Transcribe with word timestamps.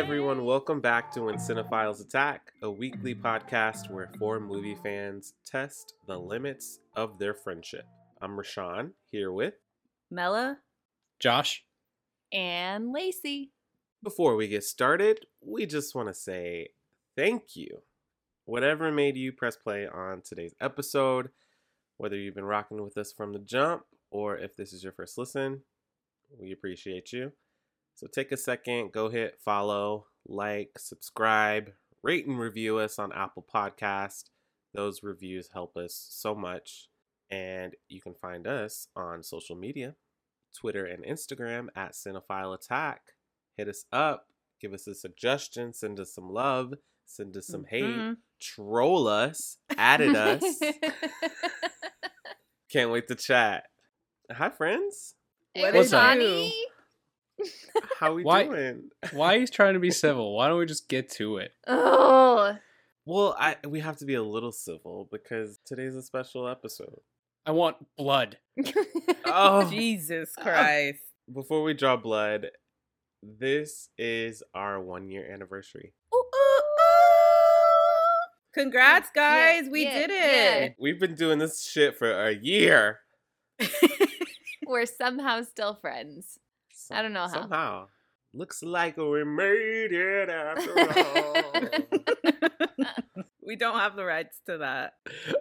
Everyone, 0.00 0.46
welcome 0.46 0.80
back 0.80 1.12
to 1.12 1.24
When 1.24 1.34
Cinephiles 1.34 2.00
Attack, 2.00 2.54
a 2.62 2.70
weekly 2.70 3.14
podcast 3.14 3.90
where 3.90 4.10
four 4.18 4.40
movie 4.40 4.74
fans 4.82 5.34
test 5.44 5.92
the 6.06 6.16
limits 6.16 6.80
of 6.96 7.18
their 7.18 7.34
friendship. 7.34 7.84
I'm 8.18 8.30
Rashawn, 8.30 8.92
here 9.12 9.30
with. 9.30 9.52
Mella 10.10 10.60
Josh, 11.18 11.66
and 12.32 12.94
Lacey. 12.94 13.50
Before 14.02 14.36
we 14.36 14.48
get 14.48 14.64
started, 14.64 15.26
we 15.42 15.66
just 15.66 15.94
want 15.94 16.08
to 16.08 16.14
say 16.14 16.68
thank 17.14 17.54
you. 17.54 17.82
Whatever 18.46 18.90
made 18.90 19.18
you 19.18 19.32
press 19.32 19.58
play 19.58 19.86
on 19.86 20.22
today's 20.22 20.54
episode, 20.62 21.28
whether 21.98 22.16
you've 22.16 22.34
been 22.34 22.44
rocking 22.44 22.82
with 22.82 22.96
us 22.96 23.12
from 23.12 23.34
the 23.34 23.38
jump 23.38 23.82
or 24.10 24.38
if 24.38 24.56
this 24.56 24.72
is 24.72 24.82
your 24.82 24.94
first 24.94 25.18
listen, 25.18 25.60
we 26.40 26.52
appreciate 26.52 27.12
you. 27.12 27.32
So 28.00 28.06
take 28.06 28.32
a 28.32 28.36
second, 28.38 28.92
go 28.92 29.10
hit 29.10 29.38
follow, 29.44 30.06
like, 30.26 30.70
subscribe, 30.78 31.72
rate 32.02 32.26
and 32.26 32.38
review 32.38 32.78
us 32.78 32.98
on 32.98 33.12
Apple 33.12 33.44
Podcast. 33.54 34.30
Those 34.72 35.02
reviews 35.02 35.50
help 35.52 35.76
us 35.76 36.06
so 36.08 36.34
much. 36.34 36.88
And 37.30 37.74
you 37.90 38.00
can 38.00 38.14
find 38.14 38.46
us 38.46 38.88
on 38.96 39.22
social 39.22 39.54
media, 39.54 39.96
Twitter 40.58 40.86
and 40.86 41.04
Instagram 41.04 41.66
at 41.76 41.92
Cinephile 41.92 42.54
Attack. 42.54 43.02
Hit 43.58 43.68
us 43.68 43.84
up, 43.92 44.28
give 44.62 44.72
us 44.72 44.86
a 44.86 44.94
suggestion, 44.94 45.74
send 45.74 46.00
us 46.00 46.14
some 46.14 46.30
love, 46.30 46.72
send 47.04 47.36
us 47.36 47.48
some 47.48 47.66
hate, 47.66 47.84
Mhm. 47.84 48.16
troll 48.40 49.08
us, 49.08 49.58
added 49.76 50.16
us. 50.16 50.42
Can't 52.72 52.90
wait 52.90 53.08
to 53.08 53.14
chat. 53.14 53.64
Hi, 54.32 54.48
friends. 54.48 55.16
What 55.52 55.74
What's 55.74 55.88
is 55.88 55.92
up? 55.92 56.16
Johnny? 57.40 57.86
How 57.98 58.14
we 58.14 58.22
Why- 58.24 58.44
doing? 58.44 58.90
why 59.12 59.38
he's 59.38 59.50
trying 59.50 59.74
to 59.74 59.80
be 59.80 59.90
civil? 60.06 60.34
Why 60.36 60.48
don't 60.48 60.58
we 60.58 60.66
just 60.66 60.88
get 60.88 61.10
to 61.12 61.36
it? 61.38 61.52
Oh, 61.66 62.56
Well, 63.06 63.34
I 63.38 63.56
we 63.66 63.80
have 63.80 63.96
to 63.98 64.04
be 64.04 64.14
a 64.14 64.22
little 64.22 64.52
civil 64.52 65.08
because 65.10 65.58
today's 65.64 65.94
a 65.96 66.02
special 66.02 66.46
episode. 66.48 67.00
I 67.46 67.52
want 67.52 67.76
blood. 67.96 68.38
Oh. 69.24 69.66
Jesus 69.70 70.32
Christ! 70.40 71.00
Before 71.32 71.62
we 71.62 71.74
draw 71.74 71.96
blood, 71.96 72.48
this 73.22 73.88
is 73.98 74.42
our 74.54 74.80
one 74.80 75.08
year 75.08 75.30
anniversary. 75.32 75.92
Ooh, 76.14 76.18
ooh, 76.18 76.60
ooh. 76.60 76.62
Congrats, 78.52 79.10
guys! 79.14 79.68
we 79.70 79.84
yeah, 79.84 79.98
did 80.06 80.10
it. 80.10 80.76
We've 80.78 80.98
been 81.00 81.14
doing 81.14 81.38
this 81.38 81.62
shit 81.62 81.96
for 81.96 82.10
a 82.10 82.32
year. 82.34 83.00
We're 84.66 84.86
somehow 84.86 85.42
still 85.42 85.74
friends. 85.74 86.38
I 86.90 87.02
don't 87.02 87.12
know 87.12 87.20
how. 87.20 87.28
Somehow. 87.28 87.86
Looks 88.32 88.62
like 88.62 88.96
we 88.96 89.24
made 89.24 89.92
it 89.92 90.28
after 90.28 90.78
all. 91.04 91.52
we 93.44 93.56
don't 93.56 93.78
have 93.78 93.96
the 93.96 94.04
rights 94.04 94.38
to 94.46 94.58
that. 94.58 94.94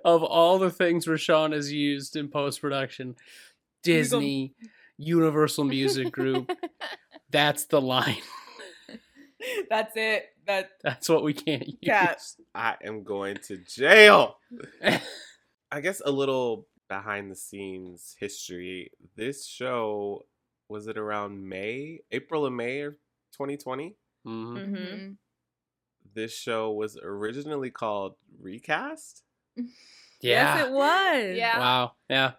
Of 0.04 0.24
all 0.24 0.58
the 0.58 0.72
things 0.72 1.06
Rashawn 1.06 1.54
has 1.54 1.72
used 1.72 2.16
in 2.16 2.30
post 2.30 2.62
production, 2.62 3.16
Disney, 3.84 4.56
Universal 4.98 5.66
Music 5.66 6.12
Group, 6.12 6.52
that's 7.30 7.66
the 7.66 7.80
line. 7.80 8.22
That's 9.70 9.94
it. 9.96 10.26
That 10.48 10.72
That's 10.84 11.08
what 11.08 11.24
we 11.24 11.34
can't 11.34 11.68
use. 11.68 11.78
Cat. 11.86 12.22
I 12.56 12.76
am 12.84 13.04
going 13.04 13.38
to 13.48 13.58
jail. 13.58 14.38
I 15.72 15.82
guess 15.82 16.02
a 16.04 16.12
little 16.12 16.68
behind 16.88 17.30
the 17.30 17.36
scenes 17.36 18.16
history. 18.20 18.92
This 19.16 19.46
show 19.46 20.26
was 20.70 20.88
it 20.88 20.98
around 20.98 21.48
May, 21.50 22.00
April 22.12 22.46
or 22.48 22.52
May 22.52 22.82
of 22.82 22.94
2020? 23.34 23.96
Mhm. 24.26 24.58
Mhm. 24.58 25.18
This 26.14 26.34
show 26.36 26.72
was 26.72 26.98
originally 27.02 27.72
called 27.72 28.16
Recast, 28.40 29.24
Yeah. 30.22 30.58
Yes, 30.58 30.68
it 30.68 30.72
was. 30.74 31.38
Yeah. 31.38 31.60
Wow. 31.60 31.92
Yeah. 32.10 32.32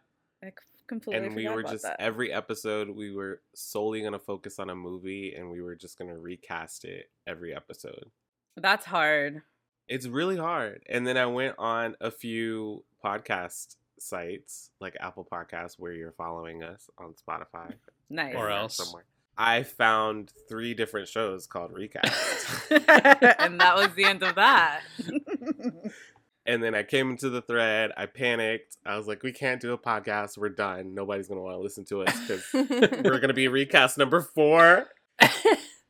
I 0.43 0.49
c- 0.51 0.55
completely 0.87 1.27
and 1.27 1.35
we 1.35 1.49
were 1.49 1.61
about 1.61 1.73
just 1.73 1.85
that. 1.85 1.97
every 2.01 2.31
episode 2.33 2.91
we 2.91 3.11
were 3.15 3.41
solely 3.55 4.01
going 4.01 4.13
to 4.13 4.19
focus 4.19 4.59
on 4.59 4.69
a 4.71 4.75
movie, 4.75 5.35
and 5.35 5.51
we 5.51 5.63
were 5.63 5.75
just 5.77 5.97
going 5.99 6.11
to 6.11 6.19
recast 6.19 6.85
it 6.85 7.11
every 7.27 7.55
episode. 7.55 8.11
That's 8.57 8.85
hard. 8.87 9.43
It's 9.89 10.07
really 10.07 10.37
hard. 10.37 10.83
And 10.89 11.07
then 11.07 11.17
I 11.17 11.25
went 11.27 11.55
on 11.59 11.97
a 12.01 12.11
few 12.11 12.85
podcast 13.03 13.77
sites 14.01 14.71
like 14.81 14.97
Apple 15.01 15.27
Podcasts 15.31 15.79
where 15.79 15.93
you're 15.93 16.13
following 16.13 16.63
us 16.63 16.89
on 16.99 17.15
Spotify 17.15 17.75
Nice. 18.09 18.35
Or 18.35 18.51
else. 18.51 18.77
somewhere. 18.77 19.05
I 19.39 19.63
found 19.63 20.33
three 20.49 20.75
different 20.75 21.09
shows 21.09 21.47
called 21.47 21.73
Recast. 21.73 22.71
and 22.71 23.61
that 23.61 23.75
was 23.77 23.95
the 23.95 24.05
end 24.05 24.23
of 24.23 24.35
that. 24.35 24.83
and 26.47 26.63
then 26.63 26.75
I 26.75 26.83
came 26.83 27.11
into 27.11 27.31
the 27.31 27.41
thread. 27.41 27.93
I 27.97 28.07
panicked. 28.07 28.77
I 28.85 28.97
was 28.97 29.07
like, 29.07 29.23
we 29.23 29.33
can't 29.33 29.61
do 29.61 29.73
a 29.73 29.79
podcast. 29.79 30.37
We're 30.37 30.49
done. 30.51 30.95
Nobody's 30.95 31.29
going 31.29 31.39
to 31.39 31.43
want 31.43 31.55
to 31.57 31.61
listen 31.61 31.85
to 31.87 32.03
us 32.03 32.21
because 32.21 32.45
we're 32.53 33.19
going 33.19 33.29
to 33.29 33.35
be 33.35 33.49
recast 33.49 33.97
number 33.97 34.21
four. 34.21 34.87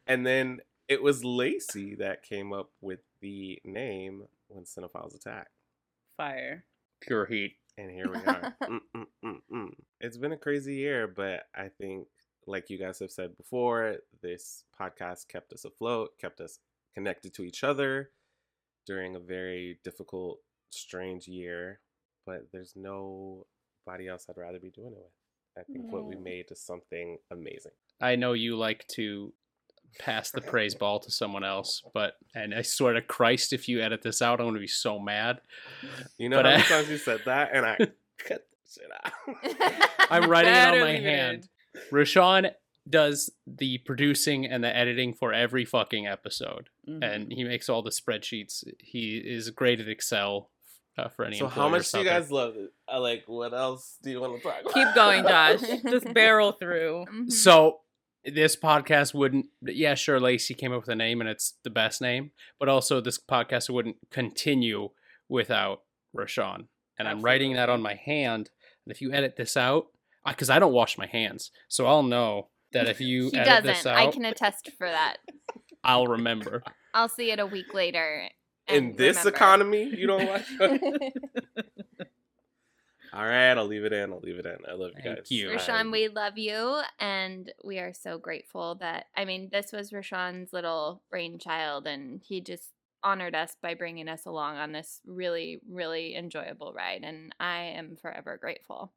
and 0.06 0.24
then 0.26 0.60
it 0.88 1.02
was 1.02 1.24
Lacey 1.24 1.94
that 1.96 2.22
came 2.22 2.52
up 2.52 2.70
with 2.80 3.00
the 3.20 3.60
name 3.64 4.24
When 4.48 4.64
Cinephiles 4.64 5.14
Attack. 5.14 5.48
Fire. 6.16 6.64
Pure 7.00 7.26
heat. 7.26 7.56
And 7.78 7.90
here 7.90 8.10
we 8.10 8.18
are. 8.18 8.54
Mm, 8.62 8.80
mm, 8.96 9.06
mm, 9.24 9.40
mm. 9.52 9.70
It's 10.00 10.16
been 10.16 10.32
a 10.32 10.36
crazy 10.36 10.74
year, 10.74 11.08
but 11.08 11.44
I 11.54 11.68
think, 11.68 12.06
like 12.46 12.70
you 12.70 12.78
guys 12.78 12.98
have 13.00 13.10
said 13.10 13.36
before, 13.36 13.96
this 14.22 14.64
podcast 14.78 15.28
kept 15.28 15.52
us 15.52 15.64
afloat, 15.64 16.10
kept 16.20 16.40
us 16.40 16.60
connected 16.94 17.34
to 17.34 17.42
each 17.42 17.64
other 17.64 18.10
during 18.86 19.16
a 19.16 19.20
very 19.20 19.78
difficult, 19.82 20.38
strange 20.70 21.26
year. 21.26 21.80
But 22.26 22.48
there's 22.52 22.74
nobody 22.76 24.08
else 24.08 24.26
I'd 24.28 24.36
rather 24.36 24.60
be 24.60 24.70
doing 24.70 24.92
it 24.92 24.98
with. 24.98 25.12
I 25.58 25.62
think 25.72 25.92
what 25.92 26.06
we 26.06 26.16
made 26.16 26.46
is 26.50 26.60
something 26.60 27.18
amazing. 27.30 27.72
I 28.00 28.16
know 28.16 28.32
you 28.34 28.56
like 28.56 28.86
to 28.92 29.32
pass 29.98 30.30
the 30.30 30.40
praise 30.40 30.74
ball 30.74 31.00
to 31.00 31.10
someone 31.10 31.44
else, 31.44 31.82
but 31.94 32.14
and 32.34 32.54
I 32.54 32.62
swear 32.62 32.94
to 32.94 33.02
Christ, 33.02 33.52
if 33.52 33.68
you 33.68 33.80
edit 33.80 34.02
this 34.02 34.22
out, 34.22 34.40
I'm 34.40 34.46
gonna 34.46 34.58
be 34.60 34.66
so 34.66 34.98
mad. 34.98 35.40
You 36.18 36.28
know 36.28 36.36
But 36.38 36.46
how 36.46 36.50
many 36.52 36.62
I- 36.62 36.66
times 36.66 36.88
you 36.90 36.96
said 36.98 37.20
that, 37.26 37.50
and 37.52 37.66
I 37.66 37.76
cut 38.18 38.28
that 38.28 38.42
shit 38.72 38.90
out. 39.04 39.90
I'm 40.10 40.30
writing 40.30 40.52
it 40.52 40.56
on 40.68 40.80
my 40.80 40.92
leave 40.92 41.02
hand. 41.02 41.48
Rashawn 41.90 42.50
does 42.88 43.30
the 43.46 43.78
producing 43.78 44.46
and 44.46 44.64
the 44.64 44.74
editing 44.74 45.14
for 45.14 45.32
every 45.32 45.64
fucking 45.64 46.06
episode, 46.06 46.68
Mhm. 46.88 47.04
and 47.04 47.32
he 47.32 47.44
makes 47.44 47.68
all 47.68 47.82
the 47.82 47.90
spreadsheets. 47.90 48.64
He 48.78 49.18
is 49.18 49.50
great 49.50 49.80
at 49.80 49.88
Excel 49.88 50.50
uh, 50.98 51.08
for 51.08 51.24
any. 51.24 51.38
so 51.38 51.46
how 51.46 51.68
much 51.68 51.90
do 51.92 51.98
you 51.98 52.04
guys 52.04 52.30
love 52.32 52.56
it? 52.56 52.72
I 52.88 52.96
like. 52.98 53.24
What 53.26 53.54
else 53.54 53.96
do 54.02 54.10
you 54.10 54.20
want 54.20 54.36
to 54.36 54.42
talk 54.42 54.60
about? 54.62 54.74
Keep 54.74 54.94
going, 54.94 55.22
Josh. 55.24 55.60
Just 55.90 56.12
barrel 56.14 56.52
through. 56.52 57.04
Mhm. 57.12 57.30
So 57.30 57.80
this 58.24 58.56
podcast 58.56 59.14
wouldn't. 59.14 59.46
Yeah, 59.62 59.94
sure. 59.94 60.20
Lacey 60.20 60.54
came 60.54 60.72
up 60.72 60.82
with 60.82 60.88
a 60.88 60.96
name, 60.96 61.20
and 61.20 61.30
it's 61.30 61.54
the 61.64 61.70
best 61.70 62.00
name. 62.00 62.32
But 62.58 62.68
also, 62.68 63.00
this 63.00 63.18
podcast 63.18 63.70
wouldn't 63.70 63.96
continue 64.10 64.90
without 65.28 65.82
Rashawn. 66.16 66.66
And 66.98 67.08
I'm 67.08 67.22
writing 67.22 67.54
that 67.54 67.70
on 67.70 67.80
my 67.80 67.94
hand. 67.94 68.50
And 68.84 68.92
if 68.92 69.00
you 69.00 69.12
edit 69.12 69.36
this 69.36 69.56
out, 69.56 69.86
because 70.26 70.50
I 70.50 70.58
don't 70.58 70.72
wash 70.72 70.98
my 70.98 71.06
hands, 71.06 71.50
so 71.68 71.86
I'll 71.86 72.02
know 72.02 72.48
that 72.72 72.88
if 72.88 73.00
you 73.00 73.30
he 73.30 73.38
edit 73.38 73.64
this 73.64 73.78
doesn't. 73.78 73.92
out, 73.92 74.08
I 74.08 74.10
can 74.10 74.24
attest 74.24 74.70
for 74.76 74.88
that. 74.88 75.16
I'll 75.84 76.06
remember. 76.06 76.62
I'll 76.94 77.08
see 77.08 77.30
it 77.30 77.38
a 77.38 77.46
week 77.46 77.72
later. 77.72 78.28
In 78.68 78.96
this 78.96 79.18
remember. 79.18 79.36
economy, 79.36 79.84
you 79.84 80.06
don't 80.06 80.26
watch. 80.28 80.44
All 83.12 83.24
right, 83.24 83.50
I'll 83.52 83.66
leave 83.66 83.84
it 83.84 83.92
in. 83.92 84.12
I'll 84.12 84.20
leave 84.20 84.38
it 84.38 84.46
in. 84.46 84.56
I 84.68 84.74
love 84.74 84.92
you 84.96 85.02
Thank 85.02 85.16
guys. 85.18 85.30
you. 85.30 85.48
Rashawn, 85.50 85.90
we 85.90 86.08
love 86.08 86.38
you, 86.38 86.80
and 87.00 87.52
we 87.64 87.78
are 87.78 87.92
so 87.92 88.18
grateful 88.18 88.76
that 88.76 89.06
I 89.16 89.24
mean, 89.24 89.48
this 89.50 89.72
was 89.72 89.90
Rashawn's 89.90 90.52
little 90.52 91.02
brainchild, 91.10 91.86
and 91.86 92.20
he 92.24 92.40
just 92.40 92.70
honored 93.02 93.34
us 93.34 93.56
by 93.60 93.74
bringing 93.74 94.08
us 94.08 94.26
along 94.26 94.56
on 94.58 94.72
this 94.72 95.00
really, 95.06 95.60
really 95.68 96.14
enjoyable 96.14 96.72
ride, 96.72 97.02
and 97.02 97.34
I 97.40 97.60
am 97.62 97.96
forever 98.00 98.38
grateful. 98.40 98.92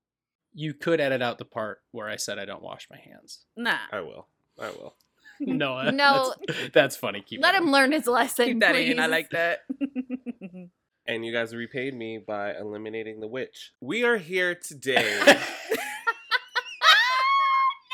You 0.54 0.74
could 0.76 1.00
edit 1.02 1.22
out 1.24 1.40
the 1.40 1.46
part 1.46 1.82
where 1.92 2.08
I 2.08 2.18
said 2.18 2.38
I 2.38 2.46
don't 2.46 2.62
wash 2.62 2.88
my 2.92 2.98
hands. 3.00 3.40
Nah. 3.58 3.78
I 3.92 4.02
will. 4.02 4.28
I 4.62 4.70
will. 4.70 4.96
no, 5.40 5.90
No. 5.90 6.36
that's, 6.48 6.70
that's 6.74 6.96
funny. 6.98 7.22
Keep 7.22 7.42
Let 7.42 7.56
him 7.56 7.64
in. 7.64 7.72
learn 7.72 7.92
his 7.92 8.06
lesson. 8.06 8.46
Keep 8.46 8.60
that 8.60 8.76
in. 8.76 9.00
I 9.00 9.08
like 9.08 9.32
that. 9.32 9.62
And 11.06 11.26
you 11.26 11.34
guys 11.34 11.54
repaid 11.54 11.94
me 11.94 12.18
by 12.18 12.56
eliminating 12.56 13.20
the 13.20 13.28
witch. 13.28 13.74
We 13.82 14.06
are 14.06 14.18
here 14.18 14.56
today 14.56 15.20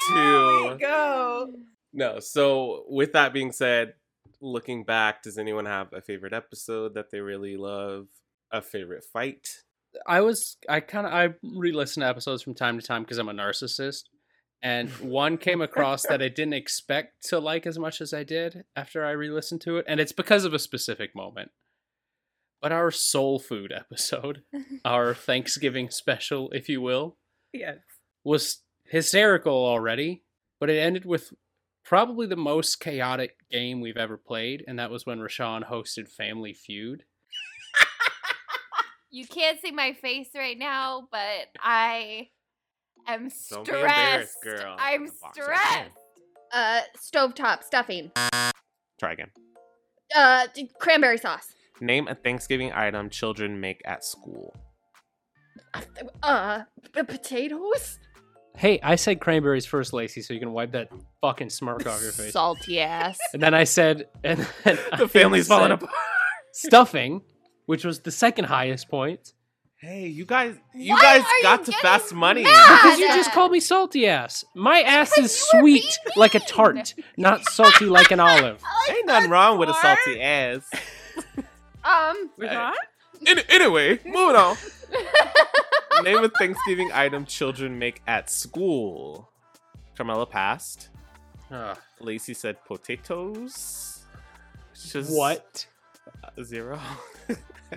to 0.08 0.78
Go. 0.80 1.54
No. 1.92 2.20
So, 2.20 2.84
with 2.88 3.14
that 3.14 3.34
being 3.34 3.52
said, 3.52 3.94
looking 4.42 4.84
back, 4.84 5.24
does 5.24 5.38
anyone 5.38 5.66
have 5.66 5.92
a 5.94 6.02
favorite 6.02 6.34
episode 6.34 6.94
that 6.94 7.12
they 7.12 7.20
really 7.20 7.58
love? 7.58 8.08
A 8.52 8.62
favorite 8.62 9.04
fight? 9.04 9.64
I 10.08 10.22
was 10.22 10.58
I 10.68 10.80
kind 10.80 11.06
of 11.06 11.14
I 11.14 11.30
re-listen 11.44 12.02
to 12.02 12.08
episodes 12.08 12.42
from 12.42 12.56
time 12.56 12.80
to 12.80 12.86
time 12.86 13.04
because 13.04 13.18
I'm 13.18 13.30
a 13.30 13.34
narcissist, 13.34 14.04
and 14.62 14.90
one 15.02 15.38
came 15.38 15.62
across 15.62 16.04
that 16.08 16.22
I 16.22 16.30
didn't 16.30 16.54
expect 16.54 17.28
to 17.30 17.40
like 17.40 17.66
as 17.68 17.78
much 17.78 18.02
as 18.02 18.14
I 18.14 18.24
did 18.24 18.64
after 18.76 19.06
I 19.06 19.12
re-listened 19.12 19.62
to 19.62 19.78
it, 19.78 19.86
and 19.88 20.00
it's 20.00 20.12
because 20.12 20.46
of 20.46 20.54
a 20.54 20.60
specific 20.60 21.16
moment. 21.16 21.52
But 22.62 22.72
our 22.74 22.92
soul 22.92 23.40
food 23.40 23.72
episode, 23.72 24.44
our 24.86 25.14
Thanksgiving 25.14 25.90
special, 25.90 26.50
if 26.52 26.68
you 26.70 26.82
will, 26.82 27.18
Yes. 27.54 27.78
was 28.24 28.64
hysterical 28.86 29.54
already, 29.54 30.24
but 30.60 30.70
it 30.70 30.78
ended 30.80 31.06
with 31.06 31.32
probably 31.86 32.28
the 32.28 32.36
most 32.36 32.80
chaotic 32.82 33.38
game 33.50 33.80
we've 33.82 33.98
ever 33.98 34.18
played, 34.18 34.64
and 34.68 34.78
that 34.78 34.92
was 34.92 35.06
when 35.06 35.20
Rashawn 35.20 35.64
hosted 35.70 36.10
Family 36.10 36.54
Feud. 36.54 37.04
You 39.12 39.26
can't 39.26 39.60
see 39.60 39.72
my 39.72 39.94
face 39.94 40.30
right 40.36 40.58
now, 40.58 41.08
but 41.12 41.48
I 41.60 42.30
am 43.08 43.30
Don't 43.50 43.66
be 43.66 43.72
embarrassed, 43.74 44.34
stressed. 44.40 44.62
girl. 44.64 44.76
I'm 44.78 45.06
The 45.08 45.12
box 45.20 45.38
is 45.38 45.44
stressed. 45.44 45.98
Uh, 46.54 46.82
stovetop 46.98 47.64
stuffing. 47.64 48.12
Try 49.00 49.14
again. 49.14 49.32
Uh, 50.16 50.46
cranberry 50.80 51.18
sauce. 51.18 51.54
Name 51.82 52.08
a 52.08 52.16
Thanksgiving 52.16 52.72
item 52.74 53.10
children 53.10 53.60
make 53.60 53.82
at 53.86 54.04
school. 54.04 54.56
Uh, 56.24 56.64
p- 56.94 57.04
potatoes. 57.04 58.00
Hey, 58.58 58.80
I 58.84 58.96
said 58.96 59.22
cranberries 59.22 59.66
first, 59.66 59.94
Lacey, 59.94 60.22
so 60.22 60.34
you 60.34 60.40
can 60.40 60.52
wipe 60.52 60.72
that 60.74 60.90
fucking 61.22 61.50
smirk 61.50 61.86
off 61.88 62.02
your 62.02 62.12
face. 62.12 62.34
Salty 62.34 62.80
ass. 62.82 63.18
And 63.34 63.42
then 63.42 63.54
I 63.54 63.64
said, 63.64 64.08
and 64.24 64.46
then 64.64 64.78
The 64.98 65.08
family's 65.08 65.50
I 65.50 65.56
falling 65.56 65.72
apart. 65.72 65.92
Stuffing, 66.52 67.22
which 67.68 67.86
was 67.86 68.00
the 68.02 68.12
second 68.12 68.46
highest 68.46 68.90
point, 68.90 69.34
Hey, 69.82 70.08
you 70.08 70.26
guys, 70.26 70.56
you 70.76 70.94
Why 70.94 71.02
guys 71.02 71.22
are 71.22 71.38
you 71.38 71.44
got 71.44 71.60
to 71.64 71.72
getting 71.72 71.82
fast 71.82 72.14
money. 72.14 72.44
mad? 72.44 72.78
because 72.82 73.00
you 73.00 73.08
just 73.16 73.32
called 73.32 73.54
me 73.54 73.62
salty 73.62 74.08
ass. 74.08 74.44
My 74.54 74.82
ass 74.82 75.12
Because 75.16 75.32
is 75.32 75.48
you 75.54 75.58
were 75.58 75.62
sweet 75.62 75.82
being 75.84 76.18
like 76.18 76.36
a 76.36 76.40
tart, 76.42 76.94
not 77.16 77.46
salty 77.46 77.86
like 77.86 78.12
an 78.12 78.20
olive. 78.20 78.62
Ain't 78.90 79.06
nothing 79.08 79.30
wrong 79.30 79.58
with 79.58 79.70
a 79.70 79.74
salty 79.76 80.20
ass. 80.22 80.70
Um. 81.84 82.30
We're 82.38 82.48
Hey. 82.48 82.54
not? 82.56 82.76
Any- 83.28 83.44
anyway, 83.50 84.00
moving 84.06 84.36
on. 84.36 84.56
Name 86.04 86.24
a 86.24 86.30
Thanksgiving 86.30 86.92
item 86.94 87.26
children 87.26 87.78
make 87.78 88.02
at 88.08 88.30
school. 88.30 89.30
Carmela 89.98 90.26
passed. 90.26 90.90
Ugh. 91.52 91.78
Lacey 92.00 92.34
said 92.34 92.64
potatoes. 92.66 94.04
Which 94.72 94.96
is 94.96 95.10
what? 95.12 95.66
uh, 96.24 96.44
Zero. 96.44 96.80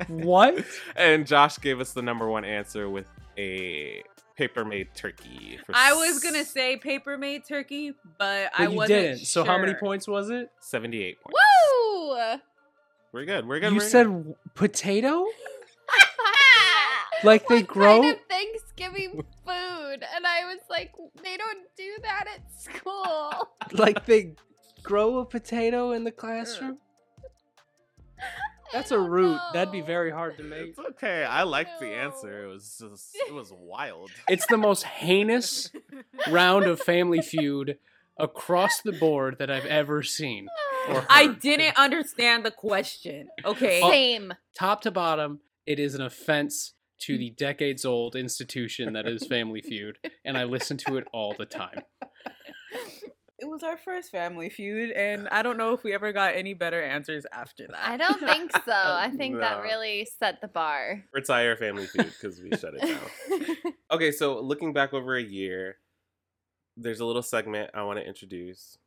What? 0.08 0.64
and 0.96 1.26
Josh 1.26 1.58
gave 1.58 1.78
us 1.78 1.92
the 1.92 2.00
number 2.00 2.26
one 2.26 2.46
answer 2.46 2.88
with 2.88 3.06
a 3.36 4.02
paper 4.36 4.64
made 4.64 4.88
turkey. 4.94 5.58
For 5.66 5.72
I 5.74 5.92
was 5.92 6.18
gonna 6.22 6.44
say 6.46 6.78
paper 6.78 7.18
made 7.18 7.44
turkey, 7.46 7.92
but, 8.18 8.50
I 8.56 8.64
But 8.64 8.70
you 8.70 8.76
wasn't 8.78 9.00
didn't. 9.02 9.18
So 9.26 9.44
how 9.44 9.58
many 9.58 9.74
points 9.74 10.08
was 10.08 10.30
it? 10.30 10.50
78 10.60 11.20
points. 11.20 11.38
Woo! 11.38 12.16
We're 13.12 13.26
good. 13.26 13.46
We're 13.46 13.60
good. 13.60 13.72
You 13.72 13.78
we're 13.78 13.88
said 13.88 14.06
good. 14.06 14.34
potato? 14.54 15.26
Like 17.24 17.46
they 17.46 17.58
what 17.58 17.66
grow? 17.68 18.00
kind 18.02 18.16
of 18.16 18.20
Thanksgiving 18.28 19.24
food? 19.46 20.04
And 20.14 20.26
I 20.26 20.44
was 20.46 20.58
like, 20.68 20.92
they 21.22 21.36
don't 21.36 21.58
do 21.76 21.92
that 22.02 22.24
at 22.34 22.60
school. 22.60 23.32
Like 23.72 24.06
they 24.06 24.34
grow 24.82 25.18
a 25.18 25.24
potato 25.24 25.92
in 25.92 26.04
the 26.04 26.10
classroom? 26.10 26.78
That's 28.72 28.90
a 28.90 28.98
don't 28.98 29.08
root. 29.10 29.38
That'd 29.52 29.70
be 29.70 29.82
very 29.82 30.10
hard 30.10 30.36
to 30.38 30.42
make. 30.42 30.70
It's 30.70 30.78
okay. 30.78 31.24
I 31.24 31.44
liked 31.44 31.78
the 31.78 31.88
answer. 31.88 32.44
It 32.44 32.48
was 32.48 32.76
just, 32.80 33.14
it 33.14 33.32
was 33.32 33.52
wild. 33.52 34.10
It's 34.28 34.46
the 34.46 34.56
most 34.56 34.82
heinous 34.82 35.70
round 36.28 36.64
of 36.64 36.80
Family 36.80 37.22
Feud 37.22 37.78
across 38.18 38.80
the 38.80 38.92
board 38.92 39.36
that 39.38 39.50
I've 39.50 39.66
ever 39.66 40.02
seen. 40.02 40.48
Or 40.88 41.06
I 41.08 41.28
didn't 41.28 41.76
understand 41.76 42.44
the 42.44 42.50
question. 42.50 43.28
Okay. 43.44 43.80
Same. 43.80 44.32
Top 44.58 44.80
to 44.82 44.90
bottom, 44.90 45.40
it 45.66 45.78
is 45.78 45.94
an 45.94 46.02
offense 46.02 46.74
to 47.00 47.14
mm. 47.14 47.18
the 47.18 47.30
decades 47.30 47.84
old 47.84 48.16
institution 48.16 48.92
that 48.92 49.06
is 49.06 49.26
Family 49.26 49.60
Feud, 49.60 49.98
and 50.24 50.36
I 50.36 50.44
listen 50.44 50.76
to 50.78 50.96
it 50.96 51.06
all 51.12 51.34
the 51.36 51.46
time. 51.46 51.82
It 53.42 53.50
was 53.50 53.64
our 53.64 53.76
first 53.76 54.12
family 54.12 54.50
feud, 54.50 54.92
and 54.92 55.28
I 55.30 55.42
don't 55.42 55.58
know 55.58 55.72
if 55.72 55.82
we 55.82 55.92
ever 55.92 56.12
got 56.12 56.36
any 56.36 56.54
better 56.54 56.80
answers 56.80 57.26
after 57.32 57.66
that. 57.66 57.88
I 57.88 57.96
don't 57.96 58.20
think 58.20 58.52
so. 58.64 58.72
I 58.72 59.10
think 59.16 59.40
that 59.40 59.62
really 59.62 60.06
set 60.20 60.40
the 60.40 60.46
bar. 60.46 61.02
Retire 61.12 61.56
Family 61.56 61.86
Feud 61.86 62.06
because 62.06 62.40
we 62.40 62.56
shut 62.56 62.74
it 62.74 62.82
down. 62.82 63.72
Okay, 63.90 64.12
so 64.12 64.40
looking 64.40 64.72
back 64.72 64.94
over 64.94 65.16
a 65.16 65.22
year, 65.22 65.76
there's 66.76 67.00
a 67.00 67.04
little 67.04 67.20
segment 67.20 67.70
I 67.74 67.82
want 67.82 67.98
to 67.98 68.06
introduce 68.06 68.78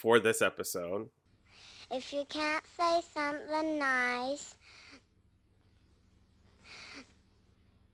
for 0.00 0.18
this 0.18 0.40
episode. 0.40 1.10
If 1.90 2.12
you 2.12 2.24
can't 2.28 2.64
say 2.78 3.00
something 3.12 3.78
nice, 3.78 4.54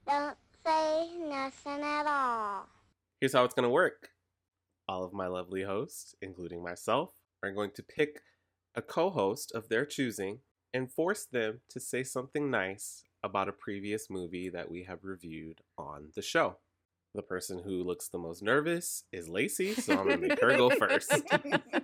don't 0.06 0.36
say 0.64 1.08
nothing 1.28 1.82
at 1.82 2.06
all. 2.06 2.68
Here's 3.20 3.32
how 3.32 3.44
it's 3.44 3.54
going 3.54 3.64
to 3.64 3.70
work 3.70 4.10
all 4.88 5.02
of 5.02 5.12
my 5.12 5.26
lovely 5.26 5.64
hosts, 5.64 6.14
including 6.22 6.62
myself, 6.62 7.10
are 7.42 7.50
going 7.50 7.72
to 7.72 7.82
pick 7.82 8.20
a 8.76 8.82
co 8.82 9.10
host 9.10 9.50
of 9.52 9.68
their 9.68 9.84
choosing 9.84 10.38
and 10.72 10.92
force 10.92 11.24
them 11.24 11.60
to 11.70 11.80
say 11.80 12.04
something 12.04 12.50
nice 12.50 13.02
about 13.24 13.48
a 13.48 13.52
previous 13.52 14.08
movie 14.08 14.48
that 14.48 14.70
we 14.70 14.84
have 14.84 15.02
reviewed 15.02 15.60
on 15.76 16.10
the 16.14 16.22
show. 16.22 16.58
The 17.16 17.22
person 17.22 17.62
who 17.64 17.82
looks 17.82 18.08
the 18.08 18.18
most 18.18 18.42
nervous 18.42 19.02
is 19.10 19.26
Lacey, 19.26 19.72
so 19.74 19.98
I'm 19.98 20.06
going 20.06 20.20
to 20.20 20.28
make 20.28 20.40
her 20.40 20.56
go 20.56 20.70
first. 20.70 21.10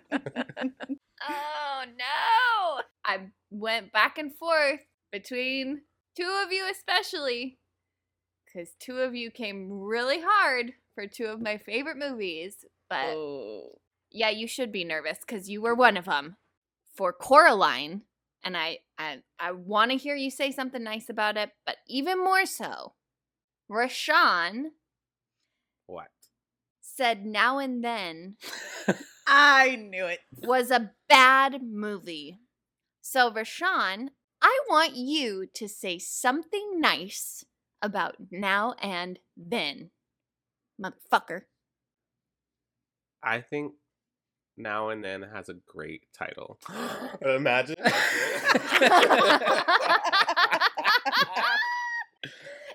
Oh 1.29 1.85
no! 1.99 2.83
I 3.05 3.21
went 3.51 3.93
back 3.93 4.19
and 4.19 4.35
forth 4.35 4.81
between 5.11 5.83
two 6.17 6.43
of 6.45 6.53
you, 6.53 6.69
especially, 6.71 7.59
because 8.45 8.75
two 8.81 8.99
of 8.99 9.15
you 9.15 9.31
came 9.31 9.71
really 9.71 10.21
hard 10.21 10.73
for 10.95 11.07
two 11.07 11.27
of 11.27 11.41
my 11.41 11.59
favorite 11.59 11.97
movies. 11.97 12.65
But 12.91 13.15
Oh. 13.15 13.79
yeah, 14.11 14.31
you 14.31 14.47
should 14.47 14.71
be 14.73 14.85
nervous 14.85 15.19
because 15.27 15.49
you 15.49 15.63
were 15.63 15.75
one 15.75 15.97
of 15.97 16.05
them. 16.07 16.37
For 16.95 17.13
Coraline, 17.13 18.03
and 18.45 18.57
I, 18.57 18.79
I, 18.99 19.23
I 19.41 19.53
want 19.53 19.93
to 19.93 19.97
hear 19.97 20.15
you 20.15 20.31
say 20.31 20.51
something 20.53 20.83
nice 20.83 21.09
about 21.09 21.37
it, 21.39 21.51
but 21.65 21.77
even 21.89 22.19
more 22.23 22.45
so, 22.45 22.93
Rashawn 23.71 24.73
what? 25.93 26.09
said 26.97 27.25
now 27.25 27.59
and 27.59 27.83
then 27.83 28.37
I 29.27 29.77
knew 29.77 30.07
it. 30.07 30.21
was 30.43 30.71
a 30.71 30.91
bad 31.09 31.63
movie. 31.63 32.39
So, 33.01 33.31
Rashawn, 33.31 34.09
I 34.41 34.59
want 34.69 34.95
you 34.95 35.47
to 35.55 35.69
say 35.69 35.99
something 35.99 36.81
nice 36.81 37.45
about 37.81 38.17
now 38.31 38.75
and 38.83 39.19
then. 39.37 39.91
Motherfucker. 40.83 41.43
I 43.23 43.41
think 43.41 43.75
Now 44.57 44.91
and 44.91 45.03
Then 45.05 45.23
has 45.23 45.49
a 45.49 45.55
great 45.55 46.03
title. 46.17 46.59
Imagine. 47.23 47.77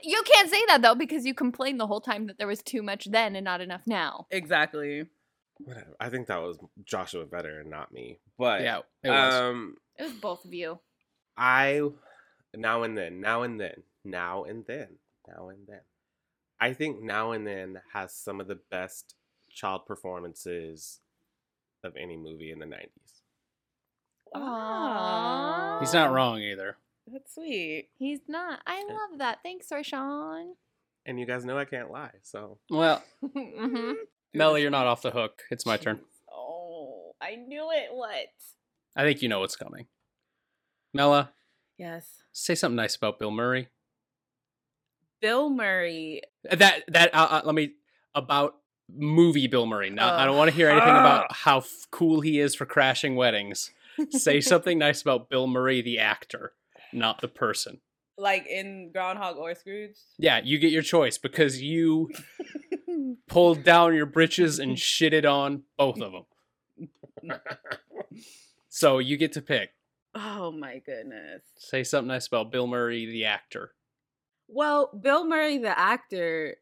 you 0.07 0.23
can't 0.25 0.49
say 0.49 0.61
that 0.67 0.81
though 0.81 0.95
because 0.95 1.25
you 1.25 1.33
complained 1.33 1.79
the 1.79 1.87
whole 1.87 2.01
time 2.01 2.27
that 2.27 2.37
there 2.37 2.47
was 2.47 2.63
too 2.63 2.81
much 2.81 3.05
then 3.11 3.35
and 3.35 3.43
not 3.43 3.61
enough 3.61 3.81
now. 3.85 4.25
Exactly. 4.31 5.05
Whatever. 5.59 5.95
I 5.99 6.09
think 6.09 6.27
that 6.27 6.41
was 6.41 6.57
Joshua 6.85 7.25
Vetter 7.25 7.59
and 7.59 7.69
not 7.69 7.91
me. 7.91 8.19
But 8.37 8.61
Yeah, 8.61 8.79
it 9.03 9.09
was. 9.09 9.33
um 9.33 9.75
It 9.97 10.03
was 10.03 10.13
both 10.13 10.45
of 10.45 10.53
you. 10.53 10.79
I 11.35 11.81
now 12.55 12.83
and 12.83 12.97
then, 12.97 13.19
now 13.21 13.43
and 13.43 13.59
then, 13.59 13.83
now 14.05 14.43
and 14.45 14.65
then, 14.65 14.97
now 15.27 15.49
and 15.49 15.67
then. 15.67 15.81
I 16.59 16.73
think 16.73 17.01
now 17.01 17.31
and 17.33 17.45
then 17.45 17.81
has 17.93 18.13
some 18.13 18.39
of 18.39 18.47
the 18.47 18.59
best 18.71 19.15
child 19.51 19.85
performances 19.85 20.99
of 21.83 21.95
any 21.97 22.17
movie 22.17 22.51
in 22.51 22.59
the 22.59 22.65
90s. 22.65 23.21
Aww. 24.35 25.79
He's 25.79 25.93
not 25.93 26.11
wrong 26.11 26.39
either. 26.39 26.77
That's 27.11 27.33
sweet. 27.35 27.89
He's 27.97 28.19
not. 28.27 28.59
I 28.67 28.83
love 28.83 29.19
that. 29.19 29.39
Thanks, 29.43 29.67
Rashawn. 29.71 30.51
And 31.05 31.19
you 31.19 31.25
guys 31.25 31.45
know 31.45 31.57
I 31.57 31.65
can't 31.65 31.89
lie. 31.91 32.11
So 32.23 32.57
Well, 32.69 33.01
hmm 33.33 33.91
Melly, 34.33 34.61
you're 34.61 34.71
not 34.71 34.87
off 34.87 35.01
the 35.01 35.11
hook. 35.11 35.41
It's 35.49 35.65
my 35.65 35.77
turn. 35.77 36.01
Oh. 36.31 37.13
I 37.21 37.35
knew 37.35 37.69
it. 37.71 37.89
What? 37.93 38.27
I 38.95 39.03
think 39.03 39.21
you 39.21 39.29
know 39.29 39.39
what's 39.39 39.55
coming. 39.55 39.87
Mela, 40.93 41.31
Yes. 41.77 42.07
say 42.33 42.55
something 42.55 42.75
nice 42.75 42.95
about 42.95 43.19
Bill 43.19 43.31
Murray. 43.31 43.69
Bill 45.21 45.49
Murray. 45.49 46.21
That 46.43 46.83
that 46.89 47.13
uh, 47.15 47.27
uh, 47.29 47.41
let 47.45 47.55
me 47.55 47.73
about 48.13 48.55
movie 48.93 49.47
Bill 49.47 49.65
Murray. 49.65 49.89
Now 49.89 50.09
I 50.13 50.23
Uh, 50.23 50.25
don't 50.27 50.37
want 50.37 50.49
to 50.51 50.55
hear 50.55 50.69
anything 50.69 50.89
about 50.89 51.31
how 51.31 51.59
f- 51.59 51.87
cool 51.91 52.21
he 52.21 52.39
is 52.39 52.53
for 52.55 52.65
crashing 52.65 53.15
weddings. 53.15 53.71
Say 54.11 54.41
something 54.41 54.77
nice 54.77 55.01
about 55.01 55.29
Bill 55.29 55.47
Murray, 55.47 55.81
the 55.81 55.99
actor, 55.99 56.53
not 56.93 57.21
the 57.21 57.27
person. 57.27 57.79
Like 58.17 58.47
in 58.47 58.91
Groundhog 58.91 59.37
or 59.37 59.53
Scrooge. 59.53 59.97
Yeah, 60.17 60.41
you 60.43 60.57
get 60.57 60.71
your 60.71 60.81
choice 60.81 61.17
because 61.17 61.61
you 61.61 62.09
pulled 63.27 63.63
down 63.63 63.93
your 63.93 64.07
britches 64.07 64.57
and 64.59 64.75
shitted 64.75 65.29
on 65.29 65.63
both 65.77 66.01
of 66.01 66.11
them. 66.11 67.39
So 68.77 68.99
you 68.99 69.17
get 69.17 69.31
to 69.31 69.41
pick. 69.41 69.71
Oh 70.13 70.51
my 70.51 70.77
goodness. 70.85 71.41
Say 71.57 71.83
something 71.83 72.09
nice 72.09 72.27
about 72.27 72.51
Bill 72.51 72.67
Murray, 72.67 73.07
the 73.07 73.25
actor. 73.25 73.71
Well, 74.47 74.91
Bill 75.01 75.25
Murray, 75.25 75.57
the 75.57 75.77
actor, 75.77 76.57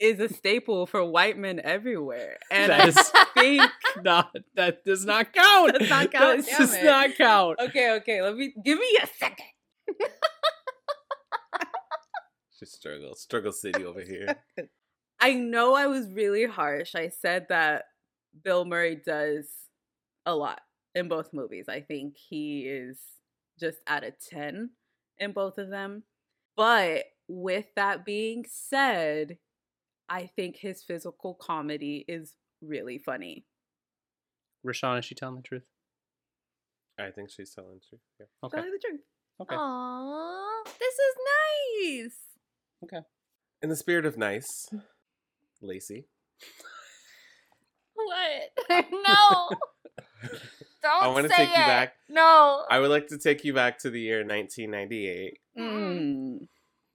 is 0.00 0.18
a 0.20 0.28
staple 0.32 0.86
for 0.86 1.04
white 1.04 1.36
men 1.38 1.60
everywhere. 1.62 2.38
And 2.50 2.70
That 2.70 2.80
I 2.80 2.88
is- 2.88 3.12
think 3.34 3.70
Not 4.02 4.34
that 4.54 4.84
does 4.84 5.04
not 5.04 5.32
count. 5.32 5.78
Does 5.78 5.90
not 5.90 6.10
count, 6.12 6.46
That 6.46 6.58
does 6.58 6.74
it. 6.74 6.84
not 6.84 7.10
count. 7.16 7.58
Okay, 7.60 7.92
okay, 7.96 8.22
let 8.22 8.36
me 8.36 8.54
give 8.64 8.78
me 8.78 8.98
a 9.02 9.06
second. 9.18 9.46
Just 12.58 12.74
struggle, 12.76 13.14
struggle 13.14 13.52
city 13.52 13.84
over 13.84 14.00
here. 14.02 14.36
I 15.20 15.32
know 15.34 15.74
I 15.74 15.86
was 15.86 16.12
really 16.12 16.44
harsh. 16.46 16.94
I 16.94 17.08
said 17.08 17.46
that 17.48 17.84
Bill 18.44 18.64
Murray 18.64 18.96
does 19.04 19.46
a 20.26 20.34
lot 20.34 20.60
in 20.94 21.08
both 21.08 21.32
movies. 21.32 21.66
I 21.68 21.80
think 21.80 22.16
he 22.16 22.60
is 22.66 22.98
just 23.58 23.78
at 23.86 24.04
a 24.04 24.12
10 24.30 24.70
in 25.18 25.32
both 25.32 25.56
of 25.58 25.70
them. 25.70 26.02
But 26.56 27.04
with 27.28 27.66
that 27.76 28.04
being 28.04 28.44
said, 28.48 29.38
I 30.10 30.26
think 30.34 30.56
his 30.56 30.82
physical 30.82 31.34
comedy 31.40 32.04
is 32.08 32.34
really 32.60 32.98
funny. 32.98 33.46
Rashawn, 34.66 34.98
is 34.98 35.04
she 35.04 35.14
telling 35.14 35.36
the 35.36 35.42
truth? 35.42 35.62
I 36.98 37.10
think 37.10 37.30
she's 37.30 37.54
telling 37.54 37.74
the 37.74 37.80
truth. 37.88 38.00
Yeah. 38.18 38.26
Okay. 38.44 38.56
Tell 38.58 38.66
you 38.66 38.72
the 38.72 38.86
truth. 38.88 39.00
Okay. 39.40 39.54
Aw, 39.56 40.62
this 40.64 40.94
is 40.94 41.14
nice. 42.04 42.16
Okay. 42.84 43.06
In 43.62 43.68
the 43.70 43.76
spirit 43.76 44.04
of 44.04 44.18
nice, 44.18 44.68
Lacey, 45.62 46.08
What? 47.94 48.50
no. 48.92 49.48
Don't 50.82 51.02
I 51.02 51.08
want 51.08 51.24
to 51.24 51.28
say 51.30 51.36
take 51.46 51.48
you 51.48 51.54
it. 51.62 51.66
back. 51.66 51.92
No. 52.08 52.64
I 52.70 52.78
would 52.80 52.90
like 52.90 53.06
to 53.08 53.18
take 53.18 53.44
you 53.44 53.52
back 53.54 53.78
to 53.80 53.90
the 53.90 54.00
year 54.00 54.18
1998 54.26 55.38
Mm. 55.58 56.48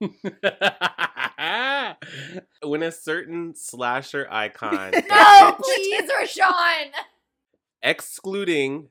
when 2.62 2.82
a 2.82 2.92
certain 2.92 3.54
slasher 3.54 4.26
icon, 4.30 4.92
no, 5.10 5.56
please, 5.60 6.10
Rashawn. 6.10 6.90
excluding 7.82 8.88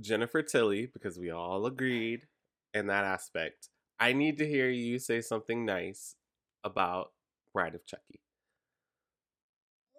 Jennifer 0.00 0.42
Tilly, 0.42 0.86
because 0.86 1.18
we 1.18 1.30
all 1.30 1.66
agreed 1.66 2.26
in 2.72 2.86
that 2.86 3.04
aspect. 3.04 3.68
I 3.98 4.12
need 4.12 4.38
to 4.38 4.46
hear 4.46 4.68
you 4.68 4.98
say 4.98 5.20
something 5.20 5.64
nice 5.64 6.14
about 6.62 7.12
Bride 7.52 7.74
of 7.74 7.86
Chucky. 7.86 8.20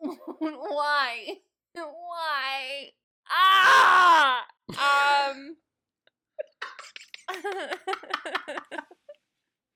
Why? 0.39 1.35
Why? 1.73 2.91
Ah! 3.29 4.45
Um. 4.69 5.57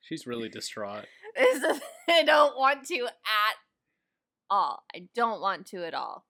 She's 0.09 0.25
really 0.27 0.49
distraught. 0.49 1.05
This 1.35 1.63
is- 1.63 1.81
I 2.09 2.23
don't 2.23 2.57
want 2.57 2.85
to 2.87 3.05
at 3.05 3.55
all. 4.49 4.83
I 4.95 5.07
don't 5.15 5.39
want 5.39 5.67
to 5.67 5.85
at 5.85 5.93
all. 5.93 6.25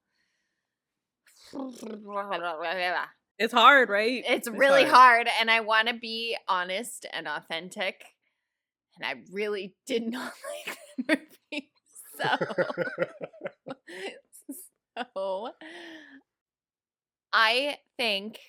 It's 3.40 3.54
hard, 3.54 3.88
right? 3.90 4.22
It's 4.28 4.50
really 4.50 4.84
hard. 4.84 5.30
and 5.40 5.50
I 5.50 5.62
want 5.62 5.88
to 5.88 5.94
be 5.94 6.36
honest 6.50 7.06
and 7.14 7.26
authentic. 7.26 8.04
And 8.98 9.06
I 9.08 9.22
really 9.32 9.74
did 9.88 10.04
not 10.06 10.34
like 10.68 10.78
the 10.98 11.18
movie. 11.52 11.72
So, 12.20 12.28
so 15.16 15.50
I 17.32 17.78
think 17.98 18.40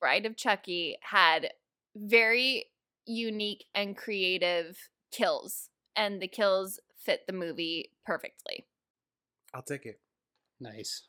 Bride 0.00 0.24
of 0.24 0.36
Chucky 0.36 0.96
had 1.02 1.50
very 1.94 2.64
unique 3.06 3.64
and 3.74 3.96
creative 3.96 4.76
kills, 5.10 5.68
and 5.96 6.20
the 6.20 6.28
kills 6.28 6.80
fit 6.96 7.22
the 7.26 7.32
movie 7.32 7.90
perfectly. 8.06 8.66
I'll 9.54 9.62
take 9.62 9.86
it. 9.86 10.00
Nice. 10.60 11.02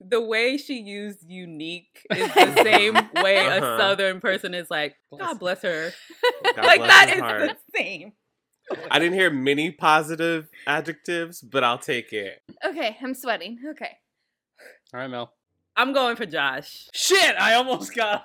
The 0.00 0.20
way 0.20 0.56
she 0.58 0.78
used 0.78 1.24
unique 1.28 2.06
is 2.14 2.32
the 2.32 2.62
same 2.62 2.94
way 3.24 3.38
a 3.38 3.56
Uh-huh. 3.56 3.78
southern 3.78 4.20
person 4.20 4.54
is 4.54 4.70
like, 4.70 4.94
God 5.18 5.40
bless 5.40 5.62
her. 5.62 5.92
God 6.54 6.56
like 6.64 6.78
bless 6.80 6.88
that 6.90 7.08
his 7.08 7.16
is 7.16 7.22
heart. 7.22 7.40
the 7.40 7.56
same. 7.78 8.12
I 8.90 8.98
didn't 8.98 9.14
hear 9.14 9.30
many 9.30 9.70
positive 9.72 10.48
adjectives, 10.66 11.40
but 11.40 11.64
I'll 11.64 11.78
take 11.78 12.12
it. 12.12 12.42
Okay, 12.64 12.96
I'm 13.02 13.14
sweating. 13.14 13.58
Okay. 13.70 13.96
All 14.94 15.00
right, 15.00 15.08
Mel. 15.08 15.32
I'm 15.74 15.92
going 15.92 16.16
for 16.16 16.26
Josh. 16.26 16.88
Shit, 16.92 17.34
I 17.36 17.54
almost 17.54 17.94
got. 17.94 18.24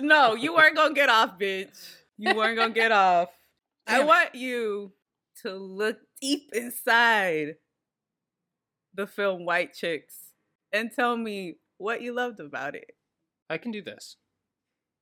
No, 0.00 0.34
you 0.34 0.54
weren't 0.54 0.76
gonna 0.76 0.94
get 0.94 1.08
off, 1.08 1.38
bitch. 1.38 1.96
You 2.20 2.34
weren't 2.34 2.56
gonna 2.58 2.74
get 2.74 2.92
off. 2.92 3.30
I 3.86 3.92
Damn 3.92 4.02
it. 4.02 4.06
want 4.06 4.34
you 4.34 4.92
to 5.42 5.54
look 5.54 5.98
deep 6.20 6.50
inside 6.52 7.54
the 8.94 9.06
film 9.06 9.46
White 9.46 9.72
Chicks 9.72 10.16
and 10.72 10.90
tell 10.94 11.16
me 11.16 11.56
what 11.78 12.02
you 12.02 12.12
loved 12.12 12.38
about 12.40 12.74
it. 12.74 12.90
I 13.48 13.56
can 13.56 13.70
do 13.72 13.80
this. 13.82 14.16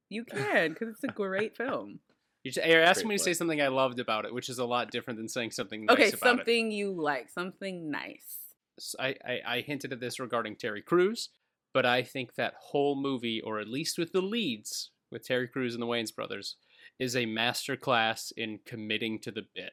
You 0.08 0.24
can, 0.30 0.70
because 0.70 0.88
it's 0.90 1.04
a 1.04 1.08
great 1.08 1.56
film. 1.56 1.98
You 2.44 2.52
just, 2.52 2.64
you're 2.66 2.80
asking 2.82 3.08
Great 3.08 3.14
me 3.14 3.18
to 3.18 3.24
say 3.24 3.32
something 3.34 3.60
I 3.60 3.66
loved 3.68 3.98
about 3.98 4.24
it, 4.24 4.32
which 4.32 4.48
is 4.48 4.58
a 4.60 4.64
lot 4.64 4.92
different 4.92 5.18
than 5.18 5.28
saying 5.28 5.50
something 5.50 5.84
nice 5.86 5.94
Okay, 5.94 6.08
about 6.08 6.14
it. 6.14 6.20
something 6.20 6.70
you 6.70 6.92
like, 6.92 7.30
something 7.30 7.90
nice. 7.90 8.36
I 9.00 9.16
I 9.44 9.60
hinted 9.66 9.92
at 9.92 9.98
this 9.98 10.20
regarding 10.20 10.54
Terry 10.54 10.82
Crews, 10.82 11.30
but 11.74 11.84
I 11.84 12.04
think 12.04 12.36
that 12.36 12.54
whole 12.60 12.94
movie, 12.94 13.40
or 13.40 13.58
at 13.58 13.66
least 13.66 13.98
with 13.98 14.12
the 14.12 14.22
leads 14.22 14.90
with 15.10 15.26
Terry 15.26 15.48
Crews 15.48 15.74
and 15.74 15.82
the 15.82 15.86
Wayans 15.86 16.14
brothers, 16.14 16.54
is 16.98 17.14
a 17.16 17.24
masterclass 17.26 18.32
in 18.36 18.58
committing 18.66 19.18
to 19.20 19.30
the 19.30 19.42
bit. 19.54 19.72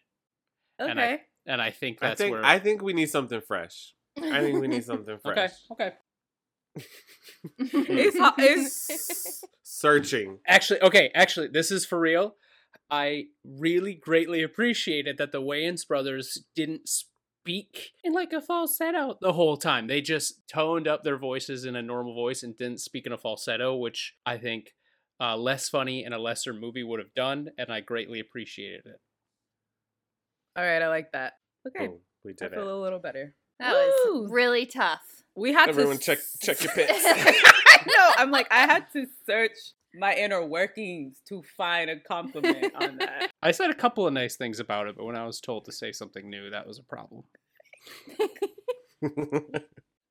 Okay. 0.79 0.91
And 0.91 0.99
I- 0.99 1.21
And 1.47 1.61
I 1.61 1.71
think 1.71 1.99
that's 1.99 2.19
I 2.19 2.23
think 2.23 2.33
where 2.33 2.45
I 2.45 2.59
think 2.59 2.81
we 2.81 2.93
need 2.93 3.09
something 3.09 3.39
fresh. 3.41 3.93
I 4.17 4.41
think 4.41 4.59
we 4.61 4.67
need 4.67 4.83
something 4.83 5.17
fresh. 5.23 5.51
okay, 5.71 5.85
okay. 5.85 5.95
it's 7.59 8.17
ho- 8.19 8.33
it's 8.37 9.43
Searching. 9.63 10.39
Actually, 10.47 10.81
okay, 10.81 11.11
actually, 11.13 11.47
this 11.47 11.69
is 11.71 11.85
for 11.85 11.99
real. 11.99 12.35
I 12.89 13.25
really 13.43 13.93
greatly 13.93 14.41
appreciated 14.43 15.17
that 15.17 15.31
the 15.31 15.41
Wayans 15.41 15.87
brothers 15.87 16.43
didn't 16.55 16.87
speak 16.87 17.91
in 18.03 18.13
like 18.13 18.31
a 18.33 18.41
falsetto 18.41 19.17
the 19.21 19.33
whole 19.33 19.57
time. 19.57 19.87
They 19.87 20.01
just 20.01 20.47
toned 20.47 20.87
up 20.87 21.03
their 21.03 21.17
voices 21.17 21.65
in 21.65 21.75
a 21.75 21.81
normal 21.81 22.13
voice 22.13 22.41
and 22.43 22.57
didn't 22.57 22.81
speak 22.81 23.05
in 23.05 23.11
a 23.11 23.17
falsetto, 23.17 23.75
which 23.75 24.13
I 24.25 24.37
think 24.37 24.73
uh, 25.19 25.37
less 25.37 25.69
funny 25.69 26.03
and 26.03 26.13
a 26.13 26.19
lesser 26.19 26.53
movie 26.53 26.83
would 26.83 26.99
have 26.99 27.13
done, 27.15 27.49
and 27.57 27.71
I 27.71 27.81
greatly 27.81 28.19
appreciated 28.19 28.85
it. 28.85 28.99
all 30.57 30.63
right. 30.63 30.81
I 30.81 30.87
like 30.89 31.11
that. 31.13 31.33
Okay, 31.67 31.87
Boom. 31.87 31.99
We 32.23 32.31
I 32.31 32.35
did 32.47 32.51
feel 32.53 32.79
a 32.79 32.81
little 32.81 32.99
better. 32.99 33.33
That 33.59 33.73
was 33.73 34.29
really 34.31 34.65
tough. 34.65 35.01
We 35.35 35.53
had 35.53 35.69
Everyone 35.69 35.97
to 35.97 36.03
check 36.03 36.17
s- 36.17 36.37
check 36.41 36.63
your 36.63 36.73
pits. 36.73 37.03
no, 37.87 38.11
I'm 38.17 38.31
like 38.31 38.47
I 38.51 38.65
had 38.65 38.85
to 38.93 39.05
search 39.25 39.57
my 39.97 40.13
inner 40.13 40.45
workings 40.45 41.21
to 41.29 41.41
find 41.57 41.89
a 41.89 41.99
compliment 41.99 42.73
on 42.75 42.97
that. 42.99 43.31
I 43.41 43.51
said 43.51 43.69
a 43.69 43.73
couple 43.75 44.05
of 44.07 44.13
nice 44.13 44.35
things 44.35 44.59
about 44.59 44.87
it, 44.87 44.95
but 44.97 45.05
when 45.05 45.15
I 45.15 45.25
was 45.25 45.39
told 45.39 45.65
to 45.65 45.71
say 45.71 45.91
something 45.93 46.29
new, 46.29 46.49
that 46.49 46.67
was 46.67 46.79
a 46.79 46.83
problem. 46.83 47.23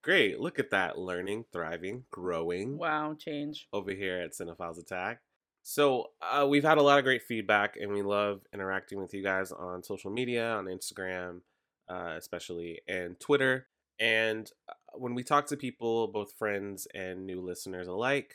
Great. 0.05 0.39
Look 0.39 0.59
at 0.59 0.71
that. 0.71 0.99
Learning, 0.99 1.45
thriving, 1.51 2.05
growing 2.11 2.77
Wow, 2.77 3.15
change. 3.19 3.69
over 3.73 3.91
here 3.93 4.19
at 4.21 4.33
Cinephiles 4.33 4.79
Attack. 4.79 5.21
So 5.63 6.11
uh, 6.21 6.47
we've 6.47 6.63
had 6.63 6.77
a 6.77 6.83
lot 6.83 6.99
of 6.99 7.05
great 7.05 7.23
feedback, 7.23 7.77
and 7.81 7.91
we 7.91 8.03
love 8.03 8.43
interacting 8.53 8.99
with 8.99 9.15
you 9.15 9.23
guys 9.23 9.51
on 9.51 9.83
social 9.83 10.11
media, 10.11 10.53
on 10.53 10.67
Instagram, 10.67 11.41
uh, 11.89 12.17
especially, 12.19 12.83
and 12.87 13.19
Twitter. 13.19 13.67
And 13.99 14.51
uh, 14.69 14.75
when 14.93 15.15
we 15.15 15.23
talk 15.25 15.47
to 15.47 15.57
people, 15.57 16.09
both 16.09 16.35
friends 16.35 16.87
and 16.95 17.25
new 17.25 17.41
listeners 17.41 17.89
alike, 17.89 18.35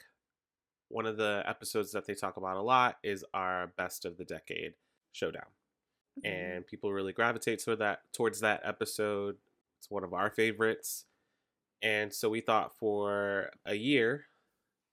one 0.87 1.05
of 1.05 1.17
the 1.17 1.43
episodes 1.45 1.91
that 1.91 2.07
they 2.07 2.15
talk 2.15 2.37
about 2.37 2.57
a 2.57 2.63
lot 2.63 2.97
is 3.03 3.23
our 3.35 3.67
best 3.77 4.05
of 4.05 4.17
the 4.17 4.25
decade 4.25 4.73
showdown. 5.11 5.45
and 6.23 6.65
people 6.65 6.91
really 6.91 7.13
gravitate 7.13 7.63
toward 7.63 7.79
that 7.79 8.01
towards 8.11 8.39
that 8.39 8.59
episode. 8.63 9.37
It's 9.77 9.89
one 9.91 10.03
of 10.03 10.13
our 10.13 10.31
favorites. 10.31 11.05
And 11.81 12.13
so 12.13 12.29
we 12.29 12.41
thought 12.41 12.75
for 12.77 13.51
a 13.65 13.75
year 13.75 14.25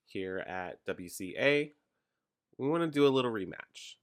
here 0.06 0.38
at 0.38 0.84
WCA, 0.86 1.72
we 2.58 2.68
want 2.68 2.82
to 2.82 2.90
do 2.90 3.06
a 3.06 3.08
little 3.08 3.30
rematch. 3.30 3.96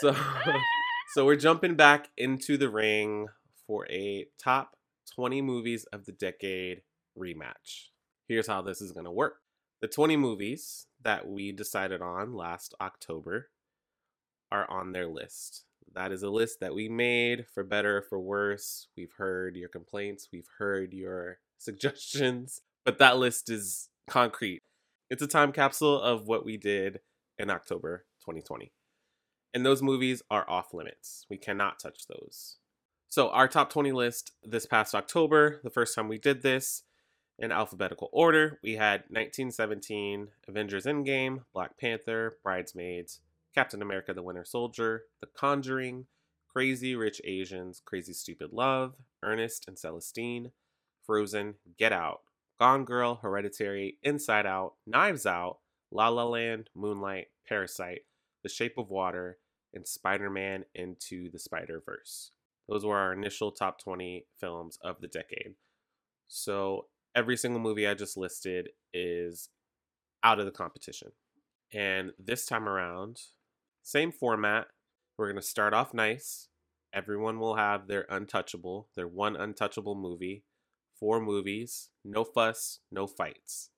So, 0.00 0.14
so 1.14 1.26
we're 1.26 1.36
jumping 1.36 1.74
back 1.74 2.08
into 2.16 2.56
the 2.56 2.70
ring 2.70 3.28
for 3.66 3.86
a 3.90 4.26
top 4.38 4.76
20 5.14 5.42
movies 5.42 5.84
of 5.92 6.06
the 6.06 6.12
decade 6.12 6.82
rematch. 7.18 7.88
Here's 8.26 8.46
how 8.46 8.62
this 8.62 8.80
is 8.80 8.92
going 8.92 9.04
to 9.04 9.10
work. 9.10 9.40
The 9.80 9.88
20 9.88 10.16
movies 10.16 10.86
that 11.02 11.28
we 11.28 11.52
decided 11.52 12.00
on 12.00 12.34
last 12.34 12.74
October 12.80 13.50
are 14.50 14.70
on 14.70 14.92
their 14.92 15.06
list. 15.06 15.64
That 15.94 16.12
is 16.12 16.22
a 16.22 16.30
list 16.30 16.60
that 16.60 16.74
we 16.74 16.88
made 16.88 17.46
for 17.52 17.64
better 17.64 17.98
or 17.98 18.02
for 18.02 18.18
worse. 18.18 18.88
We've 18.96 19.12
heard 19.16 19.56
your 19.56 19.68
complaints, 19.68 20.28
we've 20.32 20.48
heard 20.58 20.92
your 20.92 21.38
suggestions, 21.58 22.60
but 22.84 22.98
that 22.98 23.18
list 23.18 23.50
is 23.50 23.88
concrete. 24.08 24.62
It's 25.08 25.22
a 25.22 25.26
time 25.26 25.52
capsule 25.52 26.00
of 26.00 26.26
what 26.26 26.44
we 26.44 26.56
did 26.56 27.00
in 27.38 27.50
October 27.50 28.04
2020. 28.20 28.72
And 29.52 29.66
those 29.66 29.82
movies 29.82 30.22
are 30.30 30.48
off 30.48 30.72
limits. 30.72 31.26
We 31.28 31.36
cannot 31.36 31.80
touch 31.80 32.06
those. 32.06 32.58
So, 33.08 33.30
our 33.30 33.48
top 33.48 33.72
20 33.72 33.90
list 33.90 34.32
this 34.44 34.66
past 34.66 34.94
October, 34.94 35.60
the 35.64 35.70
first 35.70 35.96
time 35.96 36.06
we 36.06 36.18
did 36.18 36.42
this 36.42 36.84
in 37.40 37.50
alphabetical 37.50 38.08
order, 38.12 38.60
we 38.62 38.76
had 38.76 39.00
1917, 39.08 40.28
Avengers 40.46 40.84
Endgame, 40.84 41.40
Black 41.52 41.76
Panther, 41.76 42.36
Bridesmaids, 42.44 43.20
Captain 43.54 43.82
America 43.82 44.14
the 44.14 44.22
Winter 44.22 44.44
Soldier, 44.44 45.04
The 45.20 45.26
Conjuring, 45.26 46.06
Crazy 46.52 46.94
Rich 46.94 47.20
Asians, 47.24 47.82
Crazy 47.84 48.12
Stupid 48.12 48.52
Love, 48.52 48.94
Ernest 49.22 49.64
and 49.68 49.78
Celestine, 49.78 50.52
Frozen, 51.04 51.54
Get 51.78 51.92
Out, 51.92 52.20
Gone 52.58 52.84
Girl, 52.84 53.16
Hereditary, 53.22 53.98
Inside 54.02 54.46
Out, 54.46 54.74
Knives 54.86 55.26
Out, 55.26 55.58
La 55.90 56.08
La 56.08 56.24
Land, 56.24 56.70
Moonlight, 56.74 57.28
Parasite, 57.48 58.02
The 58.42 58.48
Shape 58.48 58.78
of 58.78 58.90
Water, 58.90 59.38
and 59.74 59.86
Spider 59.86 60.30
Man 60.30 60.64
Into 60.74 61.30
the 61.30 61.38
Spider 61.38 61.82
Verse. 61.84 62.32
Those 62.68 62.84
were 62.84 62.98
our 62.98 63.12
initial 63.12 63.50
top 63.50 63.80
20 63.80 64.26
films 64.38 64.78
of 64.82 65.00
the 65.00 65.08
decade. 65.08 65.54
So 66.28 66.86
every 67.14 67.36
single 67.36 67.60
movie 67.60 67.86
I 67.86 67.94
just 67.94 68.16
listed 68.16 68.70
is 68.92 69.48
out 70.22 70.38
of 70.38 70.46
the 70.46 70.52
competition. 70.52 71.10
And 71.72 72.12
this 72.18 72.46
time 72.46 72.68
around, 72.68 73.20
same 73.82 74.12
format. 74.12 74.68
We're 75.16 75.26
going 75.26 75.40
to 75.40 75.42
start 75.42 75.74
off 75.74 75.92
nice. 75.92 76.48
Everyone 76.92 77.38
will 77.38 77.56
have 77.56 77.86
their 77.86 78.06
untouchable, 78.08 78.88
their 78.96 79.06
one 79.06 79.36
untouchable 79.36 79.94
movie. 79.94 80.44
Four 80.98 81.20
movies, 81.20 81.88
no 82.04 82.24
fuss, 82.24 82.80
no 82.90 83.06
fights. 83.06 83.70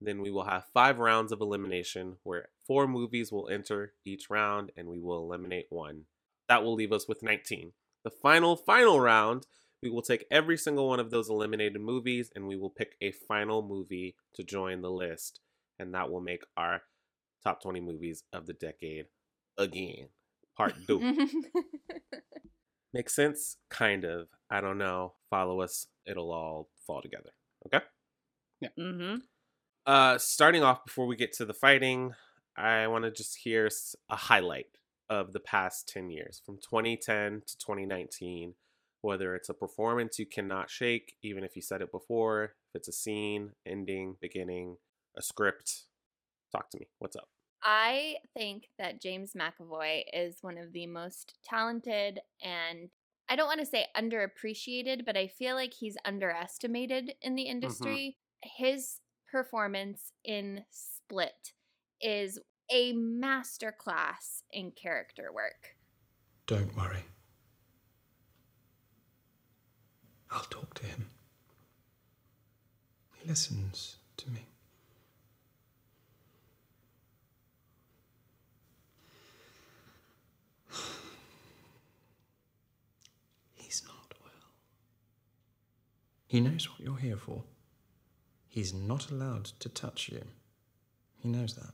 Then 0.00 0.20
we 0.20 0.30
will 0.30 0.44
have 0.44 0.66
five 0.72 0.98
rounds 0.98 1.32
of 1.32 1.40
elimination 1.40 2.16
where 2.22 2.48
four 2.66 2.86
movies 2.86 3.32
will 3.32 3.48
enter 3.48 3.94
each 4.04 4.28
round 4.28 4.70
and 4.76 4.88
we 4.88 5.00
will 5.00 5.18
eliminate 5.24 5.66
one. 5.70 6.02
That 6.48 6.62
will 6.62 6.74
leave 6.74 6.92
us 6.92 7.08
with 7.08 7.22
19. 7.22 7.72
The 8.04 8.10
final, 8.10 8.54
final 8.54 9.00
round, 9.00 9.46
we 9.82 9.90
will 9.90 10.02
take 10.02 10.26
every 10.30 10.58
single 10.58 10.88
one 10.88 11.00
of 11.00 11.10
those 11.10 11.30
eliminated 11.30 11.80
movies 11.80 12.30
and 12.34 12.46
we 12.46 12.56
will 12.56 12.70
pick 12.70 12.96
a 13.00 13.12
final 13.12 13.62
movie 13.62 14.14
to 14.34 14.44
join 14.44 14.82
the 14.82 14.90
list. 14.90 15.40
And 15.78 15.94
that 15.94 16.10
will 16.10 16.20
make 16.20 16.42
our 16.56 16.82
top 17.44 17.62
20 17.62 17.80
movies 17.80 18.24
of 18.32 18.46
the 18.46 18.54
decade 18.54 19.06
again. 19.58 20.08
Part 20.56 20.74
two. 20.86 21.00
Makes 22.94 23.14
sense? 23.14 23.56
Kind 23.70 24.04
of. 24.04 24.28
I 24.50 24.60
don't 24.60 24.78
know. 24.78 25.14
Follow 25.28 25.60
us. 25.60 25.88
It'll 26.06 26.30
all 26.30 26.68
fall 26.86 27.02
together. 27.02 27.30
Okay? 27.66 27.84
Yeah. 28.60 28.68
Mm-hmm. 28.78 29.16
Uh, 29.86 30.16
starting 30.18 30.62
off 30.62 30.84
before 30.84 31.06
we 31.06 31.16
get 31.16 31.32
to 31.34 31.44
the 31.44 31.52
fighting, 31.52 32.14
I 32.56 32.86
want 32.86 33.04
to 33.04 33.10
just 33.10 33.38
hear 33.38 33.68
a 34.08 34.16
highlight 34.16 34.66
of 35.10 35.32
the 35.32 35.40
past 35.40 35.88
10 35.88 36.10
years 36.10 36.40
from 36.44 36.56
2010 36.56 37.42
to 37.46 37.58
2019. 37.58 38.54
Whether 39.02 39.34
it's 39.34 39.50
a 39.50 39.54
performance 39.54 40.18
you 40.18 40.24
cannot 40.24 40.70
shake, 40.70 41.16
even 41.22 41.44
if 41.44 41.56
you 41.56 41.62
said 41.62 41.82
it 41.82 41.92
before, 41.92 42.54
if 42.70 42.76
it's 42.76 42.88
a 42.88 42.92
scene, 42.92 43.50
ending, 43.66 44.16
beginning, 44.18 44.78
a 45.14 45.20
script. 45.20 45.82
Talk 46.50 46.70
to 46.70 46.78
me. 46.78 46.86
What's 47.00 47.16
up? 47.16 47.33
I 47.64 48.16
think 48.36 48.68
that 48.78 49.00
James 49.00 49.32
McAvoy 49.32 50.02
is 50.12 50.36
one 50.42 50.58
of 50.58 50.72
the 50.72 50.86
most 50.86 51.38
talented 51.44 52.20
and 52.42 52.90
I 53.28 53.36
don't 53.36 53.46
want 53.46 53.60
to 53.60 53.66
say 53.66 53.86
underappreciated, 53.96 55.06
but 55.06 55.16
I 55.16 55.28
feel 55.28 55.54
like 55.54 55.72
he's 55.72 55.96
underestimated 56.04 57.14
in 57.22 57.34
the 57.34 57.44
mm-hmm. 57.44 57.50
industry. 57.52 58.18
His 58.42 59.00
performance 59.30 60.12
in 60.24 60.64
Split 60.70 61.52
is 62.02 62.38
a 62.70 62.92
masterclass 62.92 64.42
in 64.52 64.72
character 64.72 65.30
work. 65.32 65.76
Don't 66.46 66.76
worry. 66.76 67.04
I'll 70.30 70.40
talk 70.44 70.74
to 70.74 70.86
him. 70.86 71.06
He 73.14 73.28
listens 73.28 73.96
to 74.18 74.30
me. 74.30 74.46
He's 83.54 83.82
not 83.86 84.14
well. 84.22 84.32
He 86.26 86.40
knows 86.40 86.68
what 86.70 86.80
you're 86.80 86.96
here 86.98 87.16
for. 87.16 87.44
He's 88.48 88.72
not 88.74 89.10
allowed 89.10 89.44
to 89.60 89.68
touch 89.68 90.08
you. 90.10 90.22
He 91.18 91.28
knows 91.28 91.54
that. 91.56 91.72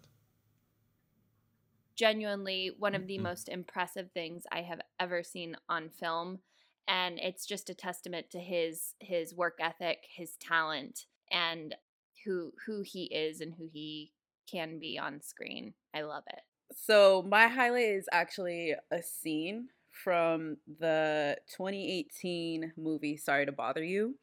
Genuinely 1.96 2.70
one 2.78 2.94
of 2.94 3.06
the 3.06 3.18
Mhm. 3.18 3.18
most 3.18 3.48
impressive 3.48 4.10
things 4.12 4.44
I 4.50 4.62
have 4.62 4.80
ever 4.98 5.22
seen 5.22 5.56
on 5.68 5.90
film 5.90 6.40
and 6.88 7.18
it's 7.20 7.46
just 7.46 7.70
a 7.70 7.74
testament 7.74 8.30
to 8.30 8.40
his 8.40 8.94
his 9.00 9.34
work 9.34 9.58
ethic, 9.60 10.06
his 10.10 10.36
talent 10.36 11.06
and 11.30 11.74
who 12.24 12.52
who 12.66 12.82
he 12.82 13.04
is 13.04 13.40
and 13.40 13.54
who 13.54 13.68
he 13.72 14.12
can 14.50 14.78
be 14.78 14.98
on 14.98 15.20
screen. 15.20 15.74
I 15.94 16.02
love 16.02 16.24
it. 16.28 16.40
So 16.72 17.24
my 17.28 17.48
highlight 17.48 17.88
is 17.88 18.08
actually 18.12 18.74
a 18.90 19.02
scene 19.02 19.68
from 19.90 20.56
the 20.78 21.36
2018 21.56 22.72
movie 22.76 23.16
Sorry 23.16 23.46
to 23.46 23.52
Bother 23.52 23.84
You. 23.84 24.14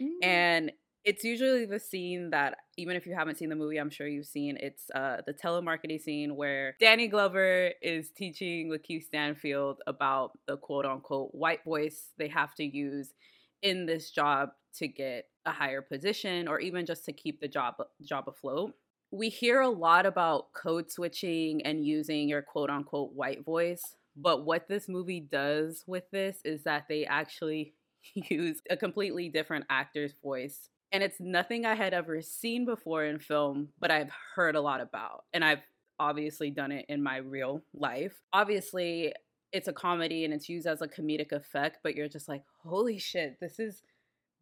Mm. 0.00 0.08
And 0.22 0.72
it's 1.04 1.24
usually 1.24 1.64
the 1.64 1.78
scene 1.78 2.30
that 2.30 2.58
even 2.76 2.96
if 2.96 3.06
you 3.06 3.14
haven't 3.14 3.38
seen 3.38 3.48
the 3.48 3.56
movie, 3.56 3.78
I'm 3.78 3.90
sure 3.90 4.06
you've 4.06 4.26
seen. 4.26 4.58
It's 4.60 4.90
uh, 4.94 5.18
the 5.26 5.32
telemarketing 5.32 6.00
scene 6.00 6.36
where 6.36 6.76
Danny 6.80 7.08
Glover 7.08 7.72
is 7.80 8.10
teaching 8.10 8.70
Lakeith 8.70 9.04
Stanfield 9.04 9.80
about 9.86 10.38
the 10.46 10.56
quote 10.56 10.84
unquote 10.84 11.30
white 11.32 11.64
voice 11.64 12.10
they 12.18 12.28
have 12.28 12.54
to 12.56 12.64
use 12.64 13.14
in 13.62 13.86
this 13.86 14.10
job 14.10 14.50
to 14.76 14.86
get 14.86 15.24
a 15.46 15.50
higher 15.50 15.82
position 15.82 16.46
or 16.46 16.60
even 16.60 16.84
just 16.84 17.04
to 17.06 17.12
keep 17.12 17.40
the 17.40 17.48
job 17.48 17.74
job 18.02 18.24
afloat. 18.28 18.74
We 19.10 19.30
hear 19.30 19.60
a 19.60 19.68
lot 19.68 20.04
about 20.04 20.52
code 20.52 20.90
switching 20.90 21.62
and 21.64 21.86
using 21.86 22.28
your 22.28 22.42
quote 22.42 22.70
unquote 22.70 23.12
white 23.14 23.44
voice, 23.44 23.82
but 24.16 24.44
what 24.44 24.68
this 24.68 24.88
movie 24.88 25.20
does 25.20 25.84
with 25.86 26.04
this 26.10 26.38
is 26.44 26.64
that 26.64 26.86
they 26.88 27.06
actually 27.06 27.74
use 28.14 28.60
a 28.68 28.76
completely 28.76 29.28
different 29.28 29.64
actor's 29.70 30.12
voice. 30.22 30.68
And 30.90 31.02
it's 31.02 31.20
nothing 31.20 31.66
I 31.66 31.74
had 31.74 31.92
ever 31.92 32.20
seen 32.22 32.64
before 32.64 33.04
in 33.04 33.18
film, 33.18 33.68
but 33.78 33.90
I've 33.90 34.10
heard 34.34 34.56
a 34.56 34.60
lot 34.60 34.80
about. 34.80 35.24
And 35.32 35.44
I've 35.44 35.62
obviously 36.00 36.50
done 36.50 36.72
it 36.72 36.86
in 36.88 37.02
my 37.02 37.18
real 37.18 37.62
life. 37.74 38.22
Obviously, 38.32 39.12
it's 39.52 39.68
a 39.68 39.72
comedy 39.72 40.24
and 40.24 40.32
it's 40.32 40.48
used 40.48 40.66
as 40.66 40.82
a 40.82 40.88
comedic 40.88 41.32
effect, 41.32 41.78
but 41.82 41.94
you're 41.94 42.08
just 42.08 42.28
like, 42.28 42.42
holy 42.64 42.98
shit, 42.98 43.38
this 43.40 43.58
is, 43.58 43.82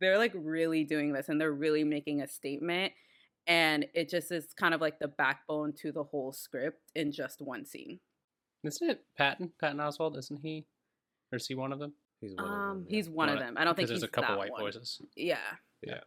they're 0.00 0.18
like 0.18 0.32
really 0.34 0.84
doing 0.84 1.12
this 1.12 1.28
and 1.28 1.40
they're 1.40 1.52
really 1.52 1.84
making 1.84 2.20
a 2.20 2.28
statement. 2.28 2.92
And 3.46 3.86
it 3.94 4.08
just 4.08 4.32
is 4.32 4.46
kind 4.58 4.74
of 4.74 4.80
like 4.80 4.98
the 4.98 5.08
backbone 5.08 5.72
to 5.82 5.92
the 5.92 6.02
whole 6.04 6.32
script 6.32 6.80
in 6.94 7.12
just 7.12 7.40
one 7.40 7.64
scene. 7.64 8.00
Isn't 8.64 8.90
it 8.90 9.04
Patton? 9.16 9.52
Patton 9.60 9.78
Oswalt, 9.78 10.16
isn't 10.18 10.40
he? 10.42 10.66
Or 11.32 11.36
is 11.36 11.46
he 11.46 11.54
one 11.54 11.72
of 11.72 11.78
them? 11.78 11.92
He's 12.20 12.34
one 12.34 12.44
of 12.46 12.50
Um, 12.50 12.58
them. 12.78 12.86
yeah. 12.88 12.96
he's 12.96 13.08
one 13.10 13.28
of 13.28 13.38
them. 13.38 13.54
I 13.56 13.64
don't 13.64 13.76
think 13.76 13.88
because 13.88 13.90
he's 13.90 14.00
there's 14.00 14.08
a 14.08 14.12
couple 14.12 14.34
that 14.34 14.38
white 14.38 14.50
one. 14.52 14.62
voices. 14.62 15.00
Yeah. 15.16 15.38
Yeah. 15.82 16.00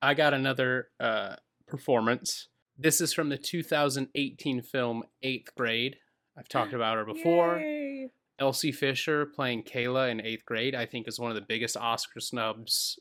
I 0.00 0.14
got 0.14 0.32
another 0.32 0.88
uh, 0.98 1.36
performance. 1.66 2.48
This 2.78 3.00
is 3.02 3.12
from 3.12 3.28
the 3.28 3.36
2018 3.36 4.62
film 4.62 5.02
Eighth 5.22 5.54
Grade. 5.54 5.96
I've 6.38 6.48
talked 6.48 6.72
about 6.72 6.96
her 6.96 7.04
before. 7.04 7.58
Yay. 7.58 8.08
Elsie 8.38 8.72
Fisher 8.72 9.26
playing 9.26 9.64
Kayla 9.64 10.10
in 10.10 10.20
Eighth 10.24 10.46
Grade, 10.46 10.74
I 10.74 10.86
think, 10.86 11.06
is 11.06 11.18
one 11.20 11.30
of 11.30 11.34
the 11.34 11.44
biggest 11.46 11.76
Oscar 11.76 12.20
snubs 12.20 12.98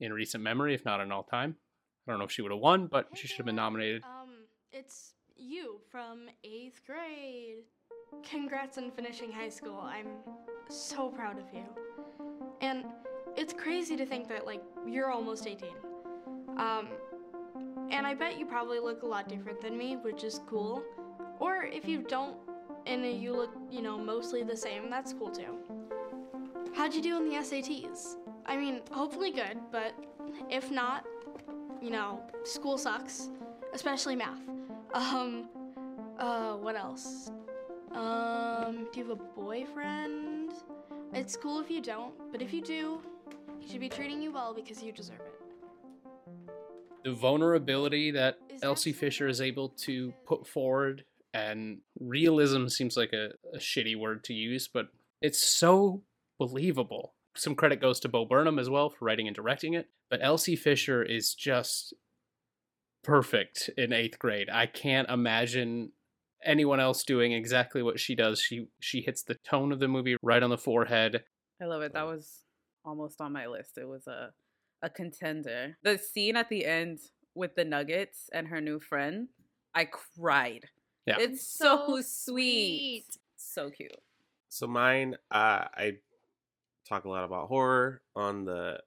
in 0.00 0.14
recent 0.14 0.42
memory, 0.42 0.74
if 0.74 0.86
not 0.86 1.00
in 1.00 1.12
all 1.12 1.24
time. 1.24 1.56
I 2.08 2.12
don't 2.12 2.20
know 2.20 2.24
if 2.24 2.32
she 2.32 2.40
would 2.40 2.52
have 2.52 2.60
won, 2.60 2.86
but 2.86 3.06
she 3.14 3.28
should 3.28 3.36
have 3.36 3.46
been 3.46 3.56
nominated. 3.56 4.02
Um, 4.02 4.30
it's 4.72 5.12
you 5.36 5.78
from 5.90 6.30
eighth 6.42 6.80
grade. 6.86 7.64
Congrats 8.22 8.78
on 8.78 8.90
finishing 8.92 9.30
high 9.30 9.50
school. 9.50 9.78
I'm 9.78 10.06
so 10.70 11.10
proud 11.10 11.38
of 11.38 11.44
you. 11.52 11.64
And 12.62 12.86
it's 13.36 13.52
crazy 13.52 13.94
to 13.94 14.06
think 14.06 14.26
that 14.28 14.46
like 14.46 14.62
you're 14.86 15.10
almost 15.10 15.46
18. 15.46 15.68
Um, 16.56 16.88
and 17.90 18.06
I 18.06 18.14
bet 18.14 18.38
you 18.38 18.46
probably 18.46 18.80
look 18.80 19.02
a 19.02 19.06
lot 19.06 19.28
different 19.28 19.60
than 19.60 19.76
me, 19.76 19.96
which 19.96 20.24
is 20.24 20.40
cool. 20.48 20.82
Or 21.38 21.64
if 21.64 21.86
you 21.86 22.02
don't 22.02 22.38
and 22.86 23.04
you 23.04 23.36
look, 23.36 23.50
you 23.70 23.82
know, 23.82 23.98
mostly 23.98 24.42
the 24.42 24.56
same, 24.56 24.88
that's 24.88 25.12
cool 25.12 25.30
too. 25.30 25.58
How'd 26.74 26.94
you 26.94 27.02
do 27.02 27.16
on 27.16 27.28
the 27.28 27.36
SATs? 27.36 28.14
I 28.46 28.56
mean, 28.56 28.80
hopefully 28.90 29.30
good, 29.30 29.58
but 29.70 29.92
if 30.48 30.70
not, 30.70 31.04
you 31.80 31.90
know, 31.90 32.20
school 32.44 32.78
sucks, 32.78 33.28
especially 33.72 34.16
math. 34.16 34.40
Um, 34.94 35.48
uh, 36.18 36.54
what 36.54 36.76
else? 36.76 37.30
Um, 37.92 38.88
do 38.92 39.00
you 39.00 39.08
have 39.08 39.18
a 39.18 39.40
boyfriend? 39.40 40.52
It's 41.12 41.36
cool 41.36 41.60
if 41.60 41.70
you 41.70 41.80
don't, 41.80 42.14
but 42.30 42.42
if 42.42 42.52
you 42.52 42.60
do, 42.62 43.00
he 43.58 43.68
should 43.68 43.80
be 43.80 43.88
treating 43.88 44.20
you 44.20 44.32
well 44.32 44.54
because 44.54 44.82
you 44.82 44.92
deserve 44.92 45.20
it. 45.20 45.34
The 47.04 47.12
vulnerability 47.12 48.10
that 48.10 48.38
Elsie 48.62 48.92
Fisher 48.92 49.28
is 49.28 49.40
able 49.40 49.70
to 49.70 50.12
put 50.26 50.46
forward 50.46 51.04
and 51.32 51.78
realism 52.00 52.66
seems 52.66 52.96
like 52.96 53.12
a, 53.12 53.30
a 53.54 53.58
shitty 53.58 53.96
word 53.98 54.24
to 54.24 54.34
use, 54.34 54.68
but 54.68 54.88
it's 55.22 55.42
so 55.42 56.02
believable. 56.38 57.14
Some 57.38 57.54
credit 57.54 57.80
goes 57.80 58.00
to 58.00 58.08
Bo 58.08 58.24
Burnham 58.24 58.58
as 58.58 58.68
well 58.68 58.90
for 58.90 59.04
writing 59.04 59.26
and 59.26 59.36
directing 59.36 59.74
it, 59.74 59.88
but 60.10 60.20
Elsie 60.22 60.56
Fisher 60.56 61.02
is 61.02 61.34
just 61.34 61.94
perfect 63.04 63.70
in 63.76 63.92
eighth 63.92 64.18
grade. 64.18 64.48
I 64.50 64.66
can't 64.66 65.08
imagine 65.08 65.92
anyone 66.44 66.80
else 66.80 67.04
doing 67.04 67.32
exactly 67.32 67.82
what 67.82 68.00
she 68.00 68.14
does. 68.14 68.40
She 68.40 68.68
she 68.80 69.00
hits 69.00 69.22
the 69.22 69.36
tone 69.48 69.72
of 69.72 69.78
the 69.78 69.88
movie 69.88 70.16
right 70.22 70.42
on 70.42 70.50
the 70.50 70.58
forehead. 70.58 71.22
I 71.60 71.66
love 71.66 71.82
it. 71.82 71.92
That 71.92 72.06
was 72.06 72.44
almost 72.84 73.20
on 73.20 73.32
my 73.32 73.46
list. 73.46 73.78
It 73.78 73.88
was 73.88 74.06
a 74.06 74.32
a 74.82 74.90
contender. 74.90 75.76
The 75.82 75.98
scene 75.98 76.36
at 76.36 76.48
the 76.48 76.64
end 76.64 77.00
with 77.34 77.54
the 77.54 77.64
nuggets 77.64 78.28
and 78.32 78.48
her 78.48 78.60
new 78.60 78.80
friend, 78.80 79.28
I 79.74 79.86
cried. 79.86 80.66
Yeah. 81.06 81.16
It's 81.18 81.46
so, 81.46 82.00
sweet. 82.02 83.06
So 83.36 83.70
cute. 83.70 83.92
So 84.48 84.66
mine, 84.66 85.16
uh, 85.30 85.64
I 85.74 85.98
talk 86.88 87.04
a 87.04 87.08
lot 87.08 87.24
about 87.24 87.48
horror 87.48 88.00
on 88.16 88.44
the 88.44 88.80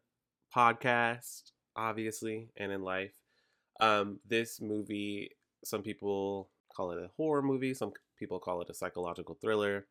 podcast, 0.55 1.51
obviously, 1.75 2.49
and 2.57 2.71
in 2.71 2.83
life. 2.83 3.13
Um, 3.79 4.19
this 4.27 4.59
movie, 4.59 5.31
some 5.63 5.81
people 5.81 6.49
call 6.75 6.91
it 6.91 6.99
a 7.03 7.09
horror 7.17 7.41
movie, 7.41 7.73
some 7.73 7.93
people 8.17 8.39
call 8.39 8.61
it 8.61 8.69
a 8.69 8.73
psychological 8.73 9.35
thriller. 9.35 9.87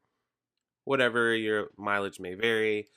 Whatever 0.85 1.35
your 1.35 1.69
mileage 1.77 2.21
may 2.21 2.35
vary, 2.35 2.89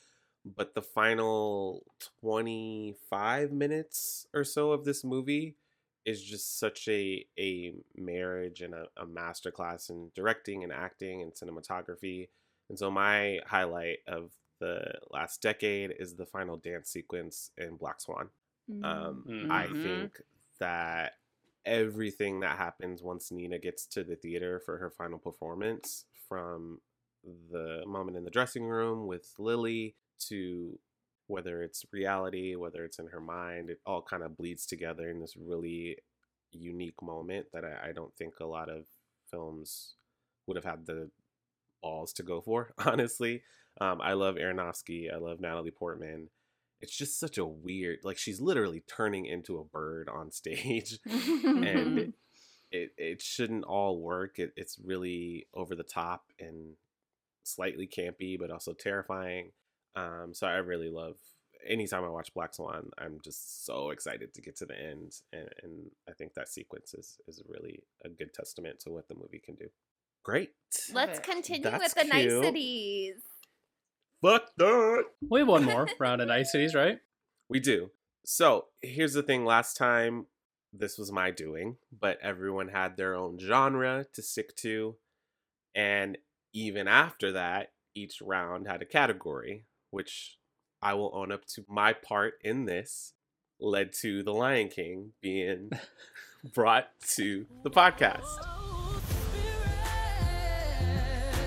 but 0.45 0.73
the 0.73 0.82
final 0.82 1.86
25 2.21 3.52
minutes 3.52 4.28
or 4.34 4.43
so 4.43 4.71
of 4.71 4.86
this 4.86 5.04
movie 5.04 5.56
is 6.06 6.21
just 6.21 6.60
such 6.60 6.88
a 6.88 7.26
a 7.39 7.73
marriage 7.95 8.62
and 8.62 8.73
a, 8.73 8.86
a 8.97 9.06
masterclass 9.06 9.89
in 9.89 10.12
directing 10.15 10.63
and 10.63 10.73
acting 10.73 11.21
and 11.21 11.34
cinematography. 11.34 12.30
And 12.69 12.78
so 12.78 12.89
my 12.91 13.39
highlight 13.45 13.99
of 14.08 14.32
the 14.63 14.93
last 15.12 15.41
decade 15.41 15.93
is 15.99 16.15
the 16.15 16.26
final 16.26 16.58
dance 16.58 16.89
sequence 16.89 17.52
in 17.58 17.76
Black 17.78 17.99
Swan. 18.02 18.30
Um, 18.82 19.26
I 19.49 19.67
Mhm. 19.67 19.73
think 19.82 20.21
that 20.60 21.13
everything 21.65 22.39
that 22.41 22.58
happens 22.58 23.02
once 23.02 23.32
Nina 23.32 23.60
gets 23.60 23.86
to 23.88 24.04
the 24.04 24.15
theater 24.15 24.60
for 24.60 24.78
her 24.78 24.89
final 24.89 25.19
performance, 25.19 26.06
from 26.28 26.82
the 27.52 27.84
moment 27.86 28.17
in 28.17 28.23
the 28.26 28.32
dressing 28.32 28.65
room 28.65 29.08
with 29.08 29.34
Lily 29.38 29.95
to 30.19 30.80
whether 31.28 31.62
it's 31.62 31.86
reality, 31.91 32.56
whether 32.56 32.84
it's 32.84 32.99
in 32.99 33.08
her 33.08 33.21
mind, 33.21 33.69
it 33.69 33.80
all 33.86 34.02
kind 34.02 34.23
of 34.23 34.38
bleeds 34.38 34.65
together 34.65 35.10
in 35.10 35.19
this 35.19 35.38
really 35.38 35.97
unique 36.52 37.02
moment 37.02 37.47
that 37.54 37.63
I, 37.63 37.89
I 37.89 37.91
don't 37.93 38.15
think 38.15 38.39
a 38.39 38.45
lot 38.45 38.69
of 38.69 38.86
films 39.32 39.95
would 40.47 40.58
have 40.58 40.65
had 40.65 40.86
the 40.86 41.10
balls 41.82 42.13
to 42.13 42.23
go 42.23 42.41
for, 42.41 42.73
honestly. 42.86 43.43
Um, 43.82 44.02
I 44.02 44.14
love 44.14 44.36
Aronofsky. 44.36 45.14
I 45.14 45.18
love 45.18 45.40
Natalie 45.40 45.72
Portman. 45.72 46.30
It's 46.82 46.96
just 46.96 47.20
such 47.20 47.38
a 47.38 47.46
weird, 47.46 48.00
like 48.04 48.18
she's 48.18 48.42
literally 48.42 48.84
turning 48.88 49.26
into 49.26 49.58
a 49.58 49.64
bird 49.64 50.10
on 50.10 50.32
stage, 50.42 51.00
and 51.06 52.00
it, 52.00 52.14
it 52.72 52.92
it 52.98 53.22
shouldn't 53.22 53.64
all 53.64 54.00
work. 54.02 54.38
It, 54.38 54.52
it's 54.56 54.78
really 54.84 55.48
over 55.54 55.76
the 55.76 55.84
top 55.84 56.26
and 56.40 56.76
slightly 57.44 57.88
campy, 57.88 58.38
but 58.38 58.52
also 58.52 58.74
terrifying. 58.74 59.52
Um, 59.96 60.32
so 60.34 60.48
I 60.48 60.56
really 60.58 60.90
love. 60.90 61.16
Anytime 61.66 62.04
I 62.04 62.10
watch 62.10 62.34
Black 62.34 62.54
Swan, 62.54 62.90
I'm 62.98 63.20
just 63.24 63.66
so 63.66 63.92
excited 63.92 64.34
to 64.34 64.42
get 64.42 64.58
to 64.58 64.66
the 64.66 64.78
end, 64.78 65.14
and, 65.32 65.48
and 65.64 65.92
I 66.10 66.12
think 66.12 66.34
that 66.34 66.50
sequence 66.50 66.94
is 66.94 67.18
is 67.28 67.42
really 67.48 67.84
a 68.04 68.10
good 68.10 68.34
testament 68.34 68.82
to 68.82 68.90
what 68.90 69.08
the 69.08 69.16
movie 69.16 69.40
can 69.44 69.56
do. 69.56 69.68
Great. 70.24 70.52
Let's 70.94 71.20
continue 71.20 71.70
That's 71.70 71.84
with 71.84 71.94
the 71.96 72.12
cute. 72.12 72.42
niceties. 72.42 73.16
Fuck 74.24 74.52
that. 74.56 75.04
We 75.30 75.42
have 75.42 75.50
one 75.50 75.66
more 75.66 75.86
round 76.00 76.22
of 76.22 76.30
niceties, 76.30 76.74
right? 76.74 77.00
We 77.50 77.60
do. 77.60 77.92
So 78.26 78.68
here's 78.82 79.14
the 79.14 79.22
thing. 79.22 79.46
Last 79.46 79.76
time, 79.76 80.28
this 80.72 80.98
was 80.98 81.12
my 81.12 81.30
doing, 81.30 81.76
but 82.00 82.18
everyone 82.24 82.70
had 82.70 82.96
their 82.96 83.14
own 83.14 83.38
genre 83.38 84.06
to 84.14 84.22
stick 84.24 84.56
to. 84.56 84.96
And 85.76 86.18
even 86.54 86.88
after 86.88 87.34
that, 87.34 87.74
each 87.94 88.22
round 88.22 88.66
had 88.66 88.82
a 88.82 88.86
category, 88.86 89.66
which 89.92 90.38
I 90.82 90.94
will 90.94 91.12
own 91.14 91.32
up 91.32 91.46
to 91.48 91.66
my 91.68 91.94
part 91.94 92.36
in 92.42 92.66
this 92.66 93.14
led 93.60 93.92
to 94.02 94.24
The 94.24 94.34
Lion 94.34 94.70
King 94.70 95.12
being 95.22 95.70
brought 96.56 96.88
to 97.16 97.46
the 97.64 97.70
podcast. 97.70 98.24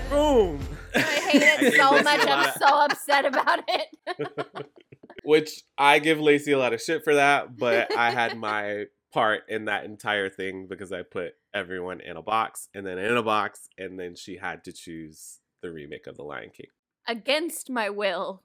Boom! 0.09 0.76
I 0.95 0.99
hate 1.01 1.41
it 1.41 1.59
gave 1.59 1.73
so 1.75 1.91
much. 1.91 2.27
I'm 2.27 2.53
so 2.57 2.85
upset 2.85 3.25
about 3.25 3.63
it. 3.67 4.67
which 5.23 5.63
I 5.77 5.99
give 5.99 6.19
Lacey 6.19 6.53
a 6.53 6.57
lot 6.57 6.73
of 6.73 6.81
shit 6.81 7.03
for 7.03 7.15
that, 7.15 7.57
but 7.57 7.95
I 7.95 8.11
had 8.11 8.37
my 8.37 8.85
part 9.13 9.43
in 9.49 9.65
that 9.65 9.85
entire 9.85 10.29
thing 10.29 10.67
because 10.69 10.91
I 10.91 11.01
put 11.01 11.33
everyone 11.53 12.01
in 12.01 12.17
a 12.17 12.21
box 12.21 12.69
and 12.73 12.85
then 12.85 12.97
in 12.97 13.17
a 13.17 13.23
box, 13.23 13.67
and 13.77 13.99
then 13.99 14.15
she 14.15 14.37
had 14.37 14.63
to 14.65 14.71
choose 14.71 15.39
the 15.61 15.71
remake 15.71 16.07
of 16.07 16.17
The 16.17 16.23
Lion 16.23 16.51
King 16.55 16.67
Against 17.07 17.69
my 17.69 17.89
will. 17.89 18.43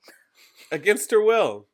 against 0.70 1.11
her 1.11 1.22
will. 1.22 1.66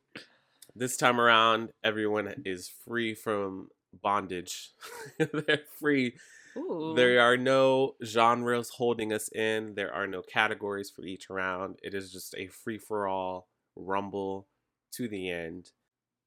This 0.75 0.97
time 0.97 1.19
around, 1.19 1.69
everyone 1.83 2.43
is 2.45 2.69
free 2.85 3.13
from 3.15 3.69
bondage. 4.03 4.71
They're 5.17 5.61
free. 5.79 6.15
Ooh. 6.57 6.93
There 6.95 7.21
are 7.21 7.37
no 7.37 7.95
genres 8.03 8.69
holding 8.69 9.13
us 9.13 9.29
in. 9.29 9.75
There 9.75 9.93
are 9.93 10.07
no 10.07 10.21
categories 10.21 10.89
for 10.89 11.03
each 11.03 11.29
round. 11.29 11.79
It 11.83 11.93
is 11.93 12.11
just 12.11 12.35
a 12.37 12.47
free 12.47 12.77
for 12.77 13.07
all 13.07 13.47
rumble 13.75 14.47
to 14.93 15.07
the 15.07 15.29
end. 15.29 15.71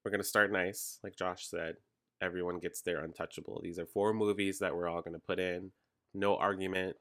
We're 0.04 0.11
going 0.11 0.20
to 0.22 0.26
start 0.26 0.52
nice, 0.52 0.98
like 1.02 1.16
Josh 1.16 1.46
said. 1.46 1.76
Everyone 2.20 2.58
gets 2.58 2.82
their 2.82 3.02
untouchable. 3.02 3.61
These 3.62 3.78
are 3.78 3.87
four 3.87 4.12
movies 4.14 4.58
that 4.61 4.74
we're 4.74 4.88
all 4.88 5.02
going 5.02 5.14
to 5.14 5.18
put 5.18 5.38
in. 5.38 5.72
No 6.14 6.37
argument, 6.37 6.96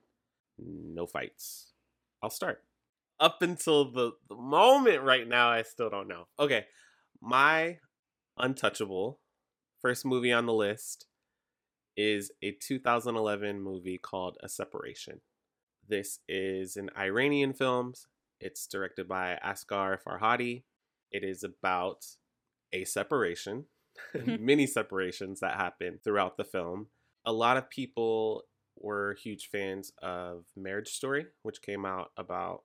no 0.58 1.06
fights. 1.06 1.74
I'll 2.24 2.30
start. 2.30 2.64
Up 3.20 3.42
until 3.42 3.92
the, 3.92 4.12
the 4.30 4.36
moment 4.36 5.04
right 5.04 5.28
now, 5.28 5.50
I 5.50 5.62
still 5.62 5.90
don't 5.90 6.08
know. 6.08 6.28
Okay, 6.40 6.66
my 7.22 7.78
untouchable 8.38 9.20
first 9.80 10.06
movie 10.06 10.32
on 10.32 10.46
the 10.46 10.54
list 10.54 11.06
is 11.98 12.32
a 12.42 12.52
2011 12.52 13.62
movie 13.62 13.98
called 13.98 14.38
A 14.44 14.50
Separation. 14.50 15.22
This 15.88 16.20
is 16.28 16.78
an 16.78 16.90
Iranian 16.98 17.54
film. 17.54 17.94
It's 18.40 18.66
directed 18.68 19.08
by 19.08 19.38
Asghar 19.44 19.98
Farhadi. 20.02 20.64
It 21.12 21.24
is 21.24 21.44
about 21.44 22.06
a 22.74 22.86
separation, 22.86 23.66
many 24.26 24.66
separations 24.66 25.42
that 25.42 25.58
happen 25.58 26.00
throughout 26.04 26.38
the 26.38 26.44
film. 26.44 26.88
A 27.26 27.34
lot 27.34 27.58
of 27.58 27.70
people 27.70 28.44
were 28.78 29.18
huge 29.22 29.50
fans 29.52 29.92
of 30.02 30.46
Marriage 30.56 30.90
Story, 30.90 31.26
which 31.44 31.62
came 31.62 31.86
out 31.86 32.12
about 32.18 32.64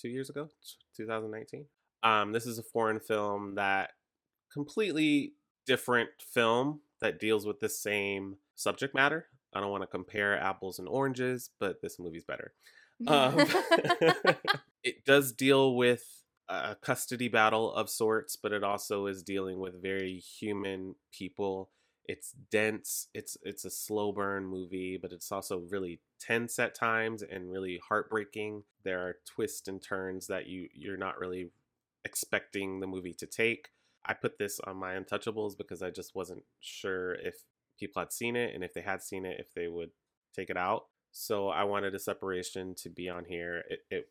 two 0.00 0.08
years 0.08 0.30
ago, 0.30 0.48
2019. 0.96 1.66
Um, 2.02 2.32
this 2.32 2.46
is 2.46 2.58
a 2.58 2.62
foreign 2.62 3.00
film 3.00 3.56
that 3.56 3.90
completely 4.52 5.34
different 5.66 6.10
film 6.20 6.80
that 7.02 7.20
deals 7.20 7.44
with 7.44 7.60
the 7.60 7.68
same 7.68 8.36
subject 8.54 8.94
matter. 8.94 9.26
I 9.52 9.60
don't 9.60 9.70
want 9.70 9.82
to 9.82 9.88
compare 9.88 10.40
apples 10.40 10.78
and 10.78 10.88
oranges, 10.88 11.50
but 11.60 11.82
this 11.82 11.98
movie's 11.98 12.24
better. 12.24 12.54
Um, 13.06 13.36
it 14.84 15.04
does 15.04 15.32
deal 15.32 15.76
with 15.76 16.04
a 16.48 16.76
custody 16.76 17.28
battle 17.28 17.72
of 17.74 17.90
sorts, 17.90 18.36
but 18.36 18.52
it 18.52 18.64
also 18.64 19.06
is 19.06 19.22
dealing 19.22 19.58
with 19.58 19.82
very 19.82 20.18
human 20.18 20.94
people. 21.12 21.70
It's 22.06 22.32
dense. 22.50 23.08
It's 23.14 23.36
it's 23.42 23.64
a 23.64 23.70
slow 23.70 24.12
burn 24.12 24.46
movie, 24.46 24.98
but 25.00 25.12
it's 25.12 25.30
also 25.30 25.62
really 25.70 26.00
tense 26.20 26.58
at 26.58 26.74
times 26.74 27.22
and 27.22 27.50
really 27.50 27.80
heartbreaking. 27.86 28.64
There 28.84 29.00
are 29.00 29.16
twists 29.26 29.68
and 29.68 29.82
turns 29.82 30.28
that 30.28 30.46
you 30.46 30.68
you're 30.72 30.96
not 30.96 31.18
really 31.18 31.50
expecting 32.04 32.80
the 32.80 32.86
movie 32.86 33.14
to 33.14 33.26
take. 33.26 33.68
I 34.04 34.14
put 34.14 34.38
this 34.38 34.60
on 34.60 34.76
my 34.76 34.94
Untouchables 34.94 35.56
because 35.56 35.82
I 35.82 35.90
just 35.90 36.14
wasn't 36.14 36.42
sure 36.60 37.14
if 37.14 37.34
people 37.78 38.00
had 38.00 38.12
seen 38.12 38.36
it 38.36 38.54
and 38.54 38.64
if 38.64 38.74
they 38.74 38.80
had 38.80 39.02
seen 39.02 39.24
it, 39.24 39.38
if 39.38 39.52
they 39.54 39.68
would 39.68 39.90
take 40.34 40.50
it 40.50 40.56
out. 40.56 40.86
So 41.12 41.48
I 41.48 41.64
wanted 41.64 41.94
a 41.94 41.98
separation 41.98 42.74
to 42.76 42.88
be 42.88 43.08
on 43.08 43.24
here. 43.26 43.62
It, 43.68 43.80
it 43.90 44.08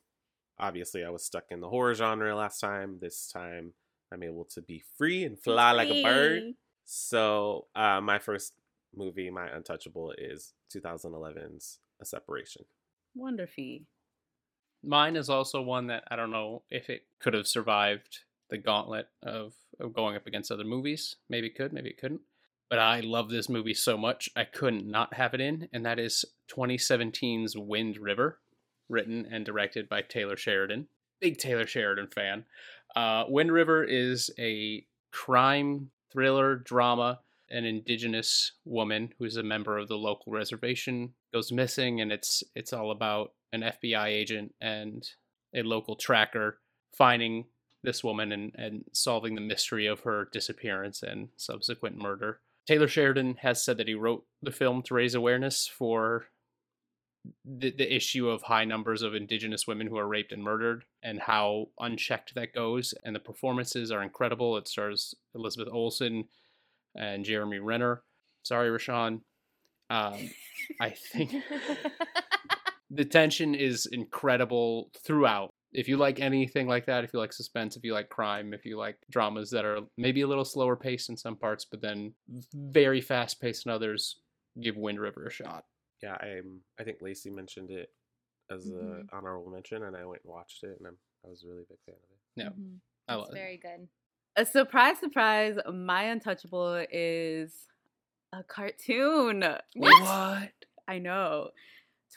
obviously 0.59 1.03
I 1.03 1.09
was 1.09 1.25
stuck 1.25 1.45
in 1.49 1.59
the 1.59 1.69
horror 1.69 1.93
genre 1.93 2.35
last 2.35 2.59
time. 2.59 2.99
This 3.01 3.29
time 3.31 3.73
I'm 4.13 4.23
able 4.23 4.45
to 4.53 4.61
be 4.61 4.83
free 4.97 5.23
and 5.23 5.39
fly 5.39 5.71
like 5.71 5.89
a 5.89 6.03
bird. 6.03 6.43
So 6.85 7.67
uh, 7.75 8.01
my 8.01 8.19
first 8.19 8.53
movie, 8.95 9.29
my 9.29 9.47
Untouchable, 9.47 10.13
is 10.17 10.53
2011's 10.73 11.79
A 12.01 12.05
Separation. 12.05 12.65
Wonderful. 13.15 13.79
Mine 14.83 15.15
is 15.15 15.29
also 15.29 15.61
one 15.61 15.87
that 15.87 16.03
I 16.09 16.15
don't 16.15 16.31
know 16.31 16.63
if 16.69 16.89
it 16.89 17.03
could 17.19 17.33
have 17.33 17.47
survived 17.47 18.19
the 18.51 18.57
gauntlet 18.59 19.07
of, 19.23 19.53
of 19.79 19.93
going 19.93 20.15
up 20.15 20.27
against 20.27 20.51
other 20.51 20.63
movies. 20.63 21.15
Maybe 21.29 21.47
it 21.47 21.55
could, 21.55 21.73
maybe 21.73 21.89
it 21.89 21.97
couldn't. 21.97 22.21
But 22.69 22.79
I 22.79 22.99
love 22.99 23.29
this 23.29 23.49
movie 23.49 23.73
so 23.73 23.97
much, 23.97 24.29
I 24.35 24.43
couldn't 24.45 24.85
not 24.85 25.15
have 25.15 25.33
it 25.33 25.41
in, 25.41 25.67
and 25.73 25.85
that 25.85 25.99
is 25.99 26.23
2017's 26.55 27.57
Wind 27.57 27.97
River, 27.97 28.39
written 28.87 29.27
and 29.29 29.45
directed 29.45 29.89
by 29.89 30.03
Taylor 30.03 30.37
Sheridan. 30.37 30.87
Big 31.19 31.37
Taylor 31.37 31.67
Sheridan 31.67 32.07
fan. 32.07 32.45
Uh, 32.95 33.25
Wind 33.27 33.51
River 33.51 33.83
is 33.83 34.29
a 34.39 34.85
crime 35.11 35.91
thriller 36.11 36.55
drama. 36.55 37.19
An 37.49 37.65
indigenous 37.65 38.53
woman 38.63 39.13
who's 39.19 39.35
a 39.35 39.43
member 39.43 39.77
of 39.77 39.89
the 39.89 39.97
local 39.97 40.31
reservation 40.31 41.13
goes 41.33 41.51
missing, 41.51 41.99
and 41.99 42.09
it's 42.09 42.43
it's 42.55 42.71
all 42.71 42.91
about 42.91 43.33
an 43.51 43.61
FBI 43.61 44.07
agent 44.07 44.55
and 44.61 45.05
a 45.53 45.61
local 45.61 45.97
tracker 45.97 46.59
finding 46.93 47.45
this 47.83 48.03
woman 48.03 48.31
and, 48.31 48.51
and 48.55 48.83
solving 48.93 49.35
the 49.35 49.41
mystery 49.41 49.87
of 49.87 50.01
her 50.01 50.27
disappearance 50.31 51.03
and 51.03 51.29
subsequent 51.37 51.97
murder. 51.97 52.39
Taylor 52.67 52.87
Sheridan 52.87 53.35
has 53.41 53.63
said 53.63 53.77
that 53.77 53.87
he 53.87 53.95
wrote 53.95 54.25
the 54.41 54.51
film 54.51 54.83
to 54.83 54.93
raise 54.93 55.15
awareness 55.15 55.67
for 55.67 56.25
the, 57.45 57.71
the 57.71 57.93
issue 57.93 58.29
of 58.29 58.43
high 58.43 58.65
numbers 58.65 59.01
of 59.01 59.15
indigenous 59.15 59.67
women 59.67 59.87
who 59.87 59.97
are 59.97 60.07
raped 60.07 60.31
and 60.31 60.43
murdered 60.43 60.85
and 61.03 61.19
how 61.19 61.67
unchecked 61.79 62.35
that 62.35 62.53
goes. 62.53 62.93
And 63.03 63.15
the 63.15 63.19
performances 63.19 63.91
are 63.91 64.03
incredible. 64.03 64.57
It 64.57 64.67
stars 64.67 65.15
Elizabeth 65.35 65.69
Olsen 65.71 66.25
and 66.95 67.25
Jeremy 67.25 67.59
Renner. 67.59 68.03
Sorry, 68.43 68.69
Rashawn. 68.69 69.21
Um, 69.89 70.29
I 70.79 70.91
think 70.91 71.35
the 72.89 73.05
tension 73.05 73.55
is 73.55 73.85
incredible 73.85 74.91
throughout. 75.03 75.51
If 75.73 75.87
you 75.87 75.97
like 75.97 76.19
anything 76.19 76.67
like 76.67 76.85
that, 76.87 77.03
if 77.03 77.13
you 77.13 77.19
like 77.19 77.31
suspense, 77.33 77.75
if 77.77 77.83
you 77.83 77.93
like 77.93 78.09
crime, 78.09 78.53
if 78.53 78.65
you 78.65 78.77
like 78.77 78.97
dramas 79.09 79.49
that 79.51 79.63
are 79.65 79.79
maybe 79.97 80.21
a 80.21 80.27
little 80.27 80.43
slower 80.45 80.75
paced 80.75 81.09
in 81.09 81.15
some 81.17 81.35
parts, 81.37 81.65
but 81.65 81.81
then 81.81 82.13
very 82.53 82.99
fast 83.01 83.39
paced 83.39 83.65
in 83.65 83.71
others, 83.71 84.17
give 84.61 84.75
Wind 84.75 84.99
River 84.99 85.25
a 85.27 85.31
shot. 85.31 85.65
Yeah, 86.03 86.15
I'm. 86.21 86.59
I 86.79 86.83
think 86.83 86.97
Lacey 87.01 87.29
mentioned 87.29 87.69
it 87.71 87.89
as 88.49 88.67
an 88.67 89.07
honorable 89.13 89.49
mention, 89.51 89.83
and 89.83 89.95
I 89.95 90.03
went 90.03 90.23
and 90.25 90.33
watched 90.33 90.63
it, 90.63 90.75
and 90.79 90.87
I'm, 90.87 90.97
I 91.25 91.29
was 91.29 91.43
a 91.43 91.47
really 91.47 91.63
big 91.69 91.77
fan 91.85 91.95
of 91.95 92.09
it. 92.11 92.19
Yeah, 92.35 92.49
Mhm. 92.49 92.79
I 93.07 93.13
It's 93.13 93.19
love 93.21 93.29
it. 93.29 93.35
very 93.35 93.57
good. 93.57 93.87
A 94.35 94.45
surprise, 94.45 94.97
surprise. 94.99 95.57
My 95.73 96.03
Untouchable 96.05 96.85
is 96.91 97.53
a 98.33 98.43
cartoon. 98.43 99.41
What? 99.75 100.51
I 100.87 100.97
know. 100.99 101.51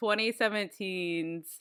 2017's 0.02 1.60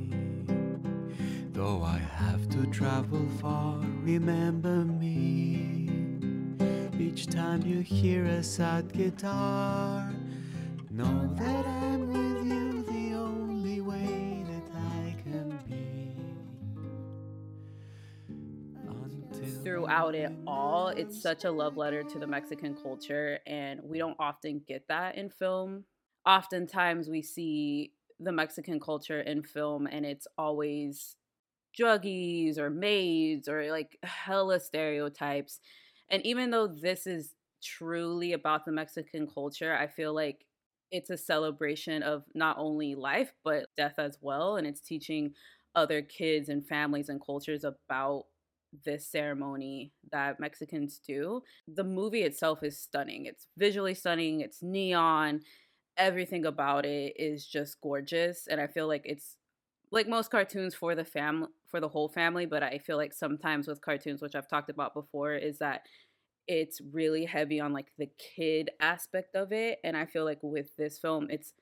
Though 1.53 1.83
I 1.83 1.97
have 1.97 2.47
to 2.51 2.65
travel 2.67 3.27
far, 3.41 3.77
remember 4.03 4.85
me. 4.85 5.89
Each 6.97 7.27
time 7.27 7.61
you 7.63 7.81
hear 7.81 8.23
a 8.23 8.41
sad 8.41 8.93
guitar, 8.93 10.13
know 10.89 11.29
that 11.35 11.67
I'm 11.67 12.07
with 12.07 12.45
you 12.45 12.83
the 12.83 13.15
only 13.17 13.81
way 13.81 14.45
that 14.47 14.63
I 14.73 15.15
can 15.23 15.59
be. 15.67 16.15
Until 18.87 19.61
Throughout 19.61 20.15
it 20.15 20.31
all, 20.47 20.87
it's 20.87 21.21
such 21.21 21.43
a 21.43 21.51
love 21.51 21.75
letter 21.75 22.01
to 22.01 22.17
the 22.17 22.27
Mexican 22.27 22.77
culture, 22.81 23.39
and 23.45 23.81
we 23.83 23.97
don't 23.97 24.15
often 24.19 24.61
get 24.65 24.87
that 24.87 25.15
in 25.15 25.29
film. 25.29 25.83
Oftentimes, 26.25 27.09
we 27.09 27.21
see 27.21 27.91
the 28.21 28.31
Mexican 28.31 28.79
culture 28.79 29.19
in 29.19 29.43
film, 29.43 29.85
and 29.85 30.05
it's 30.05 30.27
always 30.37 31.17
druggies 31.77 32.57
or 32.57 32.69
maids 32.69 33.47
or 33.47 33.71
like 33.71 33.97
hella 34.03 34.59
stereotypes. 34.59 35.59
And 36.09 36.25
even 36.25 36.51
though 36.51 36.67
this 36.67 37.07
is 37.07 37.33
truly 37.63 38.33
about 38.33 38.65
the 38.65 38.71
Mexican 38.71 39.27
culture, 39.27 39.75
I 39.75 39.87
feel 39.87 40.13
like 40.13 40.45
it's 40.91 41.09
a 41.09 41.17
celebration 41.17 42.03
of 42.03 42.23
not 42.33 42.57
only 42.57 42.95
life, 42.95 43.33
but 43.43 43.67
death 43.77 43.95
as 43.97 44.17
well. 44.21 44.57
And 44.57 44.67
it's 44.67 44.81
teaching 44.81 45.33
other 45.73 46.01
kids 46.01 46.49
and 46.49 46.67
families 46.67 47.07
and 47.07 47.23
cultures 47.23 47.63
about 47.63 48.25
this 48.85 49.07
ceremony 49.07 49.91
that 50.11 50.39
Mexicans 50.39 50.99
do. 51.05 51.41
The 51.67 51.83
movie 51.83 52.23
itself 52.23 52.63
is 52.63 52.77
stunning. 52.77 53.25
It's 53.25 53.47
visually 53.57 53.93
stunning, 53.93 54.41
it's 54.41 54.61
neon. 54.61 55.41
Everything 55.97 56.45
about 56.45 56.85
it 56.85 57.13
is 57.17 57.45
just 57.45 57.79
gorgeous. 57.81 58.47
And 58.47 58.59
I 58.59 58.67
feel 58.67 58.87
like 58.87 59.03
it's 59.05 59.37
like 59.91 60.07
most 60.07 60.31
cartoons 60.31 60.73
for 60.73 60.95
the 60.95 61.03
fam 61.03 61.47
for 61.71 61.79
the 61.79 61.87
whole 61.87 62.09
family, 62.09 62.45
but 62.45 62.61
I 62.61 62.77
feel 62.77 62.97
like 62.97 63.13
sometimes 63.13 63.67
with 63.67 63.81
cartoons, 63.81 64.21
which 64.21 64.35
I've 64.35 64.49
talked 64.49 64.69
about 64.69 64.93
before, 64.93 65.33
is 65.33 65.57
that 65.59 65.81
it's 66.47 66.81
really 66.91 67.25
heavy 67.25 67.59
on 67.59 67.73
like 67.73 67.87
the 67.97 68.09
kid 68.35 68.69
aspect 68.79 69.35
of 69.35 69.51
it. 69.51 69.79
And 69.83 69.95
I 69.95 70.05
feel 70.05 70.25
like 70.25 70.39
with 70.41 70.75
this 70.75 70.99
film, 70.99 71.27
it's 71.29 71.53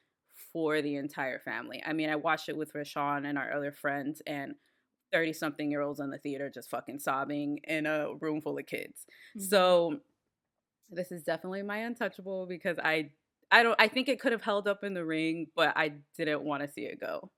for 0.51 0.81
the 0.81 0.95
entire 0.95 1.39
family. 1.39 1.81
I 1.85 1.93
mean, 1.93 2.09
I 2.09 2.15
watched 2.15 2.49
it 2.49 2.57
with 2.57 2.73
Rashawn 2.73 3.27
and 3.27 3.37
our 3.37 3.53
other 3.53 3.71
friends, 3.71 4.21
and 4.25 4.55
30 5.11 5.33
something 5.33 5.71
year 5.71 5.81
olds 5.81 5.99
in 5.99 6.09
the 6.09 6.17
theater 6.17 6.51
just 6.53 6.69
fucking 6.69 6.99
sobbing 6.99 7.59
in 7.65 7.85
a 7.85 8.13
room 8.19 8.41
full 8.41 8.57
of 8.57 8.65
kids. 8.65 9.05
Mm-hmm. 9.37 9.45
So 9.45 9.99
this 10.89 11.11
is 11.11 11.23
definitely 11.23 11.61
my 11.61 11.77
untouchable 11.79 12.45
because 12.47 12.77
I 12.83 13.11
I 13.51 13.63
don't 13.63 13.75
I 13.79 13.87
think 13.87 14.07
it 14.07 14.19
could 14.19 14.31
have 14.31 14.43
held 14.43 14.67
up 14.67 14.83
in 14.83 14.93
the 14.93 15.05
ring, 15.05 15.47
but 15.55 15.73
I 15.75 15.93
didn't 16.17 16.43
want 16.43 16.63
to 16.63 16.71
see 16.71 16.81
it 16.81 16.99
go. 16.99 17.31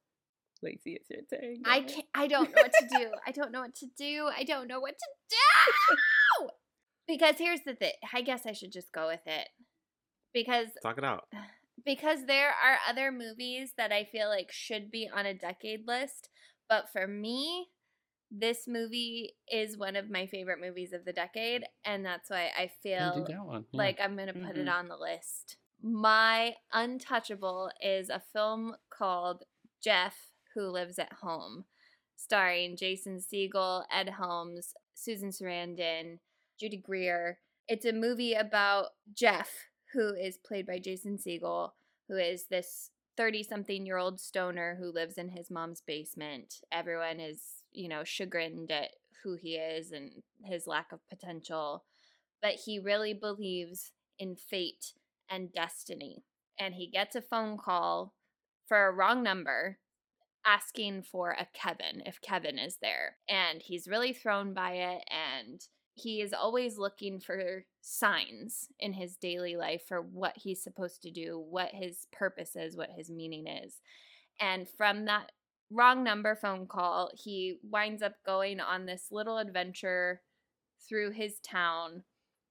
Lacey, 0.64 0.94
it's 1.00 1.10
your 1.10 1.22
turn. 1.30 1.58
I 1.66 1.82
Go. 1.82 1.88
can't. 1.88 2.06
I 2.14 2.28
don't 2.28 2.50
know 2.56 2.62
what 2.62 2.74
to 2.74 2.88
do. 3.00 3.12
I 3.26 3.32
don't 3.32 3.52
know 3.52 3.62
what 3.62 3.76
to 3.76 3.88
do. 3.98 4.30
I 4.36 4.44
don't 4.44 4.68
know 4.68 4.80
what 4.80 4.96
to 4.98 5.08
do. 5.30 6.50
Because 7.08 7.36
here's 7.38 7.62
the 7.66 7.74
thing. 7.76 7.92
I 8.14 8.22
guess 8.22 8.46
I 8.46 8.54
should 8.54 8.72
just 8.72 8.94
go 8.94 9.08
with 9.08 9.20
it. 9.26 9.50
Because 10.34 10.68
Talk 10.82 10.98
it 10.98 11.04
out. 11.04 11.26
because 11.86 12.26
there 12.26 12.50
are 12.50 12.78
other 12.88 13.12
movies 13.12 13.74
that 13.78 13.92
I 13.92 14.06
feel 14.06 14.30
like 14.30 14.52
should 14.52 14.92
be 14.92 15.10
on 15.14 15.26
a 15.26 15.34
decade 15.34 15.86
list, 15.88 16.30
but 16.70 16.86
for 16.94 17.08
me, 17.08 17.68
this 18.30 18.60
movie 18.66 19.34
is 19.52 19.78
one 19.78 19.98
of 19.98 20.10
my 20.10 20.26
favorite 20.28 20.62
movies 20.62 20.94
of 20.94 21.04
the 21.04 21.12
decade, 21.12 21.64
and 21.84 22.06
that's 22.06 22.30
why 22.30 22.50
I 22.58 22.72
feel 22.82 23.26
that 23.28 23.46
one. 23.46 23.66
yeah. 23.72 23.78
like 23.78 24.00
I'm 24.02 24.16
gonna 24.16 24.32
put 24.34 24.56
it 24.58 24.68
Mhm. 24.68 24.72
on 24.74 24.88
the 24.88 24.96
list. 24.96 25.58
My 25.84 26.56
untouchable 26.72 27.72
is 27.82 28.10
a 28.10 28.22
film 28.32 28.76
called 28.90 29.44
Jeff 29.84 30.31
Who 30.56 30.68
Lives 30.68 31.00
at 31.00 31.14
Home, 31.22 31.66
starring 32.16 32.78
Jason 32.78 33.20
Segel, 33.20 33.84
Ed 33.92 34.10
Helms, 34.10 34.74
Susan 34.94 35.30
Sarandon, 35.30 36.20
Judy 36.60 36.78
Greer. 36.78 37.40
It's 37.68 37.86
a 37.86 37.94
movie 37.94 38.34
about 38.34 38.88
Jeff, 39.14 39.50
who 39.94 40.14
is 40.14 40.38
played 40.38 40.68
by 40.68 40.80
Jason 40.80 41.18
Segel, 41.18 41.72
who 42.08 42.18
is 42.18 42.46
this 42.46 42.92
30 43.18 43.44
something 43.44 43.86
year 43.86 43.98
old 43.98 44.20
stoner 44.20 44.78
who 44.80 44.92
lives 44.92 45.18
in 45.18 45.30
his 45.30 45.50
mom's 45.50 45.82
basement. 45.82 46.62
Everyone 46.72 47.20
is, 47.20 47.42
you 47.72 47.90
know, 47.90 48.04
chagrined 48.04 48.72
at 48.72 48.90
who 49.24 49.36
he 49.36 49.56
is 49.56 49.92
and 49.92 50.24
his 50.44 50.68
lack 50.68 50.92
of 50.92 51.08
potential. 51.10 51.84
But 52.42 52.56
he 52.66 52.80
really 52.80 53.14
believes 53.14 53.92
in 54.18 54.36
fate 54.36 54.94
and 55.30 55.54
destiny. 55.54 56.24
And 56.60 56.76
he 56.76 56.88
gets 56.88 57.16
a 57.16 57.22
phone 57.22 57.58
call 57.58 58.14
for 58.68 58.88
a 58.88 58.92
wrong 58.92 59.24
number 59.24 59.78
asking 60.46 61.04
for 61.04 61.32
a 61.32 61.48
Kevin, 61.54 62.04
if 62.06 62.22
Kevin 62.22 62.58
is 62.58 62.78
there. 62.82 63.18
And 63.30 63.62
he's 63.62 63.88
really 63.88 64.14
thrown 64.14 64.54
by 64.54 64.74
it. 64.74 65.04
And 65.10 65.62
he 65.94 66.22
is 66.22 66.34
always 66.34 66.78
looking 66.78 67.20
for 67.20 67.66
signs 67.82 68.68
in 68.80 68.94
his 68.94 69.18
daily 69.18 69.56
life 69.56 69.84
for 69.88 70.02
what 70.02 70.38
he's 70.38 70.64
supposed 70.64 71.02
to 71.04 71.12
do, 71.12 71.38
what 71.38 71.70
his 71.74 72.08
purpose 72.12 72.56
is, 72.56 72.78
what 72.78 72.92
his 72.96 73.10
meaning 73.10 73.48
is. 73.48 73.82
And 74.40 74.68
from 74.68 75.06
that 75.06 75.32
wrong 75.70 76.04
number 76.04 76.36
phone 76.36 76.66
call, 76.66 77.12
he 77.14 77.58
winds 77.64 78.02
up 78.02 78.16
going 78.26 78.60
on 78.60 78.86
this 78.86 79.08
little 79.12 79.38
adventure 79.38 80.22
through 80.88 81.12
his 81.12 81.40
town, 81.40 82.04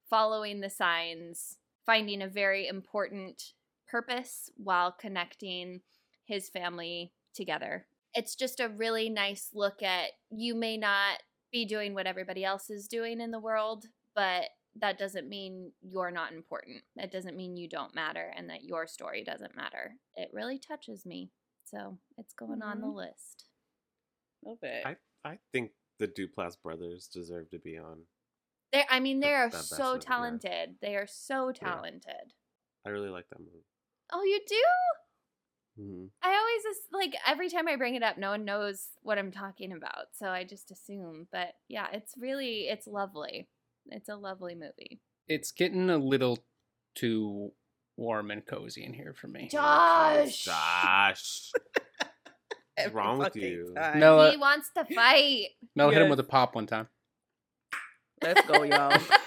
following 0.09 0.61
the 0.61 0.71
signs, 0.71 1.57
finding 1.85 2.23
a 2.23 2.29
very 2.29 2.69
important 2.69 3.53
purpose 3.89 4.51
while 4.57 4.93
connecting 4.93 5.81
his 6.25 6.49
family 6.49 7.13
together. 7.35 7.87
It's 8.15 8.35
just 8.35 8.61
a 8.61 8.69
really 8.69 9.09
nice 9.09 9.51
look 9.55 9.83
at 9.83 10.11
you 10.31 10.55
may 10.55 10.77
not 10.77 11.23
be 11.53 11.65
doing 11.65 11.95
what 11.95 12.07
everybody 12.07 12.45
else 12.45 12.71
is 12.71 12.89
doing 12.89 13.21
in 13.21 13.31
the 13.31 13.39
world, 13.39 13.87
but 14.15 14.45
that 14.77 14.99
doesn't 14.99 15.29
mean 15.29 15.73
you're 15.83 16.11
not 16.13 16.33
important. 16.33 16.83
It 16.97 17.11
doesn't 17.11 17.37
mean 17.37 17.57
you 17.57 17.69
don't 17.69 17.95
matter 17.95 18.33
and 18.37 18.49
that 18.51 18.65
your 18.65 18.87
story 18.87 19.25
doesn't 19.25 19.57
matter. 19.57 19.95
It 20.15 20.31
really 20.33 20.59
touches 20.59 21.05
me. 21.05 21.31
So 21.65 21.99
it's 22.19 22.35
going 22.35 22.63
on 22.63 22.81
the 22.81 22.87
Mhm. 22.89 22.95
list. 22.95 23.47
Love 24.45 24.59
it. 24.63 24.85
I 24.87 24.97
I 25.25 25.39
think 25.53 25.73
the 25.99 26.09
Duplass 26.09 26.61
brothers 26.61 27.07
deserve 27.09 27.51
to 27.51 27.59
be 27.59 27.77
on. 27.79 28.07
They 28.73 28.85
I 28.89 29.01
mean, 29.01 29.21
they 29.21 29.29
That- 29.31 29.55
are 29.55 29.63
so 29.63 29.95
of, 29.97 30.03
yeah. 30.03 30.09
talented. 30.09 30.79
They 30.81 30.97
are 30.97 31.07
so 31.07 31.53
talented. 31.53 32.33
I 32.85 32.89
really 32.91 33.11
like 33.11 33.29
that 33.29 33.41
movie. 33.41 33.67
Oh, 34.13 34.23
you 34.23 34.41
do? 34.47 34.65
Hmm 35.77 36.07
I 36.23 36.29
always 36.29 36.63
just 36.63 36.81
like 36.93 37.15
every 37.27 37.49
time 37.49 37.67
I 37.67 37.77
bring 37.77 37.95
it 37.95 38.03
up, 38.03 38.19
no 38.19 38.31
one 38.31 38.45
knows 38.45 38.89
what 39.03 39.19
I'm 39.19 39.33
talking 39.33 39.73
about, 39.73 40.09
so 40.13 40.29
I 40.29 40.45
just 40.45 40.71
assume. 40.71 41.29
But 41.33 41.55
yeah, 41.69 41.87
it's 41.93 42.15
really 42.19 42.69
it's 42.69 42.87
lovely. 42.87 43.49
It's 43.87 44.09
a 44.09 44.17
lovely 44.17 44.55
movie. 44.55 45.01
It's 45.29 45.51
getting 45.51 45.89
a 45.89 45.97
little 45.97 46.39
too 46.95 47.53
warm 47.97 48.31
and 48.31 48.45
cozy 48.45 48.85
in 48.85 48.93
here 48.93 49.15
for 49.15 49.29
me. 49.29 49.49
Josh, 49.51 50.45
Josh, 50.45 51.53
what's 52.77 52.95
wrong 52.95 53.19
with 53.19 53.37
you? 53.37 53.75
time. 53.77 54.01
Mel, 54.01 54.31
he 54.31 54.37
wants 54.37 54.71
to 54.77 54.85
fight. 54.95 55.49
Mel 55.75 55.91
hit 55.91 56.03
him 56.03 56.09
with 56.09 56.21
a 56.21 56.25
pop 56.25 56.55
one 56.55 56.67
time. 56.67 56.89
Let's 58.23 58.45
go, 58.47 58.63
y'all. 58.63 59.01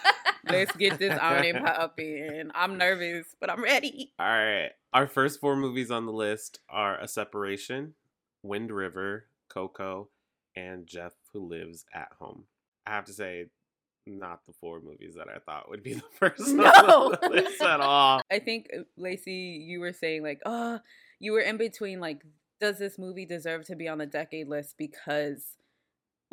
Let's 0.50 0.76
get 0.76 1.00
this 1.00 1.18
on 1.18 1.46
and 1.46 1.66
pop 1.66 2.00
in. 2.00 2.52
I'm 2.54 2.78
nervous, 2.78 3.28
but 3.40 3.50
I'm 3.50 3.64
ready. 3.64 4.14
All 4.20 4.26
right. 4.28 4.72
Our 4.94 5.08
first 5.08 5.40
four 5.40 5.56
movies 5.56 5.90
on 5.92 6.06
the 6.06 6.12
list 6.12 6.60
are 6.70 7.00
A 7.00 7.08
Separation, 7.08 7.94
Wind 8.44 8.72
River, 8.72 9.26
Coco, 9.50 10.10
and 10.56 10.86
Jeff 10.86 11.14
Who 11.32 11.48
Lives 11.48 11.86
at 11.94 12.10
Home. 12.20 12.44
I 12.86 12.92
have 12.92 13.06
to 13.06 13.14
say, 13.14 13.46
not 14.06 14.46
the 14.46 14.54
four 14.60 14.82
movies 14.82 15.16
that 15.16 15.28
I 15.34 15.40
thought 15.40 15.70
would 15.70 15.82
be 15.82 15.94
the 15.94 16.04
first 16.20 16.48
No. 16.50 16.64
on 16.66 17.18
the 17.22 17.30
list 17.30 17.62
at 17.62 17.80
all. 17.80 18.22
I 18.32 18.40
think 18.40 18.68
uh, 18.78 18.82
Lacey, 18.98 19.64
you 19.66 19.80
were 19.80 19.94
saying 19.94 20.24
like, 20.24 20.42
oh, 20.46 20.80
you 21.20 21.32
were 21.32 21.40
in 21.40 21.58
between 21.58 22.00
like, 22.02 22.22
does 22.60 22.78
this 22.78 23.00
movie 23.00 23.26
deserve 23.26 23.66
to 23.68 23.76
be 23.76 23.88
on 23.88 23.98
the 23.98 24.06
decade 24.06 24.48
list 24.50 24.76
because, 24.78 25.56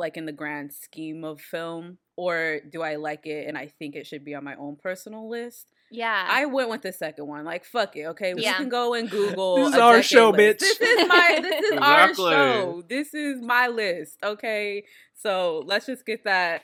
like, 0.00 0.16
in 0.16 0.26
the 0.26 0.32
grand 0.32 0.72
scheme 0.72 1.22
of 1.22 1.40
film, 1.40 1.98
or 2.16 2.58
do 2.72 2.82
I 2.82 2.96
like 2.96 3.26
it 3.26 3.46
and 3.46 3.56
I 3.56 3.68
think 3.78 3.94
it 3.94 4.06
should 4.06 4.24
be 4.24 4.34
on 4.34 4.42
my 4.42 4.56
own 4.56 4.76
personal 4.82 5.28
list? 5.30 5.66
yeah. 5.92 6.26
I 6.30 6.46
went 6.46 6.68
with 6.70 6.82
the 6.82 6.92
second 6.92 7.26
one. 7.26 7.44
Like, 7.44 7.64
fuck 7.64 7.96
it, 7.96 8.06
okay. 8.06 8.32
We 8.34 8.42
Yeah. 8.44 8.56
can 8.56 8.68
go 8.68 8.94
and 8.94 9.10
Google. 9.18 9.56
This 9.56 9.74
is 9.74 9.80
our 9.80 10.02
show, 10.02 10.30
list. 10.30 10.60
bitch. 10.60 10.78
This 10.78 10.80
is 11.00 11.08
my. 11.08 11.38
This 11.42 11.64
is 11.72 11.78
our 11.78 12.14
show. 12.14 12.82
This 12.88 13.14
is 13.14 13.40
my 13.42 13.66
list. 13.68 14.16
Okay, 14.22 14.84
so 15.14 15.62
let's 15.66 15.86
just 15.86 16.04
get 16.06 16.24
that. 16.24 16.62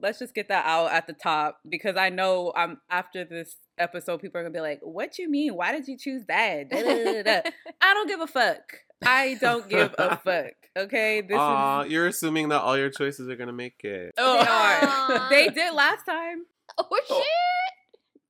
Let's 0.00 0.18
just 0.20 0.34
get 0.34 0.48
that 0.48 0.64
out 0.64 0.90
at 0.92 1.06
the 1.06 1.12
top 1.12 1.58
because 1.68 1.96
I 1.96 2.08
know 2.08 2.52
I'm 2.56 2.80
after 2.90 3.24
this 3.24 3.56
episode. 3.78 4.20
People 4.20 4.40
are 4.40 4.44
gonna 4.44 4.52
be 4.54 4.60
like, 4.60 4.80
"What 4.82 5.18
you 5.18 5.28
mean? 5.30 5.54
Why 5.56 5.72
did 5.72 5.86
you 5.88 5.96
choose 5.98 6.24
that?" 6.28 6.68
I 7.80 7.94
don't 7.94 8.08
give 8.08 8.20
a 8.20 8.26
fuck. 8.26 8.62
I 9.04 9.34
don't 9.40 9.68
give 9.68 9.94
a 9.98 10.16
fuck. 10.24 10.52
Okay, 10.76 11.20
this 11.20 11.36
Aw, 11.38 11.82
is. 11.82 11.92
you're 11.92 12.06
assuming 12.06 12.48
that 12.48 12.60
all 12.62 12.78
your 12.78 12.90
choices 12.90 13.28
are 13.28 13.36
gonna 13.36 13.52
make 13.52 13.84
it. 13.84 14.12
Oh, 14.16 14.38
They 14.40 14.46
are. 14.48 15.18
are. 15.20 15.28
they 15.30 15.48
did 15.48 15.74
last 15.74 16.04
time. 16.06 16.44
oh 16.78 17.00
shit. 17.08 17.24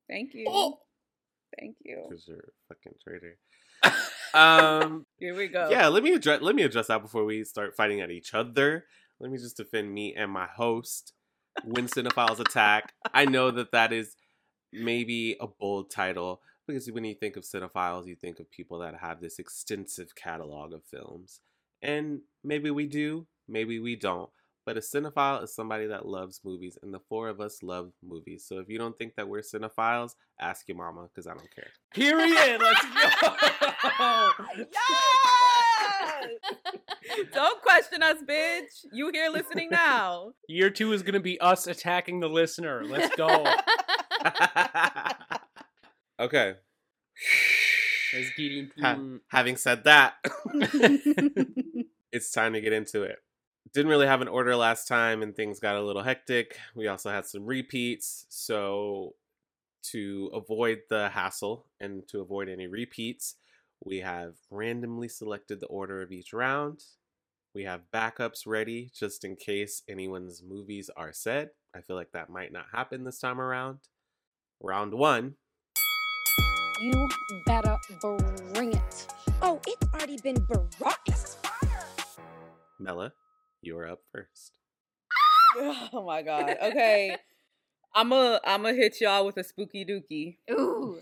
Thank 0.08 0.34
you. 0.34 0.74
Thank 1.58 1.76
you. 1.84 2.06
Because 2.08 2.26
you're 2.26 2.38
a 2.38 2.74
fucking 2.74 2.94
traitor. 3.02 3.38
um, 4.34 5.06
Here 5.18 5.36
we 5.36 5.48
go. 5.48 5.68
yeah, 5.70 5.88
let 5.88 6.02
me 6.02 6.12
address 6.14 6.40
let 6.42 6.54
me 6.54 6.62
address 6.62 6.88
that 6.88 7.02
before 7.02 7.24
we 7.24 7.44
start 7.44 7.76
fighting 7.76 8.00
at 8.00 8.10
each 8.10 8.34
other. 8.34 8.86
Let 9.20 9.30
me 9.30 9.38
just 9.38 9.56
defend 9.56 9.92
me 9.92 10.14
and 10.16 10.30
my 10.30 10.46
host. 10.46 11.12
When 11.64 11.86
Cinephiles 11.86 12.40
Attack. 12.40 12.94
I 13.12 13.26
know 13.26 13.50
that 13.50 13.72
that 13.72 13.92
is 13.92 14.16
maybe 14.72 15.36
a 15.38 15.46
bold 15.46 15.90
title 15.90 16.40
because 16.72 16.90
when 16.90 17.04
you 17.04 17.14
think 17.14 17.36
of 17.36 17.44
cinephiles, 17.44 18.06
you 18.06 18.16
think 18.16 18.40
of 18.40 18.50
people 18.50 18.78
that 18.78 18.94
have 18.96 19.20
this 19.20 19.38
extensive 19.38 20.14
catalog 20.14 20.72
of 20.72 20.82
films. 20.84 21.40
And 21.82 22.20
maybe 22.42 22.70
we 22.70 22.86
do, 22.86 23.26
maybe 23.46 23.78
we 23.78 23.96
don't. 23.96 24.30
But 24.64 24.76
a 24.76 24.80
cinephile 24.80 25.42
is 25.42 25.54
somebody 25.54 25.86
that 25.88 26.06
loves 26.06 26.40
movies, 26.44 26.78
and 26.82 26.94
the 26.94 27.00
four 27.08 27.28
of 27.28 27.40
us 27.40 27.64
love 27.64 27.92
movies. 28.02 28.44
So 28.46 28.58
if 28.60 28.68
you 28.68 28.78
don't 28.78 28.96
think 28.96 29.16
that 29.16 29.28
we're 29.28 29.40
cinephiles, 29.40 30.12
ask 30.40 30.68
your 30.68 30.76
mama 30.76 31.08
because 31.12 31.26
I 31.26 31.34
don't 31.34 31.54
care. 31.54 31.70
Period. 31.92 32.60
Let's 32.60 32.86
go. 33.20 33.34
Yes! 36.12 36.28
Don't 37.32 37.60
question 37.62 38.02
us, 38.02 38.18
bitch. 38.26 38.86
You 38.92 39.10
here 39.12 39.28
listening 39.30 39.68
now. 39.70 40.32
Year 40.48 40.70
two 40.70 40.92
is 40.92 41.02
gonna 41.02 41.20
be 41.20 41.40
us 41.40 41.66
attacking 41.66 42.20
the 42.20 42.28
listener. 42.28 42.84
Let's 42.84 43.14
go. 43.16 43.44
okay. 46.22 46.54
Let's 48.14 48.30
Ha- 48.80 49.18
having 49.28 49.56
said 49.56 49.84
that, 49.84 50.14
it's 52.12 52.30
time 52.30 52.52
to 52.52 52.60
get 52.60 52.72
into 52.72 53.02
it. 53.02 53.18
Didn't 53.72 53.90
really 53.90 54.06
have 54.06 54.20
an 54.20 54.28
order 54.28 54.54
last 54.54 54.86
time 54.86 55.22
and 55.22 55.34
things 55.34 55.60
got 55.60 55.76
a 55.76 55.82
little 55.82 56.02
hectic. 56.02 56.58
We 56.74 56.88
also 56.88 57.10
had 57.10 57.26
some 57.26 57.46
repeats. 57.46 58.26
So, 58.28 59.14
to 59.84 60.30
avoid 60.34 60.80
the 60.90 61.08
hassle 61.08 61.66
and 61.80 62.06
to 62.08 62.20
avoid 62.20 62.48
any 62.48 62.66
repeats, 62.66 63.36
we 63.84 63.98
have 63.98 64.34
randomly 64.50 65.08
selected 65.08 65.60
the 65.60 65.66
order 65.66 66.02
of 66.02 66.12
each 66.12 66.32
round. 66.32 66.84
We 67.54 67.64
have 67.64 67.90
backups 67.92 68.46
ready 68.46 68.90
just 68.94 69.24
in 69.24 69.36
case 69.36 69.82
anyone's 69.88 70.42
movies 70.42 70.90
are 70.96 71.12
said. 71.12 71.50
I 71.74 71.80
feel 71.80 71.96
like 71.96 72.12
that 72.12 72.30
might 72.30 72.52
not 72.52 72.66
happen 72.72 73.04
this 73.04 73.18
time 73.18 73.40
around. 73.40 73.78
Round 74.60 74.94
one. 74.94 75.36
You 76.82 77.08
better 77.46 77.78
bring 78.54 78.72
it. 78.72 79.06
Oh, 79.40 79.60
it's 79.68 79.86
already 79.94 80.16
been 80.20 80.44
brought. 80.80 80.98
Mela, 82.80 83.12
you're 83.60 83.88
up 83.88 84.00
first. 84.10 84.58
oh 85.92 86.04
my 86.04 86.22
god. 86.22 86.56
Okay. 86.60 87.16
I'm 87.94 88.10
a 88.10 88.40
I'm 88.44 88.62
gonna 88.62 88.74
hit 88.74 89.00
y'all 89.00 89.24
with 89.24 89.36
a 89.36 89.44
spooky 89.44 89.84
dookie. 89.84 90.38
Ooh. 90.50 90.98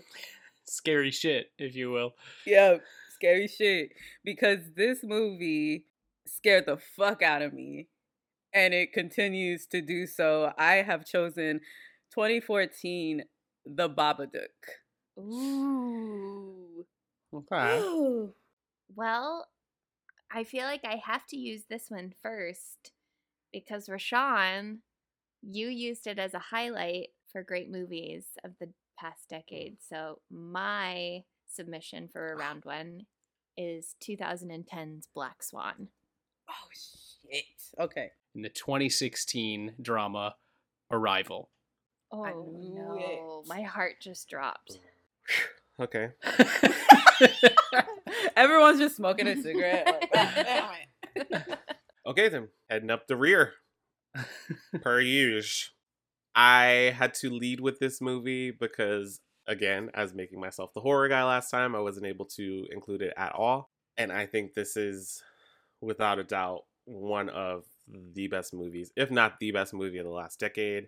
Scary 0.65 1.09
shit, 1.09 1.47
if 1.57 1.75
you 1.75 1.89
will. 1.89 2.13
Yeah, 2.45 2.77
scary 3.15 3.47
shit. 3.47 3.93
Because 4.23 4.59
this 4.75 4.99
movie 5.03 5.85
scared 6.27 6.67
the 6.67 6.77
fuck 6.77 7.23
out 7.23 7.41
of 7.41 7.53
me. 7.53 7.87
And 8.53 8.75
it 8.75 8.93
continues 8.93 9.65
to 9.67 9.81
do 9.81 10.05
so. 10.05 10.53
I 10.59 10.83
have 10.83 11.05
chosen 11.07 11.61
2014 12.13 13.23
The 13.65 13.89
Babadook. 13.89 14.80
Ooh. 15.21 16.85
Okay. 17.33 18.29
Well, 18.95 19.47
I 20.33 20.43
feel 20.43 20.63
like 20.63 20.83
I 20.83 21.01
have 21.05 21.25
to 21.27 21.37
use 21.37 21.63
this 21.69 21.89
one 21.89 22.13
first 22.21 22.91
because 23.53 23.87
Rashawn, 23.87 24.79
you 25.41 25.67
used 25.67 26.07
it 26.07 26.19
as 26.19 26.33
a 26.33 26.39
highlight 26.39 27.09
for 27.31 27.43
great 27.43 27.71
movies 27.71 28.25
of 28.43 28.51
the 28.59 28.69
past 28.99 29.29
decade. 29.29 29.77
So 29.87 30.19
my 30.29 31.23
submission 31.47 32.09
for 32.11 32.31
a 32.31 32.35
ah. 32.35 32.39
round 32.39 32.65
one 32.65 33.05
is 33.57 33.95
2010's 34.03 35.07
Black 35.13 35.43
Swan. 35.43 35.89
Oh 36.49 36.69
shit. 36.73 37.45
Okay. 37.79 38.11
In 38.35 38.41
the 38.41 38.49
2016 38.49 39.73
drama 39.81 40.35
Arrival. 40.91 41.49
Oh 42.11 42.45
knew 42.59 42.75
no, 42.75 43.43
my 43.47 43.61
heart 43.61 43.95
just 44.01 44.27
dropped. 44.27 44.79
Okay. 45.79 46.09
Everyone's 48.35 48.79
just 48.79 48.95
smoking 48.95 49.27
a 49.27 49.41
cigarette. 49.41 49.85
like, 49.85 50.09
"Ah, 50.15 50.31
damn 50.35 50.69
it." 51.15 51.59
Okay, 52.05 52.29
then 52.29 52.49
heading 52.69 52.89
up 52.89 53.07
the 53.07 53.15
rear, 53.15 53.53
per 54.81 54.99
usual. 54.99 55.69
I 56.33 56.95
had 56.97 57.13
to 57.15 57.29
lead 57.29 57.59
with 57.59 57.79
this 57.79 58.01
movie 58.01 58.51
because, 58.51 59.19
again, 59.47 59.89
as 59.93 60.13
making 60.13 60.39
myself 60.39 60.73
the 60.73 60.81
horror 60.81 61.09
guy 61.09 61.23
last 61.23 61.49
time, 61.49 61.75
I 61.75 61.79
wasn't 61.79 62.05
able 62.05 62.25
to 62.37 62.67
include 62.71 63.01
it 63.01 63.13
at 63.17 63.33
all. 63.33 63.69
And 63.97 64.11
I 64.11 64.25
think 64.25 64.53
this 64.53 64.77
is, 64.77 65.21
without 65.81 66.19
a 66.19 66.23
doubt, 66.23 66.61
one 66.85 67.29
of 67.29 67.65
the 67.87 68.27
best 68.27 68.53
movies, 68.53 68.91
if 68.95 69.11
not 69.11 69.39
the 69.39 69.51
best 69.51 69.73
movie 69.73 69.97
of 69.97 70.05
the 70.05 70.11
last 70.11 70.39
decade. 70.39 70.87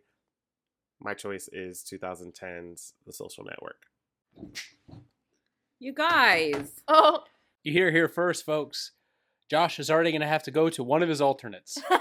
My 1.01 1.13
choice 1.13 1.49
is 1.51 1.83
2010's 1.83 2.93
The 3.05 3.11
Social 3.11 3.43
Network. 3.43 3.87
You 5.79 5.93
guys. 5.93 6.81
Oh, 6.87 7.23
You 7.63 7.71
hear 7.71 7.91
here 7.91 8.07
first, 8.07 8.45
folks. 8.45 8.91
Josh 9.49 9.79
is 9.79 9.89
already 9.91 10.11
going 10.11 10.21
to 10.21 10.27
have 10.27 10.43
to 10.43 10.51
go 10.51 10.69
to 10.69 10.83
one 10.83 11.03
of 11.03 11.09
his 11.09 11.21
alternates. 11.21 11.77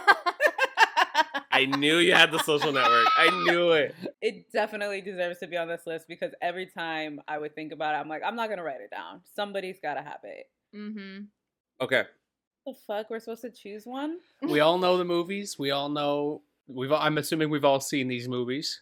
I 1.55 1.66
knew 1.66 1.99
you 1.99 2.14
had 2.14 2.30
The 2.30 2.39
Social 2.39 2.72
Network. 2.72 3.07
I 3.18 3.45
knew 3.45 3.72
it. 3.72 3.95
It 4.22 4.51
definitely 4.53 5.03
deserves 5.03 5.39
to 5.41 5.47
be 5.47 5.57
on 5.59 5.68
this 5.68 5.83
list 5.87 6.07
because 6.09 6.33
every 6.41 6.66
time 6.66 7.20
I 7.28 7.37
would 7.39 7.55
think 7.55 7.72
about 7.72 7.95
it, 7.95 7.99
I'm 7.99 8.09
like, 8.09 8.22
I'm 8.24 8.37
not 8.37 8.49
gonna 8.49 8.62
write 8.62 8.80
it 8.80 8.91
down. 8.91 9.20
Somebody's 9.35 9.76
gotta 9.83 10.01
have 10.03 10.20
it. 10.24 10.47
mm-hmm. 10.74 11.24
Okay. 11.80 12.05
The 12.64 12.74
fuck? 12.87 13.11
We're 13.11 13.18
supposed 13.18 13.43
to 13.43 13.51
choose 13.51 13.85
one? 13.85 14.18
we 14.41 14.61
all 14.61 14.78
know 14.78 14.97
the 14.97 15.05
movies. 15.16 15.59
We 15.59 15.72
all 15.72 15.89
know. 15.91 16.43
We've. 16.68 16.93
I'm 16.93 17.18
assuming 17.18 17.51
we've 17.51 17.64
all 17.64 17.80
seen 17.80 18.09
these 18.09 18.28
movies. 18.28 18.80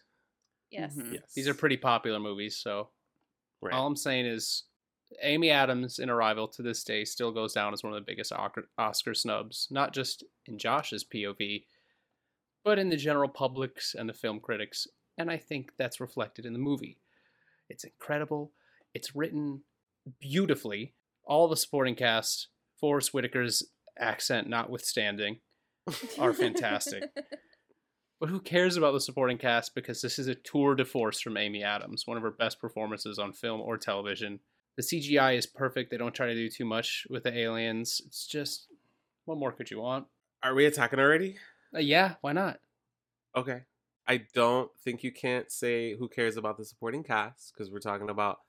Yes. 0.69 0.95
Mhm. 0.95 1.13
Yes. 1.15 1.33
These 1.35 1.47
are 1.49 1.53
pretty 1.53 1.77
popular 1.77 2.19
movies. 2.19 2.55
So 2.57 2.89
Right. 3.61 3.73
all 3.73 3.87
I'm 3.87 3.95
saying 3.95 4.25
is, 4.25 4.63
Amy 5.21 5.49
Adams 5.49 5.99
in 5.99 6.09
Arrival 6.09 6.47
to 6.47 6.61
this 6.61 6.83
day 6.83 7.03
still 7.03 7.31
goes 7.31 7.53
down 7.53 7.73
as 7.73 7.83
one 7.83 7.93
of 7.93 7.99
the 7.99 8.09
biggest 8.09 8.31
Oscar, 8.77 9.13
snubs. 9.13 9.67
Not 9.69 9.93
just 9.93 10.23
in 10.45 10.57
Josh's 10.57 11.03
POV, 11.03 11.65
but 12.63 12.79
in 12.79 12.89
the 12.89 12.95
general 12.95 13.29
public's 13.29 13.93
and 13.93 14.07
the 14.07 14.13
film 14.13 14.39
critics. 14.39 14.87
And 15.17 15.29
I 15.29 15.37
think 15.37 15.71
that's 15.77 15.99
reflected 15.99 16.45
in 16.45 16.53
the 16.53 16.59
movie. 16.59 16.97
It's 17.69 17.83
incredible. 17.83 18.51
It's 18.93 19.15
written 19.15 19.63
beautifully. 20.19 20.93
All 21.25 21.47
the 21.47 21.57
supporting 21.57 21.95
cast, 21.95 22.47
Forest 22.79 23.11
Whitaker's 23.11 23.63
accent 23.99 24.47
notwithstanding, 24.47 25.39
are 26.17 26.33
fantastic. 26.33 27.03
But 28.21 28.29
who 28.29 28.39
cares 28.39 28.77
about 28.77 28.93
the 28.93 29.01
supporting 29.01 29.39
cast 29.39 29.73
because 29.73 29.99
this 29.99 30.19
is 30.19 30.27
a 30.27 30.35
tour 30.35 30.75
de 30.75 30.85
force 30.85 31.19
from 31.19 31.37
Amy 31.37 31.63
Adams, 31.63 32.05
one 32.05 32.17
of 32.17 32.23
her 32.23 32.29
best 32.29 32.61
performances 32.61 33.17
on 33.17 33.33
film 33.33 33.59
or 33.59 33.79
television. 33.79 34.41
The 34.77 34.83
CGI 34.83 35.35
is 35.39 35.47
perfect. 35.47 35.89
They 35.89 35.97
don't 35.97 36.13
try 36.13 36.27
to 36.27 36.35
do 36.35 36.47
too 36.47 36.63
much 36.63 37.07
with 37.09 37.23
the 37.23 37.35
aliens. 37.35 37.99
It's 38.05 38.27
just, 38.27 38.67
what 39.25 39.39
more 39.39 39.51
could 39.51 39.71
you 39.71 39.81
want? 39.81 40.05
Are 40.43 40.53
we 40.53 40.67
attacking 40.67 40.99
already? 40.99 41.37
Uh, 41.75 41.79
yeah, 41.79 42.13
why 42.21 42.33
not? 42.33 42.59
Okay. 43.35 43.61
I 44.07 44.25
don't 44.35 44.69
think 44.83 45.03
you 45.03 45.11
can't 45.11 45.51
say 45.51 45.95
who 45.95 46.07
cares 46.07 46.37
about 46.37 46.57
the 46.57 46.65
supporting 46.65 47.03
cast 47.03 47.51
because 47.51 47.71
we're 47.71 47.79
talking 47.79 48.11
about 48.11 48.41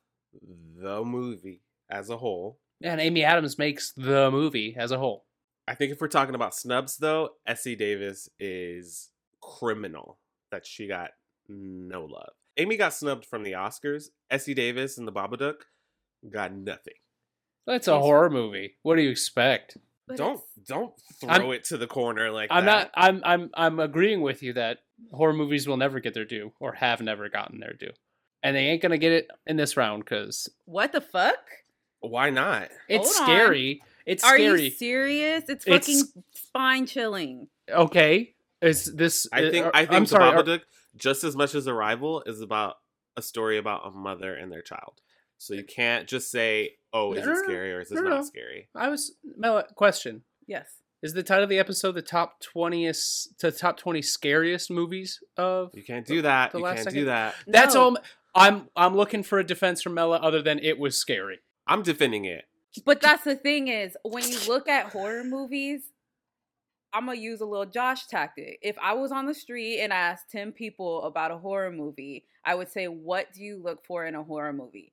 the 0.77 1.03
movie 1.03 1.63
as 1.89 2.11
a 2.11 2.19
whole. 2.19 2.59
And 2.83 3.01
Amy 3.01 3.25
Adams 3.25 3.57
makes 3.57 3.91
the 3.93 4.31
movie 4.31 4.77
as 4.77 4.91
a 4.91 4.99
whole. 4.99 5.25
I 5.67 5.75
think 5.75 5.93
if 5.93 6.01
we're 6.03 6.09
talking 6.09 6.35
about 6.35 6.55
snubs, 6.55 6.99
though, 6.99 7.31
Essie 7.47 7.77
Davis 7.77 8.29
is 8.39 9.12
criminal 9.43 10.19
that 10.51 10.65
she 10.67 10.87
got 10.87 11.11
no 11.49 12.05
love. 12.05 12.33
Amy 12.57 12.77
got 12.77 12.95
snubbed 12.95 13.27
from 13.27 13.43
the 13.43 13.53
Oscars. 13.53 14.07
Essie 14.31 14.55
Davis 14.55 14.97
and 14.99 15.07
the 15.07 15.13
Babadook 15.13 15.63
got 16.31 16.53
nothing. 16.55 16.95
That's 17.67 17.89
a 17.89 17.99
horror 17.99 18.31
movie. 18.31 18.77
What 18.83 18.97
do 18.97 19.03
you 19.03 19.11
expect? 19.11 19.77
But 20.09 20.17
don't 20.17 20.41
don't 20.67 20.93
throw 21.21 21.29
I'm- 21.31 21.53
it 21.53 21.65
to 21.65 21.77
the 21.79 21.87
corner 21.87 22.31
like 22.31 22.49
I'm 22.51 22.65
that. 22.67 22.91
not. 22.97 23.05
I'm. 23.07 23.23
I'm. 23.25 23.51
I'm 23.55 23.81
agreeing 23.81 24.21
with 24.21 24.43
you 24.43 24.53
that 24.55 24.79
horror 25.13 25.33
movies 25.33 25.67
will 25.69 25.77
never 25.77 26.01
get 26.01 26.13
their 26.15 26.25
due, 26.25 26.53
or 26.61 26.73
have 26.75 27.01
never 27.01 27.29
gotten 27.29 27.61
their 27.61 27.73
due, 27.73 27.93
and 28.43 28.57
they 28.57 28.67
ain't 28.67 28.83
gonna 28.83 28.99
get 28.99 29.13
it 29.13 29.29
in 29.47 29.57
this 29.57 29.77
round 29.77 30.05
because 30.05 30.49
What 30.65 30.93
the 30.93 31.01
fuck? 31.01 31.39
Why 32.01 32.31
not? 32.31 32.69
it's 32.89 33.17
Hold 33.17 33.31
on. 33.31 33.37
scary. 33.37 33.83
It's 34.05 34.25
Are 34.25 34.35
scary. 34.35 34.65
you 34.65 34.71
serious? 34.71 35.45
It's 35.49 35.65
It's- 35.67 35.87
fucking 35.87 36.23
spine 36.35 36.87
chilling. 36.87 37.47
okay. 37.71 38.35
Is 38.63 38.95
this? 38.95 39.27
I 39.33 39.51
think 39.51 39.67
uh, 39.67 39.71
I 39.75 39.81
think 39.81 39.93
I'm 39.93 40.03
the 40.05 40.09
sorry. 40.09 40.25
are- 40.37 40.43
Babadook 40.43 40.61
just 40.97 41.25
as 41.25 41.35
much 41.37 41.55
as 41.55 41.67
Arrival 41.69 42.23
is 42.27 42.41
about 42.41 42.77
a 43.17 43.23
story 43.23 43.59
about 43.59 43.87
a 43.87 43.91
mother 43.91 44.35
and 44.35 44.51
their 44.53 44.63
child. 44.63 45.01
So 45.39 45.55
you 45.55 45.65
can't 45.65 46.07
just 46.09 46.31
say, 46.31 46.77
"Oh, 46.93 47.13
is 47.15 47.25
No, 47.25 47.33
it 47.33 47.35
no, 47.35 47.41
no. 47.41 47.43
scary 47.45 47.73
or 47.75 47.81
is 47.81 47.91
it 47.91 47.97
No, 47.97 48.01
not 48.03 48.11
no. 48.17 48.23
scary?" 48.23 48.69
I 48.75 48.89
was 48.89 49.15
Mel. 49.37 49.63
Question: 49.75 50.23
Yes. 50.47 50.67
Is 51.03 51.15
the 51.15 51.25
title 51.25 51.43
of 51.45 51.51
the 51.51 51.59
episode 51.59 51.93
the 51.97 52.03
top 52.03 52.41
twentieth 52.41 53.27
to 53.39 53.51
top 53.51 53.77
twenty 53.77 54.03
scariest 54.03 54.71
movies 54.71 55.19
of? 55.37 55.71
You 55.75 55.83
can't 55.83 56.07
do 56.07 56.23
that. 56.23 56.53
The 56.53 56.59
you 56.59 56.65
last 56.65 56.75
can't 56.77 56.85
second- 56.85 57.01
do 57.01 57.05
that. 57.07 57.35
That's 57.49 57.75
No. 57.75 57.81
all. 57.83 57.97
I'm. 58.35 58.69
I'm 58.77 58.97
looking 58.97 59.23
for 59.25 59.39
a 59.41 59.45
defense 59.45 59.83
from 59.83 59.95
Mela 59.95 60.19
other 60.19 60.41
than 60.41 60.59
it 60.61 60.79
was 60.79 60.97
scary. 60.97 61.41
I'm 61.67 61.83
defending 61.83 62.25
it. 62.25 62.45
But 62.87 63.01
that's 63.03 63.25
the 63.25 63.35
thing 63.37 63.69
is, 63.69 63.97
when 64.05 64.27
you 64.27 64.39
look 64.49 64.69
at 64.69 64.87
horror 64.93 65.25
movies, 65.25 65.83
I'm 66.93 67.07
gonna 67.07 67.19
use 67.19 67.41
a 67.41 67.47
little 67.47 67.67
Josh 67.67 68.07
tactic. 68.07 68.59
If 68.63 68.77
I 68.81 68.93
was 68.95 69.13
on 69.13 69.27
the 69.27 69.35
street 69.35 69.81
and 69.81 69.93
I 69.93 69.97
asked 69.97 70.31
10 70.31 70.53
people 70.53 71.03
about 71.05 71.31
a 71.31 71.39
horror 71.39 71.71
movie, 71.71 72.27
I 72.45 72.55
would 72.55 72.71
say, 72.71 72.87
What 72.87 73.33
do 73.33 73.43
you 73.43 73.57
look 73.63 73.85
for 73.85 74.05
in 74.07 74.15
a 74.15 74.23
horror 74.23 74.53
movie? 74.53 74.93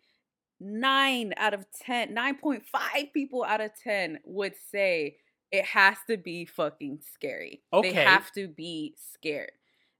Nine 0.60 1.34
out 1.38 1.54
of 1.54 1.66
10, 1.86 2.14
9.5 2.16 3.14
people 3.14 3.44
out 3.44 3.62
of 3.62 3.72
10 3.82 4.20
would 4.26 4.54
say 4.72 5.18
it 5.52 5.66
has 5.66 5.98
to 6.08 6.18
be 6.18 6.46
fucking 6.46 7.00
scary. 7.14 7.62
Okay. 7.72 7.90
They 7.90 7.96
have 7.96 8.32
to 8.34 8.48
be 8.48 8.96
scared. 9.14 9.52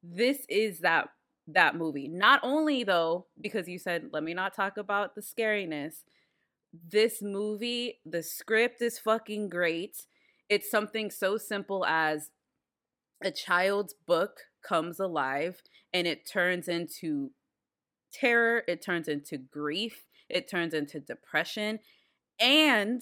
This 0.04 0.46
is 0.50 0.80
that 0.80 1.10
that 1.48 1.76
movie. 1.76 2.08
Not 2.08 2.42
only 2.44 2.84
though, 2.84 3.26
because 3.42 3.68
you 3.68 3.80
said, 3.80 4.10
let 4.12 4.24
me 4.24 4.34
not 4.34 4.54
talk 4.54 4.78
about 4.78 5.16
the 5.16 5.22
scariness 5.22 6.04
this 6.90 7.22
movie, 7.22 8.00
the 8.06 8.24
script 8.24 8.82
is 8.82 9.00
fucking 9.00 9.50
great. 9.50 10.06
It's 10.50 10.70
something 10.70 11.12
so 11.12 11.38
simple 11.38 11.86
as 11.86 12.32
a 13.24 13.32
child's 13.32 13.94
book 14.08 14.42
comes 14.64 15.00
alive 15.00 15.62
and 15.94 16.08
it 16.08 16.28
turns 16.28 16.68
into 16.68 17.32
terror, 18.12 18.64
it 18.68 18.82
turns 18.82 19.08
into 19.08 19.38
grief, 19.38 20.06
it 20.30 20.50
turns 20.50 20.74
into 20.74 21.00
depression, 21.00 21.80
and 22.40 23.02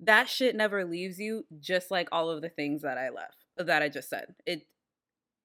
that 0.00 0.28
shit 0.28 0.56
never 0.56 0.84
leaves 0.84 1.18
you 1.18 1.44
just 1.60 1.90
like 1.90 2.08
all 2.10 2.30
of 2.30 2.42
the 2.42 2.48
things 2.48 2.82
that 2.82 2.98
I 2.98 3.10
left 3.10 3.44
that 3.56 3.82
I 3.82 3.88
just 3.88 4.08
said. 4.08 4.34
It 4.46 4.66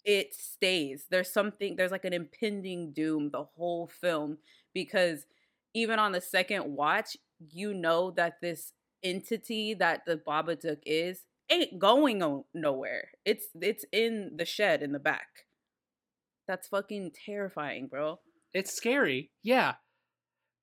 it 0.06 0.34
stays. 0.36 1.06
There's 1.10 1.32
something 1.34 1.76
there's 1.76 1.92
like 1.92 2.06
an 2.06 2.14
impending 2.14 2.94
doom 2.94 3.32
the 3.32 3.44
whole 3.44 3.88
film 3.88 4.38
because 4.74 5.26
even 5.74 6.00
on 6.00 6.12
the 6.12 6.22
second 6.22 6.76
watch, 6.76 7.18
you 7.40 7.74
know 7.74 8.12
that 8.12 8.40
this 8.42 8.72
entity 9.04 9.74
that 9.74 10.06
the 10.06 10.16
Babadook 10.16 10.80
is 10.86 11.24
ain't 11.50 11.80
going 11.80 12.22
o- 12.24 12.46
nowhere. 12.54 13.10
It's 13.26 13.46
it's 13.62 13.86
in 13.92 14.32
the 14.38 14.46
shed 14.46 14.82
in 14.82 14.92
the 14.92 15.00
back. 15.00 15.28
That's 16.48 16.68
fucking 16.68 17.12
terrifying, 17.26 17.88
bro. 17.88 18.20
It's 18.54 18.74
scary, 18.74 19.32
yeah, 19.44 19.76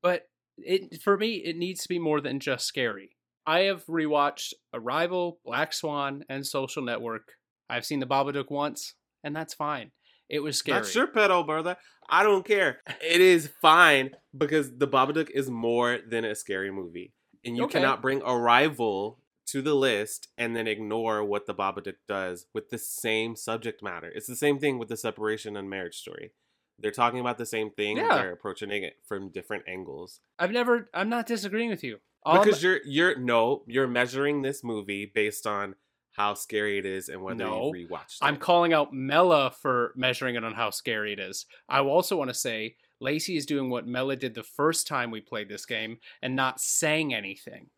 but 0.02 0.28
it 0.58 1.00
for 1.02 1.16
me 1.16 1.36
it 1.44 1.56
needs 1.56 1.82
to 1.82 1.88
be 1.88 1.98
more 1.98 2.20
than 2.20 2.40
just 2.40 2.66
scary. 2.66 3.10
I 3.46 3.60
have 3.60 3.84
rewatched 3.86 4.52
Arrival, 4.72 5.40
Black 5.44 5.72
Swan, 5.72 6.24
and 6.28 6.46
Social 6.46 6.82
Network. 6.82 7.32
I've 7.68 7.84
seen 7.84 7.98
the 8.00 8.06
Babadook 8.06 8.50
once, 8.50 8.94
and 9.24 9.34
that's 9.34 9.54
fine. 9.54 9.90
It 10.28 10.40
was 10.40 10.56
scary. 10.56 10.78
That's 10.78 10.94
your 10.94 11.08
pedo, 11.08 11.44
brother. 11.44 11.76
I 12.08 12.22
don't 12.22 12.44
care. 12.46 12.80
It 13.02 13.20
is 13.20 13.50
fine 13.60 14.10
because 14.36 14.76
the 14.76 14.86
Babadook 14.86 15.30
is 15.30 15.50
more 15.50 15.98
than 16.08 16.24
a 16.24 16.34
scary 16.34 16.70
movie, 16.70 17.12
and 17.44 17.56
you 17.56 17.64
Okay. 17.64 17.80
cannot 17.80 18.00
bring 18.00 18.22
Arrival 18.22 19.18
to 19.46 19.62
the 19.62 19.74
list 19.74 20.28
and 20.38 20.54
then 20.56 20.66
ignore 20.66 21.24
what 21.24 21.46
the 21.46 21.54
Babadook 21.54 21.96
does 22.08 22.46
with 22.54 22.70
the 22.70 22.78
same 22.78 23.36
subject 23.36 23.82
matter. 23.82 24.10
It's 24.14 24.26
the 24.26 24.36
same 24.36 24.58
thing 24.58 24.78
with 24.78 24.88
the 24.88 24.96
separation 24.96 25.56
and 25.56 25.68
marriage 25.68 25.96
story. 25.96 26.32
They're 26.78 26.90
talking 26.90 27.20
about 27.20 27.38
the 27.38 27.46
same 27.46 27.70
thing. 27.70 27.98
Yeah. 27.98 28.16
They're 28.16 28.32
approaching 28.32 28.70
it 28.70 28.94
from 29.06 29.30
different 29.30 29.64
angles. 29.68 30.20
I've 30.38 30.50
never. 30.50 30.88
I'm 30.94 31.08
not 31.08 31.26
disagreeing 31.26 31.70
with 31.70 31.84
you. 31.84 31.98
All 32.24 32.42
because 32.42 32.62
you're 32.62 32.80
you're 32.84 33.18
no, 33.18 33.62
you're 33.66 33.88
measuring 33.88 34.42
this 34.42 34.62
movie 34.62 35.10
based 35.12 35.46
on 35.46 35.74
how 36.12 36.34
scary 36.34 36.78
it 36.78 36.86
is 36.86 37.08
and 37.08 37.22
whether 37.22 37.44
No, 37.44 37.72
you 37.74 37.88
rewatched 37.88 38.16
it. 38.20 38.22
I'm 38.22 38.36
calling 38.36 38.72
out 38.72 38.92
Mela 38.92 39.50
for 39.50 39.92
measuring 39.96 40.34
it 40.36 40.44
on 40.44 40.54
how 40.54 40.70
scary 40.70 41.12
it 41.12 41.18
is. 41.18 41.46
I 41.68 41.80
also 41.80 42.16
want 42.16 42.30
to 42.30 42.34
say 42.34 42.76
Lacey 43.00 43.36
is 43.36 43.46
doing 43.46 43.70
what 43.70 43.86
Mela 43.86 44.16
did 44.16 44.34
the 44.34 44.42
first 44.42 44.86
time 44.86 45.10
we 45.10 45.20
played 45.20 45.48
this 45.48 45.66
game 45.66 45.98
and 46.20 46.36
not 46.36 46.60
saying 46.60 47.14
anything. 47.14 47.70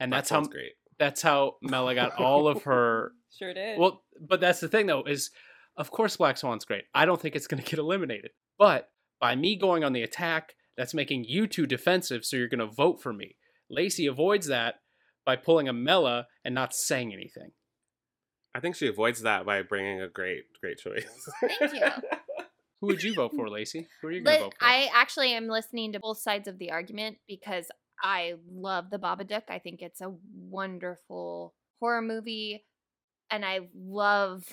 And 0.00 0.12
That 0.12 0.18
that's 0.18 0.30
how 0.30 0.36
sounds 0.36 0.48
great. 0.48 0.72
That's 1.02 1.20
how 1.20 1.56
Mela 1.62 1.96
got 1.96 2.20
all 2.20 2.46
of 2.46 2.62
her 2.62 3.12
Sure 3.38 3.52
did. 3.52 3.78
Well, 3.78 4.02
but 4.20 4.40
that's 4.40 4.60
the 4.60 4.68
thing 4.68 4.86
though 4.86 5.02
is 5.02 5.30
of 5.76 5.90
course 5.90 6.16
Black 6.16 6.36
Swan's 6.36 6.64
great. 6.64 6.84
I 6.94 7.04
don't 7.06 7.20
think 7.20 7.34
it's 7.34 7.46
going 7.46 7.62
to 7.62 7.68
get 7.68 7.78
eliminated. 7.78 8.30
But 8.58 8.88
by 9.20 9.34
me 9.34 9.56
going 9.56 9.84
on 9.84 9.92
the 9.92 10.02
attack, 10.02 10.54
that's 10.76 10.94
making 10.94 11.24
you 11.24 11.46
two 11.46 11.66
defensive 11.66 12.24
so 12.24 12.36
you're 12.36 12.48
going 12.48 12.60
to 12.60 12.66
vote 12.66 13.02
for 13.02 13.12
me. 13.12 13.36
Lacey 13.68 14.06
avoids 14.06 14.46
that 14.46 14.76
by 15.24 15.36
pulling 15.36 15.68
a 15.68 15.72
Mela 15.72 16.26
and 16.44 16.54
not 16.54 16.74
saying 16.74 17.12
anything. 17.12 17.50
I 18.54 18.60
think 18.60 18.76
she 18.76 18.86
avoids 18.86 19.22
that 19.22 19.46
by 19.46 19.62
bringing 19.62 20.02
a 20.02 20.08
great, 20.08 20.44
great 20.60 20.78
choice. 20.78 21.06
Thank 21.58 21.72
you. 21.72 21.86
Who 22.80 22.88
would 22.88 23.02
you 23.02 23.14
vote 23.14 23.32
for, 23.34 23.48
Lacey? 23.48 23.86
Who 24.02 24.08
are 24.08 24.12
you 24.12 24.22
going 24.22 24.36
to 24.36 24.44
vote 24.44 24.54
for? 24.58 24.66
I 24.66 24.90
actually 24.92 25.32
am 25.32 25.46
listening 25.46 25.92
to 25.92 26.00
both 26.00 26.18
sides 26.18 26.48
of 26.48 26.58
the 26.58 26.72
argument 26.72 27.18
because 27.26 27.68
I 28.02 28.34
love 28.50 28.90
the 28.90 28.98
Babadook. 28.98 29.44
I 29.48 29.58
think 29.58 29.80
it's 29.80 30.00
a 30.00 30.12
wonderful 30.34 31.54
horror 31.80 32.02
movie, 32.02 32.64
and 33.30 33.44
I 33.44 33.60
love 33.74 34.44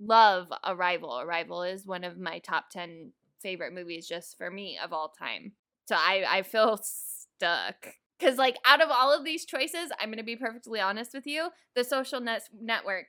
love 0.00 0.48
Arrival. 0.66 1.20
Arrival 1.20 1.62
is 1.62 1.86
one 1.86 2.04
of 2.04 2.18
my 2.18 2.38
top 2.40 2.70
ten 2.70 3.12
favorite 3.40 3.72
movies 3.72 4.06
just 4.06 4.36
for 4.36 4.50
me 4.50 4.78
of 4.82 4.92
all 4.92 5.08
time. 5.18 5.52
So 5.86 5.96
I 5.96 6.24
I 6.28 6.42
feel 6.42 6.78
stuck 6.82 7.94
cuz 8.20 8.36
like 8.36 8.56
out 8.66 8.82
of 8.82 8.90
all 8.90 9.16
of 9.16 9.24
these 9.24 9.44
choices, 9.44 9.90
I'm 9.98 10.08
going 10.08 10.18
to 10.18 10.24
be 10.24 10.36
perfectly 10.36 10.80
honest 10.80 11.12
with 11.14 11.26
you, 11.26 11.50
The 11.74 11.84
Social 11.84 12.20
Net- 12.20 12.48
Network 12.58 13.06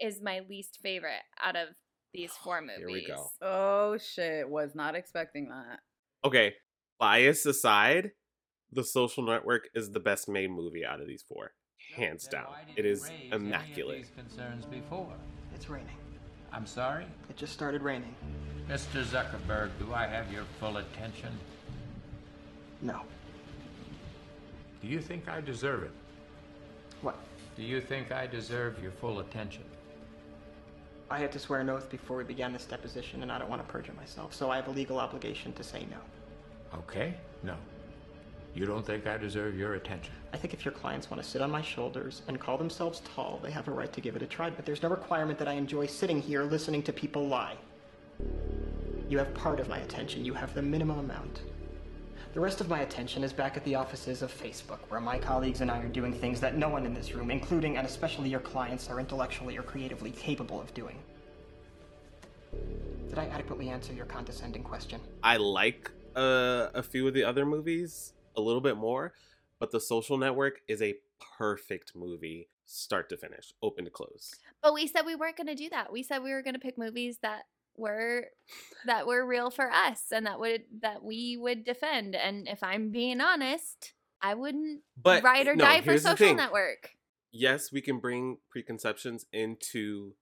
is 0.00 0.20
my 0.20 0.40
least 0.48 0.78
favorite 0.82 1.22
out 1.42 1.56
of 1.56 1.68
these 2.12 2.32
four 2.32 2.60
movies. 2.60 2.76
Here 2.78 2.88
we 2.88 3.06
go. 3.06 3.30
Oh 3.42 3.98
shit! 3.98 4.48
Was 4.48 4.74
not 4.74 4.94
expecting 4.94 5.48
that. 5.48 5.80
Okay, 6.24 6.54
bias 6.98 7.44
aside, 7.46 8.12
The 8.72 8.84
Social 8.84 9.22
Network 9.22 9.68
is 9.74 9.90
the 9.90 10.00
best 10.00 10.28
made 10.28 10.50
movie 10.50 10.84
out 10.84 11.00
of 11.00 11.06
these 11.06 11.22
four, 11.22 11.52
hands 11.96 12.26
down. 12.26 12.46
It 12.76 12.84
is 12.84 13.10
immaculate. 13.32 14.06
concerns 14.16 14.64
before. 14.66 15.12
It's 15.54 15.70
raining. 15.70 15.96
I'm 16.52 16.66
sorry? 16.66 17.06
It 17.28 17.36
just 17.36 17.52
started 17.52 17.82
raining. 17.82 18.14
Mr. 18.68 19.04
Zuckerberg, 19.04 19.70
do 19.78 19.92
I 19.92 20.06
have 20.06 20.32
your 20.32 20.44
full 20.58 20.78
attention? 20.78 21.30
No. 22.80 23.02
Do 24.80 24.88
you 24.88 25.00
think 25.00 25.28
I 25.28 25.40
deserve 25.40 25.84
it? 25.84 25.92
What? 27.02 27.16
Do 27.56 27.62
you 27.62 27.80
think 27.80 28.10
I 28.12 28.26
deserve 28.26 28.82
your 28.82 28.92
full 28.92 29.20
attention? 29.20 29.64
I 31.10 31.18
had 31.18 31.30
to 31.32 31.38
swear 31.38 31.60
an 31.60 31.68
oath 31.70 31.90
before 31.90 32.16
we 32.16 32.24
began 32.24 32.52
this 32.52 32.64
deposition, 32.64 33.22
and 33.22 33.30
I 33.30 33.38
don't 33.38 33.50
want 33.50 33.64
to 33.66 33.72
perjure 33.72 33.92
myself, 33.92 34.34
so 34.34 34.50
I 34.50 34.56
have 34.56 34.68
a 34.68 34.72
legal 34.72 34.98
obligation 34.98 35.52
to 35.52 35.62
say 35.62 35.86
no. 35.90 36.78
Okay? 36.78 37.14
No. 37.42 37.54
You 38.54 38.66
don't 38.66 38.86
think 38.86 39.04
I 39.08 39.16
deserve 39.16 39.58
your 39.58 39.74
attention? 39.74 40.14
I 40.32 40.36
think 40.36 40.54
if 40.54 40.64
your 40.64 40.70
clients 40.70 41.10
want 41.10 41.20
to 41.20 41.28
sit 41.28 41.42
on 41.42 41.50
my 41.50 41.60
shoulders 41.60 42.22
and 42.28 42.38
call 42.38 42.56
themselves 42.56 43.02
tall, 43.14 43.40
they 43.42 43.50
have 43.50 43.66
a 43.66 43.72
right 43.72 43.92
to 43.92 44.00
give 44.00 44.14
it 44.14 44.22
a 44.22 44.26
try, 44.26 44.48
but 44.48 44.64
there's 44.64 44.80
no 44.80 44.88
requirement 44.88 45.40
that 45.40 45.48
I 45.48 45.54
enjoy 45.54 45.86
sitting 45.86 46.22
here 46.22 46.44
listening 46.44 46.80
to 46.84 46.92
people 46.92 47.26
lie. 47.26 47.56
You 49.08 49.18
have 49.18 49.34
part 49.34 49.58
of 49.58 49.68
my 49.68 49.78
attention, 49.78 50.24
you 50.24 50.34
have 50.34 50.54
the 50.54 50.62
minimum 50.62 51.00
amount. 51.00 51.42
The 52.32 52.40
rest 52.40 52.60
of 52.60 52.68
my 52.68 52.80
attention 52.80 53.24
is 53.24 53.32
back 53.32 53.56
at 53.56 53.64
the 53.64 53.74
offices 53.74 54.22
of 54.22 54.32
Facebook, 54.32 54.78
where 54.88 55.00
my 55.00 55.18
colleagues 55.18 55.60
and 55.60 55.70
I 55.70 55.80
are 55.80 55.88
doing 55.88 56.12
things 56.12 56.38
that 56.40 56.56
no 56.56 56.68
one 56.68 56.86
in 56.86 56.94
this 56.94 57.12
room, 57.12 57.32
including 57.32 57.76
and 57.76 57.86
especially 57.86 58.28
your 58.28 58.40
clients, 58.40 58.88
are 58.88 59.00
intellectually 59.00 59.56
or 59.56 59.62
creatively 59.62 60.12
capable 60.12 60.60
of 60.60 60.72
doing. 60.74 60.96
Did 63.08 63.18
I 63.18 63.26
adequately 63.26 63.68
answer 63.68 63.92
your 63.92 64.06
condescending 64.06 64.62
question? 64.62 65.00
I 65.22 65.36
like 65.38 65.90
uh, 66.16 66.68
a 66.74 66.82
few 66.82 67.06
of 67.06 67.14
the 67.14 67.24
other 67.24 67.44
movies 67.44 68.13
a 68.36 68.40
little 68.40 68.60
bit 68.60 68.76
more, 68.76 69.14
but 69.58 69.70
The 69.70 69.80
Social 69.80 70.18
Network 70.18 70.60
is 70.68 70.82
a 70.82 70.94
perfect 71.38 71.94
movie, 71.94 72.48
start 72.66 73.08
to 73.10 73.16
finish, 73.16 73.52
open 73.62 73.84
to 73.84 73.90
close. 73.90 74.34
But 74.62 74.74
we 74.74 74.86
said 74.86 75.02
we 75.06 75.14
weren't 75.16 75.36
going 75.36 75.46
to 75.46 75.54
do 75.54 75.68
that. 75.70 75.92
We 75.92 76.02
said 76.02 76.22
we 76.22 76.32
were 76.32 76.42
going 76.42 76.54
to 76.54 76.60
pick 76.60 76.78
movies 76.78 77.18
that 77.22 77.42
were 77.76 78.26
that 78.86 79.06
were 79.06 79.26
real 79.26 79.50
for 79.50 79.70
us 79.70 80.12
and 80.12 80.26
that 80.26 80.38
would 80.38 80.64
that 80.80 81.02
we 81.02 81.36
would 81.36 81.64
defend. 81.64 82.14
And 82.14 82.46
if 82.48 82.62
I'm 82.62 82.90
being 82.90 83.20
honest, 83.20 83.94
I 84.22 84.34
wouldn't 84.34 84.82
But 84.96 85.22
ride 85.22 85.48
or 85.48 85.56
no, 85.56 85.64
die 85.64 85.80
for 85.82 85.98
Social. 85.98 86.34
Network. 86.34 86.90
Yes, 87.32 87.72
we 87.72 87.80
can 87.80 87.98
bring 87.98 88.38
preconceptions 88.48 89.26
into 89.32 90.14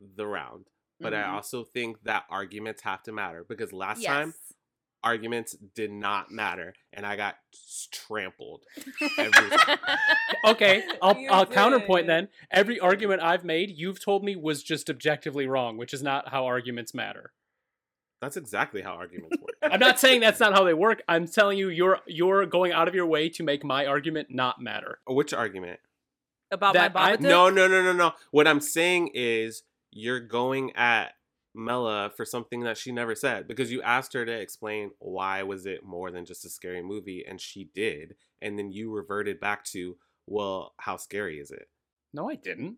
the 0.00 0.26
round, 0.26 0.70
but 1.00 1.12
I 1.14 1.22
Mhm. 1.24 1.34
also 1.34 1.64
think 1.64 2.02
that 2.04 2.24
arguments 2.30 2.82
have 2.82 3.02
to 3.04 3.12
matter 3.12 3.44
because 3.44 3.72
last 3.72 4.02
Yes. 4.02 4.24
time 4.24 4.34
arguments 5.04 5.56
did 5.74 5.92
not 5.92 6.30
matter 6.30 6.74
and 6.92 7.06
I 7.06 7.16
got 7.16 7.36
trampled. 7.92 8.64
Okay, 10.46 10.84
I'll, 11.00 11.16
I'll 11.30 11.46
counterpoint 11.46 12.06
then. 12.06 12.28
Every 12.50 12.78
argument 12.78 13.22
I've 13.22 13.44
made, 13.44 13.70
you've 13.70 13.98
told 13.98 14.22
me 14.22 14.36
was 14.36 14.62
just 14.62 14.90
objectively 14.90 15.46
wrong, 15.46 15.78
which 15.78 15.94
is 15.94 16.02
not 16.02 16.28
how 16.28 16.44
arguments 16.44 16.92
matter. 16.92 17.32
That's 18.20 18.36
exactly 18.36 18.82
how 18.82 18.92
arguments 18.92 19.38
work. 19.40 19.54
I'm 19.62 19.80
not 19.80 19.98
saying 19.98 20.20
that's 20.20 20.40
not 20.40 20.52
how 20.52 20.64
they 20.64 20.74
work. 20.74 21.02
I'm 21.08 21.26
telling 21.26 21.56
you, 21.56 21.70
you're 21.70 21.98
you're 22.06 22.44
going 22.46 22.72
out 22.72 22.88
of 22.88 22.94
your 22.94 23.06
way 23.06 23.28
to 23.30 23.42
make 23.42 23.64
my 23.64 23.86
argument 23.86 24.28
not 24.30 24.60
matter. 24.60 24.98
Which 25.06 25.32
argument? 25.32 25.80
About 26.50 26.74
That 26.74 26.94
my 26.94 27.12
I- 27.12 27.16
No, 27.16 27.48
no, 27.48 27.66
no, 27.66 27.82
no, 27.82 27.92
no. 27.92 28.12
What 28.30 28.46
I'm 28.46 28.60
saying 28.60 29.10
is 29.14 29.62
you're 29.90 30.20
going 30.20 30.76
at 30.76 31.14
Mela 31.54 32.10
for 32.16 32.24
something 32.24 32.60
that 32.64 32.76
she 32.76 32.90
never 32.92 33.14
said 33.14 33.46
because 33.46 33.70
you 33.70 33.80
asked 33.82 34.12
her 34.12 34.24
to 34.26 34.32
explain 34.32 34.90
why 34.98 35.42
was 35.42 35.66
it 35.66 35.84
more 35.84 36.10
than 36.10 36.24
just 36.24 36.44
a 36.44 36.48
scary 36.50 36.82
movie 36.82 37.24
and 37.28 37.40
she 37.40 37.70
did 37.74 38.16
and 38.42 38.58
then 38.58 38.72
you 38.72 38.90
reverted 38.90 39.38
back 39.40 39.64
to 39.64 39.96
well 40.26 40.74
how 40.78 40.96
scary 40.96 41.38
is 41.38 41.50
it? 41.50 41.68
No, 42.12 42.28
I 42.30 42.34
didn't. 42.34 42.76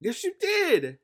Yes 0.00 0.22
you 0.24 0.34
did. 0.40 0.98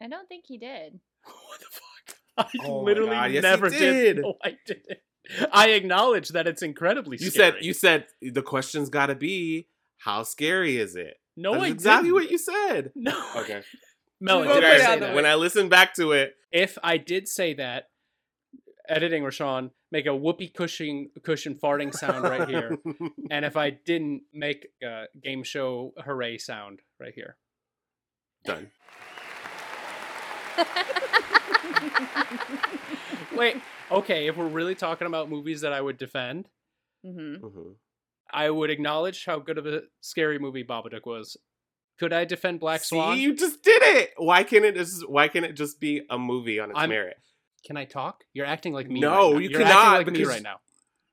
I 0.00 0.08
don't 0.08 0.28
think 0.28 0.44
he 0.46 0.58
did. 0.58 0.98
What 1.24 1.60
the 1.60 1.66
fuck? 1.66 2.18
I 2.38 2.64
Oh 2.64 2.78
my 2.80 2.84
literally 2.86 3.10
God, 3.10 3.30
yes, 3.32 3.34
you 3.34 3.50
never 3.50 3.68
did. 3.68 4.18
No, 4.18 4.34
I 4.42 4.56
didn't. 4.66 4.98
I 5.52 5.68
acknowledge 5.70 6.30
that 6.30 6.46
it's 6.48 6.62
incredibly 6.62 7.16
You 7.20 7.30
scary. 7.30 7.52
said 7.52 7.64
you 7.64 7.72
said 7.74 8.06
the 8.22 8.42
question's 8.42 8.88
got 8.88 9.06
to 9.06 9.14
be 9.14 9.68
how 9.98 10.22
scary 10.24 10.78
is 10.78 10.96
it? 10.96 11.18
No, 11.36 11.52
That's 11.52 11.64
I 11.64 11.68
exactly 11.68 12.08
didn't. 12.08 12.14
what 12.14 12.30
you 12.30 12.38
said. 12.38 12.92
No. 12.94 13.12
Okay. 13.36 13.62
Melon, 14.22 14.48
did 14.48 14.64
I 14.64 14.78
say 14.78 14.98
that? 15.00 15.14
When 15.14 15.26
I 15.26 15.34
listen 15.34 15.68
back 15.68 15.94
to 15.94 16.12
it, 16.12 16.34
if 16.50 16.78
I 16.82 16.96
did 16.96 17.28
say 17.28 17.54
that, 17.54 17.88
editing 18.88 19.22
Rashawn, 19.22 19.70
make 19.90 20.06
a 20.06 20.14
whoopee 20.14 20.48
cushion 20.48 21.10
cushion 21.22 21.58
farting 21.62 21.94
sound 21.94 22.24
right 22.24 22.48
here. 22.48 22.78
and 23.30 23.44
if 23.44 23.56
I 23.56 23.70
didn't 23.70 24.22
make 24.32 24.68
a 24.82 25.04
game 25.22 25.42
show 25.42 25.92
hooray 26.04 26.38
sound 26.38 26.80
right 27.00 27.14
here. 27.14 27.36
done. 28.44 28.70
Wait, 33.34 33.56
okay, 33.90 34.26
if 34.26 34.36
we're 34.36 34.46
really 34.48 34.74
talking 34.74 35.06
about 35.06 35.30
movies 35.30 35.62
that 35.62 35.72
I 35.72 35.80
would 35.80 35.98
defend, 35.98 36.48
Mm-hmm. 37.04 37.44
Mhm. 37.44 37.74
I 38.32 38.48
would 38.48 38.70
acknowledge 38.70 39.24
how 39.26 39.40
good 39.40 39.58
of 39.58 39.66
a 39.66 39.82
scary 40.00 40.38
movie 40.38 40.62
Babadook 40.64 41.04
was. 41.04 41.36
Could 42.02 42.12
I 42.12 42.24
defend 42.24 42.58
Black 42.58 42.82
Swan? 42.82 43.14
See, 43.14 43.22
you 43.22 43.32
just 43.36 43.62
did 43.62 43.80
it. 43.80 44.10
Why 44.16 44.42
can't 44.42 44.64
it 44.64 44.74
just 44.74 45.08
why 45.08 45.28
can't 45.28 45.44
it 45.44 45.52
just 45.52 45.78
be 45.78 46.02
a 46.10 46.18
movie 46.18 46.58
on 46.58 46.70
its 46.70 46.78
I'm- 46.80 46.88
merit? 46.88 47.16
Can 47.64 47.76
I 47.76 47.84
talk? 47.84 48.24
You're 48.32 48.44
acting 48.44 48.72
like 48.72 48.88
me. 48.88 48.98
No, 48.98 49.10
right 49.10 49.34
now. 49.34 49.38
you 49.38 49.48
You're 49.50 49.60
cannot, 49.60 50.00
Acting 50.00 50.14
like 50.14 50.20
me 50.20 50.24
right 50.24 50.42
now. 50.42 50.56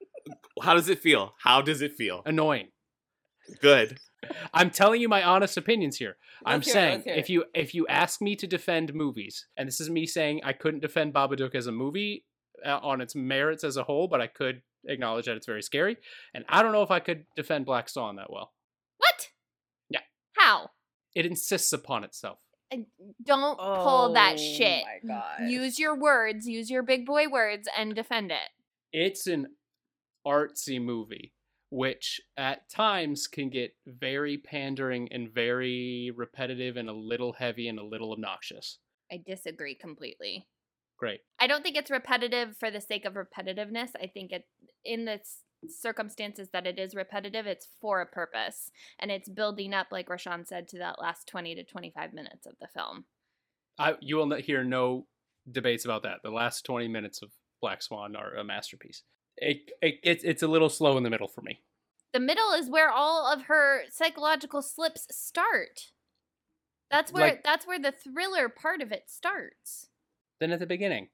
How 0.63 0.73
does 0.73 0.89
it 0.89 0.97
feel? 0.97 1.35
How 1.43 1.61
does 1.61 1.83
it 1.83 1.93
feel? 1.93 2.23
Annoying. 2.25 2.69
Good. 3.61 3.99
I'm 4.51 4.71
telling 4.71 4.99
you 4.99 5.07
my 5.07 5.21
honest 5.21 5.57
opinions 5.57 5.97
here. 5.97 6.17
I'm 6.43 6.61
hear 6.61 6.73
saying 6.73 7.03
let's 7.05 7.19
if 7.19 7.29
you 7.29 7.45
if 7.53 7.75
you 7.75 7.85
ask 7.85 8.19
me 8.19 8.35
to 8.37 8.47
defend 8.47 8.95
movies, 8.95 9.45
and 9.55 9.67
this 9.67 9.79
is 9.79 9.91
me 9.91 10.07
saying 10.07 10.41
I 10.43 10.53
couldn't 10.53 10.79
defend 10.79 11.13
Babadook 11.13 11.53
as 11.53 11.67
a 11.67 11.71
movie 11.71 12.25
uh, 12.65 12.79
on 12.81 12.99
its 12.99 13.13
merits 13.13 13.63
as 13.63 13.77
a 13.77 13.83
whole, 13.83 14.07
but 14.07 14.21
I 14.21 14.25
could 14.25 14.63
acknowledge 14.87 15.27
that 15.27 15.37
it's 15.37 15.45
very 15.45 15.61
scary, 15.61 15.97
and 16.33 16.45
I 16.49 16.63
don't 16.63 16.71
know 16.71 16.81
if 16.81 16.89
I 16.89 16.99
could 16.99 17.25
defend 17.35 17.67
Black 17.67 17.89
Swan 17.89 18.15
that 18.15 18.31
well. 18.31 18.53
What? 18.97 19.27
Yeah. 19.91 20.01
How? 20.35 20.71
It 21.19 21.25
insists 21.25 21.73
upon 21.73 22.05
itself. 22.05 22.39
Don't 23.21 23.57
pull 23.57 24.13
that 24.13 24.35
Oh 24.35 24.37
shit. 24.37 24.85
my 24.85 24.99
gosh. 25.05 25.41
Use 25.49 25.77
your 25.77 25.93
words, 25.99 26.47
use 26.47 26.69
your 26.69 26.81
big 26.81 27.05
boy 27.05 27.27
words, 27.27 27.67
and 27.77 27.93
defend 27.93 28.31
it. 28.31 28.47
It's 28.93 29.27
an 29.27 29.47
artsy 30.25 30.81
movie, 30.81 31.33
which 31.71 32.21
at 32.37 32.69
times 32.69 33.27
can 33.27 33.49
get 33.49 33.75
very 33.85 34.37
pandering 34.37 35.09
and 35.11 35.29
very 35.29 36.09
repetitive 36.15 36.77
and 36.77 36.87
a 36.87 36.93
little 36.93 37.33
heavy 37.33 37.67
and 37.67 37.79
a 37.79 37.83
little 37.85 38.13
obnoxious. 38.13 38.77
I 39.11 39.21
disagree 39.27 39.75
completely. 39.75 40.47
Great. 40.97 41.19
I 41.37 41.47
don't 41.47 41.63
think 41.63 41.75
it's 41.75 41.91
repetitive 41.91 42.55
for 42.57 42.71
the 42.71 42.79
sake 42.79 43.03
of 43.03 43.15
repetitiveness. 43.15 43.89
I 44.01 44.07
think 44.07 44.31
it 44.31 44.47
in 44.85 45.03
the 45.03 45.15
s- 45.19 45.43
circumstances 45.67 46.49
that 46.53 46.65
it 46.67 46.79
is 46.79 46.95
repetitive, 46.95 47.45
it's 47.45 47.67
for 47.81 48.01
a 48.01 48.05
purpose 48.05 48.71
and 48.99 49.11
it's 49.11 49.29
building 49.29 49.73
up 49.73 49.87
like 49.91 50.07
Rashawn 50.07 50.47
said 50.47 50.67
to 50.69 50.77
that 50.79 50.99
last 51.01 51.27
20 51.27 51.55
to 51.55 51.63
25 51.63 52.13
minutes 52.13 52.45
of 52.45 52.53
the 52.59 52.67
film. 52.67 53.05
I 53.77 53.95
you 54.01 54.15
will 54.17 54.25
not 54.25 54.41
hear 54.41 54.63
no 54.63 55.07
debates 55.49 55.85
about 55.85 56.03
that. 56.03 56.17
The 56.23 56.31
last 56.31 56.65
20 56.65 56.87
minutes 56.87 57.21
of 57.21 57.31
Black 57.61 57.81
Swan 57.81 58.15
are 58.15 58.35
a 58.35 58.43
masterpiece. 58.43 59.03
It, 59.37 59.71
it 59.81 59.95
it's 60.03 60.23
it's 60.23 60.43
a 60.43 60.47
little 60.47 60.69
slow 60.69 60.97
in 60.97 61.03
the 61.03 61.09
middle 61.09 61.27
for 61.27 61.41
me. 61.41 61.59
The 62.13 62.19
middle 62.19 62.51
is 62.53 62.69
where 62.69 62.89
all 62.89 63.31
of 63.31 63.43
her 63.43 63.83
psychological 63.89 64.61
slips 64.61 65.07
start. 65.11 65.91
That's 66.91 67.11
where 67.13 67.29
Like- 67.29 67.43
that's 67.43 67.67
where 67.67 67.79
the 67.79 67.91
thriller 67.91 68.49
part 68.49 68.81
of 68.81 68.91
it 68.91 69.03
starts. 69.09 69.87
Then 70.39 70.51
at 70.51 70.59
the 70.59 70.65
beginning, 70.65 71.09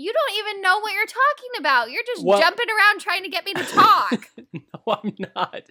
You 0.00 0.12
don't 0.12 0.38
even 0.38 0.62
know 0.62 0.78
what 0.78 0.92
you're 0.92 1.06
talking 1.06 1.50
about. 1.58 1.90
You're 1.90 2.04
just 2.06 2.24
Well- 2.24 2.38
jumping 2.38 2.68
around 2.68 3.00
trying 3.00 3.24
to 3.24 3.28
get 3.28 3.44
me 3.44 3.52
to 3.54 3.64
talk. 3.64 4.30
no, 4.52 4.60
I'm 4.86 5.12
not. 5.34 5.62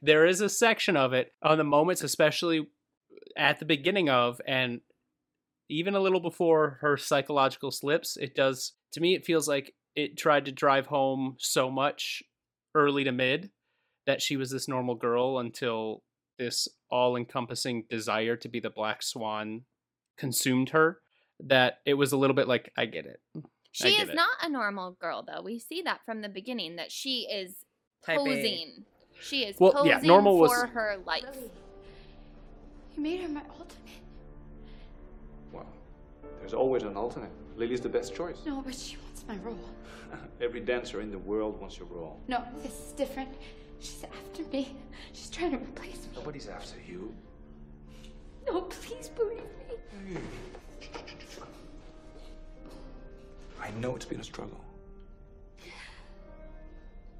There 0.00 0.24
is 0.24 0.40
a 0.40 0.48
section 0.48 0.96
of 0.96 1.12
it 1.12 1.32
on 1.42 1.58
the 1.58 1.64
moments, 1.64 2.04
especially 2.04 2.68
at 3.36 3.58
the 3.58 3.64
beginning 3.64 4.08
of, 4.08 4.40
and 4.46 4.82
even 5.68 5.96
a 5.96 6.00
little 6.00 6.20
before 6.20 6.78
her 6.80 6.96
psychological 6.96 7.72
slips. 7.72 8.16
It 8.16 8.36
does 8.36 8.74
to 8.92 9.00
me. 9.00 9.16
It 9.16 9.24
feels 9.24 9.48
like 9.48 9.74
it 9.96 10.16
tried 10.16 10.44
to 10.44 10.52
drive 10.52 10.86
home 10.86 11.34
so 11.38 11.68
much 11.68 12.22
early 12.76 13.02
to 13.02 13.10
mid 13.12 13.50
that 14.06 14.22
she 14.22 14.36
was 14.36 14.50
this 14.50 14.68
normal 14.68 14.94
girl 14.94 15.38
until 15.40 16.04
this 16.38 16.68
all-encompassing 16.88 17.84
desire 17.90 18.36
to 18.36 18.48
be 18.48 18.60
the 18.60 18.70
black 18.70 19.02
swan 19.02 19.62
consumed 20.16 20.70
her. 20.70 21.00
That 21.40 21.78
it 21.84 21.94
was 21.94 22.12
a 22.12 22.16
little 22.16 22.36
bit 22.36 22.46
like 22.46 22.70
I 22.76 22.86
get 22.86 23.06
it. 23.06 23.20
She 23.72 23.88
is 24.00 24.08
it. 24.10 24.14
not 24.14 24.28
a 24.42 24.48
normal 24.48 24.92
girl, 24.92 25.22
though. 25.26 25.42
We 25.42 25.58
see 25.58 25.82
that 25.82 26.04
from 26.04 26.20
the 26.20 26.28
beginning 26.28 26.76
that 26.76 26.92
she 26.92 27.22
is 27.30 27.64
Type 28.04 28.18
A. 28.20 28.24
posing. 28.24 28.84
She 29.20 29.44
is 29.44 29.56
Well, 29.58 29.72
posing 29.72 29.88
yeah, 29.90 30.00
normal 30.02 30.38
was- 30.38 30.52
for 30.52 30.66
her 30.66 30.98
life. 31.06 31.24
You 32.96 33.02
made 33.02 33.20
her 33.22 33.28
my 33.28 33.40
alternate. 33.42 34.02
Well, 35.52 35.66
there's 36.40 36.52
always 36.54 36.82
an 36.82 36.96
alternate. 36.96 37.30
Lily's 37.56 37.80
the 37.80 37.88
best 37.88 38.14
choice. 38.14 38.36
No, 38.44 38.60
but 38.60 38.74
she 38.74 38.96
wants 38.98 39.24
my 39.26 39.36
role. 39.36 39.58
Every 40.40 40.60
dancer 40.60 41.00
in 41.00 41.10
the 41.10 41.18
world 41.18 41.58
wants 41.60 41.78
your 41.78 41.86
role. 41.88 42.20
No, 42.28 42.44
this 42.62 42.72
is 42.72 42.92
different. 42.92 43.30
She's 43.80 44.04
after 44.04 44.42
me. 44.52 44.76
She's 45.12 45.30
trying 45.30 45.52
to 45.52 45.56
replace 45.58 46.02
me. 46.06 46.16
Nobody's 46.16 46.48
after 46.48 46.78
you. 46.86 47.14
No, 48.46 48.62
please 48.62 49.08
believe 49.08 49.38
me. 50.08 50.18
I 53.62 53.70
know 53.80 53.94
it's 53.96 54.04
been 54.04 54.20
a 54.20 54.24
struggle. 54.24 54.60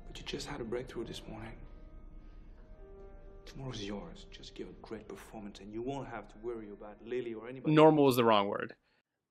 But 0.07 0.19
you 0.19 0.25
just 0.27 0.47
had 0.49 0.61
a 0.61 0.65
breakthrough 0.65 1.05
this 1.05 1.23
morning. 1.29 1.53
Tomorrow's 3.47 3.83
yours. 3.83 4.27
Just 4.31 4.55
give 4.55 4.67
a 4.69 4.73
great 4.87 5.07
performance 5.09 5.61
and 5.61 5.73
you 5.73 5.83
won't 5.83 6.09
have 6.09 6.29
to 6.29 6.35
worry 6.43 6.69
about 6.71 6.97
Lily 7.07 7.35
or 7.35 7.49
anybody. 7.49 7.75
Normal 7.75 8.09
is 8.09 8.17
the 8.17 8.25
wrong 8.25 8.49
word. 8.49 8.75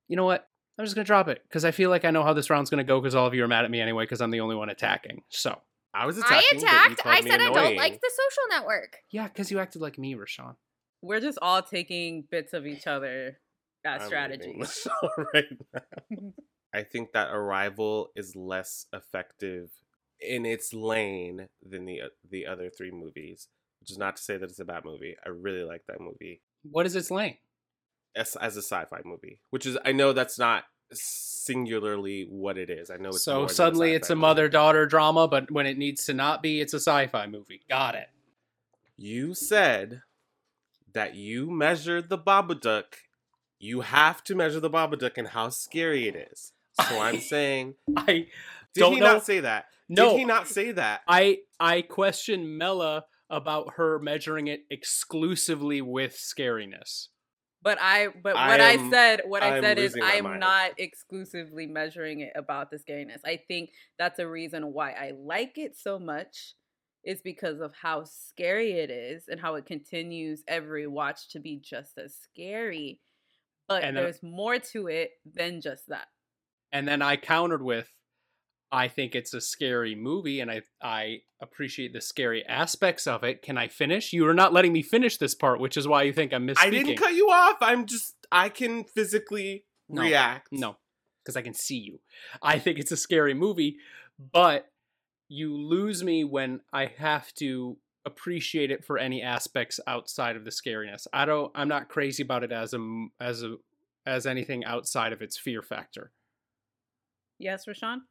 You 0.07 0.15
know 0.15 0.25
what? 0.25 0.47
I'm 0.77 0.85
just 0.85 0.95
gonna 0.95 1.05
drop 1.05 1.27
it 1.27 1.43
because 1.47 1.65
I 1.65 1.71
feel 1.71 1.89
like 1.89 2.05
I 2.05 2.11
know 2.11 2.23
how 2.23 2.33
this 2.33 2.49
round's 2.49 2.69
gonna 2.69 2.83
go 2.83 2.99
because 2.99 3.13
all 3.13 3.27
of 3.27 3.33
you 3.33 3.43
are 3.43 3.47
mad 3.47 3.65
at 3.65 3.71
me 3.71 3.81
anyway 3.81 4.03
because 4.03 4.21
I'm 4.21 4.31
the 4.31 4.39
only 4.39 4.55
one 4.55 4.69
attacking. 4.69 5.21
So 5.29 5.59
I 5.93 6.05
was 6.05 6.17
attacking. 6.17 6.63
I 6.65 6.93
attacked. 6.93 7.05
I 7.05 7.21
said 7.21 7.41
I 7.41 7.51
don't 7.51 7.75
like 7.75 7.99
the 7.99 8.09
social 8.11 8.57
network. 8.57 8.97
yeah, 9.11 9.27
because 9.27 9.51
you 9.51 9.59
acted 9.59 9.81
like 9.81 9.97
me, 9.97 10.15
Rashawn. 10.15 10.55
We're 11.01 11.19
just 11.19 11.37
all 11.41 11.61
taking 11.61 12.23
bits 12.31 12.53
of 12.53 12.65
each 12.65 12.87
other 12.87 13.37
as 13.85 14.01
I'm 14.01 14.07
strategies. 14.07 14.45
leaving 14.47 14.61
the 14.61 14.67
show 14.67 15.23
right 15.33 15.45
now. 15.73 16.33
I 16.73 16.83
think 16.83 17.11
that 17.11 17.29
Arrival 17.31 18.11
is 18.15 18.35
less 18.35 18.85
effective 18.93 19.69
in 20.19 20.45
its 20.45 20.73
lane 20.73 21.47
than 21.61 21.85
the 21.85 22.01
uh, 22.01 22.07
the 22.29 22.45
other 22.45 22.69
three 22.69 22.91
movies. 22.91 23.47
Which 23.79 23.91
is 23.91 23.97
not 23.97 24.17
to 24.17 24.21
say 24.21 24.37
that 24.37 24.49
it's 24.49 24.59
a 24.59 24.65
bad 24.65 24.85
movie. 24.85 25.15
I 25.25 25.29
really 25.29 25.63
like 25.63 25.85
that 25.87 25.99
movie 25.99 26.43
What 26.61 26.85
is 26.85 26.95
its 26.95 27.09
lane? 27.09 27.37
as, 28.15 28.35
as 28.35 28.55
a 28.55 28.61
sci-fi 28.61 29.01
movie. 29.05 29.39
Which 29.49 29.65
is 29.65 29.77
I 29.83 29.91
know 29.91 30.13
that's 30.13 30.37
not 30.37 30.65
singularly 30.93 32.27
what 32.29 32.57
it 32.57 32.69
is. 32.69 32.89
I 32.89 32.97
know 32.97 33.09
it's 33.09 33.25
more 33.27 33.47
So 33.49 33.53
suddenly 33.53 33.93
it's 33.93 34.09
a 34.09 34.15
mother 34.15 34.49
daughter 34.49 34.85
drama, 34.85 35.27
but 35.27 35.51
when 35.51 35.65
it 35.65 35.77
needs 35.77 36.05
to 36.05 36.13
not 36.13 36.43
be, 36.43 36.61
it's 36.61 36.73
a 36.73 36.79
sci-fi 36.79 37.27
movie. 37.27 37.61
Got 37.69 37.95
it. 37.95 38.09
You 38.97 39.33
said 39.33 40.01
that 40.93 41.15
you 41.15 41.49
measured 41.49 42.09
the 42.09 42.17
Babadook. 42.17 42.95
You 43.59 43.81
have 43.81 44.23
to 44.25 44.35
measure 44.35 44.59
the 44.59 44.69
Babadook 44.69 45.17
and 45.17 45.29
how 45.29 45.49
scary 45.49 46.07
it 46.07 46.15
is. 46.31 46.51
So 46.79 46.99
I'm 46.99 47.19
saying, 47.33 47.75
I 47.97 48.05
did 48.73 48.79
don't 48.81 48.93
he 48.93 48.99
know- 48.99 49.13
not 49.13 49.25
say 49.25 49.41
that? 49.41 49.65
No. 49.89 50.11
Did 50.11 50.19
he 50.19 50.25
not 50.25 50.47
say 50.47 50.71
that? 50.71 51.01
I 51.07 51.39
I 51.59 51.81
question 51.81 52.57
Mela 52.57 53.05
about 53.29 53.73
her 53.75 53.99
measuring 53.99 54.47
it 54.47 54.61
exclusively 54.69 55.81
with 55.81 56.15
scariness. 56.15 57.07
But 57.63 57.77
I, 57.79 58.07
but 58.23 58.35
I 58.35 58.47
what 58.49 58.59
I, 58.61 58.89
said, 58.89 59.21
what 59.27 59.43
I 59.43 59.57
I'm 59.57 59.63
said 59.63 59.77
is, 59.77 59.95
I'm 60.01 60.23
mind. 60.23 60.39
not 60.39 60.71
exclusively 60.79 61.67
measuring 61.67 62.21
it 62.21 62.31
about 62.35 62.71
the 62.71 62.77
scariness. 62.77 63.19
I 63.23 63.39
think 63.47 63.69
that's 63.99 64.17
a 64.17 64.27
reason 64.27 64.73
why 64.73 64.91
I 64.93 65.11
like 65.15 65.57
it 65.59 65.77
so 65.77 65.99
much, 65.99 66.55
is 67.03 67.21
because 67.21 67.59
of 67.59 67.73
how 67.79 68.05
scary 68.05 68.71
it 68.71 68.89
is 68.89 69.25
and 69.27 69.39
how 69.39 69.55
it 69.55 69.67
continues 69.67 70.41
every 70.47 70.87
watch 70.87 71.29
to 71.33 71.39
be 71.39 71.61
just 71.63 71.97
as 71.99 72.15
scary. 72.15 72.99
But 73.67 73.83
And 73.83 73.95
then- 73.95 74.05
there's 74.05 74.23
more 74.23 74.57
to 74.73 74.87
it 74.87 75.11
than 75.31 75.61
just 75.61 75.83
that. 75.89 76.07
And 76.71 76.87
then 76.87 77.01
I 77.01 77.17
countered 77.17 77.61
with 77.61 77.91
I 78.71 78.87
think 78.87 79.15
it's 79.15 79.33
a 79.33 79.41
scary 79.41 79.95
movie 79.95 80.39
and 80.39 80.49
I 80.49 80.61
I 80.81 81.21
appreciate 81.41 81.91
the 81.93 82.01
scary 82.01 82.45
aspects 82.45 83.05
of 83.05 83.23
it. 83.23 83.41
Can 83.41 83.57
I 83.57 83.67
finish? 83.67 84.13
You 84.13 84.27
are 84.27 84.33
not 84.33 84.53
letting 84.53 84.71
me 84.71 84.81
finish 84.81 85.17
this 85.17 85.35
part, 85.35 85.59
which 85.59 85.75
is 85.75 85.87
why 85.87 86.03
you 86.03 86.13
think 86.13 86.33
I'm 86.33 86.47
misspeaking. 86.47 86.67
I 86.67 86.69
didn't 86.69 86.95
cut 86.97 87.13
you 87.13 87.29
off. 87.29 87.57
I'm 87.61 87.85
just 87.85 88.15
I 88.31 88.49
can 88.49 88.85
physically 88.85 89.65
No, 89.89 90.03
react. 90.03 90.49
No, 90.51 90.77
because 91.23 91.35
I 91.35 91.41
can 91.41 91.53
see 91.53 91.77
you. 91.77 91.99
I 92.41 92.59
think 92.59 92.79
it's 92.79 92.91
a 92.91 92.97
scary 92.97 93.33
movie, 93.33 93.77
but 94.17 94.67
you 95.27 95.55
lose 95.55 96.03
me 96.03 96.23
when 96.23 96.61
I 96.71 96.85
have 96.85 97.33
to 97.35 97.77
appreciate 98.05 98.71
it 98.71 98.85
for 98.85 98.97
any 98.97 99.21
aspects 99.21 99.79
outside 99.85 100.35
of 100.35 100.45
the 100.45 100.51
scariness. 100.51 101.07
I 101.11 101.25
don't. 101.25 101.51
I'm 101.55 101.67
not 101.67 101.89
crazy 101.89 102.23
about 102.23 102.43
it 102.43 102.53
as 102.53 102.73
a 102.73 103.07
as 103.19 103.43
a 103.43 103.57
as 104.05 104.25
anything 104.25 104.63
outside 104.63 105.11
of 105.11 105.21
its 105.21 105.37
fear 105.37 105.61
factor. 105.61 106.11
Yes, 107.41 107.65
Rashawn? 107.65 108.01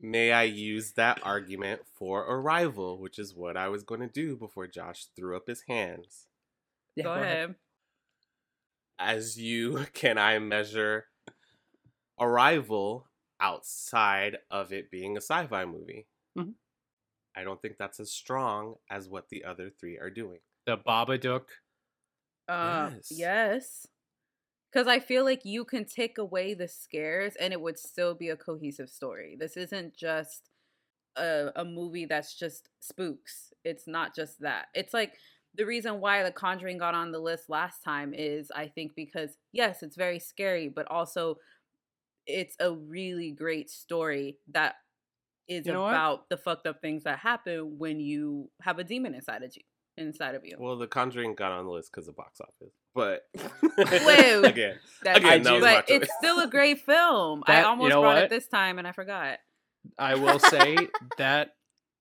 May 0.00 0.30
I 0.32 0.44
use 0.44 0.92
that 0.92 1.18
argument 1.24 1.80
for 1.94 2.20
Arrival, 2.22 2.98
which 2.98 3.18
is 3.18 3.34
what 3.34 3.56
I 3.56 3.68
was 3.68 3.82
going 3.82 4.00
to 4.00 4.06
do 4.06 4.36
before 4.36 4.68
Josh 4.68 5.06
threw 5.16 5.36
up 5.36 5.48
his 5.48 5.62
hands. 5.66 6.28
Yeah, 6.94 7.04
go, 7.04 7.14
go 7.14 7.22
ahead. 7.22 7.36
ahead. 7.36 7.54
As 8.98 9.38
you, 9.38 9.86
can 9.94 10.18
I 10.18 10.38
measure 10.38 11.06
Arrival 12.20 13.06
outside 13.40 14.36
of 14.50 14.72
it 14.72 14.90
being 14.90 15.16
a 15.16 15.20
sci 15.20 15.46
fi 15.46 15.64
movie? 15.64 16.06
Mhm. 16.38 16.52
I 17.34 17.44
don't 17.44 17.60
think 17.62 17.76
that's 17.78 17.98
as 17.98 18.12
strong 18.12 18.74
as 18.90 19.08
what 19.08 19.30
the 19.30 19.44
other 19.44 19.70
three 19.70 19.96
are 19.98 20.10
doing. 20.10 20.38
The 20.66 20.76
Babadook. 20.76 21.46
Uh, 22.48 22.90
Yes. 22.94 23.08
yes. 23.10 23.86
Because 24.72 24.86
I 24.86 24.98
feel 25.00 25.24
like 25.24 25.44
you 25.44 25.64
can 25.64 25.84
take 25.84 26.18
away 26.18 26.54
the 26.54 26.68
scares 26.68 27.34
and 27.36 27.52
it 27.52 27.60
would 27.60 27.78
still 27.78 28.14
be 28.14 28.28
a 28.28 28.36
cohesive 28.36 28.90
story. 28.90 29.36
This 29.38 29.56
isn't 29.56 29.96
just 29.96 30.50
a, 31.16 31.52
a 31.56 31.64
movie 31.64 32.06
that's 32.06 32.34
just 32.38 32.70
spooks. 32.80 33.52
It's 33.64 33.86
not 33.88 34.14
just 34.14 34.40
that. 34.40 34.68
It's 34.74 34.94
like 34.94 35.18
the 35.54 35.66
reason 35.66 36.00
why 36.00 36.22
The 36.22 36.32
Conjuring 36.32 36.78
got 36.78 36.94
on 36.94 37.12
the 37.12 37.20
list 37.20 37.48
last 37.50 37.82
time 37.82 38.14
is 38.14 38.50
I 38.52 38.68
think 38.68 38.94
because, 38.96 39.38
yes, 39.52 39.82
it's 39.82 39.96
very 39.96 40.18
scary, 40.20 40.68
but 40.68 40.86
also 40.90 41.36
it's 42.26 42.56
a 42.60 42.72
really 42.72 43.32
great 43.32 43.70
story 43.70 44.38
that 44.48 44.76
is 45.48 45.66
You 45.66 45.72
know 45.72 45.82
what? 45.82 46.02
about 46.02 46.28
the 46.30 46.38
fucked 46.38 46.66
up 46.66 46.80
things 46.82 47.04
that 47.04 47.20
happen 47.20 47.78
when 47.78 48.00
you 48.00 48.50
have 48.62 48.78
a 48.78 48.84
demon 48.84 49.14
inside 49.14 49.42
of 49.44 49.56
you. 49.56 49.62
Inside 49.98 50.34
of 50.34 50.44
you. 50.44 50.56
Well, 50.58 50.76
The 50.78 50.86
Conjuring 50.86 51.34
got 51.34 51.52
on 51.52 51.64
the 51.64 51.70
list 51.70 51.90
because 51.92 52.08
of 52.08 52.16
box 52.16 52.40
office. 52.40 52.72
But 52.94 53.28
Well, 53.76 54.44
again, 54.44 54.78
That's 55.02 55.18
again, 55.18 55.42
that 55.42 55.52
was 55.52 55.60
do- 55.60 55.64
my 55.66 55.74
but 55.76 55.90
it's 55.90 56.08
still 56.18 56.40
a 56.40 56.48
great 56.48 56.80
film. 56.86 57.42
I 57.46 57.52
That- 57.54 57.60
you 57.62 57.66
almost 57.66 57.88
know 57.90 58.00
brought 58.02 58.14
what? 58.16 58.24
it 58.24 58.30
this 58.30 58.48
time 58.48 58.78
and 58.78 58.86
I 58.88 58.92
forgot. 58.92 59.38
I 59.98 60.14
will 60.16 60.38
say 60.38 60.76
that 61.18 61.54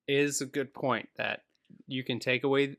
is 0.07 0.41
a 0.41 0.45
good 0.45 0.73
point 0.73 1.09
that 1.17 1.41
you 1.87 2.03
can 2.03 2.19
take 2.19 2.43
away 2.43 2.77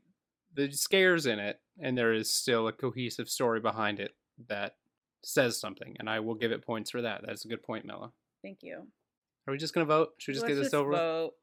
the 0.53 0.71
scares 0.71 1.25
in 1.25 1.39
it 1.39 1.59
and 1.81 1.97
there 1.97 2.11
is 2.13 2.33
still 2.33 2.67
a 2.67 2.73
cohesive 2.73 3.29
story 3.29 3.59
behind 3.59 3.99
it 3.99 4.15
that 4.47 4.75
says 5.23 5.59
something 5.59 5.95
and 5.99 6.09
I 6.09 6.19
will 6.19 6.35
give 6.35 6.51
it 6.51 6.65
points 6.65 6.91
for 6.91 7.01
that. 7.01 7.21
That's 7.25 7.45
a 7.45 7.47
good 7.47 7.63
point, 7.63 7.85
Mela. 7.85 8.11
Thank 8.41 8.59
you. 8.63 8.87
Are 9.47 9.51
we 9.51 9.57
just 9.57 9.73
going 9.73 9.85
to 9.87 9.93
vote? 9.93 10.09
Should 10.17 10.31
we 10.31 10.33
just 10.35 10.43
Let's 10.45 10.53
get 10.55 10.55
this 10.59 10.65
just 10.67 10.75
over 10.75 10.89
with? 10.91 10.99
vote. 10.99 11.33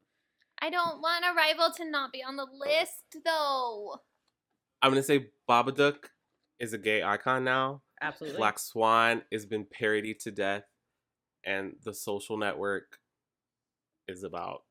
I 0.61 0.69
don't 0.69 1.01
want 1.01 1.23
Arrival 1.25 1.71
to 1.77 1.85
not 1.89 2.11
be 2.11 2.23
on 2.23 2.35
the 2.35 2.45
list, 2.51 3.17
though. 3.23 4.01
I'm 4.81 4.91
gonna 4.91 5.03
say 5.03 5.27
Babadook 5.49 6.05
is 6.59 6.73
a 6.73 6.77
gay 6.77 7.03
icon 7.03 7.43
now. 7.43 7.81
Absolutely. 8.01 8.37
Black 8.37 8.59
Swan 8.59 9.23
has 9.31 9.45
been 9.45 9.65
parodied 9.65 10.19
to 10.21 10.31
death, 10.31 10.63
and 11.43 11.73
The 11.83 11.93
Social 11.93 12.37
Network 12.37 12.99
is 14.07 14.23
about 14.23 14.63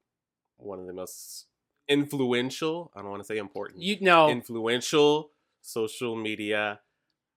one 0.59 0.78
of 0.80 0.87
the 0.87 0.93
most 0.93 1.47
influential. 1.89 2.91
I 2.97 3.01
don't 3.01 3.11
want 3.11 3.22
to 3.22 3.26
say 3.26 3.39
important. 3.39 3.82
You 3.82 3.99
know, 4.01 4.28
influential 4.28 5.30
social 5.61 6.16
media 6.16 6.80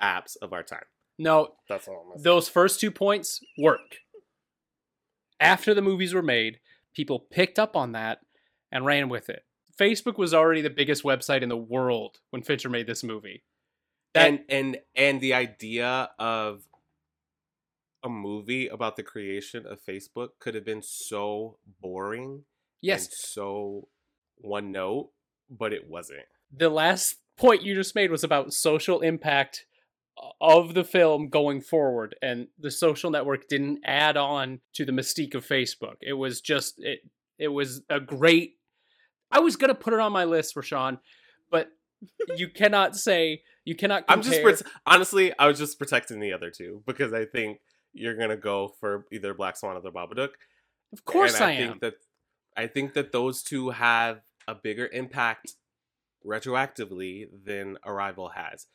apps 0.02 0.38
of 0.42 0.54
our 0.54 0.64
time. 0.64 0.86
no, 1.18 1.56
That's 1.68 1.88
all 1.88 2.02
I'm 2.02 2.08
gonna 2.10 2.20
say. 2.20 2.24
those 2.24 2.50
first 2.50 2.80
two 2.80 2.92
points 2.92 3.42
work. 3.58 3.98
After 5.40 5.74
the 5.74 5.82
movies 5.82 6.14
were 6.14 6.22
made, 6.22 6.60
people 6.94 7.20
picked 7.20 7.58
up 7.60 7.76
on 7.76 7.94
that 7.94 8.20
and 8.72 8.86
ran 8.86 9.10
with 9.10 9.30
it. 9.30 9.44
Facebook 9.80 10.18
was 10.18 10.34
already 10.34 10.62
the 10.62 10.70
biggest 10.70 11.04
website 11.04 11.42
in 11.42 11.50
the 11.50 11.58
world 11.58 12.18
when 12.32 12.42
Fincher 12.44 12.70
made 12.70 12.88
this 12.88 13.04
movie. 13.04 13.44
That- 14.14 14.28
and 14.28 14.40
and 14.50 14.78
and 14.96 15.22
the 15.22 15.34
idea 15.34 16.10
of 16.20 16.64
a 18.04 18.10
movie 18.10 18.68
about 18.68 18.96
the 18.96 19.04
creation 19.04 19.66
of 19.66 19.80
Facebook 19.84 20.30
could 20.40 20.56
have 20.56 20.66
been 20.66 20.82
so 20.82 21.58
boring 21.82 22.44
Yes. 22.82 23.06
and 23.06 23.14
so 23.14 23.88
one 24.38 24.72
note, 24.72 25.12
but 25.50 25.74
it 25.74 25.90
wasn't. 25.90 26.26
the 26.52 26.70
last 26.70 27.18
point 27.38 27.62
you 27.62 27.76
just 27.76 27.94
made 27.96 28.10
was 28.10 28.24
about 28.24 28.54
social 28.54 29.02
impact 29.02 29.66
of 30.42 30.74
the 30.74 30.84
film 30.84 31.30
going 31.30 31.62
forward 31.62 32.16
and 32.22 32.48
the 32.58 32.72
social 32.72 33.10
network 33.12 33.48
didn't 33.48 33.80
add 33.86 34.18
on 34.18 34.60
to 34.74 34.84
the 34.84 34.92
mystique 34.92 35.34
of 35.36 35.46
facebook 35.46 35.96
it 36.02 36.12
was 36.14 36.42
just 36.42 36.76
it 36.80 37.00
it 37.38 37.48
was 37.48 37.82
a 37.90 38.00
great 38.02 38.56
i 39.32 39.40
was 39.40 39.56
gonna 39.56 39.76
put 39.76 39.94
it 39.94 40.00
on 40.00 40.12
my 40.12 40.24
list 40.26 40.56
rashawn 40.56 41.00
but 41.52 41.70
you 42.38 42.48
cannot 42.62 42.96
say 42.96 43.42
You 43.66 43.76
cannot. 43.76 44.06
I'm 44.08 44.22
just 44.22 44.42
compare- 44.42 44.72
honestly, 44.86 45.34
I 45.38 45.48
was 45.48 45.60
just 45.60 45.78
protecting 45.78 46.20
the 46.20 46.32
other 46.34 46.50
two 46.50 46.82
because 46.88 47.14
I 47.14 47.26
think 47.26 47.60
you're 47.94 48.16
gonna 48.16 48.38
go 48.38 48.70
for 48.80 49.06
either 49.12 49.34
Black 49.34 49.58
Swan 49.58 49.76
or 49.76 49.82
the 49.82 49.92
Babadook. 49.92 50.30
Of 50.94 51.04
course 51.06 51.36
and 51.36 51.44
I 51.44 51.58
think 51.58 51.72
am. 51.74 51.80
that 51.82 51.94
I 52.56 52.68
think 52.68 52.94
that 52.94 53.12
those 53.12 53.44
two 53.44 53.72
have 53.72 54.22
a 54.48 54.56
bigger 54.56 54.88
impact 54.92 55.54
retroactively 56.26 57.28
than 57.46 57.78
Arrival 57.86 58.30
has. 58.30 58.68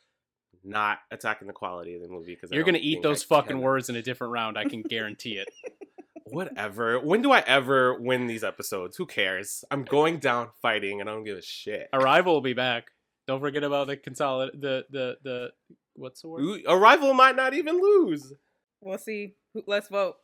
Not 0.63 0.99
attacking 1.11 1.47
the 1.47 1.53
quality 1.53 1.95
of 1.95 2.01
the 2.01 2.07
movie 2.07 2.35
because 2.35 2.51
You're 2.51 2.63
gonna 2.63 2.79
eat 2.81 3.01
those 3.03 3.23
fucking 3.23 3.59
words 3.59 3.89
in 3.89 3.95
a 3.95 4.01
different 4.01 4.33
round. 4.33 4.57
I 4.57 4.65
can 4.65 4.81
guarantee 4.81 5.37
it. 5.37 5.49
Whatever. 6.25 6.99
When 6.99 7.21
do 7.21 7.31
I 7.31 7.39
ever 7.41 7.99
win 7.99 8.27
these 8.27 8.43
episodes? 8.43 8.97
Who 8.97 9.05
cares? 9.05 9.63
I'm 9.69 9.83
going 9.83 10.17
down 10.17 10.49
fighting, 10.61 10.99
and 10.99 11.09
I 11.09 11.13
don't 11.13 11.23
give 11.23 11.37
a 11.37 11.41
shit. 11.41 11.87
Arrival 11.93 12.33
will 12.33 12.41
be 12.41 12.53
back. 12.53 12.91
Don't 13.27 13.39
forget 13.39 13.63
about 13.63 13.87
the 13.87 13.97
consolid 13.97 14.51
the 14.59 14.85
the 14.89 15.17
the 15.23 15.49
what's 15.95 16.21
the 16.21 16.27
word? 16.29 16.41
Ooh, 16.41 16.61
Arrival 16.67 17.13
might 17.13 17.35
not 17.35 17.53
even 17.53 17.79
lose. 17.79 18.33
We'll 18.81 18.97
see. 18.97 19.35
Who- 19.53 19.63
Let's 19.67 19.87
vote. 19.87 20.15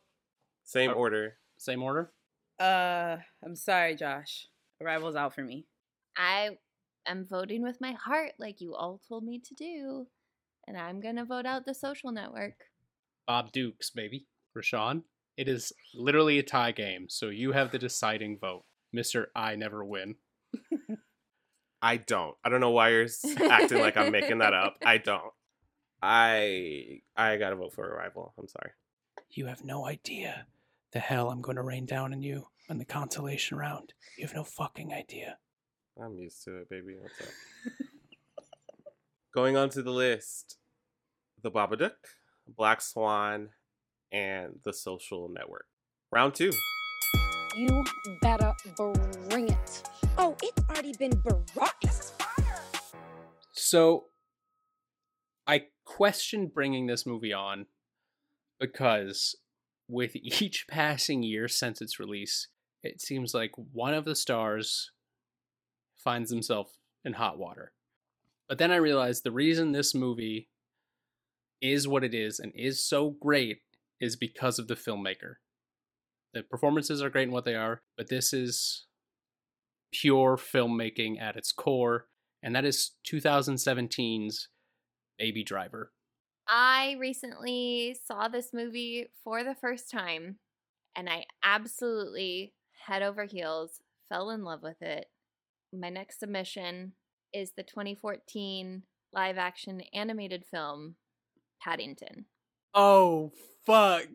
Same 0.64 0.92
order. 0.96 1.38
Same 1.58 1.82
order. 1.84 2.12
Uh, 2.60 3.18
I'm 3.44 3.56
sorry, 3.56 3.96
Josh. 3.96 4.48
Arrival's 4.82 5.16
out 5.16 5.34
for 5.36 5.44
me. 5.44 5.66
I 6.18 6.58
am 7.08 7.26
voting 7.28 7.62
with 7.64 7.80
my 7.82 7.94
heart, 7.94 8.34
like 8.40 8.60
you 8.62 8.76
all 8.76 9.00
told 9.08 9.24
me 9.24 9.40
to 9.40 9.54
do, 9.56 10.08
and 10.68 10.78
I'm 10.78 11.00
gonna 11.00 11.26
vote 11.26 11.46
out 11.46 11.66
the 11.66 11.74
Social 11.76 12.12
Network. 12.12 12.56
Bob 13.28 13.52
Dukes, 13.52 13.90
baby. 13.92 14.28
Rashawn. 14.58 15.04
It 15.38 15.48
is 15.48 15.74
literally 15.94 16.40
a 16.40 16.44
tie 16.44 16.72
game, 16.72 17.08
so 17.10 17.30
you 17.30 17.54
have 17.54 17.72
the 17.72 17.80
deciding 17.80 18.38
vote, 18.40 18.66
Mister. 18.92 19.32
I 19.36 19.56
never 19.56 19.84
win. 19.84 20.16
I 21.82 21.98
don't. 21.98 22.36
I 22.44 22.50
don't 22.50 22.62
know 22.62 22.72
why 22.72 22.90
you're 22.90 23.08
acting 23.50 23.80
like 23.80 23.98
I'm 23.98 24.12
making 24.12 24.40
that 24.40 24.54
up. 24.54 24.78
I 24.86 24.98
don't. 24.98 25.34
I 26.02 27.02
I 27.16 27.38
gotta 27.38 27.56
vote 27.56 27.74
for 27.74 27.88
Arrival. 27.88 28.34
I'm 28.38 28.48
sorry. 28.48 28.72
You 29.32 29.48
have 29.48 29.64
no 29.64 29.86
idea 29.86 30.46
the 30.92 31.00
hell 31.00 31.30
I'm 31.30 31.42
going 31.42 31.56
to 31.56 31.64
rain 31.64 31.86
down 31.86 32.14
on 32.14 32.22
you 32.22 32.48
on 32.70 32.78
the 32.78 32.86
consolation 32.86 33.58
round. 33.58 33.94
You 34.18 34.26
have 34.26 34.36
no 34.36 34.44
fucking 34.44 34.94
idea. 34.94 35.38
I'm 36.02 36.18
used 36.18 36.44
to 36.46 36.58
it, 36.58 36.70
baby. 36.70 36.96
What's 37.00 37.22
up? 37.22 37.28
Going 39.34 39.56
on 39.56 39.70
to 39.70 39.82
the 39.82 39.92
list: 39.92 40.58
The 41.42 41.52
Babadook, 41.52 41.92
Black 42.48 42.82
Swan, 42.82 43.50
and 44.12 44.60
The 44.64 44.74
Social 44.74 45.30
Network. 45.30 45.66
Round 46.12 46.34
two. 46.34 46.52
You 47.56 47.84
better 48.22 48.54
bring 49.30 49.50
it. 49.50 49.84
Oh, 50.18 50.36
it's 50.42 50.64
already 50.70 50.94
been 50.94 51.22
brought. 51.54 52.12
So 53.52 54.06
I 55.48 55.66
questioned 55.86 56.54
bringing 56.54 56.88
this 56.88 57.06
movie 57.06 57.34
on 57.34 57.68
because 58.60 59.36
with 59.88 60.16
each 60.16 60.66
passing 60.68 61.24
year 61.24 61.48
since 61.48 61.82
its 61.82 62.00
release, 62.00 62.48
it 62.84 63.02
seems 63.02 63.34
like 63.34 63.52
one 63.56 63.94
of 63.94 64.06
the 64.06 64.16
stars 64.16 64.92
finds 65.98 66.32
himself 66.32 66.72
in 67.06 67.14
hot 67.14 67.38
water. 67.38 67.74
But 68.50 68.58
then 68.58 68.72
I 68.72 68.78
realized 68.78 69.24
the 69.24 69.32
reason 69.32 69.72
this 69.72 69.96
movie 69.96 70.50
is 71.62 71.88
what 71.88 72.04
it 72.04 72.14
is 72.14 72.40
and 72.40 72.52
is 72.56 72.84
so 72.84 73.12
great 73.12 73.60
is 74.02 74.18
because 74.18 74.60
of 74.60 74.68
the 74.68 74.76
filmmaker. 74.76 75.36
The 76.34 76.44
performances 76.44 77.02
are 77.02 77.10
great 77.10 77.28
in 77.28 77.32
what 77.32 77.46
they 77.46 77.56
are, 77.56 77.82
but 77.98 78.10
this 78.10 78.34
is 78.34 78.88
pure 79.94 80.38
filmmaking 80.38 81.22
at 81.22 81.38
its 81.38 81.54
core, 81.54 82.08
and 82.44 82.56
that 82.56 82.66
is 82.66 82.92
2017's 83.10 84.50
Baby 85.18 85.44
Driver. 85.44 85.92
I 86.48 86.98
recently 87.00 87.96
saw 88.06 88.28
this 88.28 88.50
movie 88.54 89.08
for 89.24 89.44
the 89.44 89.56
first 89.56 89.90
time 89.90 90.40
and 90.96 91.10
I 91.10 91.26
absolutely 91.44 92.54
head 92.86 93.02
over 93.02 93.26
heels 93.26 93.82
fell 94.10 94.30
in 94.30 94.44
love 94.44 94.62
with 94.62 94.82
it. 94.82 95.08
My 95.74 95.90
next 95.90 96.20
submission 96.20 96.94
is 97.34 97.54
the 97.56 97.64
2014 97.64 98.84
live 99.14 99.38
action 99.38 99.82
animated 99.94 100.46
film 100.46 100.96
Paddington. 101.62 102.26
Oh, 102.74 103.32
fuck. 103.66 104.08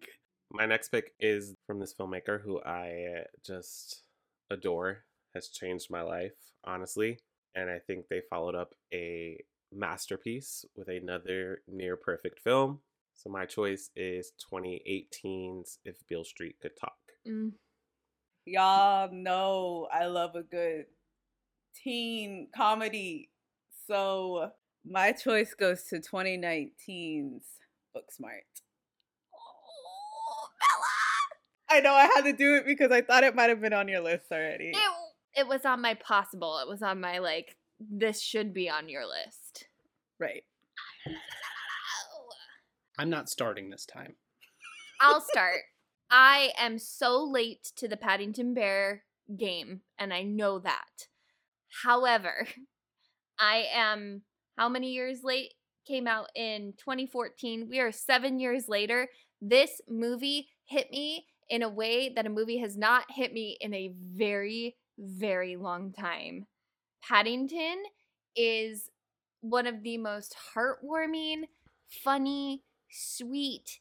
My 0.52 0.66
next 0.66 0.88
pick 0.90 1.14
is 1.18 1.54
from 1.66 1.80
this 1.80 1.94
filmmaker 1.94 2.40
who 2.40 2.62
I 2.62 3.24
just 3.44 4.02
adore, 4.50 5.04
has 5.34 5.48
changed 5.48 5.90
my 5.90 6.02
life, 6.02 6.34
honestly. 6.64 7.18
And 7.54 7.70
I 7.70 7.78
think 7.78 8.06
they 8.08 8.22
followed 8.30 8.54
up 8.54 8.74
a 8.92 9.42
masterpiece 9.72 10.64
with 10.76 10.88
another 10.88 11.62
near 11.68 11.96
perfect 11.96 12.40
film. 12.40 12.80
So 13.14 13.30
my 13.30 13.46
choice 13.46 13.90
is 13.96 14.32
2018's 14.52 15.78
If 15.84 16.06
Beale 16.06 16.24
Street 16.24 16.56
Could 16.60 16.76
Talk. 16.78 16.96
Mm. 17.26 17.52
Y'all 18.44 19.10
know 19.12 19.88
I 19.92 20.06
love 20.06 20.36
a 20.36 20.42
good 20.42 20.84
teen 21.74 22.48
comedy. 22.54 23.30
So 23.86 24.50
my 24.84 25.12
choice 25.12 25.54
goes 25.54 25.84
to 25.84 25.96
2019's 25.96 27.46
Booksmart. 27.96 28.65
I 31.68 31.80
know 31.80 31.92
I 31.92 32.04
had 32.14 32.22
to 32.22 32.32
do 32.32 32.56
it 32.56 32.66
because 32.66 32.92
I 32.92 33.02
thought 33.02 33.24
it 33.24 33.34
might 33.34 33.50
have 33.50 33.60
been 33.60 33.72
on 33.72 33.88
your 33.88 34.00
list 34.00 34.30
already. 34.30 34.70
It, 34.70 35.40
it 35.40 35.48
was 35.48 35.64
on 35.64 35.82
my 35.82 35.94
possible. 35.94 36.58
It 36.58 36.68
was 36.68 36.82
on 36.82 37.00
my 37.00 37.18
like 37.18 37.56
this 37.80 38.20
should 38.20 38.54
be 38.54 38.70
on 38.70 38.88
your 38.88 39.06
list. 39.06 39.66
Right. 40.18 40.44
I'm 42.98 43.10
not 43.10 43.28
starting 43.28 43.70
this 43.70 43.84
time. 43.84 44.14
I'll 45.00 45.20
start. 45.32 45.60
I 46.10 46.52
am 46.58 46.78
so 46.78 47.22
late 47.22 47.72
to 47.76 47.88
the 47.88 47.96
Paddington 47.96 48.54
Bear 48.54 49.02
game, 49.36 49.80
and 49.98 50.14
I 50.14 50.22
know 50.22 50.58
that. 50.60 51.08
However, 51.82 52.46
I 53.38 53.66
am 53.74 54.22
how 54.56 54.68
many 54.68 54.92
years 54.92 55.20
late? 55.22 55.54
Came 55.86 56.08
out 56.08 56.28
in 56.34 56.72
2014. 56.78 57.68
We 57.70 57.78
are 57.78 57.92
seven 57.92 58.40
years 58.40 58.68
later. 58.68 59.08
This 59.40 59.80
movie 59.88 60.48
hit 60.64 60.90
me 60.90 61.26
in 61.48 61.62
a 61.62 61.68
way 61.68 62.08
that 62.14 62.26
a 62.26 62.30
movie 62.30 62.58
has 62.58 62.76
not 62.76 63.04
hit 63.10 63.32
me 63.32 63.56
in 63.60 63.72
a 63.74 63.92
very, 64.00 64.76
very 64.98 65.56
long 65.56 65.92
time. 65.92 66.46
Paddington 67.02 67.84
is 68.34 68.90
one 69.40 69.66
of 69.66 69.82
the 69.82 69.98
most 69.98 70.34
heartwarming, 70.54 71.42
funny, 71.88 72.62
sweet 72.90 73.80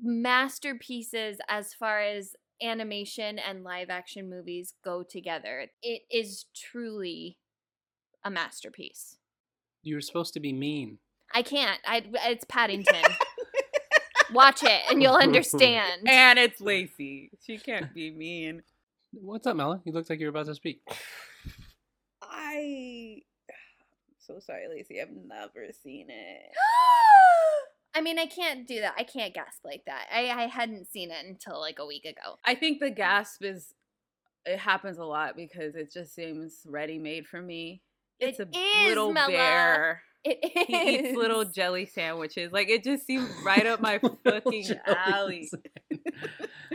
masterpieces 0.00 1.38
as 1.48 1.74
far 1.74 2.00
as 2.00 2.36
animation 2.62 3.38
and 3.38 3.64
live 3.64 3.90
action 3.90 4.28
movies 4.28 4.74
go 4.84 5.02
together. 5.02 5.66
It 5.82 6.02
is 6.10 6.46
truly 6.54 7.38
a 8.24 8.30
masterpiece. 8.30 9.16
You 9.82 9.94
were 9.94 10.00
supposed 10.00 10.34
to 10.34 10.40
be 10.40 10.52
mean. 10.52 10.98
I 11.34 11.42
can't. 11.42 11.80
I 11.86 12.02
it's 12.26 12.44
Paddington. 12.44 13.02
Watch 14.32 14.62
it 14.62 14.82
and 14.90 15.02
you'll 15.02 15.14
understand. 15.16 16.02
And 16.08 16.38
it's 16.38 16.60
Lacey. 16.60 17.30
She 17.44 17.58
can't 17.58 17.92
be 17.94 18.10
mean. 18.10 18.62
What's 19.12 19.46
up, 19.46 19.56
Mela? 19.56 19.80
You 19.84 19.92
looked 19.92 20.10
like 20.10 20.20
you 20.20 20.26
were 20.26 20.30
about 20.30 20.46
to 20.46 20.54
speak. 20.54 20.80
I 22.22 23.22
so 24.18 24.38
sorry, 24.40 24.68
Lacey. 24.68 25.00
I've 25.00 25.08
never 25.10 25.72
seen 25.82 26.06
it. 26.10 26.42
I 27.94 28.00
mean, 28.02 28.18
I 28.18 28.26
can't 28.26 28.66
do 28.68 28.80
that. 28.80 28.94
I 28.98 29.02
can't 29.04 29.34
gasp 29.34 29.64
like 29.64 29.82
that. 29.86 30.06
I, 30.14 30.28
I 30.28 30.46
hadn't 30.46 30.90
seen 30.90 31.10
it 31.10 31.24
until 31.26 31.58
like 31.58 31.78
a 31.78 31.86
week 31.86 32.04
ago. 32.04 32.36
I 32.44 32.54
think 32.54 32.80
the 32.80 32.90
gasp 32.90 33.42
is 33.42 33.72
it 34.44 34.58
happens 34.58 34.98
a 34.98 35.04
lot 35.04 35.36
because 35.36 35.74
it 35.74 35.92
just 35.92 36.14
seems 36.14 36.60
ready 36.66 36.98
made 36.98 37.26
for 37.26 37.40
me. 37.40 37.82
It's 38.20 38.38
It 38.40 38.48
a 38.54 38.58
is, 38.58 38.88
little 38.88 39.12
Mela. 39.12 39.28
bear. 39.28 40.02
It 40.24 40.38
is. 40.42 40.66
He 40.66 41.08
eats 41.08 41.16
little 41.16 41.44
jelly 41.44 41.86
sandwiches. 41.86 42.52
Like 42.52 42.68
it 42.68 42.84
just 42.84 43.06
seems 43.06 43.28
right 43.44 43.66
up 43.66 43.80
my 43.80 43.98
fucking 44.24 44.66
alley. 44.86 45.50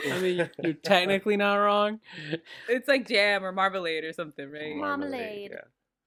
I 0.09 0.19
mean, 0.19 0.49
you're 0.63 0.73
technically 0.73 1.37
not 1.37 1.55
wrong. 1.55 1.99
It's 2.69 2.87
like 2.87 3.07
jam 3.07 3.43
or 3.43 3.51
marmalade 3.51 4.03
or 4.05 4.13
something, 4.13 4.49
right? 4.49 4.75
Marmalade. 4.75 5.51
Yeah. 5.51 5.61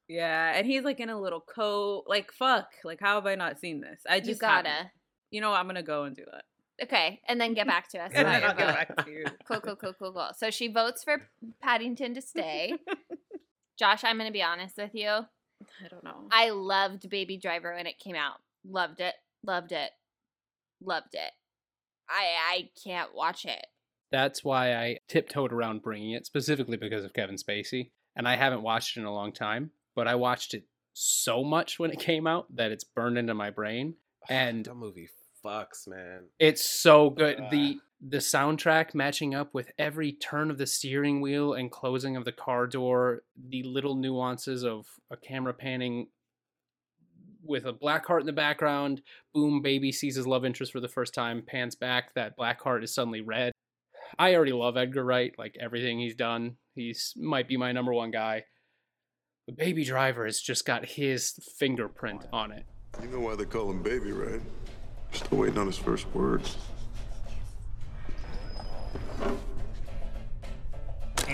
Yeah, 0.08 0.52
and 0.54 0.64
he's 0.66 0.84
like 0.84 1.00
in 1.00 1.10
a 1.10 1.20
little 1.20 1.40
coat. 1.40 2.04
Like 2.06 2.32
fuck. 2.32 2.68
Like 2.84 3.00
how 3.00 3.16
have 3.16 3.26
I 3.26 3.34
not 3.34 3.58
seen 3.58 3.80
this? 3.80 4.00
I 4.08 4.20
just 4.20 4.30
you 4.30 4.36
gotta. 4.36 4.68
haven't. 4.68 4.90
You 5.30 5.40
know, 5.40 5.50
what? 5.50 5.58
I'm 5.58 5.66
gonna 5.66 5.82
go 5.82 6.04
and 6.04 6.14
do 6.14 6.24
that. 6.30 6.44
Okay, 6.82 7.20
and 7.26 7.40
then 7.40 7.54
get 7.54 7.66
back 7.66 7.88
to 7.90 7.98
us. 7.98 8.12
And 8.14 8.26
about 8.26 8.40
then 8.40 8.50
I'll 8.50 8.56
get 8.56 8.88
back 8.88 9.04
to 9.04 9.10
you. 9.10 9.24
Cool, 9.48 9.60
cool, 9.60 9.76
cool, 9.76 9.94
cool, 9.98 10.12
cool. 10.12 10.30
So 10.36 10.50
she 10.50 10.68
votes 10.68 11.02
for 11.04 11.22
Paddington 11.62 12.14
to 12.14 12.22
stay. 12.22 12.74
Josh, 13.78 14.04
I'm 14.04 14.16
going 14.16 14.28
to 14.28 14.32
be 14.32 14.42
honest 14.42 14.76
with 14.76 14.94
you. 14.94 15.20
I 15.84 15.88
don't 15.88 16.04
know. 16.04 16.28
I 16.30 16.50
loved 16.50 17.08
Baby 17.10 17.38
Driver 17.38 17.74
when 17.74 17.86
it 17.86 17.98
came 17.98 18.16
out. 18.16 18.36
Loved 18.68 19.00
it. 19.00 19.14
Loved 19.44 19.72
it. 19.72 19.90
Loved 20.82 21.14
it. 21.14 21.30
I 22.08 22.24
I 22.52 22.68
can't 22.84 23.14
watch 23.14 23.44
it. 23.44 23.66
That's 24.12 24.44
why 24.44 24.74
I 24.74 24.98
tiptoed 25.08 25.52
around 25.52 25.82
bringing 25.82 26.12
it, 26.12 26.26
specifically 26.26 26.76
because 26.76 27.04
of 27.04 27.12
Kevin 27.12 27.36
Spacey. 27.36 27.90
And 28.14 28.26
I 28.28 28.36
haven't 28.36 28.62
watched 28.62 28.96
it 28.96 29.00
in 29.00 29.06
a 29.06 29.12
long 29.12 29.32
time, 29.32 29.72
but 29.94 30.06
I 30.06 30.14
watched 30.14 30.54
it 30.54 30.64
so 30.92 31.42
much 31.44 31.78
when 31.78 31.90
it 31.90 31.98
came 32.10 32.26
out 32.26 32.46
that 32.56 32.70
it's 32.70 32.84
burned 32.84 33.18
into 33.18 33.34
my 33.34 33.50
brain. 33.50 33.94
And 34.28 34.64
that 34.64 34.74
movie 34.74 35.08
fucks, 35.44 35.86
man. 35.86 36.24
it's 36.40 36.64
so 36.64 37.10
good. 37.10 37.38
The 37.52 37.78
the 38.00 38.18
soundtrack 38.18 38.94
matching 38.94 39.34
up 39.34 39.54
with 39.54 39.70
every 39.78 40.12
turn 40.12 40.50
of 40.50 40.58
the 40.58 40.66
steering 40.66 41.20
wheel 41.20 41.54
and 41.54 41.70
closing 41.70 42.16
of 42.16 42.24
the 42.24 42.32
car 42.32 42.66
door, 42.66 43.22
the 43.48 43.62
little 43.62 43.96
nuances 43.96 44.64
of 44.64 44.86
a 45.10 45.16
camera 45.16 45.54
panning 45.54 46.08
with 47.42 47.64
a 47.64 47.72
black 47.72 48.06
heart 48.06 48.22
in 48.22 48.26
the 48.26 48.32
background, 48.32 49.02
boom, 49.32 49.62
baby 49.62 49.92
sees 49.92 50.16
his 50.16 50.26
love 50.26 50.44
interest 50.44 50.72
for 50.72 50.80
the 50.80 50.88
first 50.88 51.14
time, 51.14 51.42
pans 51.46 51.74
back, 51.74 52.12
that 52.14 52.36
black 52.36 52.60
heart 52.60 52.82
is 52.84 52.92
suddenly 52.92 53.20
red. 53.20 53.52
I 54.18 54.34
already 54.34 54.52
love 54.52 54.76
Edgar 54.76 55.04
Wright, 55.04 55.32
like 55.38 55.56
everything 55.60 55.98
he's 55.98 56.14
done. 56.14 56.56
He's 56.74 57.14
might 57.16 57.48
be 57.48 57.56
my 57.56 57.72
number 57.72 57.92
one 57.92 58.10
guy. 58.10 58.44
But 59.46 59.56
Baby 59.56 59.84
Driver 59.84 60.26
has 60.26 60.40
just 60.40 60.64
got 60.66 60.84
his 60.84 61.32
fingerprint 61.58 62.26
on 62.32 62.52
it. 62.52 62.66
You 63.00 63.08
know 63.08 63.20
why 63.20 63.36
they 63.36 63.44
call 63.44 63.70
him 63.70 63.82
baby, 63.82 64.12
right? 64.12 64.40
Still 65.12 65.38
waiting 65.38 65.58
on 65.58 65.66
his 65.66 65.78
first 65.78 66.06
words. 66.14 66.56
So 71.26 71.32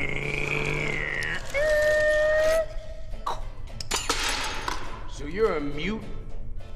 you're 5.26 5.57
a 5.57 5.61
mute, 5.61 6.01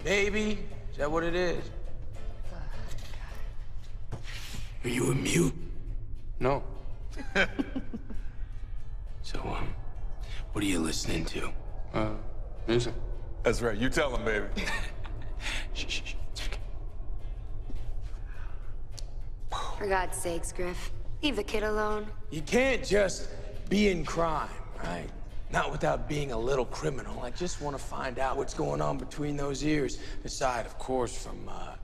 baby? 0.04 0.58
Is 0.90 0.98
that 0.98 1.10
what 1.10 1.24
it 1.24 1.34
is? 1.34 1.64
Are 4.84 4.88
you 4.88 5.12
a 5.12 5.14
mute? 5.14 5.54
No. 6.40 6.62
so, 9.22 9.40
um, 9.40 9.68
what 10.52 10.62
are 10.62 10.68
you 10.68 10.80
listening 10.80 11.24
to? 11.24 11.50
Uh, 11.94 12.10
music. 12.68 12.92
That's 13.44 13.62
right. 13.62 13.78
You 13.78 13.88
tell 13.88 14.14
him, 14.14 14.26
baby. 14.26 14.46
shh, 15.72 15.86
shh, 15.88 16.02
shh. 16.04 16.12
For 19.78 19.86
God's 19.86 20.18
sakes, 20.18 20.52
Griff, 20.52 20.90
leave 21.22 21.36
the 21.36 21.42
kid 21.42 21.62
alone. 21.62 22.06
You 22.30 22.42
can't 22.42 22.84
just 22.84 23.28
be 23.68 23.88
in 23.88 24.04
crime, 24.04 24.48
right? 24.82 25.08
Not 25.50 25.70
without 25.70 26.08
being 26.08 26.32
a 26.32 26.38
little 26.38 26.64
criminal. 26.66 27.20
I 27.20 27.30
just 27.30 27.60
want 27.60 27.76
to 27.76 27.82
find 27.82 28.18
out 28.18 28.36
what's 28.36 28.54
going 28.54 28.80
on 28.80 28.98
between 28.98 29.36
those 29.36 29.64
ears. 29.64 29.98
Aside, 30.24 30.66
of 30.66 30.78
course, 30.78 31.16
from 31.16 31.48
uh, 31.48 31.74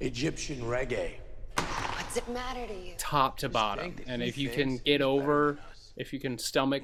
Egyptian 0.00 0.60
reggae. 0.62 1.14
What's 1.56 2.16
it 2.16 2.28
matter 2.28 2.66
to 2.66 2.74
you? 2.74 2.94
top 2.98 3.38
to 3.38 3.48
bottom. 3.48 3.96
And 4.06 4.22
if 4.22 4.38
you 4.38 4.48
can 4.48 4.78
get 4.78 5.02
over, 5.02 5.58
if 5.96 6.12
you 6.12 6.20
can 6.20 6.38
stomach 6.38 6.82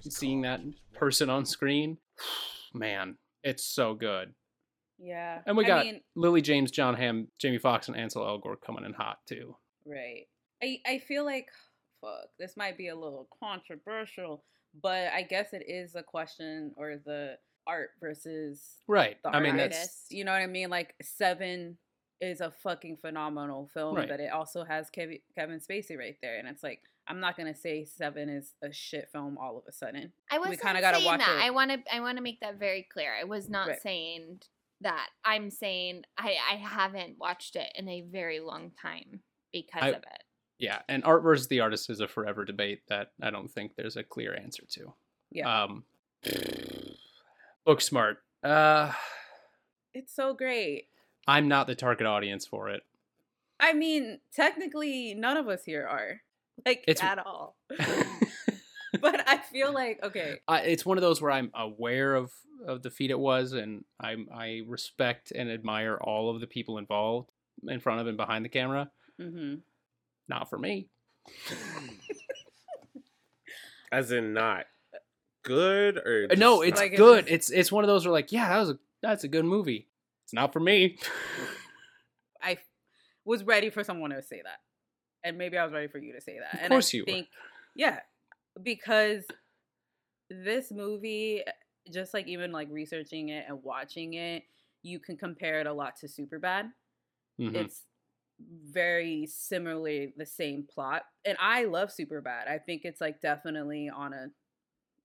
seeing 0.00 0.42
that 0.42 0.60
person 0.94 1.30
on 1.30 1.46
screen, 1.46 1.98
man, 2.74 3.16
it's 3.42 3.64
so 3.64 3.94
good. 3.94 4.34
Yeah. 4.98 5.40
And 5.46 5.56
we 5.56 5.64
I 5.64 5.68
got 5.68 5.86
mean, 5.86 6.00
Lily 6.14 6.42
James, 6.42 6.70
Jon 6.70 6.94
Hamm, 6.94 7.28
Jamie 7.38 7.58
Foxx, 7.58 7.88
and 7.88 7.96
Ansel 7.96 8.22
Elgort 8.22 8.60
coming 8.64 8.84
in 8.84 8.92
hot 8.92 9.18
too. 9.26 9.56
Right. 9.86 10.26
I 10.62 10.80
I 10.86 10.98
feel 10.98 11.24
like 11.24 11.48
fuck, 12.00 12.28
this 12.38 12.56
might 12.56 12.76
be 12.78 12.88
a 12.88 12.94
little 12.94 13.28
controversial, 13.42 14.44
but 14.82 15.08
I 15.12 15.22
guess 15.22 15.52
it 15.52 15.64
is 15.68 15.94
a 15.94 16.02
question 16.02 16.72
or 16.76 16.96
the 17.04 17.38
art 17.66 17.90
versus 18.00 18.80
Right. 18.86 19.16
the 19.22 19.30
I 19.30 19.40
mean, 19.40 19.52
artist. 19.52 19.70
that's- 19.80 20.06
you 20.10 20.24
know 20.24 20.32
what 20.32 20.42
I 20.42 20.46
mean? 20.46 20.68
Like 20.70 20.94
Seven 21.02 21.78
is 22.20 22.40
a 22.40 22.50
fucking 22.50 22.98
phenomenal 22.98 23.68
film, 23.74 23.96
Right. 23.96 24.08
but 24.08 24.20
it 24.20 24.30
also 24.30 24.64
has 24.64 24.90
Kevin 24.90 25.18
Kevin 25.34 25.60
Spacey 25.60 25.98
right 25.98 26.16
there, 26.22 26.36
and 26.38 26.48
it's 26.48 26.62
like 26.62 26.82
I'm 27.06 27.20
not 27.20 27.36
gonna 27.36 27.54
say 27.54 27.84
Seven 27.84 28.28
is 28.30 28.54
a 28.62 28.72
shit 28.72 29.10
film 29.10 29.36
all 29.36 29.58
of 29.58 29.64
a 29.66 29.72
sudden. 29.72 30.12
I 30.30 30.38
was 30.38 30.48
we 30.50 30.56
kind 30.56 30.76
of 30.78 30.82
gotta 30.82 31.04
watch 31.04 31.20
that. 31.20 31.38
it. 31.38 31.42
I 31.44 31.50
want 31.50 31.70
to. 31.70 31.94
I 31.94 32.00
want 32.00 32.16
to 32.16 32.22
make 32.22 32.40
that 32.40 32.54
very 32.56 32.82
clear. 32.82 33.12
I 33.14 33.24
was 33.24 33.48
not 33.50 33.68
Right. 33.68 33.80
saying 33.82 34.40
that. 34.80 35.10
I'm 35.24 35.50
saying 35.50 36.04
I. 36.16 36.36
I 36.50 36.54
haven't 36.56 37.18
watched 37.18 37.56
it 37.56 37.70
in 37.74 37.88
a 37.88 38.00
very 38.02 38.40
long 38.40 38.70
time 38.70 39.22
because 39.54 39.82
I- 39.82 39.88
of 39.88 40.02
it. 40.02 40.22
Yeah, 40.58 40.82
and 40.88 41.02
art 41.04 41.22
versus 41.24 41.48
the 41.48 41.60
artist 41.60 41.90
is 41.90 41.98
a 42.00 42.06
forever 42.06 42.44
debate 42.44 42.82
that 42.88 43.10
I 43.20 43.30
don't 43.30 43.50
think 43.50 43.74
there's 43.74 43.96
a 43.96 44.04
clear 44.04 44.34
answer 44.34 44.62
to. 44.70 44.94
Yeah. 45.32 45.64
Um, 45.64 45.84
Booksmart. 47.66 48.16
Uh, 48.42 48.92
It's 49.92 50.14
so 50.14 50.32
great. 50.34 50.86
I'm 51.26 51.48
not 51.48 51.66
the 51.66 51.74
target 51.74 52.06
audience 52.06 52.46
for 52.46 52.68
it. 52.68 52.82
I 53.58 53.72
mean, 53.72 54.20
technically, 54.32 55.14
none 55.14 55.36
of 55.36 55.48
us 55.48 55.64
here 55.64 55.86
are 55.86 56.20
like 56.64 56.84
It's- 56.86 57.02
at 57.04 57.18
all. 57.18 57.56
but 59.00 59.28
I 59.28 59.38
feel 59.38 59.72
like 59.72 59.98
okay, 60.04 60.36
I, 60.46 60.60
it's 60.60 60.86
one 60.86 60.98
of 60.98 61.02
those 61.02 61.20
where 61.20 61.32
I'm 61.32 61.50
aware 61.54 62.14
of 62.14 62.32
of 62.66 62.82
the 62.82 62.90
feat 62.90 63.10
it 63.10 63.18
was, 63.18 63.52
and 63.52 63.84
I 64.00 64.14
I 64.32 64.62
respect 64.68 65.32
and 65.32 65.50
admire 65.50 65.96
all 66.00 66.30
of 66.30 66.40
the 66.40 66.46
people 66.46 66.78
involved 66.78 67.30
in 67.66 67.80
front 67.80 68.00
of 68.00 68.06
and 68.06 68.16
behind 68.16 68.44
the 68.44 68.48
camera. 68.48 68.90
Hmm 69.18 69.54
Not 70.28 70.50
for 70.50 70.58
me. 70.58 70.88
As 73.92 74.10
in 74.10 74.32
not 74.32 74.66
good 75.44 75.98
or 75.98 76.26
Uh, 76.30 76.34
no, 76.34 76.62
it's 76.62 76.80
not- 76.80 76.90
good. 76.96 77.26
It's 77.28 77.50
it's 77.50 77.70
one 77.70 77.84
of 77.84 77.88
those 77.88 78.04
where 78.04 78.12
like, 78.12 78.32
yeah, 78.32 78.48
that 78.48 78.58
was 78.58 78.70
a 78.70 78.78
that's 79.02 79.24
a 79.24 79.28
good 79.28 79.44
movie. 79.44 79.88
It's 80.24 80.32
not 80.32 80.52
for 80.52 80.60
me. 80.60 80.98
I 82.42 82.58
was 83.24 83.44
ready 83.44 83.70
for 83.70 83.84
someone 83.84 84.10
to 84.10 84.22
say 84.22 84.40
that, 84.42 84.58
and 85.22 85.38
maybe 85.38 85.56
I 85.58 85.64
was 85.64 85.72
ready 85.72 85.88
for 85.88 85.98
you 85.98 86.12
to 86.14 86.20
say 86.20 86.38
that. 86.40 86.54
Of 86.54 86.60
and 86.60 86.68
course 86.70 86.92
I 86.92 86.96
you 86.96 87.02
were. 87.02 87.06
think, 87.12 87.28
yeah, 87.74 88.00
because 88.62 89.24
this 90.30 90.72
movie, 90.72 91.42
just 91.92 92.14
like 92.14 92.26
even 92.26 92.52
like 92.52 92.68
researching 92.70 93.28
it 93.28 93.44
and 93.48 93.62
watching 93.62 94.14
it, 94.14 94.42
you 94.82 94.98
can 94.98 95.16
compare 95.16 95.60
it 95.60 95.66
a 95.66 95.72
lot 95.72 95.96
to 96.00 96.06
Superbad. 96.06 96.70
Mhm. 97.40 97.54
It's 97.54 97.82
very 98.40 99.26
similarly 99.26 100.12
the 100.16 100.26
same 100.26 100.64
plot, 100.64 101.02
and 101.24 101.36
I 101.40 101.64
love 101.64 101.90
Superbad. 101.90 102.48
I 102.48 102.58
think 102.58 102.82
it's 102.84 103.00
like 103.00 103.20
definitely 103.20 103.88
on 103.88 104.12
a 104.12 104.26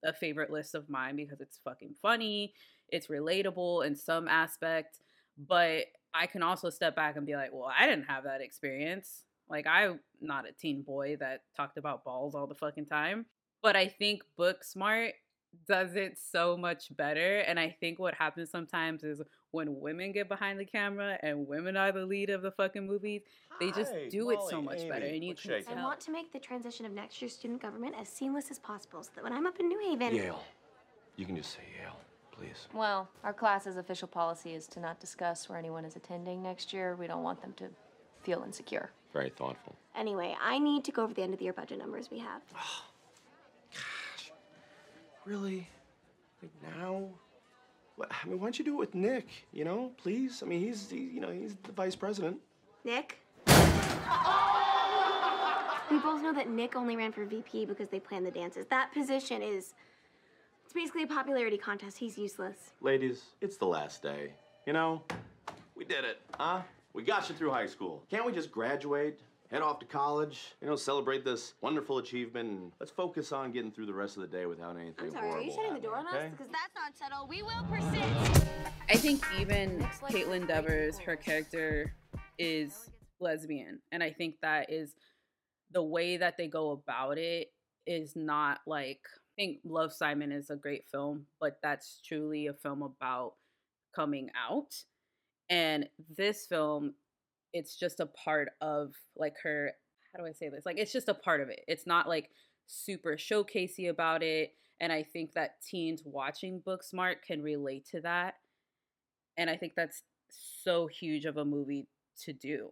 a 0.04 0.14
favorite 0.14 0.50
list 0.50 0.76
of 0.76 0.90
mine 0.90 1.16
because 1.16 1.42
it's 1.42 1.60
fucking 1.64 1.96
funny, 2.02 2.54
it's 2.88 3.08
relatable 3.08 3.86
in 3.86 3.96
some 3.96 4.28
aspect, 4.28 5.00
but 5.38 5.86
I 6.14 6.26
can 6.26 6.42
also 6.42 6.70
step 6.70 6.96
back 6.96 7.18
and 7.18 7.26
be 7.26 7.36
like, 7.36 7.52
well, 7.54 7.72
I 7.78 7.86
didn't 7.86 8.06
have 8.06 8.24
that 8.24 8.42
experience. 8.42 9.26
Like 9.50 9.68
I'm 9.68 10.00
not 10.22 10.48
a 10.48 10.52
teen 10.52 10.84
boy 10.84 11.18
that 11.20 11.44
talked 11.56 11.78
about 11.78 12.04
balls 12.04 12.36
all 12.36 12.48
the 12.48 12.56
fucking 12.56 12.86
time. 12.86 13.26
But 13.62 13.76
I 13.76 13.88
think 13.88 14.24
Booksmart 14.38 15.12
does 15.68 15.96
it 15.96 16.18
so 16.18 16.58
much 16.58 16.96
better. 16.96 17.40
And 17.40 17.60
I 17.60 17.76
think 17.80 18.00
what 18.00 18.14
happens 18.14 18.50
sometimes 18.50 19.04
is 19.04 19.22
when 19.52 19.80
women 19.80 20.12
get 20.12 20.28
behind 20.28 20.60
the 20.60 20.66
camera 20.66 21.18
and 21.22 21.48
women 21.48 21.78
are 21.78 21.92
the 21.92 22.06
lead 22.06 22.30
of 22.30 22.42
the 22.42 22.52
fucking 22.52 22.86
movies, 22.86 23.22
they 23.60 23.72
just 23.72 23.92
Hi, 23.92 24.08
do 24.10 24.30
it 24.32 24.40
so 24.50 24.62
Molly, 24.62 24.78
much 24.78 24.90
better. 24.90 25.06
And 25.06 25.24
you 25.24 25.30
what's 25.30 25.42
can 25.42 25.52
shaking? 25.52 25.78
I 25.78 25.84
want 25.84 26.00
to 26.02 26.12
make 26.12 26.32
the 26.32 26.40
transition 26.40 26.86
of 26.86 26.92
next 26.92 27.22
year's 27.22 27.34
student 27.34 27.62
government 27.62 27.96
as 28.00 28.10
seamless 28.10 28.52
as 28.52 28.60
possible 28.60 29.04
so 29.04 29.10
that 29.16 29.24
when 29.24 29.34
I'm 29.34 29.46
up 29.48 29.60
in 29.60 29.68
New 29.68 29.80
Haven. 29.80 30.16
Yale. 30.16 30.44
You 31.16 31.26
can 31.26 31.36
just 31.36 31.52
say 31.52 31.64
Yale, 31.82 31.98
please. 32.32 32.68
Well, 32.74 33.10
our 33.24 33.34
class's 33.34 33.78
official 33.78 34.08
policy 34.08 34.54
is 34.54 34.68
to 34.68 34.80
not 34.80 35.00
discuss 35.00 35.50
where 35.50 35.58
anyone 35.58 35.84
is 35.84 35.96
attending 35.96 36.42
next 36.42 36.72
year. 36.72 36.96
We 36.96 37.08
don't 37.08 37.24
want 37.24 37.42
them 37.42 37.54
to 37.58 37.66
feel 38.22 38.44
insecure. 38.44 38.92
Very 39.12 39.30
thoughtful. 39.30 39.76
Anyway, 39.96 40.36
I 40.42 40.60
need 40.60 40.86
to 40.86 40.92
go 40.92 41.04
over 41.04 41.14
the 41.14 41.22
end 41.22 41.34
of 41.34 41.40
the 41.40 41.46
year 41.46 41.54
budget 41.54 41.80
numbers 41.80 42.10
we 42.12 42.20
have. 42.20 42.42
Oh. 42.56 42.89
Really? 45.30 45.70
Like 46.42 46.52
now? 46.76 47.08
What, 47.96 48.12
I 48.12 48.28
mean, 48.28 48.40
why 48.40 48.46
don't 48.46 48.58
you 48.58 48.66
do 48.66 48.74
it 48.74 48.80
with 48.80 48.96
Nick? 48.96 49.28
You 49.52 49.64
know, 49.64 49.92
please. 50.02 50.42
I 50.42 50.48
mean, 50.48 50.60
he's 50.60 50.90
he, 50.90 51.02
you 51.02 51.22
know 51.22 51.30
he's 51.30 51.56
the 51.62 51.72
vice 51.72 51.96
president. 51.96 52.38
Nick? 52.84 53.20
We 55.92 55.98
both 56.00 56.24
know 56.24 56.34
that 56.34 56.50
Nick 56.50 56.76
only 56.76 56.96
ran 56.96 57.12
for 57.12 57.26
VP 57.26 57.66
because 57.66 57.90
they 57.90 58.00
planned 58.00 58.26
the 58.26 58.32
dances. 58.32 58.66
That 58.72 58.92
position 58.92 59.44
is. 59.44 59.76
It's 60.64 60.74
basically 60.74 61.04
a 61.04 61.08
popularity 61.08 61.60
contest. 61.60 62.00
He's 62.00 62.18
useless. 62.18 62.72
Ladies, 62.82 63.26
it's 63.40 63.58
the 63.58 63.68
last 63.68 64.02
day. 64.02 64.34
You 64.66 64.74
know, 64.74 65.04
we 65.76 65.86
did 65.86 66.06
it, 66.06 66.22
huh? 66.40 66.62
We 66.94 67.04
got 67.04 67.30
you 67.30 67.36
through 67.36 67.52
high 67.52 67.68
school. 67.68 68.04
Can't 68.10 68.26
we 68.26 68.32
just 68.32 68.52
graduate, 68.52 69.20
head 69.52 69.62
off 69.62 69.80
to 69.80 69.86
college, 69.86 70.56
you 70.62 70.68
know, 70.68 70.76
celebrate 70.76 71.26
this 71.26 71.54
wonderful 71.62 71.98
achievement, 71.98 72.50
and 72.50 72.72
let's 72.80 72.92
focus 72.92 73.32
on 73.32 73.52
getting 73.52 73.72
through 73.72 73.88
the 73.88 73.94
rest 73.94 74.16
of 74.16 74.22
the 74.22 74.28
day 74.28 74.46
without 74.46 74.78
anything 74.78 75.08
I'm 75.08 75.12
sorry, 75.12 75.32
are 75.32 75.42
you 75.42 75.52
shutting 75.52 75.74
the 75.74 75.80
door 75.80 75.98
on 75.98 76.06
happening, 76.06 76.34
us? 76.34 76.36
okay? 76.36 76.36
Because 76.38 76.52
that's 76.52 76.76
not 76.76 76.98
settled. 76.98 77.30
We 77.30 77.42
will 77.42 77.64
persist. 77.70 78.46
I 78.90 78.96
think 78.96 79.24
even 79.40 79.80
Kaitlyn 80.10 80.48
Devers, 80.48 81.00
her 81.00 81.16
character 81.16 81.94
is 82.38 82.90
lesbian, 83.20 83.80
and 83.92 84.04
I 84.04 84.12
think 84.12 84.36
that 84.42 84.72
is 84.72 84.94
the 85.72 85.84
way 85.84 86.18
that 86.18 86.38
they 86.38 86.48
go 86.48 86.72
about 86.72 87.18
it 87.18 87.52
is 87.86 88.16
not 88.16 88.60
like 88.68 89.00
I 89.06 89.42
think 89.42 89.60
Love 89.64 89.94
Simon 89.94 90.32
is 90.32 90.50
a 90.50 90.56
great 90.56 90.86
film, 90.92 91.26
but 91.40 91.60
that's 91.64 92.02
truly 92.06 92.48
a 92.48 92.54
film 92.54 92.82
about 92.82 93.34
coming 93.96 94.30
out. 94.38 94.76
And 95.50 95.90
this 96.16 96.46
film, 96.46 96.94
it's 97.54 97.76
just 97.76 98.00
a 98.00 98.06
part 98.06 98.50
of 98.62 98.94
like 99.16 99.36
her 99.44 99.72
how 100.14 100.24
do 100.24 100.28
I 100.28 100.34
say 100.34 100.50
this? 100.50 100.66
Like 100.66 100.80
it's 100.80 100.94
just 100.94 101.10
a 101.10 101.14
part 101.14 101.42
of 101.42 101.50
it. 101.50 101.62
It's 101.68 101.86
not 101.86 102.08
like 102.08 102.30
super 102.66 103.14
showcasey 103.14 103.90
about 103.90 104.24
it. 104.24 104.54
And 104.80 104.92
I 104.92 105.04
think 105.04 105.34
that 105.34 105.62
teens 105.62 106.02
watching 106.06 106.62
Booksmart 106.66 107.16
can 107.26 107.42
relate 107.42 107.86
to 107.92 108.02
that. 108.02 108.36
And 109.38 109.50
I 109.50 109.58
think 109.58 109.74
that's 109.76 110.04
so 110.64 110.88
huge 110.88 111.26
of 111.26 111.38
a 111.38 111.46
movie 111.46 111.88
to 112.24 112.34
do. 112.34 112.72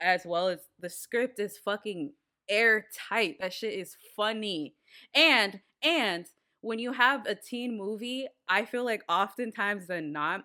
As 0.00 0.22
well 0.24 0.48
as 0.48 0.60
the 0.80 0.90
script 0.90 1.38
is 1.38 1.58
fucking 1.58 2.12
airtight. 2.48 3.36
That 3.40 3.52
shit 3.52 3.74
is 3.74 3.96
funny. 4.16 4.74
And 5.14 5.60
and 5.82 6.26
when 6.62 6.78
you 6.78 6.92
have 6.92 7.26
a 7.26 7.34
teen 7.34 7.76
movie, 7.76 8.26
I 8.48 8.64
feel 8.64 8.84
like 8.84 9.02
oftentimes 9.08 9.86
than 9.86 10.12
not, 10.12 10.44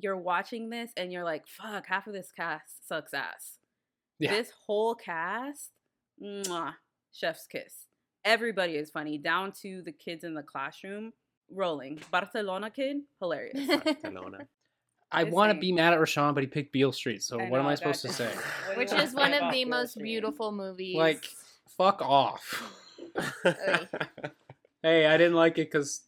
you're 0.00 0.16
watching 0.16 0.70
this 0.70 0.90
and 0.96 1.12
you're 1.12 1.24
like, 1.24 1.46
fuck, 1.46 1.86
half 1.86 2.06
of 2.06 2.12
this 2.12 2.32
cast 2.34 2.88
sucks 2.88 3.12
ass. 3.14 3.58
Yeah. 4.18 4.30
This 4.32 4.52
whole 4.66 4.94
cast, 4.94 5.70
mwah, 6.22 6.74
chef's 7.12 7.46
kiss. 7.46 7.86
Everybody 8.24 8.76
is 8.76 8.90
funny, 8.90 9.18
down 9.18 9.52
to 9.62 9.82
the 9.82 9.92
kids 9.92 10.24
in 10.24 10.34
the 10.34 10.42
classroom. 10.42 11.12
Rolling. 11.50 12.00
Barcelona 12.10 12.70
kid, 12.70 12.98
hilarious. 13.20 13.66
Barcelona. 13.84 14.46
I 15.10 15.24
want 15.24 15.52
to 15.52 15.58
be 15.58 15.72
mad 15.72 15.92
at 15.92 15.98
Rashawn, 15.98 16.32
but 16.32 16.42
he 16.42 16.46
picked 16.46 16.72
Beale 16.72 16.92
Street. 16.92 17.22
So 17.22 17.38
I 17.38 17.50
what 17.50 17.60
am 17.60 17.66
I 17.66 17.74
supposed 17.74 18.00
to 18.02 18.08
that- 18.08 18.14
say? 18.14 18.30
Which 18.76 18.92
is 18.92 19.12
one 19.12 19.34
of 19.34 19.40
the 19.40 19.48
Beale 19.50 19.68
most 19.68 19.90
Street? 19.90 20.04
beautiful 20.04 20.52
movies. 20.52 20.96
Like, 20.96 21.24
fuck 21.76 22.00
off. 22.00 22.72
hey, 24.82 25.06
I 25.06 25.16
didn't 25.18 25.34
like 25.34 25.58
it 25.58 25.70
because. 25.70 26.02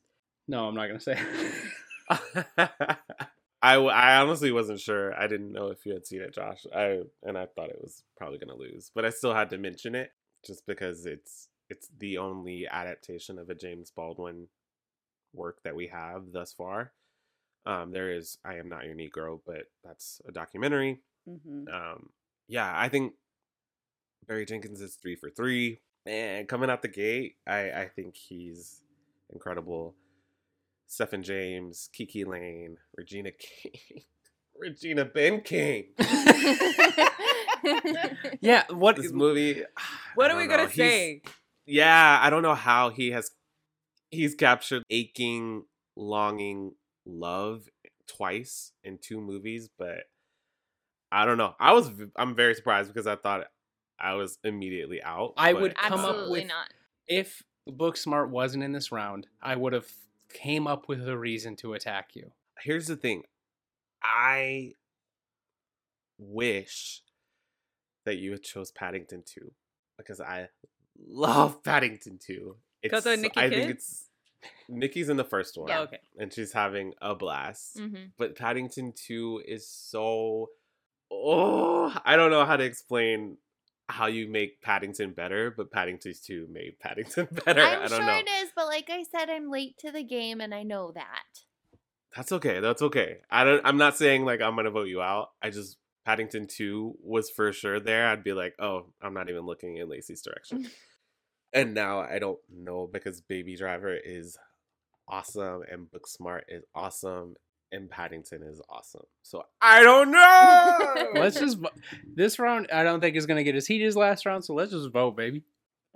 No, 0.48 0.66
I'm 0.68 0.74
not 0.74 0.86
gonna 0.86 1.00
say. 1.00 1.18
I, 3.64 3.74
I 3.76 4.16
honestly 4.20 4.52
wasn't 4.52 4.80
sure. 4.80 5.14
I 5.18 5.26
didn't 5.26 5.52
know 5.52 5.68
if 5.68 5.86
you 5.86 5.94
had 5.94 6.06
seen 6.06 6.20
it, 6.20 6.34
Josh. 6.34 6.66
I 6.74 7.00
and 7.22 7.38
I 7.38 7.46
thought 7.46 7.70
it 7.70 7.80
was 7.80 8.02
probably 8.16 8.38
gonna 8.38 8.56
lose, 8.56 8.90
but 8.94 9.04
I 9.04 9.10
still 9.10 9.34
had 9.34 9.50
to 9.50 9.58
mention 9.58 9.94
it 9.94 10.12
just 10.46 10.66
because 10.66 11.06
it's 11.06 11.48
it's 11.70 11.88
the 11.98 12.18
only 12.18 12.66
adaptation 12.68 13.38
of 13.38 13.48
a 13.48 13.54
James 13.54 13.90
Baldwin 13.90 14.48
work 15.32 15.62
that 15.64 15.76
we 15.76 15.88
have 15.88 16.32
thus 16.32 16.52
far. 16.52 16.92
Um, 17.66 17.92
there 17.92 18.10
is 18.10 18.38
I 18.44 18.56
am 18.56 18.68
not 18.68 18.84
your 18.84 18.94
Negro, 18.94 19.40
but 19.46 19.70
that's 19.82 20.20
a 20.28 20.32
documentary. 20.32 21.00
Mhm. 21.28 21.72
Um, 21.72 22.10
yeah, 22.48 22.70
I 22.76 22.88
think 22.90 23.14
Barry 24.26 24.46
Jenkins 24.46 24.80
is 24.80 24.96
three 24.96 25.16
for 25.16 25.30
three. 25.30 25.80
And 26.06 26.46
coming 26.48 26.68
out 26.68 26.82
the 26.82 26.88
gate, 26.88 27.36
I 27.46 27.70
I 27.72 27.88
think 27.88 28.14
he's 28.16 28.82
incredible. 29.32 29.94
Stephen 30.86 31.22
James, 31.22 31.88
KiKi 31.98 32.26
Layne, 32.26 32.76
Regina 32.96 33.30
King, 33.32 34.02
Regina 34.58 35.04
Ben 35.04 35.40
King. 35.40 35.86
yeah, 38.40 38.64
what 38.70 38.96
this 38.96 39.12
movie? 39.12 39.62
What 40.14 40.30
are 40.30 40.36
we 40.36 40.46
don't 40.46 40.58
gonna. 40.58 40.68
He's- 40.68 40.90
say? 40.90 41.22
Yeah, 41.66 42.18
I 42.22 42.30
don't 42.30 42.42
know 42.42 42.54
how 42.54 42.90
he 42.90 43.10
has 43.12 43.30
he's 44.10 44.34
captured 44.34 44.82
aching, 44.90 45.64
longing 45.96 46.72
love 47.06 47.66
twice 48.06 48.72
in 48.84 48.98
two 48.98 49.20
movies, 49.20 49.68
but 49.78 50.04
I 51.10 51.24
don't 51.24 51.38
know. 51.38 51.54
I 51.58 51.72
was 51.72 51.90
I'm 52.16 52.36
very 52.36 52.54
surprised 52.54 52.92
because 52.92 53.06
I 53.06 53.16
thought 53.16 53.46
I 53.98 54.14
was 54.14 54.38
immediately 54.44 55.02
out. 55.02 55.32
I 55.36 55.52
but- 55.52 55.62
would 55.62 55.76
come 55.76 56.04
up 56.04 56.28
with 56.30 56.46
not. 56.46 56.68
if 57.08 57.42
Booksmart 57.68 58.28
wasn't 58.28 58.62
in 58.62 58.72
this 58.72 58.92
round, 58.92 59.26
I 59.42 59.56
would 59.56 59.72
have 59.72 59.88
came 60.34 60.66
up 60.66 60.88
with 60.88 61.08
a 61.08 61.16
reason 61.16 61.56
to 61.56 61.72
attack 61.72 62.10
you. 62.14 62.32
here's 62.60 62.86
the 62.88 62.96
thing 62.96 63.22
i 64.02 64.72
wish 66.18 67.02
that 68.04 68.16
you 68.18 68.32
had 68.32 68.42
chose 68.42 68.70
paddington 68.70 69.22
2 69.24 69.50
because 69.96 70.20
i 70.20 70.48
love 71.08 71.62
paddington 71.62 72.18
2 72.18 72.56
Because 72.82 73.06
of 73.06 73.18
Nikki 73.18 73.40
i 73.40 73.48
think 73.48 73.70
it's 73.70 74.08
nikki's 74.68 75.08
in 75.08 75.16
the 75.16 75.24
first 75.24 75.56
one 75.56 75.68
Yeah. 75.68 75.80
Okay. 75.80 75.98
and 76.18 76.32
she's 76.32 76.52
having 76.52 76.92
a 77.00 77.14
blast 77.14 77.78
Mhm. 77.78 78.10
but 78.18 78.36
paddington 78.36 78.92
2 78.92 79.42
is 79.46 79.66
so 79.66 80.50
oh 81.10 81.96
i 82.04 82.16
don't 82.16 82.30
know 82.30 82.44
how 82.44 82.56
to 82.56 82.64
explain 82.64 83.38
how 83.88 84.06
you 84.06 84.26
make 84.26 84.62
paddington 84.62 85.12
better 85.12 85.50
but 85.50 85.70
paddington 85.70 86.14
2 86.24 86.48
made 86.50 86.78
paddington 86.80 87.28
better 87.44 87.60
I'm 87.60 87.82
i 87.82 87.88
don't 87.88 87.90
sure 87.90 88.06
know 88.06 88.18
it 88.18 88.28
is, 88.42 88.50
but 88.54 88.66
like 88.66 88.88
I 88.90 89.04
said, 89.04 89.30
I'm 89.30 89.50
late 89.50 89.78
to 89.78 89.92
the 89.92 90.02
game 90.02 90.40
and 90.40 90.54
I 90.54 90.62
know 90.62 90.92
that. 90.92 91.24
That's 92.16 92.32
okay. 92.32 92.60
That's 92.60 92.82
okay. 92.82 93.18
I 93.30 93.44
don't. 93.44 93.60
I'm 93.64 93.76
not 93.76 93.96
saying 93.96 94.24
like 94.24 94.40
I'm 94.40 94.54
gonna 94.54 94.70
vote 94.70 94.88
you 94.88 95.02
out. 95.02 95.30
I 95.42 95.50
just 95.50 95.76
Paddington 96.04 96.46
Two 96.46 96.96
was 97.02 97.30
for 97.30 97.52
sure 97.52 97.80
there. 97.80 98.06
I'd 98.06 98.22
be 98.22 98.32
like, 98.32 98.54
oh, 98.58 98.86
I'm 99.02 99.14
not 99.14 99.28
even 99.30 99.46
looking 99.46 99.76
in 99.76 99.88
Lacey's 99.88 100.22
direction. 100.22 100.68
and 101.52 101.74
now 101.74 102.00
I 102.00 102.18
don't 102.20 102.38
know 102.48 102.88
because 102.90 103.20
Baby 103.20 103.56
Driver 103.56 103.94
is 103.94 104.38
awesome 105.08 105.62
and 105.70 105.88
Booksmart 105.90 106.42
is 106.48 106.62
awesome 106.74 107.34
and 107.74 107.90
Paddington 107.90 108.42
is 108.42 108.62
awesome. 108.68 109.04
So 109.22 109.44
I 109.60 109.82
don't 109.82 110.10
know. 110.10 111.20
let's 111.20 111.38
just 111.38 111.58
this 112.14 112.38
round. 112.38 112.68
I 112.72 112.84
don't 112.84 113.00
think 113.00 113.16
is 113.16 113.26
gonna 113.26 113.44
get 113.44 113.56
as 113.56 113.66
heated 113.66 113.88
as 113.88 113.96
last 113.96 114.24
round. 114.24 114.44
So 114.44 114.54
let's 114.54 114.70
just 114.70 114.90
vote, 114.90 115.16
baby. 115.16 115.42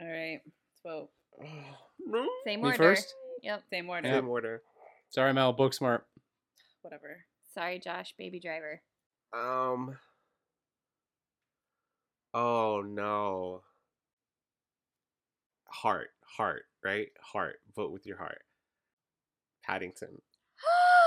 All 0.01 0.07
right. 0.07 0.41
Let's 0.45 0.83
vote. 0.85 1.09
Same 2.45 2.61
Me 2.61 2.67
order. 2.67 2.77
first? 2.77 3.15
Yep. 3.43 3.63
Same 3.71 3.89
order. 3.89 4.09
Same 4.09 4.29
order. 4.29 4.63
Sorry, 5.11 5.33
Mel. 5.33 5.55
Booksmart. 5.55 6.03
Whatever. 6.83 7.25
Sorry, 7.55 7.79
Josh, 7.79 8.15
baby 8.19 8.41
driver. 8.41 8.83
Um. 9.33 9.97
Oh 12.35 12.83
no. 12.87 13.63
Heart, 15.71 16.11
heart, 16.25 16.65
right? 16.85 17.09
Heart. 17.21 17.61
Vote 17.77 17.93
with 17.93 18.07
your 18.07 18.17
heart. 18.17 18.43
Paddington. 19.65 20.21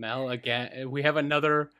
Mel 0.00 0.30
again. 0.30 0.70
Eh, 0.72 0.84
we 0.84 1.02
have 1.02 1.16
another 1.16 1.70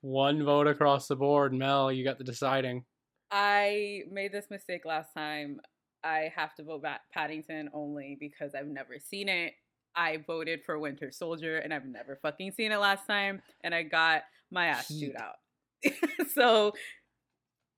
one 0.00 0.44
vote 0.44 0.66
across 0.66 1.08
the 1.08 1.16
board. 1.16 1.52
Mel, 1.52 1.90
you 1.90 2.04
got 2.04 2.18
the 2.18 2.24
deciding. 2.24 2.84
I 3.30 4.02
made 4.10 4.32
this 4.32 4.46
mistake 4.50 4.84
last 4.84 5.12
time. 5.14 5.60
I 6.02 6.30
have 6.36 6.54
to 6.56 6.62
vote 6.62 6.82
back 6.82 7.02
Paddington 7.12 7.70
only 7.72 8.16
because 8.20 8.54
I've 8.54 8.66
never 8.66 8.98
seen 8.98 9.28
it. 9.28 9.54
I 9.96 10.18
voted 10.26 10.62
for 10.64 10.78
Winter 10.78 11.10
Soldier 11.10 11.58
and 11.58 11.72
I've 11.72 11.86
never 11.86 12.18
fucking 12.20 12.52
seen 12.52 12.72
it 12.72 12.76
last 12.78 13.06
time 13.06 13.40
and 13.62 13.74
I 13.74 13.84
got 13.84 14.22
my 14.50 14.66
ass 14.66 14.88
chewed 14.88 15.16
out. 15.16 15.36
so 16.34 16.72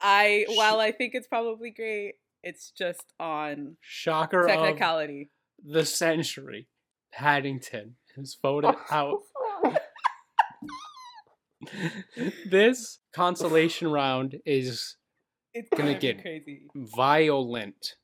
I 0.01 0.47
while 0.49 0.81
I 0.81 0.93
think 0.93 1.15
it's 1.15 1.29
probably 1.29 1.71
great, 1.71 2.15
it's 2.43 2.71
just 2.71 3.05
on 3.21 3.77
Shocker 3.81 4.43
of 4.43 4.49
technicality. 4.49 5.31
the 5.65 5.85
century. 5.85 6.69
Paddington 7.13 7.97
is 8.19 8.37
voted 8.41 8.75
out. 8.91 9.21
this 12.51 12.99
consolation 13.15 13.91
round 13.91 14.37
is 14.45 14.97
It's 15.55 15.69
gonna 15.71 15.85
gonna 15.91 15.99
get 15.99 16.23
crazy. 16.23 16.63
violent. 16.75 17.95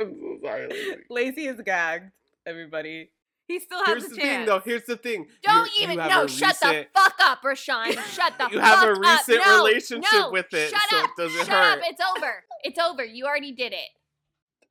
I'm 0.00 0.14
so 0.20 0.38
sorry. 0.46 0.68
Lacey. 0.68 0.96
Lacey 1.10 1.46
is 1.46 1.60
gagged, 1.64 2.10
everybody. 2.46 3.10
He 3.48 3.58
still 3.58 3.78
has 3.84 3.88
Here's 3.88 4.04
a 4.04 4.08
the 4.10 4.16
chance. 4.16 4.28
thing, 4.28 4.46
though. 4.46 4.60
Here's 4.64 4.84
the 4.84 4.96
thing. 4.96 5.26
Don't 5.42 5.68
You're- 5.76 5.82
even 5.92 5.98
you 6.04 6.08
no. 6.08 6.24
a 6.24 6.28
Shut 6.28 6.56
the 6.60 6.86
fuck 6.94 7.14
up, 7.20 7.42
Rashawn. 7.42 7.92
Shut 8.14 8.34
the. 8.38 8.48
You 8.52 8.60
have 8.60 8.88
a 8.88 8.94
fuck 8.94 9.04
up. 9.04 9.18
recent 9.28 9.44
No, 9.44 9.56
relationship 9.56 10.12
no, 10.12 10.30
with 10.30 10.54
it, 10.54 10.70
Shut 10.70 10.80
so 10.88 10.98
up. 10.98 11.04
it 11.04 11.10
doesn't 11.22 11.38
shut 11.46 11.48
hurt. 11.48 11.78
up. 11.78 11.84
It's 11.88 12.00
over. 12.16 12.44
It's 12.62 12.78
over. 12.78 13.04
You 13.04 13.26
already 13.26 13.50
did 13.52 13.72
it. 13.72 13.88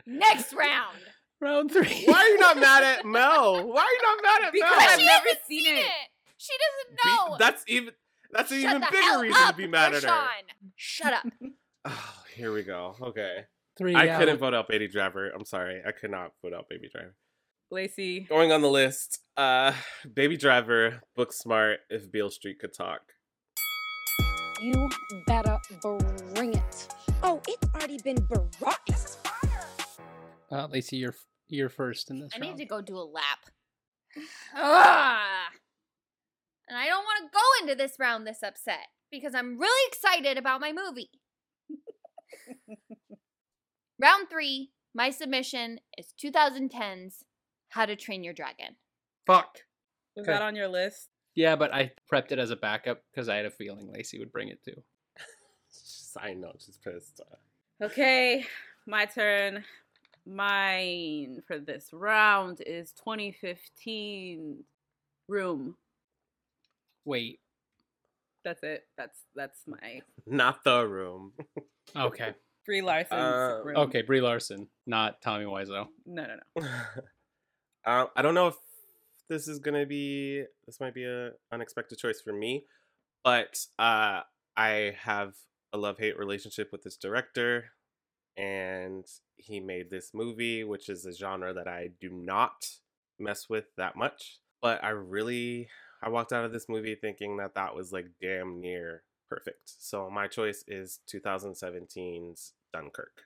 Next 0.05 0.53
round. 0.53 0.97
Round 1.41 1.71
three. 1.71 2.03
Why 2.05 2.13
are 2.19 2.27
you 2.27 2.37
not 2.39 2.57
mad 2.57 2.83
at 2.83 3.05
Mel? 3.05 3.67
Why 3.67 3.81
are 3.81 3.93
you 3.93 4.01
not 4.03 4.19
mad 4.23 4.47
at 4.47 4.53
Because 4.53 4.69
Mel? 4.71 4.79
I've 4.89 4.99
she 4.99 5.05
never 5.05 5.19
hasn't 5.25 5.45
seen 5.47 5.63
seen 5.65 5.75
it. 5.75 5.79
it. 5.79 6.09
She 6.37 6.53
doesn't 6.53 6.97
Be- 7.03 7.09
know. 7.31 7.35
that's 7.39 7.63
even 7.67 7.93
that's 8.31 8.51
an 8.51 8.61
Shut 8.61 8.75
even 8.75 8.87
bigger 8.91 9.19
reason 9.21 9.41
up, 9.41 9.51
to 9.51 9.57
be 9.57 9.67
mad 9.67 9.93
at 9.93 10.03
her. 10.03 10.09
Rashawn. 10.09 10.71
Shut 10.75 11.13
up. 11.13 11.25
Oh, 11.85 12.13
here 12.35 12.51
we 12.53 12.63
go. 12.63 12.93
Okay. 13.01 13.45
Three. 13.77 13.95
I 13.95 14.09
out. 14.09 14.19
couldn't 14.19 14.37
vote 14.37 14.53
out 14.53 14.67
Baby 14.67 14.89
Driver. 14.89 15.29
I'm 15.29 15.45
sorry. 15.45 15.81
I 15.87 15.91
could 15.93 16.11
not 16.11 16.33
vote 16.43 16.53
out 16.53 16.67
Baby 16.69 16.89
Driver. 16.93 17.15
Lacey. 17.71 18.19
Going 18.27 18.51
on 18.51 18.61
the 18.61 18.69
list, 18.69 19.19
uh 19.37 19.71
Baby 20.13 20.35
Driver, 20.35 21.01
Booksmart, 21.17 21.75
if 21.89 22.11
Beale 22.11 22.29
Street 22.31 22.59
could 22.59 22.73
talk. 22.73 22.99
You 24.61 24.89
better 25.25 25.57
bring 26.35 26.55
it. 26.55 26.87
Oh, 27.23 27.41
it's 27.47 27.65
already 27.73 27.97
been 28.03 28.17
baroque. 28.27 28.75
Uh, 30.51 30.67
Lacey, 30.67 30.97
you're 30.97 31.13
you're 31.49 31.69
first 31.69 32.09
in 32.09 32.19
this 32.19 32.31
I 32.35 32.39
round. 32.39 32.51
need 32.57 32.63
to 32.63 32.67
go 32.67 32.81
do 32.81 32.97
a 32.97 33.03
lap. 33.03 33.39
And 36.71 36.77
I 36.77 36.85
don't 36.85 37.03
want 37.03 37.23
to 37.23 37.31
go 37.33 37.63
into 37.63 37.75
this 37.75 37.97
round 37.99 38.27
this 38.27 38.43
upset 38.43 38.89
because 39.11 39.33
I'm 39.33 39.57
really 39.57 39.87
excited 39.91 40.37
about 40.37 40.61
my 40.61 40.71
movie. 40.71 41.09
round 43.99 44.27
three, 44.29 44.69
my 44.93 45.09
submission 45.09 45.79
is 45.97 46.13
2010's 46.23 47.23
How 47.69 47.87
to 47.87 47.95
Train 47.95 48.23
Your 48.23 48.33
Dragon. 48.35 48.75
Fuck. 49.25 49.57
Was 50.15 50.23
Okay. 50.27 50.31
that 50.33 50.43
on 50.43 50.55
your 50.55 50.67
list? 50.67 51.09
Yeah, 51.33 51.55
but 51.55 51.73
I 51.73 51.91
prepped 52.11 52.31
it 52.31 52.37
as 52.39 52.51
a 52.51 52.55
backup 52.55 53.01
because 53.11 53.29
I 53.29 53.37
had 53.37 53.45
a 53.47 53.51
feeling 53.51 53.91
Lacey 53.91 54.19
would 54.19 54.31
bring 54.31 54.49
it 54.49 54.63
too. 54.63 54.83
I 56.21 56.33
know, 56.33 56.53
she's 56.59 56.77
pissed. 56.77 57.21
Okay, 57.81 58.45
my 58.85 59.05
turn. 59.05 59.63
Mine 60.29 61.41
for 61.47 61.57
this 61.57 61.89
round 61.91 62.61
is 62.65 62.91
2015 62.93 64.63
Room. 65.27 65.75
Wait. 67.05 67.39
That's 68.45 68.63
it. 68.63 68.83
That's 68.97 69.19
that's 69.35 69.59
my 69.67 70.01
Not 70.25 70.63
the 70.63 70.87
room. 70.87 71.33
Okay. 71.95 72.35
Brie 72.67 72.81
Larson's 72.83 73.11
Uh, 73.13 73.61
Room. 73.65 73.75
Okay, 73.77 74.03
Brie 74.03 74.21
Larson, 74.21 74.67
not 74.85 75.21
Tommy 75.23 75.45
Wiseau. 75.45 75.87
No, 76.05 76.23
no, 76.27 76.35
no. 76.61 76.67
Uh, 77.83 78.05
I 78.15 78.21
don't 78.21 78.35
know 78.35 78.47
if 78.49 78.55
this 79.27 79.47
is 79.47 79.57
gonna 79.57 79.87
be 79.87 80.43
this 80.67 80.79
might 80.79 80.93
be 80.93 81.03
a 81.05 81.31
unexpected 81.51 81.97
choice 81.97 82.21
for 82.21 82.31
me, 82.31 82.65
but 83.23 83.57
uh, 83.79 84.21
I 84.55 84.95
have 85.01 85.33
a 85.73 85.79
love 85.79 85.97
hate 85.97 86.17
relationship 86.17 86.69
with 86.71 86.83
this 86.83 86.95
director, 86.95 87.71
and 88.39 89.05
he 89.35 89.59
made 89.59 89.89
this 89.89 90.11
movie, 90.13 90.63
which 90.63 90.87
is 90.89 91.05
a 91.05 91.13
genre 91.13 91.53
that 91.53 91.67
I 91.67 91.89
do 91.99 92.09
not 92.09 92.65
mess 93.19 93.49
with 93.49 93.65
that 93.77 93.95
much. 93.95 94.39
But 94.61 94.83
I 94.83 94.89
really 94.89 95.67
I 96.01 96.09
walked 96.09 96.31
out 96.33 96.45
of 96.45 96.51
this 96.53 96.67
movie 96.69 96.95
thinking 96.95 97.37
that 97.37 97.55
that 97.55 97.75
was 97.75 97.91
like 97.91 98.07
damn 98.21 98.61
near 98.61 99.03
perfect. 99.29 99.73
So 99.79 100.09
my 100.09 100.27
choice 100.27 100.63
is 100.67 100.99
2017's 101.13 102.53
Dunkirk. 102.73 103.21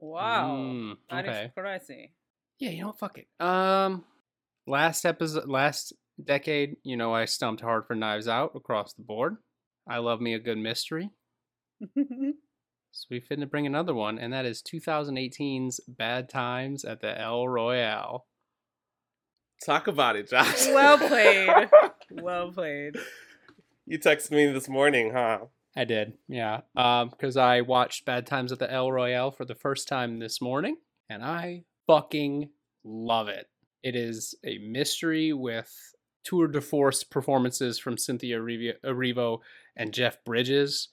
Wow. 0.00 0.56
Mm, 0.56 0.96
That 1.10 1.24
is 1.24 1.30
okay. 1.30 1.52
crazy. 1.56 2.12
Yeah, 2.58 2.70
you 2.70 2.80
know 2.82 2.86
what? 2.88 2.98
Fuck 2.98 3.18
it. 3.18 3.28
Um, 3.44 4.04
last 4.66 5.04
episode, 5.04 5.48
last 5.48 5.92
decade, 6.22 6.76
you 6.82 6.96
know, 6.96 7.14
I 7.14 7.24
stumped 7.24 7.62
hard 7.62 7.86
for 7.86 7.94
Knives 7.94 8.28
Out 8.28 8.52
across 8.54 8.92
the 8.94 9.02
board. 9.02 9.36
I 9.88 9.98
love 9.98 10.20
me 10.20 10.34
a 10.34 10.38
good 10.40 10.58
mystery. 10.58 11.10
So 12.98 13.06
we 13.12 13.20
finna 13.20 13.48
bring 13.48 13.64
another 13.64 13.94
one, 13.94 14.18
and 14.18 14.32
that 14.32 14.44
is 14.44 14.60
2018's 14.60 15.80
Bad 15.86 16.28
Times 16.28 16.84
at 16.84 17.00
the 17.00 17.16
El 17.20 17.46
Royale. 17.46 18.26
Talk 19.64 19.86
about 19.86 20.16
it, 20.16 20.28
Josh. 20.28 20.66
well 20.66 20.98
played. 20.98 21.70
well 22.10 22.50
played. 22.50 22.96
You 23.86 24.00
texted 24.00 24.32
me 24.32 24.50
this 24.50 24.68
morning, 24.68 25.12
huh? 25.12 25.38
I 25.76 25.84
did, 25.84 26.14
yeah. 26.26 26.62
Um, 26.74 27.10
because 27.10 27.36
I 27.36 27.60
watched 27.60 28.04
Bad 28.04 28.26
Times 28.26 28.50
at 28.50 28.58
the 28.58 28.72
El 28.72 28.90
Royale 28.90 29.30
for 29.30 29.44
the 29.44 29.54
first 29.54 29.86
time 29.86 30.18
this 30.18 30.40
morning, 30.40 30.78
and 31.08 31.22
I 31.22 31.62
fucking 31.86 32.50
love 32.84 33.28
it. 33.28 33.46
It 33.84 33.94
is 33.94 34.34
a 34.44 34.58
mystery 34.58 35.32
with 35.32 35.72
tour 36.24 36.48
de 36.48 36.60
force 36.60 37.04
performances 37.04 37.78
from 37.78 37.96
Cynthia 37.96 38.40
Erivo- 38.40 38.80
Erivo 38.84 39.38
and 39.76 39.94
Jeff 39.94 40.18
Bridges, 40.24 40.88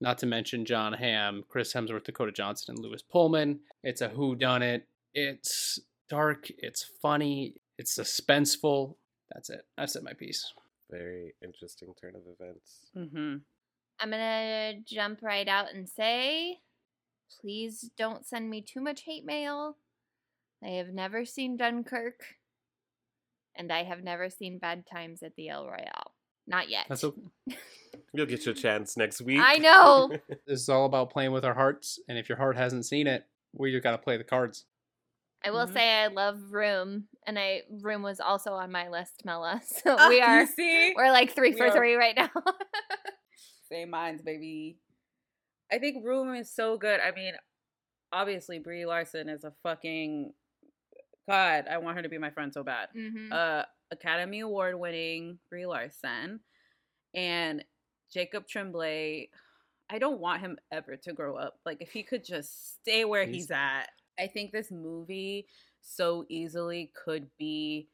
not 0.00 0.18
to 0.18 0.26
mention 0.26 0.64
Jon 0.64 0.92
Hamm, 0.92 1.44
Chris 1.48 1.72
Hemsworth, 1.72 2.04
Dakota 2.04 2.32
Johnson, 2.32 2.74
and 2.76 2.84
Lewis 2.84 3.02
Pullman. 3.02 3.60
It's 3.82 4.00
a 4.00 4.08
who 4.08 4.34
done 4.34 4.62
it. 4.62 4.86
It's 5.14 5.78
dark. 6.08 6.48
It's 6.58 6.84
funny. 7.00 7.54
It's 7.78 7.98
suspenseful. 7.98 8.96
That's 9.32 9.50
it. 9.50 9.62
I've 9.76 9.90
said 9.90 10.02
my 10.02 10.12
piece. 10.12 10.52
Very 10.90 11.34
interesting 11.42 11.94
turn 12.00 12.14
of 12.14 12.22
events. 12.22 12.80
Mm-hmm. 12.96 13.36
I'm 13.98 14.10
gonna 14.10 14.74
jump 14.86 15.20
right 15.22 15.48
out 15.48 15.72
and 15.74 15.88
say, 15.88 16.58
please 17.40 17.90
don't 17.96 18.26
send 18.26 18.50
me 18.50 18.62
too 18.62 18.80
much 18.80 19.02
hate 19.02 19.24
mail. 19.24 19.78
I 20.62 20.70
have 20.70 20.88
never 20.88 21.24
seen 21.24 21.56
Dunkirk, 21.56 22.20
and 23.56 23.72
I 23.72 23.84
have 23.84 24.02
never 24.02 24.30
seen 24.30 24.58
Bad 24.58 24.84
Times 24.90 25.22
at 25.22 25.34
the 25.36 25.48
El 25.48 25.66
Royale. 25.66 26.12
Not 26.46 26.68
yet. 26.68 26.86
That's 26.88 27.04
okay. 27.04 27.22
You'll 28.12 28.26
get 28.26 28.44
your 28.46 28.54
chance 28.54 28.96
next 28.96 29.20
week. 29.22 29.40
I 29.42 29.56
know. 29.58 30.10
This 30.46 30.60
is 30.62 30.68
all 30.68 30.86
about 30.86 31.10
playing 31.10 31.32
with 31.32 31.44
our 31.44 31.54
hearts, 31.54 31.98
and 32.08 32.16
if 32.18 32.28
your 32.28 32.38
heart 32.38 32.56
hasn't 32.56 32.86
seen 32.86 33.06
it, 33.06 33.24
we 33.52 33.72
just 33.72 33.82
gotta 33.82 33.98
play 33.98 34.16
the 34.16 34.24
cards. 34.24 34.64
I 35.44 35.50
will 35.50 35.66
say 35.68 36.02
I 36.02 36.06
love 36.08 36.38
Room, 36.50 37.04
and 37.26 37.38
I 37.38 37.62
Room 37.70 38.02
was 38.02 38.20
also 38.20 38.52
on 38.54 38.72
my 38.72 38.88
list, 38.88 39.22
Mela. 39.24 39.60
So 39.84 39.96
Ah, 39.98 40.08
we 40.08 40.20
are 40.20 40.46
see? 40.46 40.92
we're 40.96 41.10
like 41.12 41.34
three 41.34 41.50
We 41.52 41.56
for 41.58 41.66
are- 41.66 41.72
three 41.72 41.94
right 41.94 42.16
now. 42.16 42.30
Same 43.70 43.90
minds, 43.90 44.22
baby. 44.22 44.78
I 45.72 45.78
think 45.78 46.04
Room 46.04 46.34
is 46.34 46.52
so 46.54 46.76
good. 46.78 47.00
I 47.00 47.10
mean, 47.12 47.34
obviously 48.12 48.58
Brie 48.60 48.86
Larson 48.86 49.28
is 49.28 49.42
a 49.44 49.52
fucking 49.62 50.32
God. 51.28 51.64
I 51.70 51.78
want 51.78 51.96
her 51.96 52.02
to 52.02 52.08
be 52.08 52.18
my 52.18 52.30
friend 52.30 52.52
so 52.54 52.62
bad. 52.62 52.88
Mhm. 52.96 53.32
Uh, 53.32 53.64
Academy 53.90 54.40
Award 54.40 54.76
winning 54.78 55.38
Brie 55.50 55.66
Larson 55.66 56.40
and 57.14 57.64
Jacob 58.12 58.46
Tremblay. 58.46 59.28
I 59.88 59.98
don't 59.98 60.20
want 60.20 60.40
him 60.40 60.58
ever 60.72 60.96
to 60.96 61.12
grow 61.12 61.36
up. 61.36 61.58
Like 61.64 61.80
if 61.80 61.90
he 61.92 62.02
could 62.02 62.24
just 62.24 62.74
stay 62.74 63.04
where 63.04 63.24
He's- 63.24 63.34
he's 63.36 63.50
at. 63.50 63.90
I 64.18 64.26
think 64.26 64.50
this 64.50 64.70
movie 64.70 65.46
so 65.82 66.24
easily 66.28 66.90
could 67.04 67.28
be 67.38 67.88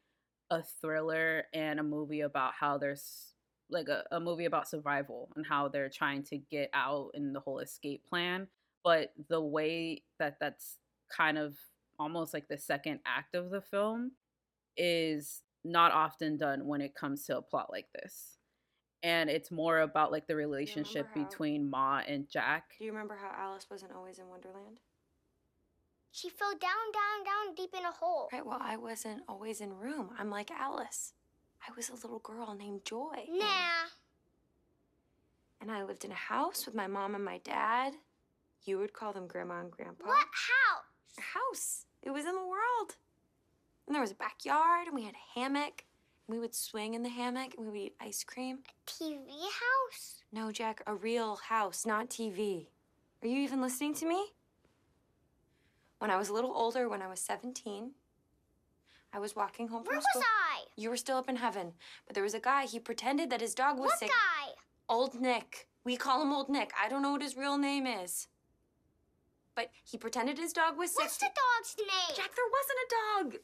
a 0.51 0.63
thriller 0.63 1.45
and 1.53 1.81
a 1.81 1.83
movie 1.83 2.21
about 2.21 2.53
how 2.59 2.79
there's 2.79 3.33
like 3.71 3.89
a, 3.89 4.05
a 4.13 4.21
movie 4.21 4.45
about 4.45 4.69
survival 4.69 5.31
and 5.35 5.47
how 5.47 5.67
they're 5.67 5.89
trying 5.89 6.23
to 6.23 6.37
get 6.39 6.71
out 6.75 7.11
in 7.15 7.33
the 7.33 7.41
whole 7.41 7.59
escape 7.59 8.05
plan 8.07 8.47
but 8.85 9.13
the 9.29 9.41
way 9.41 10.03
that 10.19 10.37
that's 10.41 10.77
kind 11.11 11.39
of 11.39 11.57
almost 11.99 12.35
like 12.35 12.49
the 12.49 12.59
second 12.59 13.01
act 13.07 13.35
of 13.35 13.49
the 13.51 13.61
film 13.63 14.13
is 14.77 15.43
not 15.65 15.93
often 15.93 16.37
done 16.37 16.67
when 16.67 16.81
it 16.83 16.95
comes 16.95 17.25
to 17.25 17.37
a 17.39 17.43
plot 17.43 17.71
like 17.71 17.87
this 17.95 18.37
and 19.03 19.29
it's 19.31 19.51
more 19.51 19.81
about 19.81 20.13
like 20.13 20.27
the 20.27 20.37
relationship 20.37 21.09
how- 21.15 21.25
between 21.25 21.69
ma 21.69 22.01
and 22.07 22.29
jack 22.29 22.73
Do 22.79 22.85
you 22.85 22.93
remember 22.93 23.17
how 23.17 23.33
Alice 23.37 23.67
wasn't 23.71 23.93
always 23.93 24.19
in 24.19 24.29
Wonderland? 24.29 24.81
She 26.15 26.29
fell 26.29 26.53
down, 26.53 26.93
down, 26.93 27.25
down 27.25 27.55
deep 27.55 27.71
in 27.77 27.87
a 27.87 27.91
hole. 27.91 28.29
Right, 28.31 28.45
well, 28.45 28.61
I 28.61 28.77
wasn't 28.77 29.23
always 29.27 29.63
in 29.63 29.73
room. 29.73 30.11
I'm 30.19 30.29
like 30.29 30.51
Alice. 30.51 31.15
I 31.67 31.73
was 31.75 31.89
a 31.89 31.95
little 31.95 32.19
girl 32.19 32.55
named 32.55 32.85
Joy. 32.85 33.25
Nah. 33.31 33.89
And 35.61 35.71
I 35.71 35.85
lived 35.85 36.05
in 36.05 36.13
a 36.13 36.17
house 36.17 36.67
with 36.67 36.75
my 36.75 36.87
mom 36.87 37.15
and 37.15 37.25
my 37.25 37.39
dad. 37.39 37.95
You 38.65 38.79
would 38.79 38.93
call 38.93 39.13
them 39.13 39.27
grandma 39.27 39.61
and 39.61 39.71
grandpa. 39.71 40.05
What 40.05 40.19
house? 40.19 41.19
A 41.19 41.39
house. 41.39 41.87
It 42.03 42.11
was 42.11 42.27
in 42.27 42.35
the 42.35 42.47
world. 42.47 42.97
And 43.87 43.95
there 43.95 44.03
was 44.03 44.11
a 44.11 44.17
backyard, 44.17 44.87
and 44.89 44.95
we 44.95 45.05
had 45.05 45.15
a 45.15 45.39
hammock. 45.41 45.85
We 46.29 46.39
would 46.39 46.55
swing 46.55 46.95
in 46.95 47.03
the 47.03 47.09
hammock, 47.09 47.55
and 47.57 47.67
we 47.67 47.73
would 47.73 47.81
eat 47.81 47.95
ice 48.01 48.25
cream. 48.25 48.59
A 48.69 48.91
TV 48.91 49.29
house? 49.29 50.23
No, 50.33 50.51
Jack, 50.53 50.83
a 50.87 50.95
real 50.95 51.37
house, 51.37 51.85
not 51.85 52.09
TV. 52.09 52.69
Are 53.23 53.29
you 53.29 53.39
even 53.41 53.61
listening 53.61 53.95
to 53.97 54.07
me? 54.07 54.27
When 55.99 56.11
I 56.11 56.17
was 56.17 56.29
a 56.29 56.33
little 56.33 56.53
older, 56.55 56.89
when 56.89 57.03
I 57.03 57.09
was 57.09 57.21
17, 57.21 57.93
I 59.13 59.19
was 59.19 59.37
walking 59.37 59.69
home 59.69 59.85
from 59.85 59.95
Where 59.95 60.01
school. 60.01 60.21
was 60.23 60.25
I? 60.53 60.65
You 60.77 60.91
were 60.91 60.97
still 60.97 61.17
up 61.19 61.29
in 61.29 61.37
heaven. 61.37 61.73
But 62.07 62.15
there 62.15 62.25
was 62.25 62.35
a 62.35 62.41
guy, 62.41 62.67
he 62.67 62.79
pretended 62.79 63.31
that 63.31 63.41
his 63.41 63.55
dog 63.55 63.79
was 63.79 63.91
What 63.91 63.99
sick. 63.99 64.09
guy? 64.09 64.53
Old 64.89 65.21
Nick. 65.21 65.69
We 65.85 65.97
call 65.97 66.23
him 66.23 66.33
Old 66.33 66.49
Nick. 66.49 66.73
I 66.81 66.89
don't 66.89 67.03
know 67.03 67.13
what 67.13 67.23
his 67.23 67.37
real 67.37 67.59
name 67.59 67.87
is. 67.87 68.29
But 69.55 69.71
he 69.85 69.99
pretended 69.99 70.39
his 70.39 70.53
dog 70.53 70.79
was 70.79 70.93
sick. 70.93 71.01
What's 71.03 71.19
the 71.19 71.27
dog's 71.27 71.77
name? 71.79 72.17
Jack, 72.17 72.31
there 72.35 72.45
wasn't 72.51 72.79
a 72.81 73.35
dog. 73.35 73.43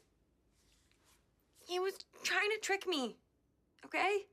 He 1.68 1.78
was 1.78 1.94
trying 2.24 2.48
to 2.50 2.58
trick 2.62 2.86
me. 2.88 3.16
Okay? 3.84 4.24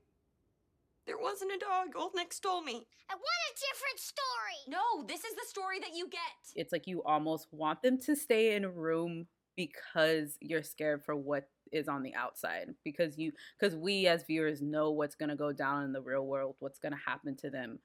There 1.06 1.18
wasn't 1.18 1.52
a 1.52 1.58
dog. 1.58 1.88
Old 1.94 2.12
Nick 2.16 2.32
stole 2.32 2.62
me. 2.62 2.86
I 3.08 3.14
want 3.14 3.22
a 3.22 3.60
different 3.72 4.00
story. 4.00 4.58
No, 4.68 5.04
this 5.06 5.22
is 5.22 5.34
the 5.36 5.46
story 5.48 5.78
that 5.80 5.94
you 5.94 6.08
get. 6.08 6.20
it's 6.56 6.72
like 6.72 6.86
you 6.86 7.02
almost 7.04 7.46
want 7.52 7.82
them 7.82 7.98
to 8.00 8.16
stay 8.16 8.56
in 8.56 8.64
a 8.64 8.70
room 8.70 9.26
because 9.56 10.36
you're 10.40 10.62
scared 10.62 11.04
for 11.04 11.14
what 11.14 11.48
is 11.72 11.88
on 11.88 12.02
the 12.02 12.14
outside 12.14 12.68
because 12.84 13.18
you 13.18 13.32
because 13.58 13.74
we 13.76 14.06
as 14.06 14.22
viewers 14.24 14.62
know 14.62 14.90
what's 14.90 15.16
going 15.16 15.28
to 15.28 15.34
go 15.36 15.52
down 15.52 15.82
in 15.82 15.92
the 15.92 16.00
real 16.00 16.24
world 16.26 16.54
what's 16.60 16.78
going 16.78 16.92
to 16.92 16.98
happen 17.04 17.34
to 17.36 17.50
them 17.50 17.78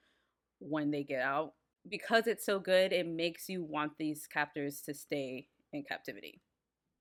when 0.59 0.91
they 0.91 1.03
get 1.03 1.21
out 1.21 1.53
because 1.89 2.27
it's 2.27 2.45
so 2.45 2.59
good 2.59 2.93
it 2.93 3.07
makes 3.07 3.49
you 3.49 3.63
want 3.63 3.91
these 3.97 4.27
captors 4.27 4.81
to 4.81 4.93
stay 4.93 5.47
in 5.73 5.81
captivity 5.81 6.41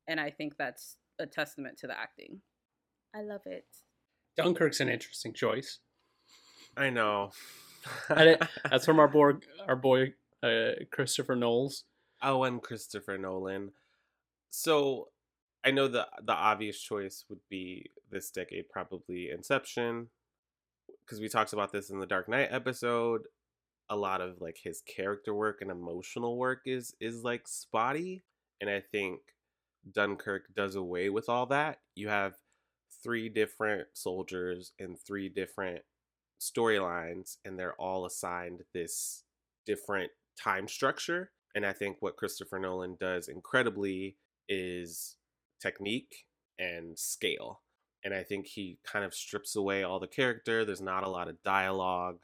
and 0.08 0.18
i 0.18 0.30
think 0.30 0.54
that's 0.56 0.96
a 1.20 1.26
testament 1.26 1.78
to 1.78 1.86
the 1.86 1.98
acting 1.98 2.40
i 3.14 3.20
love 3.20 3.42
it 3.46 3.66
Dunkirk's 4.36 4.80
an 4.80 4.88
interesting 4.88 5.32
choice. 5.32 5.80
I 6.76 6.90
know. 6.90 7.30
I 8.08 8.36
That's 8.70 8.84
from 8.84 8.98
our 8.98 9.08
boy, 9.08 9.32
our 9.66 9.76
boy 9.76 10.14
uh, 10.42 10.72
Christopher 10.90 11.36
Knowles. 11.36 11.84
Oh, 12.22 12.44
and 12.44 12.62
Christopher 12.62 13.18
Nolan. 13.18 13.72
So 14.50 15.08
I 15.64 15.70
know 15.70 15.88
the 15.88 16.06
the 16.22 16.32
obvious 16.32 16.80
choice 16.80 17.24
would 17.28 17.40
be 17.48 17.90
this 18.10 18.30
decade, 18.30 18.68
probably 18.68 19.30
Inception, 19.30 20.08
because 21.04 21.20
we 21.20 21.28
talked 21.28 21.52
about 21.52 21.72
this 21.72 21.90
in 21.90 21.98
the 21.98 22.06
Dark 22.06 22.28
Knight 22.28 22.48
episode. 22.50 23.22
A 23.88 23.96
lot 23.96 24.20
of 24.20 24.40
like 24.40 24.58
his 24.62 24.82
character 24.82 25.34
work 25.34 25.60
and 25.60 25.70
emotional 25.70 26.36
work 26.36 26.62
is 26.66 26.94
is 27.00 27.24
like 27.24 27.48
spotty, 27.48 28.22
and 28.60 28.70
I 28.70 28.80
think 28.80 29.20
Dunkirk 29.92 30.54
does 30.54 30.74
away 30.74 31.10
with 31.10 31.28
all 31.28 31.46
that. 31.46 31.80
You 31.94 32.08
have 32.08 32.34
three 33.02 33.28
different 33.28 33.88
soldiers 33.94 34.72
and 34.78 34.98
three 34.98 35.28
different 35.28 35.82
storylines, 36.40 37.36
and 37.44 37.58
they're 37.58 37.74
all 37.74 38.06
assigned 38.06 38.62
this 38.72 39.24
different 39.66 40.10
time 40.36 40.68
structure 40.68 41.30
And 41.54 41.66
I 41.66 41.72
think 41.72 41.96
what 42.00 42.16
Christopher 42.16 42.58
Nolan 42.58 42.96
does 43.00 43.28
incredibly 43.28 44.16
is 44.48 45.16
technique 45.60 46.26
and 46.58 46.98
scale. 46.98 47.62
And 48.04 48.14
I 48.14 48.22
think 48.22 48.46
he 48.46 48.78
kind 48.84 49.04
of 49.04 49.14
strips 49.14 49.56
away 49.56 49.82
all 49.82 49.98
the 50.00 50.06
character. 50.06 50.64
There's 50.64 50.80
not 50.80 51.02
a 51.04 51.10
lot 51.10 51.28
of 51.28 51.42
dialogue. 51.42 52.20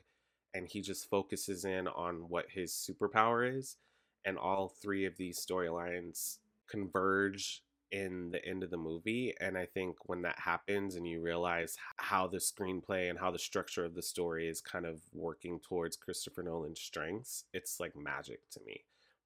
And 0.55 0.69
he 0.69 0.81
just 0.81 1.11
focuses 1.11 1.65
in 1.65 1.87
on 1.89 2.29
what 2.29 2.47
his 2.51 2.73
superpower 2.73 3.59
is. 3.59 3.77
And 4.25 4.39
all 4.39 4.69
three 4.69 5.05
of 5.05 5.17
these 5.17 5.45
storylines 5.45 6.39
converge 6.69 7.63
in 7.93 8.31
the 8.31 8.45
end 8.45 8.63
of 8.63 8.71
the 8.71 8.77
movie. 8.77 9.33
And 9.41 9.57
I 9.57 9.67
think 9.67 9.97
when 10.05 10.23
that 10.23 10.39
happens 10.39 10.97
and 10.97 11.07
you 11.07 11.21
realize 11.21 11.77
how 11.99 12.27
the 12.27 12.39
screenplay 12.39 13.09
and 13.09 13.19
how 13.19 13.31
the 13.31 13.39
structure 13.39 13.85
of 13.85 13.95
the 13.95 14.03
story 14.03 14.49
is 14.49 14.61
kind 14.61 14.85
of 14.85 15.01
working 15.13 15.61
towards 15.61 15.97
Christopher 15.97 16.43
Nolan's 16.43 16.81
strengths, 16.81 17.45
it's 17.53 17.79
like 17.79 17.95
magic 17.97 18.41
to 18.51 18.61
me. 18.67 18.85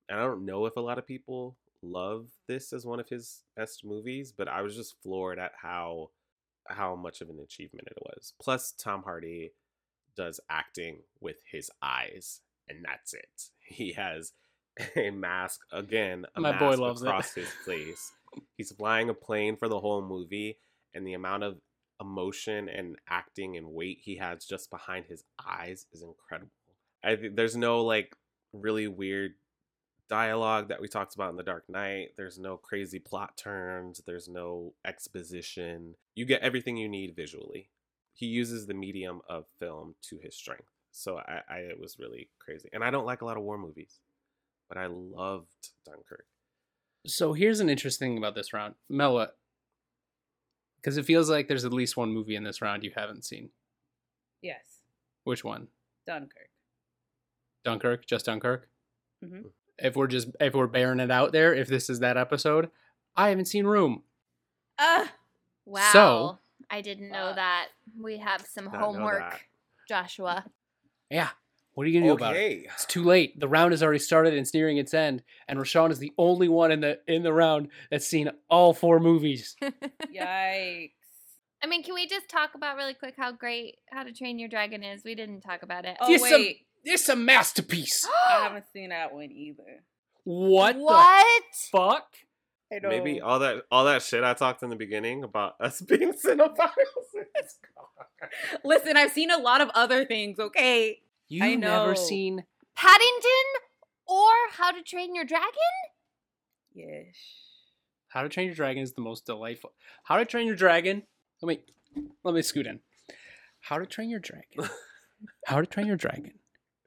And 0.08 0.18
I 0.18 0.24
don't 0.24 0.44
know 0.44 0.66
if 0.66 0.76
a 0.76 0.80
lot 0.80 0.98
of 0.98 1.06
people 1.06 1.56
love 1.82 2.26
this 2.46 2.72
as 2.72 2.84
one 2.84 3.00
of 3.00 3.08
his 3.08 3.42
best 3.56 3.84
movies, 3.84 4.32
but 4.36 4.48
I 4.48 4.60
was 4.62 4.76
just 4.76 5.00
floored 5.02 5.38
at 5.38 5.52
how 5.60 6.10
how 6.68 6.94
much 6.94 7.20
of 7.20 7.30
an 7.30 7.40
achievement 7.40 7.88
it 7.90 7.98
was. 8.02 8.34
Plus 8.40 8.72
Tom 8.72 9.02
Hardy 9.02 9.52
does 10.16 10.38
acting 10.50 10.98
with 11.20 11.36
his 11.50 11.70
eyes 11.82 12.42
and 12.68 12.84
that's 12.84 13.12
it. 13.12 13.50
He 13.70 13.92
has 13.92 14.32
a 14.96 15.10
mask 15.10 15.60
again, 15.72 16.26
a 16.36 16.40
My 16.40 16.52
mask 16.52 16.60
boy 16.60 16.82
loves 16.82 17.02
it. 17.02 17.06
across 17.08 17.34
his 17.34 17.48
face. 17.66 18.12
He's 18.56 18.72
flying 18.72 19.08
a 19.08 19.14
plane 19.14 19.56
for 19.56 19.68
the 19.68 19.80
whole 19.80 20.02
movie 20.02 20.58
and 20.94 21.06
the 21.06 21.14
amount 21.14 21.42
of 21.42 21.58
emotion 22.00 22.68
and 22.68 22.96
acting 23.08 23.56
and 23.56 23.72
weight 23.72 23.98
he 24.02 24.16
has 24.16 24.44
just 24.44 24.70
behind 24.70 25.06
his 25.06 25.24
eyes 25.44 25.86
is 25.92 26.02
incredible. 26.02 26.50
I 27.02 27.16
think 27.16 27.36
there's 27.36 27.56
no 27.56 27.82
like 27.84 28.16
really 28.52 28.88
weird 28.88 29.32
dialogue 30.08 30.68
that 30.68 30.80
we 30.80 30.88
talked 30.88 31.14
about 31.14 31.30
in 31.30 31.36
The 31.36 31.42
Dark 31.42 31.64
Knight. 31.68 32.10
There's 32.16 32.38
no 32.38 32.56
crazy 32.56 32.98
plot 32.98 33.36
turns. 33.36 34.02
There's 34.06 34.28
no 34.28 34.74
exposition. 34.84 35.94
You 36.14 36.24
get 36.24 36.42
everything 36.42 36.76
you 36.76 36.88
need 36.88 37.14
visually. 37.14 37.70
He 38.12 38.26
uses 38.26 38.66
the 38.66 38.74
medium 38.74 39.20
of 39.28 39.46
film 39.58 39.94
to 40.08 40.18
his 40.18 40.34
strength. 40.36 40.68
So 40.90 41.18
I, 41.18 41.40
I 41.48 41.56
it 41.58 41.80
was 41.80 41.98
really 41.98 42.28
crazy. 42.38 42.68
And 42.72 42.82
I 42.82 42.90
don't 42.90 43.06
like 43.06 43.22
a 43.22 43.24
lot 43.24 43.36
of 43.36 43.44
war 43.44 43.56
movies, 43.56 44.00
but 44.70 44.78
I 44.78 44.86
loved 44.86 45.48
Dunkirk. 45.84 46.24
So 47.06 47.34
here's 47.34 47.60
an 47.60 47.68
interesting 47.68 48.12
thing 48.12 48.18
about 48.18 48.34
this 48.34 48.52
round, 48.54 48.74
Mela, 48.88 49.32
because 50.76 50.96
it 50.96 51.04
feels 51.04 51.28
like 51.28 51.48
there's 51.48 51.64
at 51.66 51.72
least 51.72 51.96
one 51.96 52.12
movie 52.14 52.36
in 52.36 52.44
this 52.44 52.62
round 52.62 52.84
you 52.84 52.92
haven't 52.96 53.24
seen. 53.26 53.50
Yes. 54.40 54.64
Which 55.24 55.44
one? 55.44 55.68
Dunkirk. 56.06 56.48
Dunkirk, 57.64 58.06
just 58.06 58.24
Dunkirk. 58.26 58.68
hmm 59.22 59.42
If 59.78 59.96
we're 59.96 60.06
just 60.06 60.28
if 60.40 60.54
we're 60.54 60.66
bearing 60.66 61.00
it 61.00 61.10
out 61.10 61.32
there, 61.32 61.52
if 61.54 61.68
this 61.68 61.90
is 61.90 61.98
that 62.00 62.16
episode, 62.16 62.70
I 63.16 63.28
haven't 63.30 63.46
seen 63.46 63.66
Room. 63.66 64.02
Ah. 64.78 65.12
Wow. 65.66 65.90
So- 65.92 66.38
I 66.72 66.82
didn't 66.82 67.10
know 67.10 67.32
that. 67.34 67.68
We 68.00 68.18
have 68.18 68.42
some 68.42 68.66
homework. 68.66 69.44
Joshua. 69.88 70.44
Yeah. 71.10 71.30
What 71.80 71.86
are 71.86 71.88
you 71.88 72.00
gonna 72.00 72.12
do 72.12 72.14
about 72.14 72.36
it? 72.36 72.66
It's 72.74 72.84
too 72.84 73.02
late. 73.02 73.40
The 73.40 73.48
round 73.48 73.72
has 73.72 73.82
already 73.82 74.00
started 74.00 74.34
and 74.34 74.42
it's 74.42 74.52
nearing 74.52 74.76
its 74.76 74.92
end, 74.92 75.22
and 75.48 75.58
Rashawn 75.58 75.90
is 75.90 75.98
the 75.98 76.12
only 76.18 76.46
one 76.46 76.70
in 76.70 76.82
the 76.82 76.98
in 77.08 77.22
the 77.22 77.32
round 77.32 77.68
that's 77.90 78.06
seen 78.06 78.30
all 78.50 78.74
four 78.74 79.00
movies. 79.00 79.56
Yikes. 79.62 80.90
I 81.62 81.66
mean, 81.66 81.82
can 81.82 81.94
we 81.94 82.06
just 82.06 82.28
talk 82.28 82.50
about 82.54 82.76
really 82.76 82.92
quick 82.92 83.14
how 83.16 83.32
great 83.32 83.76
How 83.90 84.02
to 84.02 84.12
Train 84.12 84.38
Your 84.38 84.50
Dragon 84.50 84.84
is? 84.84 85.04
We 85.06 85.14
didn't 85.14 85.40
talk 85.40 85.62
about 85.62 85.86
it. 85.86 85.96
Oh 86.02 86.12
It's 86.12 86.22
a- 86.22 86.30
wait, 86.30 86.66
It's 86.84 87.08
a 87.08 87.16
masterpiece. 87.16 88.06
I 88.28 88.42
haven't 88.42 88.66
seen 88.74 88.90
that 88.90 89.14
one 89.14 89.32
either. 89.32 89.82
What? 90.24 90.76
What? 90.76 91.42
The 91.72 91.78
fuck? 91.78 92.08
I 92.70 92.80
know. 92.80 92.90
Maybe 92.90 93.22
all 93.22 93.38
that 93.38 93.62
all 93.70 93.86
that 93.86 94.02
shit 94.02 94.22
I 94.22 94.34
talked 94.34 94.62
in 94.62 94.68
the 94.68 94.76
beginning 94.76 95.24
about 95.24 95.54
us 95.58 95.80
being 95.88 96.12
cinephiles. 96.26 96.74
Listen, 98.64 98.98
I've 98.98 99.12
seen 99.12 99.30
a 99.30 99.38
lot 99.38 99.62
of 99.62 99.70
other 99.70 100.04
things. 100.04 100.38
Okay. 100.38 100.98
You've 101.30 101.60
never 101.60 101.94
seen 101.94 102.44
Paddington 102.74 103.46
or 104.04 104.32
How 104.50 104.72
to 104.72 104.82
Train 104.82 105.14
Your 105.14 105.24
Dragon? 105.24 105.48
Yes. 106.74 107.14
How 108.08 108.22
to 108.22 108.28
Train 108.28 108.46
Your 108.46 108.56
Dragon 108.56 108.82
is 108.82 108.94
the 108.94 109.00
most 109.00 109.26
delightful. 109.26 109.72
How 110.02 110.16
to 110.16 110.24
Train 110.24 110.48
Your 110.48 110.56
Dragon. 110.56 111.04
Let 111.40 111.48
me 111.48 111.60
let 112.24 112.34
me 112.34 112.42
scoot 112.42 112.66
in. 112.66 112.80
How 113.60 113.78
to 113.78 113.86
Train 113.86 114.10
Your 114.10 114.18
Dragon. 114.18 114.68
How 115.46 115.60
to 115.60 115.66
Train 115.66 115.86
Your 115.86 115.96
Dragon. 115.96 116.32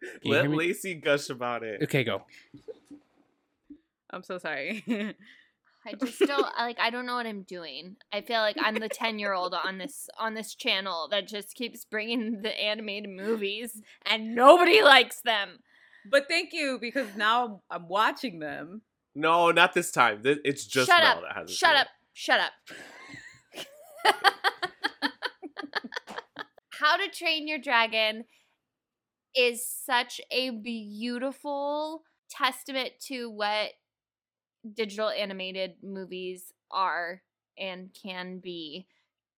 Can 0.02 0.20
you 0.24 0.32
Let 0.32 0.50
me? 0.50 0.58
Lacey 0.58 0.96
gush 0.96 1.30
about 1.30 1.64
it. 1.64 1.82
Okay, 1.84 2.04
go. 2.04 2.24
I'm 4.10 4.24
so 4.24 4.38
sorry. 4.40 4.84
I 5.86 5.94
just 5.94 6.20
don't 6.20 6.48
like 6.58 6.80
I 6.80 6.90
don't 6.90 7.06
know 7.06 7.16
what 7.16 7.26
I'm 7.26 7.44
doing. 7.44 7.98
I 8.12 8.22
feel 8.22 8.40
like 8.40 8.56
I'm 8.62 8.76
the 8.76 8.90
10-year-old 8.90 9.54
on 9.54 9.78
this 9.78 10.10
on 10.18 10.34
this 10.34 10.56
channel 10.56 11.08
that 11.12 11.28
just 11.28 11.56
keeps 11.56 11.86
bringing 11.86 12.42
the 12.42 12.50
animated 12.62 13.10
movies 13.10 13.82
and 14.06 14.34
nobody 14.36 14.82
likes 14.82 15.22
them. 15.22 15.60
but 16.10 16.28
thank 16.30 16.54
you 16.54 16.78
because 16.80 17.16
now 17.16 17.62
I'm 17.70 17.88
watching 17.88 18.40
them. 18.40 18.82
No, 19.16 19.52
not 19.52 19.74
this 19.74 19.92
time. 19.92 20.22
It's 20.24 20.66
just 20.66 20.90
Shut 20.90 21.04
up. 21.04 21.22
that 21.22 21.34
hasn't 21.34 21.50
Shut 21.52 21.76
up. 21.76 21.88
Shut 22.14 22.40
up. 22.40 22.54
How 26.80 26.98
to 26.98 27.08
Train 27.10 27.48
Your 27.48 27.60
Dragon 27.60 28.26
is 29.36 29.66
such 29.68 30.20
a 30.32 30.50
beautiful 30.50 32.04
testament 32.30 32.94
to 33.08 33.30
what 33.30 33.72
digital 34.76 35.10
animated 35.10 35.76
movies 35.82 36.54
are 36.72 37.22
and 37.58 37.90
can 37.94 38.40
be. 38.40 38.88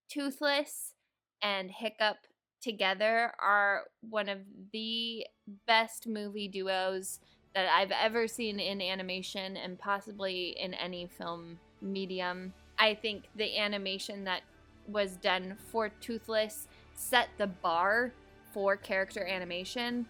Toothless 0.09 0.93
and 1.41 1.71
Hiccup 1.71 2.17
together 2.61 3.33
are 3.39 3.83
one 4.01 4.29
of 4.29 4.39
the 4.71 5.25
best 5.67 6.07
movie 6.07 6.47
duos 6.47 7.19
that 7.53 7.67
I've 7.69 7.91
ever 7.91 8.27
seen 8.27 8.59
in 8.59 8.81
animation 8.81 9.55
and 9.57 9.79
possibly 9.79 10.55
in 10.59 10.73
any 10.73 11.07
film 11.07 11.59
medium. 11.81 12.53
I 12.77 12.93
think 12.95 13.25
the 13.35 13.57
animation 13.57 14.23
that 14.25 14.41
was 14.87 15.15
done 15.17 15.57
for 15.71 15.89
Toothless 16.01 16.67
set 16.93 17.29
the 17.37 17.47
bar 17.47 18.11
for 18.53 18.75
character 18.75 19.25
animation 19.25 20.05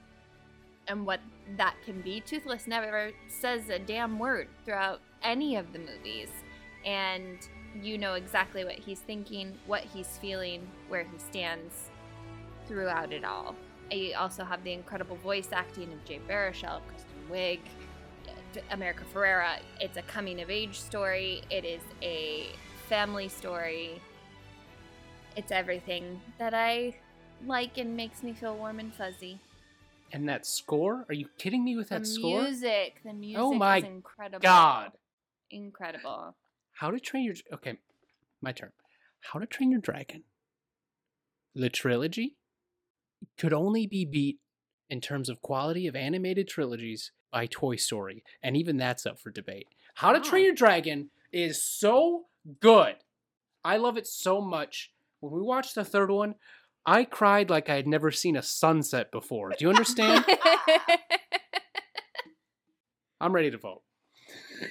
and 0.88 1.06
what 1.06 1.20
that 1.58 1.76
can 1.86 2.02
be. 2.02 2.22
Toothless 2.22 2.68
never 2.68 3.12
says 3.28 3.70
a 3.70 3.80
damn 3.80 4.20
word 4.20 4.48
throughout 4.64 5.02
any 5.26 5.58
of 5.58 5.74
the 5.74 5.80
movies. 5.80 6.30
And 6.86 7.40
you 7.82 7.98
know 7.98 8.14
exactly 8.14 8.64
what 8.64 8.76
he's 8.76 9.00
thinking, 9.00 9.58
what 9.66 9.82
he's 9.82 10.18
feeling, 10.22 10.66
where 10.88 11.04
he 11.04 11.18
stands 11.18 11.90
throughout 12.68 13.12
it 13.12 13.26
all. 13.26 13.56
I 13.92 14.14
also 14.18 14.44
have 14.44 14.64
the 14.64 14.72
incredible 14.72 15.18
voice 15.18 15.50
acting 15.52 15.92
of 15.92 16.04
Jay 16.06 16.20
Baruchel, 16.28 16.80
Kristen 16.88 17.30
Wiig, 17.30 17.60
America 18.72 19.04
Ferrera. 19.14 19.58
It's 19.80 19.98
a 19.98 20.02
coming 20.04 20.42
of 20.42 20.50
age 20.50 20.80
story. 20.80 21.42
It 21.50 21.66
is 21.66 21.82
a 22.02 22.48
family 22.88 23.28
story. 23.28 24.02
It's 25.36 25.52
everything 25.52 26.22
that 26.38 26.54
I 26.54 26.96
like 27.46 27.78
and 27.78 27.98
makes 27.98 28.24
me 28.24 28.34
feel 28.34 28.56
warm 28.56 28.80
and 28.80 28.94
fuzzy. 28.94 29.40
And 30.14 30.30
that 30.30 30.46
score? 30.46 31.06
Are 31.10 31.14
you 31.14 31.28
kidding 31.38 31.66
me 31.66 31.76
with 31.76 31.90
that 31.90 32.08
score? 32.08 32.42
the 32.42 32.56
score? 32.56 32.70
music, 32.70 33.02
the 33.04 33.10
oh 33.10 33.14
music 33.14 33.42
Oh 33.42 33.54
my 33.54 33.78
is 33.80 33.84
incredible. 33.84 34.40
God. 34.40 34.92
Incredible. 35.50 36.36
How 36.74 36.92
to 36.92 37.00
Train 37.00 37.24
Your 37.24 37.36
Okay, 37.54 37.78
my 38.42 38.52
turn. 38.52 38.72
How 39.32 39.40
to 39.40 39.46
Train 39.46 39.72
Your 39.72 39.80
Dragon. 39.80 40.24
The 41.54 41.70
trilogy 41.70 42.36
could 43.38 43.54
only 43.54 43.88
be 43.88 44.06
beat 44.06 44.40
in 44.90 45.02
terms 45.02 45.30
of 45.30 45.42
quality 45.42 45.88
of 45.88 45.96
animated 45.96 46.48
trilogies 46.48 47.12
by 47.32 47.48
Toy 47.48 47.76
Story, 47.76 48.24
and 48.44 48.56
even 48.56 48.78
that's 48.78 49.06
up 49.06 49.20
for 49.20 49.32
debate. 49.32 49.68
How 49.96 50.12
to 50.12 50.20
Train 50.20 50.46
Your 50.46 50.54
Dragon 50.54 51.10
is 51.32 51.64
so 51.64 52.26
good. 52.60 52.96
I 53.64 53.78
love 53.78 53.98
it 53.98 54.08
so 54.08 54.42
much. 54.42 54.92
When 55.20 55.34
we 55.34 55.42
watched 55.42 55.76
the 55.76 55.86
third 55.86 56.12
one, 56.12 56.36
I 56.86 57.04
cried 57.04 57.50
like 57.50 57.70
I 57.70 57.76
had 57.76 57.88
never 57.88 58.12
seen 58.12 58.36
a 58.36 58.44
sunset 58.44 59.12
before. 59.12 59.50
Do 59.50 59.66
you 59.66 59.70
understand? 59.70 60.26
I'm 63.20 63.34
ready 63.34 63.50
to 63.50 63.58
vote. 63.58 63.82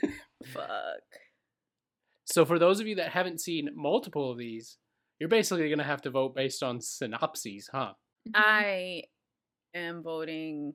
Fuck. 0.55 1.03
So 2.27 2.45
for 2.45 2.59
those 2.59 2.81
of 2.81 2.87
you 2.87 2.97
that 2.97 3.11
haven't 3.11 3.41
seen 3.41 3.69
multiple 3.75 4.31
of 4.31 4.39
these, 4.39 4.79
you're 5.19 5.29
basically 5.29 5.69
going 5.69 5.79
to 5.79 5.85
have 5.85 6.03
to 6.03 6.11
vote 6.11 6.35
based 6.35 6.63
on 6.63 6.81
synopses, 6.81 7.69
huh? 7.71 7.93
Mm-hmm. 8.29 8.33
I 8.35 9.03
am 9.75 10.03
voting 10.03 10.75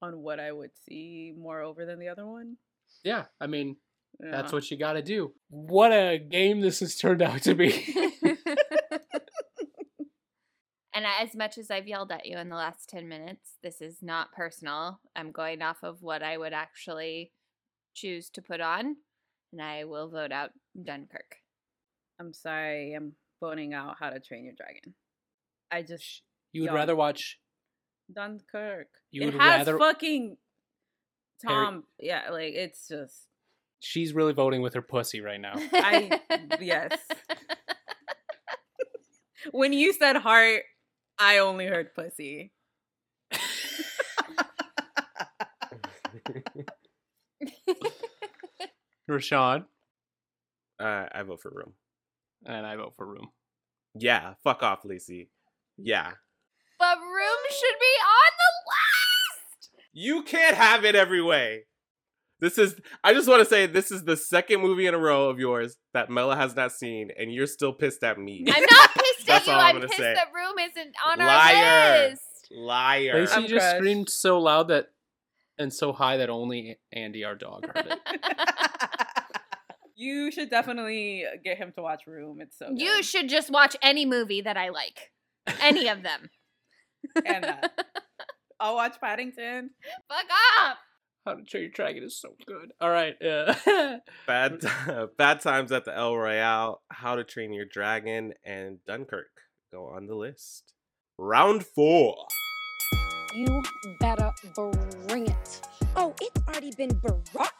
on 0.00 0.18
what 0.18 0.40
I 0.40 0.50
would 0.50 0.70
see 0.88 1.32
more 1.36 1.60
over 1.60 1.86
than 1.86 1.98
the 1.98 2.08
other 2.08 2.26
one. 2.26 2.56
Yeah, 3.04 3.24
I 3.40 3.46
mean, 3.46 3.76
that's 4.18 4.52
what 4.52 4.70
you 4.70 4.76
got 4.76 4.94
to 4.94 5.02
do. 5.02 5.32
What 5.48 5.92
a 5.92 6.18
game 6.18 6.60
this 6.60 6.80
has 6.80 6.96
turned 6.96 7.22
out 7.22 7.42
to 7.42 7.54
be. 7.54 7.94
And 10.94 11.06
as 11.06 11.34
much 11.34 11.56
as 11.56 11.70
I've 11.70 11.88
yelled 11.88 12.12
at 12.12 12.26
you 12.26 12.36
in 12.36 12.48
the 12.48 12.56
last 12.56 12.88
10 12.90 13.08
minutes, 13.08 13.54
this 13.62 13.80
is 13.80 14.02
not 14.02 14.32
personal. 14.32 15.00
I'm 15.16 15.32
going 15.32 15.62
off 15.62 15.78
of 15.82 16.02
what 16.02 16.22
I 16.22 16.36
would 16.36 16.52
actually 16.52 17.32
choose 17.94 18.30
to 18.30 18.42
put 18.42 18.60
on, 18.60 18.96
and 19.52 19.62
I 19.62 19.84
will 19.84 20.08
vote 20.08 20.32
out 20.32 20.50
Dunkirk. 20.80 21.36
I'm 22.20 22.32
sorry, 22.32 22.94
I'm 22.94 23.12
voting 23.40 23.74
out 23.74 23.96
How 23.98 24.10
to 24.10 24.20
Train 24.20 24.44
Your 24.44 24.54
Dragon. 24.54 24.94
I 25.70 25.82
just 25.82 26.22
You 26.52 26.62
would 26.62 26.68
Yo. 26.70 26.74
rather 26.74 26.96
watch 26.96 27.38
Dunkirk. 28.12 28.88
You 29.10 29.22
it 29.22 29.24
would 29.26 29.34
has 29.34 29.66
rather- 29.66 29.78
fucking 29.78 30.36
Harry- 31.44 31.54
Tom. 31.64 31.84
Yeah, 31.98 32.30
like 32.30 32.54
it's 32.54 32.88
just 32.88 33.28
She's 33.80 34.12
really 34.14 34.32
voting 34.32 34.62
with 34.62 34.74
her 34.74 34.82
pussy 34.82 35.20
right 35.20 35.40
now. 35.40 35.54
I 35.56 36.20
yes. 36.60 36.96
when 39.50 39.72
you 39.72 39.92
said 39.92 40.16
heart, 40.16 40.62
I 41.18 41.38
only 41.38 41.66
heard 41.66 41.94
pussy. 41.94 42.52
Rashawn. 49.12 49.64
Uh, 50.80 51.06
I 51.12 51.22
vote 51.22 51.40
for 51.40 51.50
Room. 51.50 51.72
And 52.44 52.66
I 52.66 52.76
vote 52.76 52.94
for 52.96 53.06
Room. 53.06 53.28
Yeah, 53.94 54.34
fuck 54.42 54.62
off, 54.62 54.84
Lacey. 54.84 55.30
Yeah. 55.76 56.10
But 56.78 56.98
Room 56.98 57.38
should 57.50 57.78
be 57.78 57.94
on 58.02 58.32
the 58.38 58.52
list! 58.72 59.70
You 59.92 60.22
can't 60.22 60.56
have 60.56 60.84
it 60.84 60.94
every 60.94 61.22
way. 61.22 61.64
This 62.40 62.58
is 62.58 62.74
I 63.04 63.14
just 63.14 63.28
want 63.28 63.38
to 63.40 63.44
say 63.44 63.66
this 63.66 63.92
is 63.92 64.02
the 64.02 64.16
second 64.16 64.62
movie 64.62 64.86
in 64.86 64.94
a 64.94 64.98
row 64.98 65.28
of 65.28 65.38
yours 65.38 65.76
that 65.94 66.10
Mela 66.10 66.34
has 66.34 66.56
not 66.56 66.72
seen 66.72 67.10
and 67.16 67.32
you're 67.32 67.46
still 67.46 67.72
pissed 67.72 68.02
at 68.02 68.18
me. 68.18 68.44
I'm 68.52 68.64
not 68.68 68.90
pissed 68.94 69.28
at 69.30 69.46
you. 69.46 69.52
I'm 69.52 69.76
I'm 69.76 69.82
pissed 69.82 69.96
say. 69.96 70.14
that 70.14 70.26
Room 70.34 70.58
isn't 70.58 70.94
on 71.06 71.20
our 71.20 72.08
list. 72.10 72.22
Liar. 72.50 73.20
Lacey 73.20 73.32
I'm 73.34 73.42
just 73.42 73.52
crushed. 73.54 73.76
screamed 73.76 74.10
so 74.10 74.40
loud 74.40 74.68
that 74.68 74.86
and 75.56 75.72
so 75.72 75.92
high 75.92 76.16
that 76.16 76.30
only 76.30 76.78
Andy, 76.92 77.22
our 77.24 77.36
dog, 77.36 77.64
heard 77.66 77.86
it. 77.86 77.98
You 80.02 80.32
should 80.32 80.50
definitely 80.50 81.24
get 81.44 81.58
him 81.58 81.70
to 81.76 81.82
watch 81.82 82.08
Room. 82.08 82.40
It's 82.40 82.58
so 82.58 82.70
good. 82.70 82.80
You 82.80 83.04
should 83.04 83.28
just 83.28 83.52
watch 83.52 83.76
any 83.82 84.04
movie 84.04 84.40
that 84.40 84.56
I 84.56 84.70
like. 84.70 85.12
Any 85.60 85.86
of 85.86 86.02
them. 86.02 86.28
and 87.24 87.44
that. 87.44 87.70
I'll 88.60 88.74
watch 88.74 89.00
Paddington. 89.00 89.70
Fuck 90.08 90.26
off! 90.58 90.78
How 91.24 91.34
to 91.34 91.44
Train 91.44 91.62
Your 91.62 91.70
Dragon 91.70 92.02
is 92.02 92.20
so 92.20 92.34
good. 92.44 92.72
All 92.80 92.90
right. 92.90 93.14
Uh, 93.22 93.98
Bad 94.26 94.64
Bad 95.16 95.40
Times 95.40 95.70
at 95.70 95.84
the 95.84 95.96
El 95.96 96.16
Royale, 96.16 96.82
How 96.90 97.14
to 97.14 97.22
Train 97.22 97.52
Your 97.52 97.66
Dragon, 97.66 98.32
and 98.44 98.78
Dunkirk 98.84 99.30
go 99.72 99.86
on 99.86 100.06
the 100.08 100.16
list. 100.16 100.74
Round 101.16 101.64
four. 101.64 102.16
You 103.36 103.62
better 104.00 104.32
bring 105.06 105.28
it. 105.28 105.60
Oh, 105.94 106.12
it's 106.20 106.48
already 106.48 106.72
been 106.76 107.00
baroque. 107.00 107.52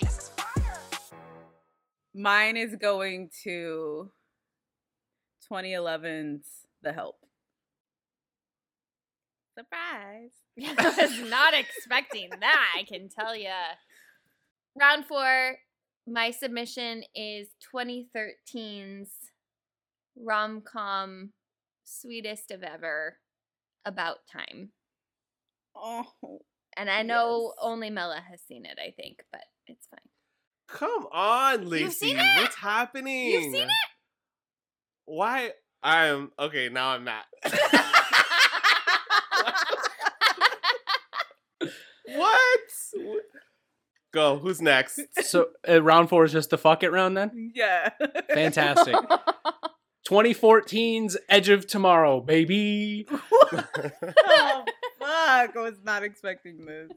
Mine 2.15 2.57
is 2.57 2.77
going 2.77 3.31
to 3.45 4.11
2011's 5.51 6.47
The 6.83 6.93
Help. 6.93 7.17
Surprise. 9.59 10.31
I 10.79 11.07
was 11.07 11.31
not 11.31 11.55
expecting 11.55 12.31
that, 12.41 12.73
I 12.77 12.85
can 12.85 13.09
tell 13.09 13.35
you. 13.35 13.49
Round 14.79 15.07
four, 15.07 15.59
my 16.07 16.31
submission 16.31 17.05
is 17.15 17.49
2013's 17.75 19.11
rom 20.17 20.61
com 20.63 21.33
sweetest 21.85 22.51
of 22.51 22.63
ever, 22.63 23.19
About 23.85 24.19
Time. 24.31 24.71
Oh, 25.75 26.05
And 26.77 26.91
I 26.91 27.03
know 27.03 27.55
only 27.61 27.91
Mela 27.91 28.23
has 28.31 28.41
seen 28.43 28.65
it, 28.67 28.79
I 28.79 28.91
think, 28.91 29.23
but 29.31 29.45
it's 29.67 29.87
fine. 29.87 30.02
Come 30.73 31.07
on, 31.13 31.69
Lacey. 31.69 31.85
You've 31.85 31.93
seen 31.93 32.17
it? 32.19 32.41
What's 32.41 32.57
happening? 32.57 33.27
You've 33.27 33.43
seen 33.43 33.55
it? 33.57 33.69
Why? 35.05 35.51
I 35.83 36.07
am 36.07 36.33
okay. 36.39 36.69
Now 36.71 36.91
I'm 36.91 37.05
not. 37.05 37.25
what? 42.07 42.61
Go. 44.13 44.39
Who's 44.39 44.63
next? 44.63 45.01
so 45.23 45.49
uh, 45.69 45.83
round 45.83 46.09
four 46.09 46.25
is 46.25 46.33
just 46.33 46.51
the 46.51 46.59
fuck 46.59 46.83
it 46.83 46.91
round 46.91 47.17
then? 47.17 47.53
Yeah. 47.55 47.91
Fantastic. 48.33 48.95
2014's 50.09 51.17
Edge 51.29 51.49
of 51.49 51.67
Tomorrow, 51.67 52.21
baby. 52.21 53.07
oh, 53.13 54.65
fuck. 54.99 55.01
I 55.01 55.49
was 55.55 55.79
not 55.85 56.03
expecting 56.03 56.67
this. 56.67 56.91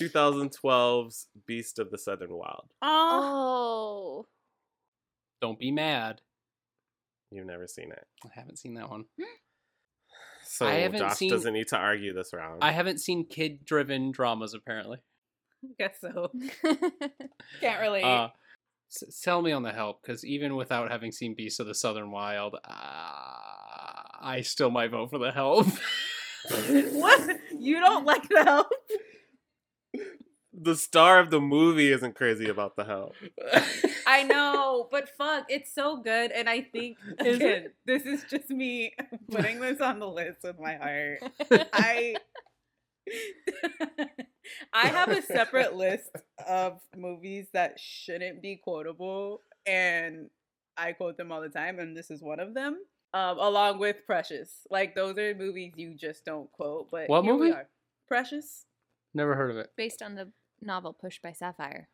2012's 0.00 1.26
Beast 1.46 1.78
of 1.78 1.90
the 1.90 1.98
Southern 1.98 2.32
Wild. 2.34 2.68
Oh. 2.82 4.26
Don't 5.40 5.58
be 5.58 5.70
mad. 5.70 6.20
You've 7.30 7.46
never 7.46 7.66
seen 7.66 7.90
it. 7.92 8.04
I 8.24 8.28
haven't 8.34 8.58
seen 8.58 8.74
that 8.74 8.90
one. 8.90 9.04
So 10.48 10.64
I 10.64 10.74
haven't 10.74 11.00
Josh 11.00 11.16
seen- 11.16 11.30
doesn't 11.30 11.52
need 11.52 11.66
to 11.68 11.76
argue 11.76 12.14
this 12.14 12.32
round. 12.32 12.62
I 12.62 12.70
haven't 12.70 13.00
seen 13.00 13.26
kid 13.26 13.64
driven 13.64 14.12
dramas 14.12 14.54
apparently. 14.54 14.98
Guess 15.76 15.96
so. 16.00 16.30
Can't 17.60 17.80
relate. 17.80 18.04
Uh, 18.04 18.28
s- 18.88 19.02
sell 19.10 19.42
me 19.42 19.50
on 19.50 19.64
the 19.64 19.72
help 19.72 20.02
because 20.02 20.24
even 20.24 20.54
without 20.54 20.88
having 20.88 21.10
seen 21.10 21.34
Beast 21.34 21.58
of 21.58 21.66
the 21.66 21.74
Southern 21.74 22.12
Wild, 22.12 22.54
uh, 22.54 22.58
I 22.68 24.42
still 24.44 24.70
might 24.70 24.92
vote 24.92 25.10
for 25.10 25.18
the 25.18 25.32
help. 25.32 25.66
what? 26.92 27.36
You 27.58 27.80
don't 27.80 28.04
like 28.06 28.28
The 28.28 28.44
Help? 28.44 28.68
The 30.58 30.74
star 30.74 31.18
of 31.20 31.30
the 31.30 31.40
movie 31.40 31.92
isn't 31.92 32.14
crazy 32.14 32.48
about 32.48 32.76
the 32.76 32.84
help. 32.84 33.14
I 34.06 34.22
know, 34.22 34.88
but 34.90 35.10
fuck, 35.18 35.44
it's 35.48 35.74
so 35.74 35.98
good. 35.98 36.30
And 36.30 36.48
I 36.48 36.62
think 36.62 36.96
Is 37.24 37.36
again, 37.36 37.70
this 37.84 38.04
is 38.04 38.24
just 38.24 38.48
me 38.50 38.94
putting 39.30 39.60
this 39.60 39.80
on 39.80 39.98
the 39.98 40.08
list 40.08 40.38
with 40.42 40.58
my 40.58 40.76
heart. 40.76 41.22
I 41.72 42.16
I 44.72 44.86
have 44.88 45.10
a 45.10 45.22
separate 45.22 45.74
list 45.76 46.10
of 46.46 46.80
movies 46.96 47.46
that 47.52 47.78
shouldn't 47.78 48.42
be 48.42 48.56
quotable, 48.56 49.42
and 49.66 50.30
I 50.76 50.92
quote 50.92 51.16
them 51.16 51.30
all 51.32 51.40
the 51.40 51.48
time, 51.48 51.78
and 51.78 51.96
this 51.96 52.10
is 52.10 52.22
one 52.22 52.40
of 52.40 52.54
them. 52.54 52.78
Um, 53.14 53.38
along 53.38 53.78
with 53.78 53.96
Precious, 54.06 54.50
like 54.70 54.94
those 54.94 55.16
are 55.18 55.34
movies 55.34 55.72
you 55.76 55.94
just 55.94 56.24
don't 56.24 56.50
quote. 56.52 56.90
But 56.90 57.08
What 57.08 57.24
here 57.24 57.34
we 57.34 57.40
movie? 57.40 57.52
are. 57.52 57.68
Precious. 58.08 58.64
Never 59.14 59.34
heard 59.34 59.50
of 59.50 59.56
it. 59.58 59.70
Based 59.76 60.02
on 60.02 60.14
the 60.14 60.30
novel 60.62 60.92
Pushed 60.92 61.22
by 61.22 61.32
Sapphire. 61.32 61.88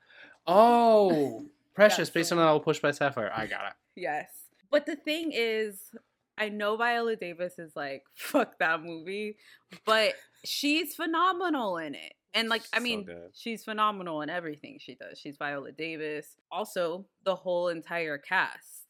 Oh, 0.47 1.47
Precious, 1.75 1.99
That's 1.99 2.11
based 2.11 2.33
on 2.33 2.39
the 2.39 2.45
novel 2.45 2.61
Push 2.61 2.81
by 2.81 2.91
Sapphire. 2.91 3.33
I 3.35 3.47
got 3.47 3.67
it. 3.67 3.73
Yes. 3.95 4.31
But 4.71 4.87
the 4.87 4.97
thing 4.97 5.33
is, 5.35 5.79
I 6.39 6.49
know 6.49 6.77
Viola 6.79 7.15
Davis 7.15 7.59
is 7.59 7.77
like, 7.77 8.05
fuck 8.15 8.59
that 8.59 8.83
movie, 8.83 9.37
but 9.85 10.15
she's 10.45 10.95
phenomenal 10.95 11.77
in 11.77 11.95
it. 11.95 12.15
And 12.33 12.49
like, 12.49 12.63
I 12.73 12.81
mean, 12.81 13.05
good. 13.05 13.33
she's 13.35 13.65
phenomenal 13.65 14.23
in 14.23 14.31
everything 14.31 14.79
she 14.81 14.95
does. 14.95 15.19
She's 15.19 15.37
Viola 15.37 15.73
Davis. 15.73 16.37
Also, 16.51 17.05
the 17.25 17.35
whole 17.35 17.69
entire 17.69 18.17
cast. 18.17 18.87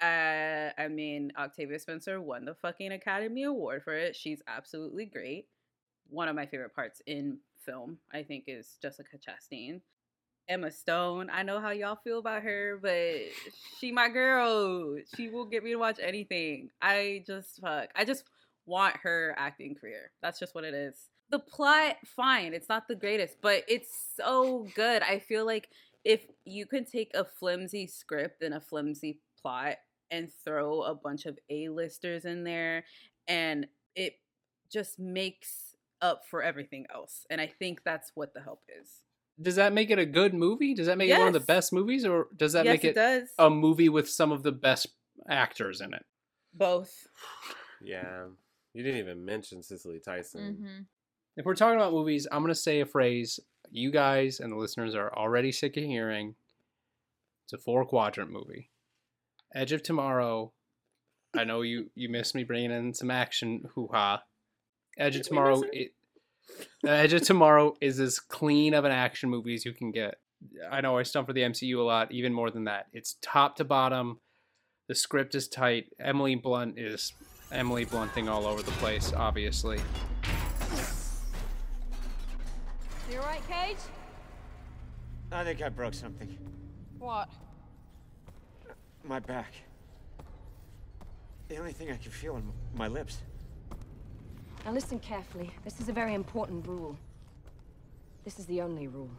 Uh, 0.00 0.70
I 0.78 0.88
mean, 0.88 1.32
Octavia 1.38 1.78
Spencer 1.78 2.20
won 2.20 2.46
the 2.46 2.54
fucking 2.54 2.92
Academy 2.92 3.44
Award 3.44 3.82
for 3.84 3.92
it. 3.92 4.16
She's 4.16 4.42
absolutely 4.48 5.04
great. 5.04 5.46
One 6.08 6.28
of 6.28 6.36
my 6.36 6.46
favorite 6.46 6.74
parts 6.74 7.02
in 7.06 7.38
film, 7.64 7.98
I 8.12 8.22
think, 8.22 8.44
is 8.46 8.78
Jessica 8.80 9.16
Chastain. 9.18 9.80
Emma 10.48 10.70
Stone. 10.70 11.30
I 11.32 11.42
know 11.42 11.60
how 11.60 11.70
y'all 11.70 11.98
feel 12.04 12.18
about 12.18 12.42
her, 12.42 12.78
but 12.80 13.16
she 13.78 13.92
my 13.92 14.08
girl. 14.08 14.96
She 15.16 15.30
will 15.30 15.46
get 15.46 15.64
me 15.64 15.70
to 15.70 15.76
watch 15.76 15.98
anything. 16.02 16.70
I 16.82 17.24
just 17.26 17.60
fuck. 17.60 17.88
I 17.96 18.04
just 18.04 18.24
want 18.66 18.96
her 19.02 19.34
acting 19.38 19.74
career. 19.74 20.10
That's 20.22 20.38
just 20.38 20.54
what 20.54 20.64
it 20.64 20.74
is. 20.74 21.08
The 21.30 21.38
plot, 21.38 21.96
fine. 22.04 22.52
It's 22.52 22.68
not 22.68 22.86
the 22.86 22.94
greatest, 22.94 23.36
but 23.40 23.62
it's 23.68 23.88
so 24.16 24.66
good. 24.74 25.02
I 25.02 25.18
feel 25.18 25.46
like 25.46 25.68
if 26.04 26.26
you 26.44 26.66
can 26.66 26.84
take 26.84 27.12
a 27.14 27.24
flimsy 27.24 27.86
script 27.86 28.42
and 28.42 28.54
a 28.54 28.60
flimsy 28.60 29.20
plot 29.40 29.76
and 30.10 30.30
throw 30.44 30.82
a 30.82 30.94
bunch 30.94 31.24
of 31.24 31.38
A-listers 31.48 32.26
in 32.26 32.44
there 32.44 32.84
and 33.26 33.66
it 33.96 34.18
just 34.70 34.98
makes 34.98 35.63
up 36.04 36.22
for 36.30 36.42
everything 36.42 36.86
else. 36.94 37.24
And 37.30 37.40
I 37.40 37.46
think 37.46 37.80
that's 37.84 38.12
what 38.14 38.34
the 38.34 38.40
help 38.42 38.60
is. 38.80 39.02
Does 39.40 39.56
that 39.56 39.72
make 39.72 39.90
it 39.90 39.98
a 39.98 40.06
good 40.06 40.34
movie? 40.34 40.74
Does 40.74 40.86
that 40.86 40.98
make 40.98 41.10
it 41.10 41.18
one 41.18 41.26
of 41.26 41.32
the 41.32 41.40
best 41.40 41.72
movies, 41.72 42.04
or 42.04 42.28
does 42.36 42.52
that 42.52 42.66
Yes, 42.66 42.74
make 42.74 42.84
it 42.84 42.88
it, 42.88 42.94
does. 42.94 43.28
a 43.38 43.50
movie 43.50 43.88
with 43.88 44.08
some 44.08 44.30
of 44.30 44.44
the 44.44 44.52
best 44.52 44.86
actors 45.28 45.80
in 45.80 45.92
it? 45.92 46.04
Both. 46.52 47.08
Yeah. 47.82 48.26
You 48.74 48.82
didn't 48.82 49.00
even 49.00 49.24
mention 49.24 49.62
Cicely 49.62 50.00
Tyson. 50.04 50.40
Mm-hmm. 50.40 50.82
If 51.36 51.46
we're 51.46 51.56
talking 51.56 51.76
about 51.80 51.92
movies, 51.92 52.28
I'm 52.30 52.42
gonna 52.42 52.54
say 52.54 52.80
a 52.80 52.86
phrase 52.86 53.40
you 53.70 53.90
guys 53.90 54.38
and 54.38 54.52
the 54.52 54.56
listeners 54.56 54.94
are 54.94 55.12
already 55.16 55.50
sick 55.50 55.76
of 55.76 55.82
hearing. 55.84 56.36
It's 57.44 57.54
a 57.54 57.58
four 57.58 57.84
quadrant 57.84 58.30
movie: 58.30 58.70
Edge 59.54 59.72
of 59.72 59.82
Tomorrow, 59.82 60.52
I 61.36 61.44
know 61.44 61.62
you 61.62 61.90
you 61.94 62.08
missed 62.08 62.34
me 62.34 62.44
bringing 62.44 62.70
in 62.70 62.94
some 62.94 63.10
action 63.10 63.64
hoo 63.74 63.88
ha. 63.92 64.22
Edge 64.98 65.16
of 65.16 65.22
Tomorrow. 65.22 65.62
It, 65.72 65.92
uh, 66.84 66.90
Edge 66.90 67.12
of 67.12 67.22
Tomorrow 67.22 67.74
is 67.80 68.00
as 68.00 68.18
clean 68.18 68.74
of 68.74 68.84
an 68.84 68.92
action 68.92 69.30
movie 69.30 69.54
as 69.54 69.64
you 69.64 69.72
can 69.72 69.90
get. 69.90 70.16
I 70.70 70.80
know 70.80 70.98
I 70.98 71.02
stump 71.02 71.26
for 71.26 71.32
the 71.32 71.40
MCU 71.40 71.78
a 71.78 71.82
lot, 71.82 72.12
even 72.12 72.32
more 72.32 72.50
than 72.50 72.64
that. 72.64 72.86
It's 72.92 73.16
top 73.22 73.56
to 73.56 73.64
bottom. 73.64 74.20
The 74.88 74.94
script 74.94 75.34
is 75.34 75.48
tight. 75.48 75.86
Emily 75.98 76.34
Blunt 76.34 76.78
is 76.78 77.12
Emily 77.50 77.84
Blunting 77.84 78.28
all 78.28 78.46
over 78.46 78.62
the 78.62 78.70
place, 78.72 79.12
obviously. 79.14 79.78
You 83.10 83.18
alright, 83.18 83.46
Cage? 83.48 83.78
I 85.32 85.44
think 85.44 85.62
I 85.62 85.68
broke 85.68 85.94
something. 85.94 86.38
What? 86.98 87.28
My 89.02 89.20
back. 89.20 89.52
The 91.48 91.56
only 91.56 91.72
thing 91.72 91.90
I 91.90 91.96
can 91.96 92.10
feel 92.10 92.36
in 92.36 92.52
my 92.74 92.88
lips. 92.88 93.18
Now 94.64 94.72
listen 94.72 94.98
carefully. 94.98 95.50
This 95.62 95.78
is 95.78 95.90
a 95.90 95.92
very 95.92 96.14
important 96.14 96.66
rule. 96.66 96.96
This 98.24 98.38
is 98.38 98.46
the 98.46 98.62
only 98.62 98.88
rule. 98.88 99.10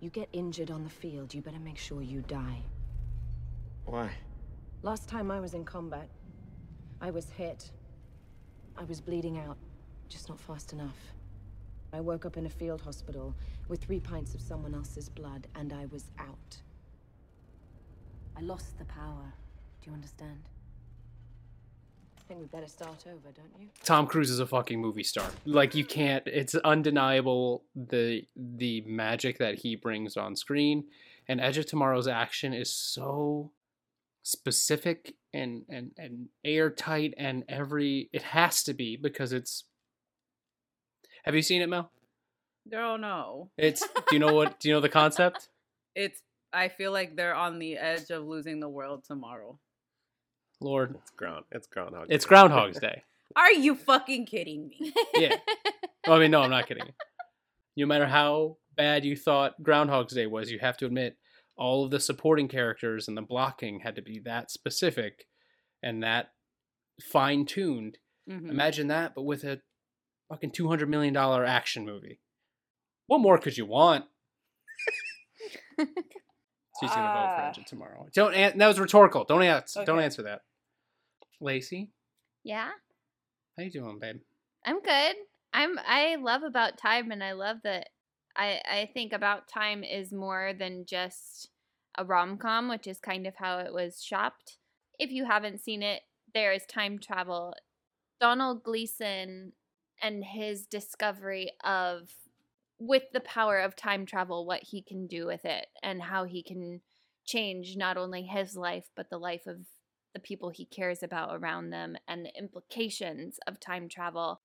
You 0.00 0.08
get 0.08 0.28
injured 0.32 0.70
on 0.70 0.84
the 0.84 0.90
field, 0.90 1.34
you 1.34 1.42
better 1.42 1.58
make 1.58 1.76
sure 1.76 2.00
you 2.00 2.22
die. 2.22 2.62
Why? 3.84 4.10
Last 4.82 5.08
time 5.08 5.30
I 5.30 5.38
was 5.38 5.52
in 5.52 5.64
combat, 5.64 6.08
I 7.00 7.10
was 7.10 7.30
hit. 7.30 7.70
I 8.76 8.84
was 8.84 9.00
bleeding 9.02 9.38
out, 9.38 9.58
just 10.08 10.30
not 10.30 10.40
fast 10.40 10.72
enough. 10.72 10.96
I 11.92 12.00
woke 12.00 12.24
up 12.24 12.38
in 12.38 12.46
a 12.46 12.50
field 12.50 12.80
hospital 12.80 13.34
with 13.68 13.84
three 13.84 14.00
pints 14.00 14.34
of 14.34 14.40
someone 14.40 14.74
else's 14.74 15.10
blood, 15.10 15.46
and 15.54 15.74
I 15.74 15.84
was 15.92 16.04
out. 16.18 16.56
I 18.34 18.40
lost 18.40 18.78
the 18.78 18.86
power. 18.86 19.34
Do 19.82 19.90
you 19.90 19.94
understand? 19.94 20.48
I 22.22 22.28
think 22.28 22.40
we 22.40 22.46
better 22.46 22.68
start 22.68 23.04
over, 23.06 23.30
don't 23.34 23.60
you? 23.60 23.68
Tom 23.84 24.06
Cruise 24.06 24.30
is 24.30 24.38
a 24.38 24.46
fucking 24.46 24.80
movie 24.80 25.02
star. 25.02 25.28
Like 25.44 25.74
you 25.74 25.84
can't 25.84 26.22
it's 26.26 26.54
undeniable 26.54 27.64
the 27.74 28.24
the 28.36 28.82
magic 28.82 29.38
that 29.38 29.56
he 29.56 29.74
brings 29.76 30.16
on 30.16 30.36
screen 30.36 30.84
and 31.28 31.40
Edge 31.40 31.58
of 31.58 31.66
Tomorrow's 31.66 32.06
action 32.06 32.52
is 32.52 32.72
so 32.72 33.50
specific 34.22 35.14
and 35.34 35.64
and 35.68 35.90
and 35.98 36.28
airtight 36.44 37.14
and 37.16 37.44
every 37.48 38.08
it 38.12 38.22
has 38.22 38.62
to 38.64 38.74
be 38.74 38.96
because 38.96 39.32
it's 39.32 39.64
Have 41.24 41.34
you 41.34 41.42
seen 41.42 41.60
it, 41.62 41.68
Mel? 41.68 41.90
Girl, 42.70 42.98
no. 42.98 43.50
It's 43.58 43.80
do 43.80 44.12
you 44.12 44.20
know 44.20 44.32
what 44.32 44.60
do 44.60 44.68
you 44.68 44.74
know 44.74 44.80
the 44.80 44.88
concept? 44.88 45.48
It's 45.94 46.22
I 46.54 46.68
feel 46.68 46.90
like 46.90 47.16
they're 47.16 47.34
on 47.34 47.58
the 47.58 47.76
edge 47.76 48.08
of 48.10 48.24
losing 48.24 48.60
the 48.60 48.68
world 48.68 49.04
tomorrow. 49.04 49.58
Lord. 50.62 50.96
It's 51.00 51.10
ground 51.10 51.44
it's 51.50 51.66
groundhog 51.66 52.08
Day. 52.08 52.14
It's 52.14 52.24
Groundhog's 52.24 52.78
Day. 52.80 53.02
Are 53.36 53.52
you 53.52 53.74
fucking 53.74 54.26
kidding 54.26 54.68
me? 54.68 54.92
Yeah. 55.14 55.36
Oh, 56.08 56.14
I 56.14 56.18
mean, 56.18 56.32
no, 56.32 56.42
I'm 56.42 56.50
not 56.50 56.66
kidding. 56.66 56.82
No 57.76 57.86
matter 57.86 58.06
how 58.06 58.56
bad 58.76 59.04
you 59.04 59.16
thought 59.16 59.62
Groundhog's 59.62 60.12
Day 60.14 60.26
was, 60.26 60.50
you 60.50 60.58
have 60.58 60.76
to 60.78 60.86
admit 60.86 61.16
all 61.56 61.84
of 61.84 61.92
the 61.92 62.00
supporting 62.00 62.48
characters 62.48 63.06
and 63.06 63.16
the 63.16 63.22
blocking 63.22 63.78
had 63.78 63.94
to 63.94 64.02
be 64.02 64.18
that 64.24 64.50
specific 64.50 65.26
and 65.80 66.02
that 66.02 66.32
fine 67.00 67.46
tuned. 67.46 67.98
Mhm. 68.28 68.50
Imagine 68.50 68.88
that, 68.88 69.14
but 69.14 69.22
with 69.22 69.44
a 69.44 69.60
fucking 70.28 70.50
two 70.50 70.66
hundred 70.68 70.88
million 70.90 71.14
dollar 71.14 71.44
action 71.44 71.84
movie. 71.84 72.18
What 73.06 73.20
more 73.20 73.38
could 73.38 73.56
you 73.56 73.66
want? 73.66 74.04
She's 75.78 76.90
gonna 76.90 77.12
vote 77.12 77.36
for. 77.36 77.42
Edge 77.48 77.58
of 77.58 77.64
Tomorrow. 77.66 78.08
Don't. 78.12 78.34
An- 78.34 78.58
that 78.58 78.66
was 78.66 78.80
rhetorical. 78.80 79.24
Don't 79.24 79.42
answer. 79.42 79.84
Don't 79.84 80.00
answer 80.00 80.22
that. 80.24 80.40
Lacey, 81.42 81.90
Yeah, 82.44 82.70
how 83.56 83.64
you 83.64 83.70
doing, 83.70 83.98
babe? 83.98 84.20
I'm 84.64 84.80
good. 84.80 85.16
I'm 85.52 85.78
I 85.86 86.16
love 86.16 86.42
about 86.44 86.78
time 86.78 87.10
and 87.10 87.22
I 87.22 87.32
love 87.32 87.58
that 87.64 87.88
I 88.36 88.60
I 88.64 88.90
think 88.94 89.12
about 89.12 89.48
time 89.48 89.82
is 89.82 90.12
more 90.12 90.52
than 90.56 90.86
just 90.86 91.50
a 91.98 92.04
rom-com, 92.04 92.68
which 92.68 92.86
is 92.86 93.00
kind 93.00 93.26
of 93.26 93.34
how 93.36 93.58
it 93.58 93.72
was 93.72 94.02
shopped. 94.02 94.58
If 94.98 95.10
you 95.10 95.24
haven't 95.24 95.60
seen 95.60 95.82
it, 95.82 96.02
there 96.32 96.52
is 96.52 96.64
time 96.64 96.98
travel. 96.98 97.54
Domhnall 98.20 98.54
Gleeson 98.54 99.52
and 100.00 100.24
his 100.24 100.66
discovery 100.66 101.50
of 101.64 102.08
with 102.78 103.04
the 103.12 103.20
power 103.20 103.58
of 103.58 103.76
time 103.76 104.06
travel 104.06 104.46
what 104.46 104.62
he 104.62 104.80
can 104.80 105.06
do 105.06 105.26
with 105.26 105.44
it 105.44 105.66
and 105.82 106.02
how 106.02 106.24
he 106.24 106.42
can 106.42 106.80
change 107.24 107.76
not 107.76 107.96
only 107.96 108.22
his 108.22 108.56
life 108.56 108.86
but 108.96 109.10
the 109.10 109.18
life 109.18 109.46
of 109.46 109.58
the 110.14 110.20
people 110.20 110.50
he 110.50 110.64
cares 110.64 111.02
about 111.02 111.34
around 111.34 111.70
them 111.70 111.96
and 112.08 112.24
the 112.24 112.36
implications 112.38 113.38
of 113.46 113.58
time 113.60 113.88
travel 113.88 114.40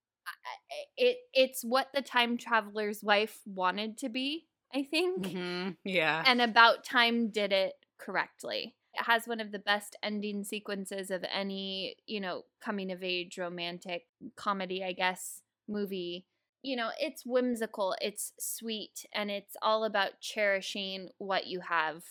it 0.97 1.17
it's 1.33 1.63
what 1.63 1.87
the 1.93 2.01
time 2.01 2.37
traveler's 2.37 3.03
wife 3.03 3.39
wanted 3.45 3.97
to 3.97 4.09
be 4.09 4.47
i 4.73 4.83
think 4.83 5.27
Mm-hmm. 5.27 5.69
Yeah. 5.85 6.23
and 6.25 6.41
about 6.41 6.83
time 6.83 7.29
did 7.29 7.51
it 7.51 7.73
correctly 7.97 8.75
it 8.93 9.03
has 9.05 9.27
one 9.27 9.39
of 9.39 9.51
the 9.51 9.59
best 9.59 9.95
ending 10.03 10.43
sequences 10.43 11.11
of 11.11 11.23
any 11.33 11.95
you 12.05 12.19
know 12.19 12.43
coming 12.61 12.91
of 12.91 13.03
age 13.03 13.37
romantic 13.37 14.07
comedy 14.35 14.83
i 14.83 14.91
guess 14.91 15.41
movie 15.67 16.25
you 16.61 16.75
know 16.75 16.89
it's 16.99 17.25
whimsical 17.25 17.95
it's 18.01 18.33
sweet 18.39 19.05
and 19.13 19.29
it's 19.31 19.55
all 19.61 19.83
about 19.85 20.19
cherishing 20.21 21.09
what 21.17 21.47
you 21.47 21.61
have 21.61 22.03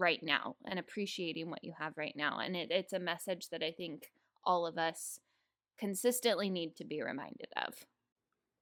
right 0.00 0.22
now 0.22 0.56
and 0.64 0.78
appreciating 0.78 1.50
what 1.50 1.62
you 1.62 1.72
have 1.78 1.92
right 1.96 2.14
now 2.16 2.38
and 2.38 2.56
it, 2.56 2.68
it's 2.70 2.92
a 2.92 2.98
message 2.98 3.48
that 3.50 3.62
i 3.62 3.70
think 3.70 4.10
all 4.44 4.66
of 4.66 4.78
us 4.78 5.20
consistently 5.78 6.50
need 6.50 6.74
to 6.76 6.84
be 6.84 7.02
reminded 7.02 7.48
of 7.56 7.74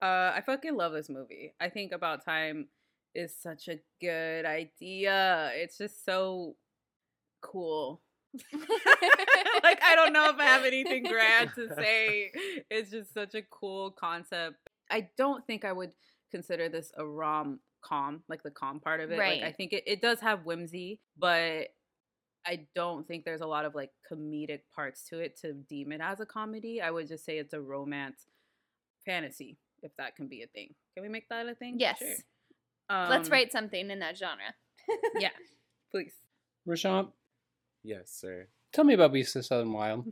Uh, 0.01 0.31
I 0.39 0.43
fucking 0.47 0.77
love 0.77 0.93
this 0.93 1.09
movie. 1.09 1.55
I 1.59 1.69
think 1.71 1.91
About 1.93 2.25
Time 2.25 2.69
is 3.15 3.35
such 3.37 3.67
a 3.69 3.81
good 4.01 4.45
idea. 4.47 5.51
It's 5.55 5.77
just 5.77 6.05
so 6.05 6.55
cool. 7.41 8.01
like 9.65 9.81
I 9.83 9.95
don't 9.97 10.13
know 10.13 10.29
if 10.31 10.39
I 10.39 10.45
have 10.45 10.65
anything 10.65 11.03
grand 11.03 11.51
to 11.57 11.75
say. 11.75 12.31
It's 12.71 12.91
just 12.91 13.13
such 13.13 13.35
a 13.35 13.43
cool 13.43 13.91
concept. 13.91 14.57
I 14.91 15.09
don't 15.17 15.45
think 15.47 15.65
I 15.65 15.73
would 15.73 15.95
consider 16.31 16.69
this 16.69 16.93
a 16.97 17.05
rom 17.05 17.59
com, 17.83 18.23
like 18.29 18.43
the 18.43 18.51
calm 18.51 18.81
part 18.81 19.01
of 19.01 19.11
it. 19.11 19.19
Like 19.19 19.43
I 19.43 19.53
think 19.53 19.73
it, 19.73 19.85
it 19.87 20.01
does 20.03 20.21
have 20.21 20.45
whimsy, 20.45 21.01
but 21.17 21.69
I 22.47 22.67
don't 22.75 23.07
think 23.07 23.25
there's 23.25 23.41
a 23.41 23.47
lot 23.47 23.65
of 23.65 23.75
like 23.75 23.91
comedic 24.11 24.61
parts 24.75 25.03
to 25.11 25.19
it 25.19 25.37
to 25.41 25.53
deem 25.53 25.93
it 25.93 26.01
as 26.01 26.21
a 26.21 26.27
comedy. 26.27 26.81
I 26.81 26.91
would 26.91 27.09
just 27.09 27.25
say 27.25 27.39
it's 27.39 27.53
a 27.53 27.61
romance 27.61 28.27
fantasy, 29.05 29.59
if 29.83 29.93
that 29.97 30.17
can 30.17 30.29
be 30.29 30.43
a 30.43 30.47
thing. 30.47 30.75
Can 30.95 31.03
we 31.03 31.09
make 31.09 31.29
that 31.29 31.47
a 31.49 31.55
thing? 31.55 31.77
Yes. 31.79 31.99
Sure. 31.99 32.09
let's 32.91 33.29
Um, 33.29 33.33
write 33.33 33.53
something 33.53 33.91
in 33.91 33.99
that 34.01 34.17
genre 34.17 34.55
Yeah, 35.19 35.31
please. 35.91 36.15
Rashawn, 36.67 37.13
Yes, 37.83 38.11
sir. 38.11 38.49
tell 38.73 38.85
me 38.85 38.95
about 38.95 39.13
Beast 39.13 39.37
of 39.37 39.41
the 39.41 39.45
Southern 39.45 39.73
Wild. 39.73 40.07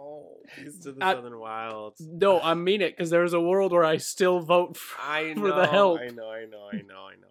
Oh, 0.00 0.38
Beast 0.56 0.86
of 0.86 0.96
the 0.96 1.04
I- 1.04 1.14
Southern 1.14 1.38
Wilds. 1.38 2.00
No, 2.00 2.40
I 2.40 2.54
mean 2.54 2.80
it 2.80 2.96
because 2.96 3.10
there's 3.10 3.32
a 3.34 3.40
world 3.40 3.72
where 3.72 3.84
I 3.84 3.98
still 3.98 4.40
vote 4.40 4.76
for, 4.76 5.00
I 5.00 5.34
for 5.38 5.52
the 5.52 5.66
help. 5.66 6.00
I 6.00 6.06
know, 6.08 6.30
I 6.30 6.44
know, 6.46 6.68
I 6.72 6.76
know, 6.76 7.06
I 7.06 7.14
know. 7.20 7.28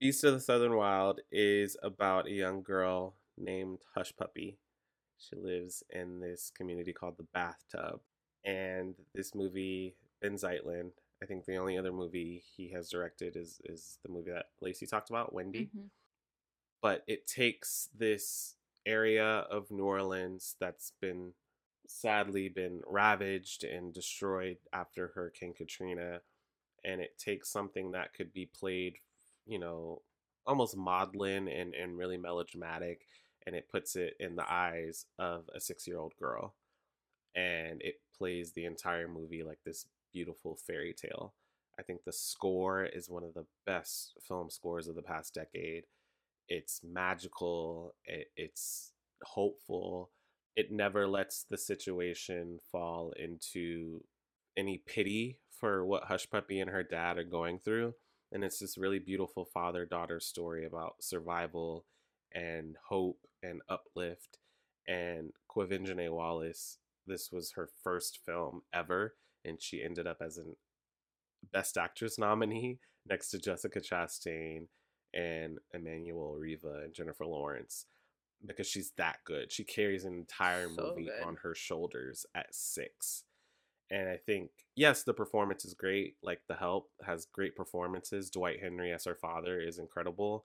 Beast 0.00 0.24
of 0.24 0.34
the 0.34 0.40
Southern 0.40 0.74
Wild 0.76 1.20
is 1.30 1.76
about 1.82 2.26
a 2.26 2.30
young 2.32 2.62
girl 2.62 3.14
named 3.38 3.78
Hush 3.94 4.12
Puppy. 4.16 4.58
She 5.18 5.36
lives 5.36 5.82
in 5.90 6.20
this 6.20 6.50
community 6.56 6.92
called 6.92 7.16
the 7.18 7.26
Bathtub. 7.34 8.00
And 8.44 8.94
this 9.14 9.34
movie, 9.34 9.94
Benh 10.22 10.34
Zeitlin, 10.34 10.90
I 11.22 11.26
think 11.26 11.44
the 11.46 11.56
only 11.56 11.78
other 11.78 11.92
movie 11.92 12.42
he 12.56 12.70
has 12.72 12.90
directed 12.90 13.36
is 13.36 13.60
is 13.64 13.98
the 14.04 14.10
movie 14.12 14.30
that 14.32 14.46
Lacey 14.60 14.86
talked 14.86 15.08
about, 15.10 15.32
Wendy. 15.32 15.70
Mhm. 15.74 15.88
But 16.82 17.04
it 17.06 17.26
takes 17.26 17.88
this 17.96 18.56
area 18.84 19.24
of 19.26 19.70
New 19.70 19.84
Orleans 19.84 20.56
that's 20.60 20.92
been 21.00 21.32
sadly 21.86 22.48
been 22.48 22.80
ravaged 22.86 23.64
and 23.64 23.92
destroyed 23.92 24.58
after 24.72 25.12
Hurricane 25.14 25.54
Katrina 25.54 26.20
and 26.84 27.00
it 27.00 27.18
takes 27.18 27.50
something 27.50 27.92
that 27.92 28.12
could 28.14 28.32
be 28.32 28.46
played, 28.46 28.98
you 29.46 29.58
know, 29.58 30.02
almost 30.46 30.76
maudlin 30.76 31.48
and, 31.48 31.74
and 31.74 31.96
really 31.96 32.18
melodramatic 32.18 33.06
and 33.46 33.56
it 33.56 33.68
puts 33.70 33.96
it 33.96 34.14
in 34.20 34.36
the 34.36 34.50
eyes 34.50 35.06
of 35.18 35.44
a 35.54 35.60
six 35.60 35.86
year 35.86 35.98
old 35.98 36.14
girl. 36.18 36.54
And 37.34 37.82
it 37.82 38.00
plays 38.16 38.52
the 38.52 38.64
entire 38.64 39.08
movie 39.08 39.42
like 39.42 39.58
this 39.64 39.86
beautiful 40.12 40.56
fairy 40.56 40.94
tale. 40.94 41.34
I 41.78 41.82
think 41.82 42.04
the 42.04 42.12
score 42.12 42.84
is 42.84 43.10
one 43.10 43.24
of 43.24 43.34
the 43.34 43.46
best 43.66 44.14
film 44.22 44.50
scores 44.50 44.86
of 44.86 44.94
the 44.94 45.02
past 45.02 45.34
decade. 45.34 45.84
It's 46.48 46.80
magical, 46.84 47.94
it, 48.04 48.28
it's 48.36 48.92
hopeful. 49.22 50.10
It 50.56 50.70
never 50.70 51.06
lets 51.08 51.44
the 51.44 51.58
situation 51.58 52.60
fall 52.70 53.12
into 53.16 54.04
any 54.56 54.78
pity 54.86 55.38
for 55.50 55.84
what 55.84 56.04
Hush 56.04 56.28
Puppy 56.30 56.60
and 56.60 56.70
her 56.70 56.82
dad 56.82 57.18
are 57.18 57.24
going 57.24 57.58
through. 57.58 57.94
And 58.32 58.44
it's 58.44 58.58
this 58.58 58.78
really 58.78 58.98
beautiful 58.98 59.44
father 59.44 59.86
daughter 59.86 60.20
story 60.20 60.64
about 60.64 61.02
survival 61.02 61.86
and 62.32 62.76
hope 62.88 63.26
and 63.42 63.62
uplift. 63.68 64.38
and 64.86 65.32
Quvenzhané 65.50 66.10
Wallis. 66.10 66.78
This 67.06 67.30
was 67.32 67.52
her 67.52 67.68
first 67.82 68.20
film 68.24 68.62
ever, 68.72 69.14
and 69.44 69.60
she 69.60 69.82
ended 69.82 70.06
up 70.06 70.18
as 70.20 70.38
an 70.38 70.56
Best 71.52 71.76
Actress 71.76 72.18
nominee 72.18 72.78
next 73.06 73.28
to 73.30 73.38
Jessica 73.38 73.80
Chastain 73.80 74.68
and 75.12 75.58
Emmanuelle 75.74 76.38
Riva 76.38 76.80
and 76.84 76.94
Jennifer 76.94 77.26
Lawrence 77.26 77.86
because 78.46 78.66
she's 78.66 78.92
that 78.96 79.18
good. 79.24 79.50
She 79.52 79.64
carries 79.64 80.04
an 80.04 80.14
entire 80.14 80.68
So 80.68 80.90
movie 80.90 81.04
good. 81.06 81.26
on 81.26 81.36
her 81.42 81.54
shoulders 81.54 82.26
at 82.34 82.54
six. 82.54 83.24
And 83.90 84.08
I 84.08 84.16
think, 84.16 84.50
yes, 84.76 85.02
the 85.02 85.14
performance 85.14 85.64
is 85.64 85.74
great. 85.74 86.16
Like 86.22 86.40
The 86.48 86.54
Help 86.54 86.90
has 87.06 87.26
great 87.26 87.54
performances. 87.54 88.30
Dwight 88.30 88.60
Henry 88.60 88.92
as 88.92 89.04
her 89.04 89.14
father 89.14 89.60
is 89.60 89.78
incredible. 89.78 90.44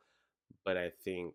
But 0.66 0.78
I 0.78 0.92
think 1.04 1.34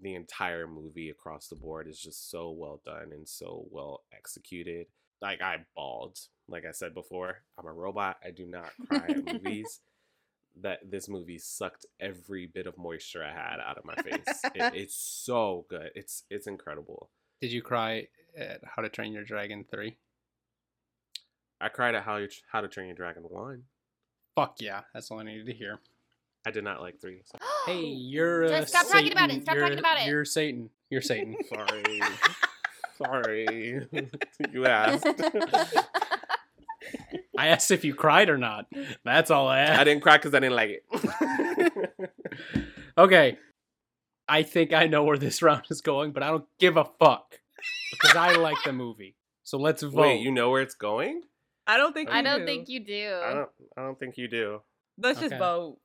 the 0.00 0.14
entire 0.14 0.66
movie 0.66 1.10
across 1.10 1.48
the 1.48 1.56
board 1.56 1.88
is 1.88 1.98
just 2.00 2.30
so 2.30 2.50
well 2.50 2.80
done 2.84 3.10
and 3.12 3.28
so 3.28 3.66
well 3.70 4.04
executed. 4.14 4.86
Like 5.20 5.40
I 5.40 5.58
bawled. 5.74 6.18
Like 6.48 6.64
I 6.66 6.72
said 6.72 6.94
before, 6.94 7.36
I'm 7.58 7.66
a 7.66 7.72
robot. 7.72 8.16
I 8.24 8.30
do 8.30 8.46
not 8.46 8.70
cry 8.88 9.06
at 9.08 9.24
movies. 9.32 9.80
That 10.60 10.80
this 10.90 11.08
movie 11.08 11.38
sucked 11.38 11.86
every 11.98 12.46
bit 12.46 12.66
of 12.66 12.76
moisture 12.76 13.24
I 13.24 13.30
had 13.32 13.58
out 13.58 13.78
of 13.78 13.84
my 13.86 13.94
face. 13.96 14.20
It, 14.54 14.74
it's 14.74 14.94
so 14.94 15.64
good. 15.70 15.90
It's 15.94 16.24
it's 16.30 16.46
incredible. 16.46 17.08
Did 17.40 17.52
you 17.52 17.62
cry 17.62 18.08
at 18.36 18.60
How 18.64 18.82
to 18.82 18.88
Train 18.90 19.12
Your 19.12 19.24
Dragon 19.24 19.64
3? 19.70 19.96
I 21.60 21.68
cried 21.68 21.94
at 21.94 22.02
How 22.04 22.16
You 22.18 22.28
How 22.50 22.60
to 22.60 22.68
Train 22.68 22.86
Your 22.88 22.96
Dragon 22.96 23.22
one. 23.22 23.62
Fuck 24.36 24.56
yeah, 24.60 24.82
that's 24.92 25.10
all 25.10 25.20
I 25.20 25.22
needed 25.24 25.46
to 25.46 25.52
hear. 25.52 25.80
I 26.46 26.50
did 26.50 26.64
not 26.64 26.80
like 26.80 27.00
three. 27.00 27.22
so- 27.24 27.38
Hey, 27.66 27.84
you're 27.84 28.44
uh, 28.44 28.48
Just 28.60 28.68
stop 28.70 28.88
talking 28.88 29.12
about 29.12 29.30
it. 29.30 29.42
Stop 29.42 29.54
You're- 29.54 29.66
talking 29.68 29.78
about 29.78 30.00
it. 30.00 30.06
You're 30.08 30.24
Satan. 30.24 30.70
You're 30.90 31.00
Satan. 31.02 31.36
Sorry. 31.48 32.00
Sorry. 32.98 33.86
you 34.52 34.66
asked. 34.66 35.06
I 37.38 37.48
asked 37.48 37.70
if 37.70 37.84
you 37.84 37.94
cried 37.94 38.28
or 38.28 38.38
not. 38.38 38.66
That's 39.04 39.30
all 39.30 39.48
I 39.48 39.60
asked. 39.60 39.80
I 39.80 39.84
didn't 39.84 40.02
cry 40.02 40.18
because 40.18 40.34
I 40.34 40.40
didn't 40.40 40.56
like 40.56 40.70
it. 40.70 41.92
Okay. 42.96 43.38
I 44.28 44.42
think 44.42 44.72
I 44.72 44.86
know 44.86 45.04
where 45.04 45.18
this 45.18 45.42
round 45.42 45.62
is 45.70 45.80
going, 45.80 46.12
but 46.12 46.22
I 46.22 46.28
don't 46.28 46.44
give 46.58 46.76
a 46.76 46.84
fuck 46.84 47.38
because 47.90 48.16
I 48.16 48.36
like 48.36 48.56
the 48.64 48.72
movie. 48.72 49.16
So 49.42 49.58
let's 49.58 49.82
vote. 49.82 49.94
Wait, 49.94 50.20
you 50.20 50.30
know 50.30 50.50
where 50.50 50.62
it's 50.62 50.74
going? 50.74 51.22
I 51.66 51.76
don't 51.76 51.92
think 51.92 52.10
I 52.10 52.18
you 52.18 52.24
don't 52.24 52.40
do. 52.40 52.46
think 52.46 52.68
you 52.68 52.84
do. 52.84 53.20
I 53.24 53.32
don't. 53.34 53.48
I 53.76 53.82
don't 53.82 53.98
think 53.98 54.16
you 54.16 54.28
do. 54.28 54.60
Let's 54.98 55.20
just 55.20 55.34
vote. 55.36 55.78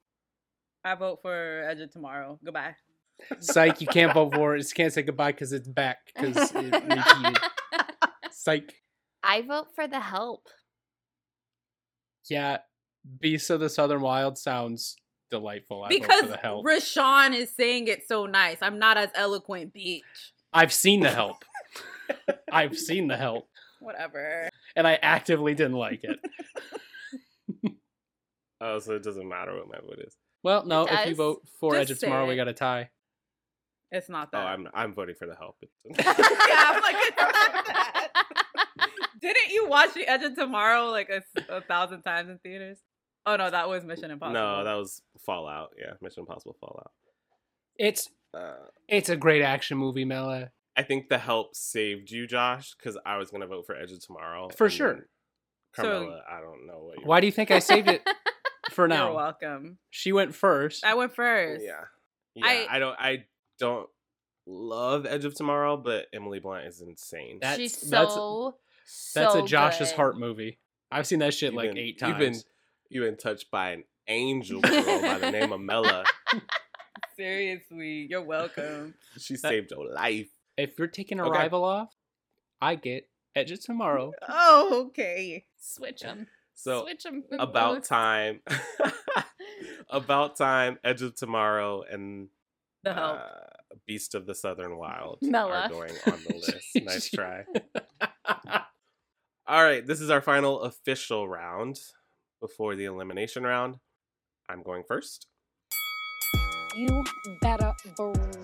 I 0.84 0.96
vote 0.96 1.20
for 1.22 1.64
Edge 1.68 1.80
of 1.80 1.92
Tomorrow. 1.92 2.40
Goodbye. 2.44 2.76
Psych, 3.40 3.82
you 3.82 3.88
can't 3.88 4.14
vote 4.14 4.34
for 4.34 4.56
it. 4.56 4.64
You 4.64 4.76
can't 4.76 4.94
say 4.94 5.02
goodbye 5.02 5.32
because 5.32 5.52
it's 5.52 5.68
back 5.68 5.98
because 6.16 6.52
it 6.52 6.74
repeated. 6.74 7.38
Psych. 8.32 8.74
I 9.24 9.42
vote 9.42 9.68
for 9.76 9.88
the 9.88 10.00
help. 10.00 10.48
Yeah, 12.30 12.58
Beasts 13.20 13.50
of 13.50 13.60
the 13.60 13.70
Southern 13.70 14.02
Wild 14.02 14.38
sounds 14.38 14.96
delightful. 15.30 15.84
I 15.84 15.90
vote 15.90 16.02
because 16.02 16.22
for 16.22 16.28
the 16.28 16.38
help. 16.38 16.66
Rashawn 16.66 17.36
is 17.36 17.54
saying 17.56 17.88
it 17.88 18.08
so 18.08 18.26
nice. 18.26 18.58
I'm 18.62 18.80
not 18.80 18.98
as 18.98 19.10
eloquent, 19.16 19.74
beach. 19.74 20.04
I've 20.54 20.74
seen 20.74 21.02
the 21.02 21.10
help. 21.10 21.44
I've 22.52 22.78
seen 22.78 23.08
the 23.08 23.18
help, 23.18 23.50
Whatever. 23.80 24.50
and 24.76 24.88
I 24.88 24.96
actively 25.02 25.54
didn't 25.54 25.78
like 25.78 26.04
it. 26.04 26.20
Oh, 28.60 28.80
so 28.80 28.96
it 28.96 29.04
doesn't 29.04 29.28
matter 29.28 29.56
what 29.56 29.68
my 29.68 29.78
vote 29.78 30.00
is. 30.00 30.16
Well, 30.42 30.66
no, 30.66 30.88
It 30.88 30.94
if 30.94 31.10
you 31.10 31.16
vote 31.16 31.42
for 31.60 31.74
Just 31.74 31.82
Edge 31.82 31.92
of 31.92 32.00
say 32.00 32.08
Tomorrow, 32.08 32.28
we 32.28 32.36
got 32.36 32.48
a 32.48 32.54
tie. 32.54 32.90
It's 33.92 34.10
not 34.10 34.30
oh, 34.34 34.38
that. 34.38 34.44
Oh. 34.44 34.48
I'm. 34.48 34.68
I'm 34.74 34.94
voting 34.96 35.14
for 35.14 35.28
the 35.28 35.36
help. 35.36 35.58
yeah, 35.86 35.94
I'm 36.00 36.82
like, 36.82 36.96
it's 36.98 37.22
not 37.22 37.34
that. 37.34 38.46
Didn't 39.20 39.50
you 39.52 39.68
watch 39.68 39.94
The 39.94 40.08
Edge 40.08 40.24
of 40.24 40.36
Tomorrow 40.36 40.88
like 40.92 41.10
a, 41.10 41.22
a 41.56 41.62
thousand 41.62 42.02
times 42.04 42.30
in 42.30 42.38
theaters? 42.40 42.78
Oh 43.26 43.36
no, 43.36 43.50
that 43.50 43.68
was 43.68 43.84
Mission 43.84 44.12
Impossible. 44.12 44.34
no, 44.40 44.64
that 44.64 44.74
was 44.76 45.02
Fallout. 45.26 45.72
Yeah, 45.78 45.94
Mission 46.02 46.22
Impossible 46.22 46.56
Fallout. 46.60 46.92
It's 47.78 48.10
Uh, 48.34 48.56
it's 48.88 49.10
a 49.10 49.16
great 49.18 49.42
action 49.42 49.78
movie, 49.78 50.06
Mela. 50.06 50.52
I 50.76 50.84
think 50.84 51.10
the 51.10 51.18
help 51.18 51.56
saved 51.56 52.12
you, 52.12 52.28
Josh, 52.28 52.74
because 52.78 52.98
I 53.06 53.18
was 53.18 53.30
gonna 53.32 53.48
vote 53.48 53.66
for 53.66 53.76
Edge 53.76 53.92
of 53.92 54.00
Tomorrow 54.06 54.50
For 54.56 54.70
sure. 54.70 54.94
then 54.94 55.04
Carmela, 55.76 56.22
I 56.30 56.40
don't 56.40 56.66
know 56.68 56.80
what. 56.84 56.98
You're 57.00 57.08
Why 57.08 57.20
do 57.20 57.26
you 57.26 57.32
think 57.32 57.52
I 57.52 57.60
saved 57.60 57.88
it 57.88 58.02
for 58.72 58.88
now? 58.88 59.06
You're 59.06 59.14
now? 59.14 59.16
welcome. 59.16 59.78
She 59.90 60.12
went 60.12 60.34
first. 60.36 60.86
I 60.86 60.94
went 60.94 61.14
first. 61.14 61.64
Yeah, 61.66 61.82
yeah. 62.36 62.46
I- 62.46 62.68
I, 62.70 62.80
don't. 62.80 62.96
I 63.00 63.26
don't 63.60 63.90
love 64.46 65.06
Edge 65.06 65.26
of 65.26 65.36
Tomorrow, 65.36 65.78
but 65.78 66.06
Emily 66.14 66.40
Blunt 66.40 66.66
is 66.68 66.80
insane. 66.82 67.40
That's 67.42 67.58
She's 67.58 67.82
that's 67.90 68.16
so 68.90 69.20
that's 69.22 69.36
a 69.36 69.44
Josh's 69.44 69.90
good. 69.90 69.96
heart 69.98 70.18
movie. 70.18 70.58
I've 70.92 71.06
seen 71.06 71.20
that 71.20 71.34
shit 71.34 71.52
You've 71.52 71.58
like 71.58 71.70
been- 71.72 71.78
eight 71.78 72.02
You've 72.02 72.12
times. 72.12 72.20
been 72.20 72.36
you've 72.90 73.06
been 73.06 73.18
touched 73.18 73.52
by 73.52 73.72
an 73.72 73.84
angel 74.08 74.62
girl 74.62 75.02
by 75.02 75.18
the 75.20 75.30
name 75.32 75.52
of 75.52 75.60
Mela. 75.60 76.06
Seriously, 77.18 78.08
you're 78.10 78.24
welcome. 78.24 78.94
She 79.18 79.36
saved 79.36 79.72
your 79.72 79.92
life. 79.92 80.30
If 80.56 80.78
you're 80.78 80.88
taking 80.88 81.20
Okay. 81.20 81.30
Arrival 81.30 81.64
off, 81.64 81.94
I 82.62 82.76
get 82.76 83.10
Edge 83.36 83.52
of 83.52 83.64
Tomorrow. 83.64 84.14
oh, 84.30 84.86
okay. 84.88 85.46
Switch 85.60 86.02
them. 86.02 86.28
So 86.56 86.84
Switch 86.84 87.04
them. 87.04 87.24
about 87.38 87.84
time, 87.84 88.40
about 89.90 90.36
time. 90.38 90.80
Edge 90.84 91.02
of 91.02 91.16
Tomorrow 91.16 91.84
and 91.92 92.30
The 92.84 92.94
help. 92.94 93.20
uh, 93.20 93.24
Beast 93.86 94.16
of 94.16 94.26
the 94.26 94.34
Southern 94.36 94.78
Wild 94.78 95.20
Mela. 95.22 95.64
are 95.66 95.70
going 95.70 95.94
on 96.08 96.20
the 96.28 96.36
list. 96.36 96.86
nice 96.86 97.10
try. 97.10 97.44
All 99.48 99.64
right, 99.64 99.86
this 99.86 100.02
is 100.02 100.10
our 100.10 100.22
final 100.22 100.62
official 100.62 101.28
round 101.28 101.80
before 102.42 102.76
the 102.76 102.86
elimination 102.86 103.44
round. 103.44 103.78
I'm 104.50 104.62
going 104.62 104.84
first. 104.84 105.28
You 106.76 107.04
better 107.42 107.74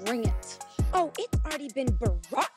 bring 0.05 0.23
it. 0.25 0.65
Oh, 0.93 1.11
it's 1.19 1.37
already 1.45 1.69
been 1.75 1.97
brought. 2.29 2.49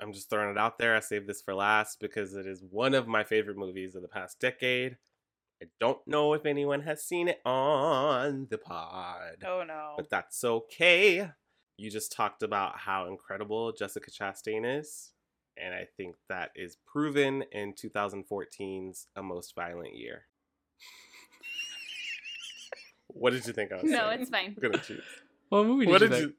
I'm 0.00 0.12
just 0.12 0.28
throwing 0.28 0.50
it 0.50 0.58
out 0.58 0.78
there. 0.78 0.94
I 0.94 1.00
saved 1.00 1.26
this 1.26 1.40
for 1.40 1.54
last 1.54 1.98
because 2.00 2.34
it 2.34 2.46
is 2.46 2.62
one 2.70 2.94
of 2.94 3.08
my 3.08 3.24
favorite 3.24 3.56
movies 3.56 3.94
of 3.94 4.02
the 4.02 4.08
past 4.08 4.38
decade. 4.38 4.98
I 5.62 5.66
don't 5.80 6.06
know 6.06 6.34
if 6.34 6.44
anyone 6.44 6.82
has 6.82 7.02
seen 7.02 7.28
it 7.28 7.40
on 7.46 8.48
the 8.50 8.58
pod, 8.58 9.42
Oh 9.46 9.64
no. 9.66 9.94
but 9.96 10.10
that's 10.10 10.44
okay. 10.44 11.30
You 11.78 11.90
just 11.90 12.12
talked 12.12 12.42
about 12.42 12.76
how 12.78 13.06
incredible 13.08 13.72
Jessica 13.72 14.10
Chastain 14.10 14.78
is, 14.78 15.12
and 15.56 15.74
I 15.74 15.86
think 15.96 16.16
that 16.28 16.50
is 16.54 16.76
proven 16.86 17.44
in 17.52 17.72
2014's 17.74 19.06
A 19.16 19.22
Most 19.22 19.54
Violent 19.54 19.94
Year. 19.96 20.26
what 23.08 23.30
did 23.32 23.46
you 23.46 23.52
think 23.52 23.72
I 23.72 23.76
was 23.76 23.84
No, 23.84 23.98
saying? 24.08 24.20
it's 24.22 24.30
fine. 24.30 24.56
I'm 24.56 24.70
gonna 24.70 24.82
choose. 24.82 25.04
What 25.48 25.66
movie 25.66 25.86
did 25.86 25.92
What 25.92 26.00
you 26.02 26.08
did 26.08 26.14
think? 26.14 26.26
you? 26.30 26.34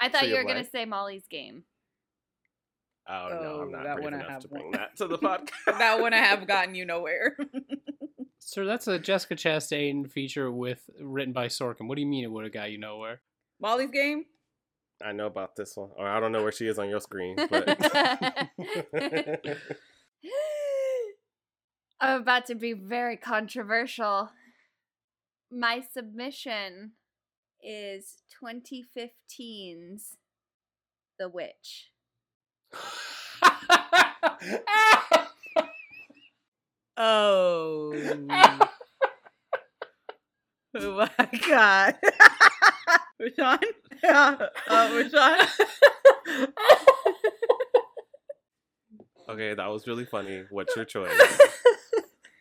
I 0.00 0.08
thought 0.08 0.20
So 0.22 0.26
you 0.26 0.34
were 0.36 0.44
gonna 0.44 0.64
say 0.68 0.84
Molly's 0.84 1.26
game. 1.28 1.64
Oh, 3.08 3.28
no, 3.30 3.36
Oh, 3.38 3.60
I'm 3.62 3.70
not 3.70 3.84
that 3.84 3.96
brave 3.96 4.06
I 4.08 4.16
enough 4.16 4.28
have 4.28 4.42
to 4.42 4.48
bring 4.48 4.64
one. 4.64 4.72
that 4.72 4.96
to 4.96 5.06
the 5.06 5.18
podcast. 5.18 5.78
that 5.78 6.00
wouldn't 6.02 6.14
have 6.24 6.46
gotten 6.48 6.74
you 6.74 6.84
nowhere. 6.84 7.36
Sir, 8.40 8.64
that's 8.64 8.86
a 8.88 8.98
Jessica 8.98 9.34
Chastain 9.36 10.10
feature 10.10 10.50
with 10.50 10.88
written 11.00 11.32
by 11.32 11.46
Sorkin. 11.46 11.86
What 11.88 11.94
do 11.96 12.00
you 12.00 12.06
mean 12.08 12.24
it 12.24 12.30
would 12.30 12.44
have 12.44 12.52
got 12.52 12.70
you 12.72 12.78
nowhere? 12.78 13.20
Molly's 13.60 13.90
game? 13.90 14.24
I 15.04 15.12
know 15.12 15.26
about 15.26 15.56
this 15.56 15.76
one, 15.76 15.90
or 15.96 16.06
I 16.08 16.20
don't 16.20 16.32
know 16.32 16.42
where 16.42 16.52
she 16.52 16.66
is 16.66 16.78
on 16.78 16.88
your 16.88 17.00
screen, 17.00 17.36
but 17.50 17.80
I'm 22.00 22.20
about 22.22 22.46
to 22.46 22.54
be 22.54 22.72
very 22.72 23.16
controversial. 23.16 24.30
My 25.50 25.82
submission 25.92 26.92
is 27.62 28.22
2015's 28.42 30.16
The 31.18 31.28
Witch. 31.28 31.90
Oh. 36.98 37.92
oh 40.74 41.08
my 41.18 41.28
god. 41.46 41.96
Rashawn? 43.20 43.62
Yeah. 44.02 44.36
Uh, 44.68 44.88
Rashawn? 44.90 45.48
okay, 49.28 49.54
that 49.54 49.66
was 49.68 49.86
really 49.86 50.04
funny. 50.04 50.42
What's 50.50 50.74
your 50.76 50.84
choice? 50.84 51.10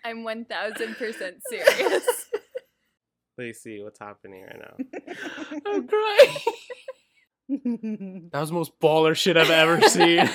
I'm 0.06 0.24
1000% 0.24 1.42
serious. 1.50 2.26
Lacey, 3.38 3.82
what's 3.84 4.00
happening 4.00 4.44
right 4.46 4.60
now? 4.60 4.76
I'm 5.66 5.88
crying. 5.88 6.30
That 8.32 8.40
was 8.40 8.50
the 8.50 8.56
most 8.56 8.80
baller 8.80 9.16
shit 9.16 9.36
I've 9.38 9.50
ever 9.50 9.82
seen. 9.82 10.30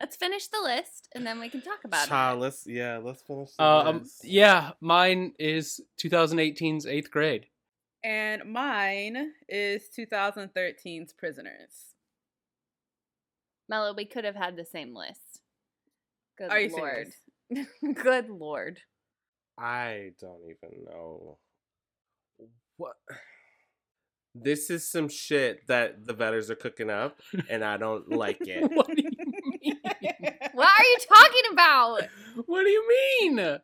Let's 0.00 0.16
finish 0.16 0.46
the 0.48 0.60
list 0.62 1.08
and 1.14 1.26
then 1.26 1.40
we 1.40 1.48
can 1.50 1.60
talk 1.60 1.80
about 1.84 2.08
Child, 2.08 2.38
it. 2.38 2.42
let's 2.42 2.66
yeah, 2.66 2.98
let's 3.02 3.20
finish. 3.22 3.50
The 3.58 3.62
Uh, 3.62 3.82
um, 3.86 3.98
list. 3.98 4.24
yeah, 4.24 4.70
mine 4.80 5.34
is 5.38 5.80
2018's 6.02 6.86
eighth 6.86 7.10
grade. 7.10 7.46
And 8.02 8.52
mine 8.52 9.32
is 9.48 9.88
2013's 9.96 11.12
Prisoners. 11.12 11.94
Mello, 13.68 13.92
we 13.94 14.04
could 14.04 14.24
have 14.24 14.36
had 14.36 14.56
the 14.56 14.64
same 14.64 14.94
list. 14.94 15.42
Good 16.38 16.50
Are 16.50 16.58
you 16.58 16.76
lord. 16.76 17.08
Good 17.94 18.30
lord. 18.30 18.80
I 19.58 20.12
don't 20.20 20.40
even 20.44 20.84
know 20.84 21.38
what. 22.76 22.96
This 24.32 24.70
is 24.70 24.88
some 24.88 25.08
shit 25.08 25.66
that 25.66 26.06
the 26.06 26.14
vetters 26.14 26.50
are 26.50 26.54
cooking 26.54 26.88
up, 26.88 27.18
and 27.48 27.64
I 27.64 27.76
don't 27.76 28.10
like 28.10 28.38
it. 28.42 28.62
What 28.70 28.86
do 28.86 29.02
you 29.02 29.10
mean? 29.60 29.80
what 30.52 30.68
are 30.78 30.84
you 30.84 30.98
talking 31.08 31.52
about? 31.52 32.02
What 32.46 32.62
do 32.62 32.70
you 32.70 32.88
mean? 32.88 33.58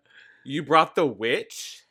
You 0.44 0.64
brought 0.64 0.96
the 0.96 1.06
witch? 1.06 1.85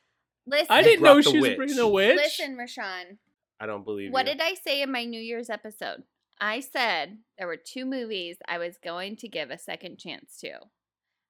Listen. 0.47 0.67
I 0.69 0.81
didn't 0.83 1.03
know 1.03 1.21
she 1.21 1.33
was 1.39 1.41
witch. 1.49 1.57
bringing 1.57 1.75
the 1.75 1.87
witch. 1.87 2.17
Listen, 2.17 2.55
Rashawn. 2.57 3.17
I 3.59 3.65
don't 3.65 3.83
believe 3.85 4.11
What 4.11 4.27
you. 4.27 4.33
did 4.33 4.41
I 4.41 4.53
say 4.55 4.81
in 4.81 4.91
my 4.91 5.05
New 5.05 5.19
Year's 5.21 5.49
episode? 5.49 6.03
I 6.39 6.59
said 6.59 7.17
there 7.37 7.47
were 7.47 7.57
two 7.57 7.85
movies 7.85 8.37
I 8.47 8.57
was 8.57 8.77
going 8.83 9.15
to 9.17 9.27
give 9.29 9.49
a 9.49 9.57
second 9.57 9.97
chance 9.97 10.37
to. 10.41 10.51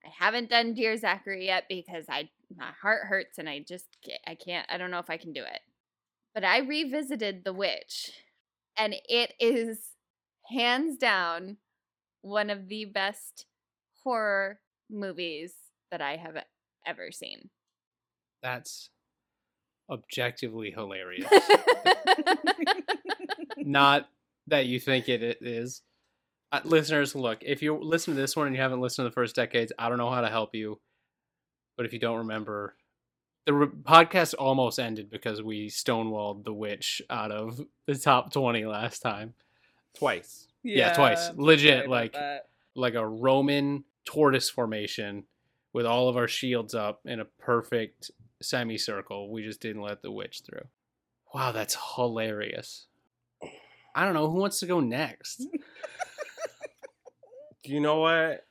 I 0.03 0.09
haven't 0.19 0.49
done 0.49 0.73
Dear 0.73 0.97
Zachary 0.97 1.45
yet 1.45 1.65
because 1.69 2.05
I 2.09 2.29
my 2.55 2.71
heart 2.81 3.07
hurts 3.07 3.37
and 3.37 3.47
I 3.49 3.59
just 3.59 3.85
I 4.27 4.35
can't 4.35 4.67
I 4.69 4.77
don't 4.77 4.91
know 4.91 4.99
if 4.99 5.09
I 5.09 5.17
can 5.17 5.33
do 5.33 5.41
it. 5.41 5.61
But 6.33 6.43
I 6.43 6.59
revisited 6.59 7.43
The 7.43 7.53
Witch 7.53 8.11
and 8.77 8.95
it 9.07 9.33
is 9.39 9.79
hands 10.51 10.97
down 10.97 11.57
one 12.21 12.49
of 12.49 12.67
the 12.67 12.85
best 12.85 13.45
horror 14.03 14.59
movies 14.89 15.53
that 15.91 16.01
I 16.01 16.17
have 16.17 16.35
ever 16.85 17.11
seen. 17.11 17.49
That's 18.43 18.89
objectively 19.89 20.71
hilarious. 20.71 21.29
Not 23.57 24.09
that 24.47 24.65
you 24.65 24.79
think 24.79 25.09
it 25.09 25.23
it 25.23 25.37
is. 25.41 25.81
Uh, 26.51 26.61
listeners, 26.63 27.15
look, 27.15 27.39
if 27.41 27.61
you 27.61 27.77
listen 27.81 28.13
to 28.13 28.19
this 28.19 28.35
one 28.35 28.47
and 28.47 28.55
you 28.55 28.61
haven't 28.61 28.81
listened 28.81 29.05
to 29.05 29.09
the 29.09 29.13
first 29.13 29.35
decades, 29.35 29.71
I 29.77 29.89
don't 29.89 29.97
know 29.97 30.11
how 30.11 30.21
to 30.21 30.29
help 30.29 30.53
you. 30.53 30.79
But 31.77 31.85
if 31.85 31.93
you 31.93 31.99
don't 31.99 32.19
remember, 32.19 32.75
the 33.45 33.53
re- 33.53 33.67
podcast 33.67 34.35
almost 34.37 34.79
ended 34.79 35.09
because 35.09 35.41
we 35.41 35.67
stonewalled 35.67 36.45
the 36.45 36.53
witch 36.53 37.01
out 37.09 37.31
of 37.31 37.59
the 37.87 37.95
top 37.95 38.31
20 38.31 38.65
last 38.65 39.01
time. 39.01 39.33
Twice. 39.97 40.47
Yeah, 40.63 40.93
twice. 40.93 41.31
Legit, 41.35 41.89
like 41.89 42.13
that. 42.13 42.47
like 42.75 42.95
a 42.95 43.05
Roman 43.05 43.83
tortoise 44.05 44.49
formation 44.49 45.23
with 45.73 45.85
all 45.85 46.09
of 46.09 46.17
our 46.17 46.27
shields 46.27 46.73
up 46.73 47.01
in 47.05 47.19
a 47.19 47.25
perfect 47.25 48.11
semicircle. 48.41 49.31
We 49.31 49.43
just 49.43 49.61
didn't 49.61 49.81
let 49.81 50.01
the 50.01 50.11
witch 50.11 50.41
through. 50.45 50.67
Wow, 51.33 51.51
that's 51.51 51.77
hilarious. 51.95 52.87
I 53.95 54.03
don't 54.03 54.13
know 54.13 54.29
who 54.29 54.39
wants 54.39 54.59
to 54.59 54.65
go 54.65 54.79
next. 54.79 55.37
Do 57.63 57.71
you 57.71 57.79
know 57.79 57.99
what? 57.99 58.45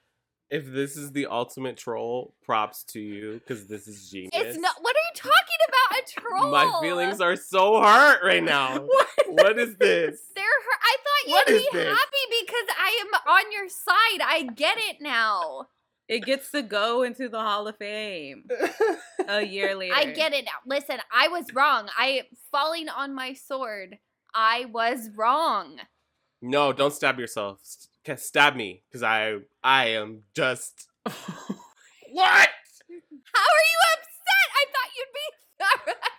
If 0.51 0.71
this 0.71 0.97
is 0.97 1.13
the 1.13 1.27
ultimate 1.27 1.77
troll, 1.77 2.35
props 2.43 2.85
to 2.85 3.01
you 3.01 3.35
because 3.35 3.67
this 3.67 3.89
is 3.89 4.11
genius. 4.11 4.31
It's 4.35 4.59
not 4.59 4.77
what 4.81 4.95
are 4.95 4.99
you 4.99 5.15
talking 5.15 5.59
about? 5.69 5.99
A 5.99 6.21
troll. 6.21 6.51
My 6.51 6.79
feelings 6.81 7.21
are 7.21 7.37
so 7.37 7.81
hurt 7.81 8.21
right 8.25 8.43
now. 8.43 8.79
what? 8.81 9.09
what 9.29 9.59
is 9.59 9.77
this? 9.77 10.21
They're 10.35 10.45
hurt. 10.45 10.81
I 10.83 10.97
thought 11.05 11.27
you'd 11.49 11.57
is 11.57 11.63
be 11.63 11.69
this? 11.79 11.89
happy 11.89 12.25
because 12.43 12.69
I 12.79 13.01
am 13.01 13.09
on 13.35 13.53
your 13.53 13.69
side. 13.69 14.21
I 14.23 14.49
get 14.55 14.77
it 14.79 14.97
now. 15.01 15.69
It 16.09 16.25
gets 16.25 16.51
to 16.51 16.63
go 16.63 17.03
into 17.03 17.29
the 17.29 17.41
Hall 17.41 17.67
of 17.67 17.77
Fame 17.79 18.45
a 19.27 19.43
year 19.43 19.75
later. 19.77 19.95
I 19.95 20.13
get 20.13 20.35
it 20.35 20.45
now. 20.45 20.53
Listen, 20.67 20.99
I 21.13 21.29
was 21.29 21.47
wrong. 21.55 21.89
I 21.97 22.25
falling 22.53 22.89
on 22.89 23.15
my 23.15 23.33
sword. 23.33 23.99
I 24.35 24.67
was 24.67 25.11
wrong. 25.17 25.79
No, 26.43 26.73
don't 26.73 26.93
stab 26.93 27.19
yourself. 27.19 27.61
Stab 28.17 28.55
me 28.55 28.83
because 28.89 29.03
I 29.03 29.39
I 29.63 29.87
am 29.87 30.25
just 30.35 30.89
what? 31.05 31.15
How 31.15 31.21
are 32.35 32.49
you 32.91 33.81
upset? 33.95 34.49
I 34.53 34.65
thought 34.75 34.91
you'd 34.97 35.15
be. 35.15 35.27
I 35.61 35.65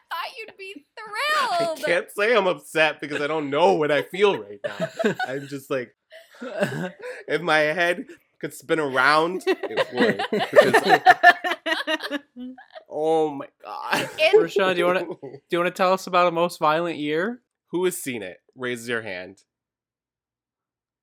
thought 0.09 0.31
you'd 0.37 0.57
be 0.57 0.85
thrilled. 0.97 1.79
I 1.79 1.81
can't 1.85 2.11
say 2.11 2.35
I'm 2.35 2.47
upset 2.47 2.99
because 2.99 3.21
I 3.21 3.27
don't 3.27 3.51
know 3.51 3.73
what 3.73 3.91
I 3.91 4.01
feel 4.01 4.39
right 4.41 4.59
now. 4.63 4.89
I'm 5.27 5.47
just 5.47 5.69
like, 5.69 5.93
if 6.41 7.41
my 7.41 7.59
head 7.59 8.07
could 8.45 8.53
spin 8.53 8.79
around, 8.79 9.43
it 9.47 9.87
would. 9.93 10.21
Because, 10.31 12.19
oh 12.89 13.31
my 13.31 13.47
god. 13.63 14.09
Rashawn, 14.35 14.73
do 14.73 14.79
you 14.79 14.85
want 14.85 14.99
to 14.99 15.05
do 15.05 15.39
you 15.49 15.57
want 15.57 15.73
to 15.73 15.77
tell 15.77 15.93
us 15.93 16.05
about 16.05 16.27
a 16.27 16.31
most 16.31 16.59
violent 16.59 16.97
year? 16.97 17.41
Who 17.71 17.85
has 17.85 17.97
seen 17.97 18.21
it? 18.21 18.37
Raise 18.55 18.87
your 18.87 19.01
hand. 19.01 19.39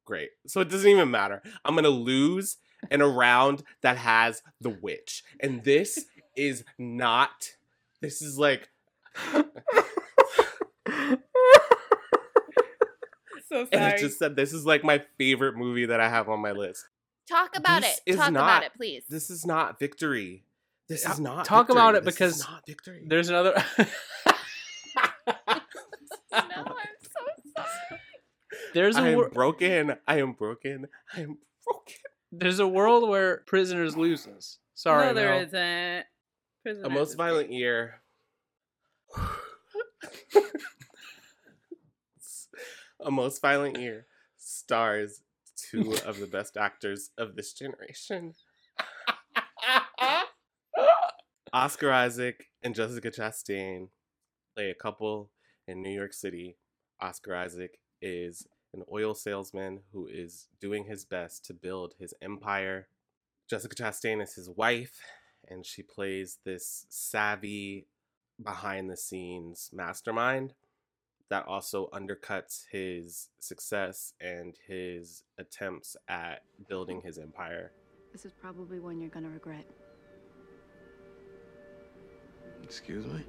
Great. 0.04 0.30
So 0.46 0.60
it 0.60 0.68
doesn't 0.68 0.88
even 0.88 1.10
matter. 1.10 1.42
I'm 1.64 1.74
gonna 1.74 1.88
lose 1.88 2.58
in 2.92 3.00
a 3.00 3.08
round 3.08 3.64
that 3.82 3.96
has 3.96 4.42
the 4.60 4.70
witch, 4.70 5.24
and 5.40 5.64
this 5.64 6.06
is 6.36 6.62
not. 6.78 7.50
This 8.00 8.22
is 8.22 8.38
like 8.38 8.68
so 13.48 13.66
And 13.72 13.84
I 13.84 13.96
just 13.98 14.18
said 14.18 14.36
this 14.36 14.52
is 14.52 14.64
like 14.64 14.84
my 14.84 15.02
favorite 15.18 15.56
movie 15.56 15.86
that 15.86 16.00
I 16.00 16.08
have 16.08 16.28
on 16.28 16.40
my 16.40 16.52
list. 16.52 16.86
Talk 17.28 17.56
about 17.56 17.82
This 17.82 17.96
it. 18.06 18.10
is 18.12 18.16
Talk 18.16 18.30
about 18.30 18.46
not- 18.46 18.64
it, 18.64 18.72
please. 18.76 19.04
This 19.08 19.30
is 19.30 19.46
not 19.46 19.78
victory. 19.78 20.44
This 20.88 21.06
is 21.06 21.20
not 21.20 21.44
Talk 21.44 21.68
victory. 21.68 21.80
about 21.80 21.94
it 21.94 22.04
This 22.04 22.14
is 22.14 22.18
because 22.18 22.40
not 22.48 22.66
victory. 22.66 23.04
there's 23.06 23.28
another. 23.28 23.62
No, 26.34 26.40
I'm 26.40 26.96
so 27.02 27.20
sorry. 27.56 28.00
There's 28.74 28.96
a 28.96 29.00
I 29.00 29.08
am 29.10 29.16
wor- 29.16 29.28
broken. 29.28 29.96
I 30.08 30.18
am 30.20 30.32
broken. 30.32 30.86
I 31.14 31.20
am 31.20 31.36
broken. 31.64 31.94
there's 32.32 32.58
a 32.58 32.66
world 32.66 33.06
where 33.08 33.42
prisoners 33.46 33.96
loses. 33.98 34.58
Sorry, 34.74 35.06
no, 35.08 35.12
there 35.14 35.30
Mel. 35.30 36.04
isn't. 36.64 36.84
a 36.86 36.88
most 36.90 37.10
is 37.10 37.14
violent 37.16 37.52
year. 37.52 38.00
a 43.04 43.10
most 43.10 43.42
violent 43.42 43.78
year 43.78 44.06
stars 44.38 45.20
two 45.72 45.96
of 46.06 46.20
the 46.20 46.26
best 46.26 46.56
actors 46.56 47.10
of 47.16 47.34
this 47.34 47.52
generation. 47.52 48.34
Oscar 51.52 51.92
Isaac 51.92 52.46
and 52.62 52.74
Jessica 52.74 53.10
Chastain 53.10 53.88
play 54.54 54.70
a 54.70 54.74
couple 54.74 55.30
in 55.66 55.82
New 55.82 55.90
York 55.90 56.12
City. 56.12 56.56
Oscar 57.00 57.34
Isaac 57.34 57.78
is 58.00 58.46
an 58.74 58.82
oil 58.92 59.14
salesman 59.14 59.80
who 59.92 60.06
is 60.06 60.48
doing 60.60 60.84
his 60.84 61.04
best 61.04 61.44
to 61.46 61.54
build 61.54 61.94
his 61.98 62.14
empire. 62.22 62.88
Jessica 63.48 63.74
Chastain 63.74 64.22
is 64.22 64.34
his 64.34 64.48
wife, 64.48 65.00
and 65.48 65.64
she 65.64 65.82
plays 65.82 66.38
this 66.44 66.86
savvy, 66.88 67.86
behind 68.42 68.90
the 68.90 68.96
scenes 68.96 69.70
mastermind 69.72 70.54
that 71.32 71.48
also 71.48 71.88
undercuts 71.94 72.64
his 72.70 73.30
success 73.38 74.12
and 74.20 74.54
his 74.68 75.22
attempts 75.38 75.96
at 76.06 76.42
building 76.68 77.00
his 77.02 77.16
empire. 77.16 77.72
This 78.12 78.26
is 78.26 78.34
probably 78.34 78.80
one 78.80 79.00
you're 79.00 79.08
gonna 79.08 79.30
regret. 79.30 79.64
Excuse 82.62 83.06
me? 83.06 83.24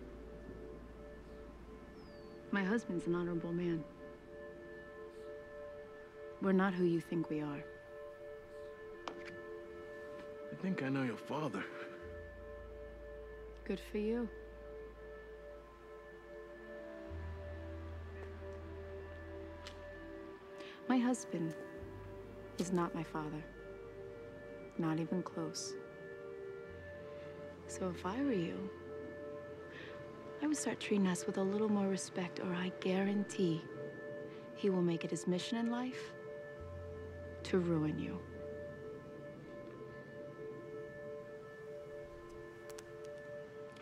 My 2.51 2.61
husband's 2.61 3.07
an 3.07 3.15
honorable 3.15 3.53
man. 3.53 3.81
We're 6.41 6.51
not 6.51 6.73
who 6.73 6.84
you 6.84 6.99
think 6.99 7.30
we 7.30 7.39
are. 7.39 7.63
I 10.51 10.55
think 10.61 10.84
I 10.84 10.89
know 10.89 11.03
your 11.03 11.15
father. 11.15 11.63
Good 13.63 13.80
for 13.93 13.97
you. 13.97 14.27
Husband 21.14 21.53
is 22.57 22.73
not 22.73 22.95
my 22.95 23.03
father. 23.03 23.44
Not 24.80 24.99
even 24.99 25.22
close. 25.22 25.76
So 27.68 27.94
if 27.95 28.03
I 28.03 28.19
were 28.23 28.34
you, 28.34 28.57
I 30.41 30.48
would 30.48 30.57
start 30.57 30.80
treating 30.80 31.06
us 31.06 31.27
with 31.27 31.38
a 31.38 31.44
little 31.44 31.69
more 31.69 31.88
respect, 31.88 32.40
or 32.40 32.52
I 32.52 32.72
guarantee 32.80 33.61
he 34.56 34.72
will 34.72 34.81
make 34.81 35.06
it 35.06 35.11
his 35.11 35.27
mission 35.27 35.60
in 35.60 35.69
life 35.69 36.14
to 37.44 37.60
ruin 37.60 37.99
you. 37.99 38.18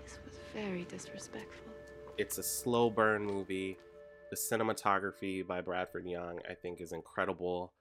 This 0.03 0.19
was 0.25 0.35
very 0.53 0.83
disrespectful. 0.83 1.71
It's 2.17 2.39
a 2.39 2.43
slow 2.43 2.89
burn 2.89 3.25
movie. 3.25 3.77
The 4.31 4.37
cinematography 4.37 5.45
by 5.45 5.59
Bradford 5.59 6.05
Young, 6.05 6.39
I 6.49 6.53
think, 6.53 6.79
is 6.79 6.93
incredible. 6.93 7.73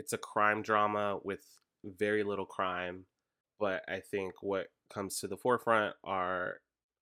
It's 0.00 0.12
a 0.12 0.18
crime 0.18 0.60
drama 0.60 1.18
with 1.22 1.44
very 1.84 2.24
little 2.24 2.44
crime, 2.44 3.06
but 3.60 3.82
I 3.88 4.00
think 4.00 4.34
what 4.42 4.66
comes 4.92 5.20
to 5.20 5.28
the 5.28 5.36
forefront 5.36 5.94
are 6.02 6.54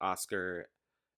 Oscar 0.03 0.69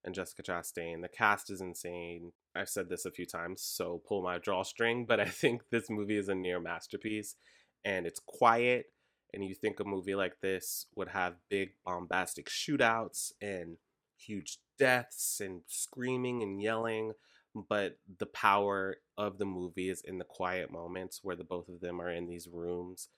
and 0.05 0.15
Jessica 0.15 0.43
Chastain. 0.43 1.01
The 1.01 1.09
cast 1.09 1.49
is 1.49 1.59
insane. 1.59 2.31
I've 2.55 2.69
said 2.69 2.87
this 2.87 3.05
a 3.05 3.11
few 3.11 3.25
times, 3.25 3.61
so 3.61 4.01
pull 4.07 4.21
my 4.21 4.37
drawstring, 4.37 5.05
but 5.05 5.19
I 5.19 5.25
think 5.25 5.63
this 5.69 5.89
movie 5.89 6.17
is 6.17 6.29
a 6.29 6.35
near 6.35 6.61
masterpiece 6.61 7.35
and 7.83 8.05
it's 8.05 8.19
quiet. 8.25 8.85
And 9.33 9.43
you 9.43 9.55
think 9.55 9.79
a 9.79 9.83
movie 9.83 10.15
like 10.15 10.39
this 10.41 10.85
would 10.95 11.09
have 11.09 11.35
big 11.49 11.71
bombastic 11.83 12.47
shootouts 12.47 13.31
and 13.41 13.77
huge 14.15 14.59
deaths 14.77 15.41
and 15.43 15.61
screaming 15.67 16.43
and 16.43 16.61
yelling, 16.61 17.13
but 17.55 17.97
the 18.19 18.25
power 18.27 18.97
of 19.17 19.37
the 19.37 19.45
movie 19.45 19.89
is 19.89 20.01
in 20.01 20.17
the 20.17 20.25
quiet 20.25 20.71
moments 20.71 21.19
where 21.23 21.35
the 21.35 21.43
both 21.43 21.69
of 21.69 21.81
them 21.81 22.01
are 22.01 22.11
in 22.11 22.27
these 22.27 22.47
rooms 22.51 23.09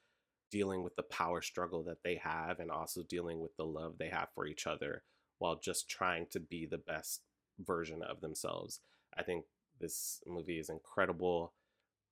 dealing 0.51 0.83
with 0.83 0.95
the 0.95 1.03
power 1.03 1.41
struggle 1.41 1.83
that 1.83 2.03
they 2.03 2.15
have 2.15 2.59
and 2.59 2.69
also 2.69 3.03
dealing 3.03 3.39
with 3.41 3.55
the 3.57 3.65
love 3.65 3.97
they 3.97 4.09
have 4.09 4.27
for 4.35 4.45
each 4.45 4.67
other 4.67 5.03
while 5.39 5.55
just 5.55 5.89
trying 5.89 6.25
to 6.31 6.39
be 6.39 6.65
the 6.65 6.77
best 6.77 7.21
version 7.59 8.01
of 8.03 8.21
themselves. 8.21 8.79
I 9.17 9.23
think 9.23 9.45
this 9.79 10.21
movie 10.27 10.59
is 10.59 10.69
incredible. 10.69 11.53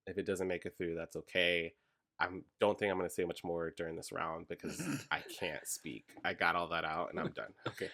If 0.08 0.18
it 0.18 0.26
doesn't 0.26 0.48
make 0.48 0.66
it 0.66 0.76
through, 0.78 0.96
that's 0.96 1.16
okay. 1.16 1.74
I 2.20 2.28
don't 2.60 2.78
think 2.78 2.92
I'm 2.92 2.98
going 2.98 3.10
to 3.10 3.14
say 3.14 3.26
much 3.26 3.44
more 3.44 3.74
during 3.76 3.96
this 3.96 4.12
round 4.12 4.48
because 4.48 4.82
I 5.12 5.20
can't 5.40 5.66
speak. 5.68 6.06
I 6.24 6.34
got 6.34 6.56
all 6.56 6.70
that 6.70 6.86
out 6.86 7.12
and 7.12 7.20
I'm 7.20 7.32
done. 7.36 7.54
Okay. 7.68 7.90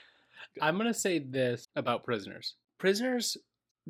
I'm 0.62 0.78
gonna 0.78 0.94
say 0.94 1.20
this 1.20 1.68
about 1.76 2.04
Prisoners. 2.04 2.56
Prisoners 2.78 3.38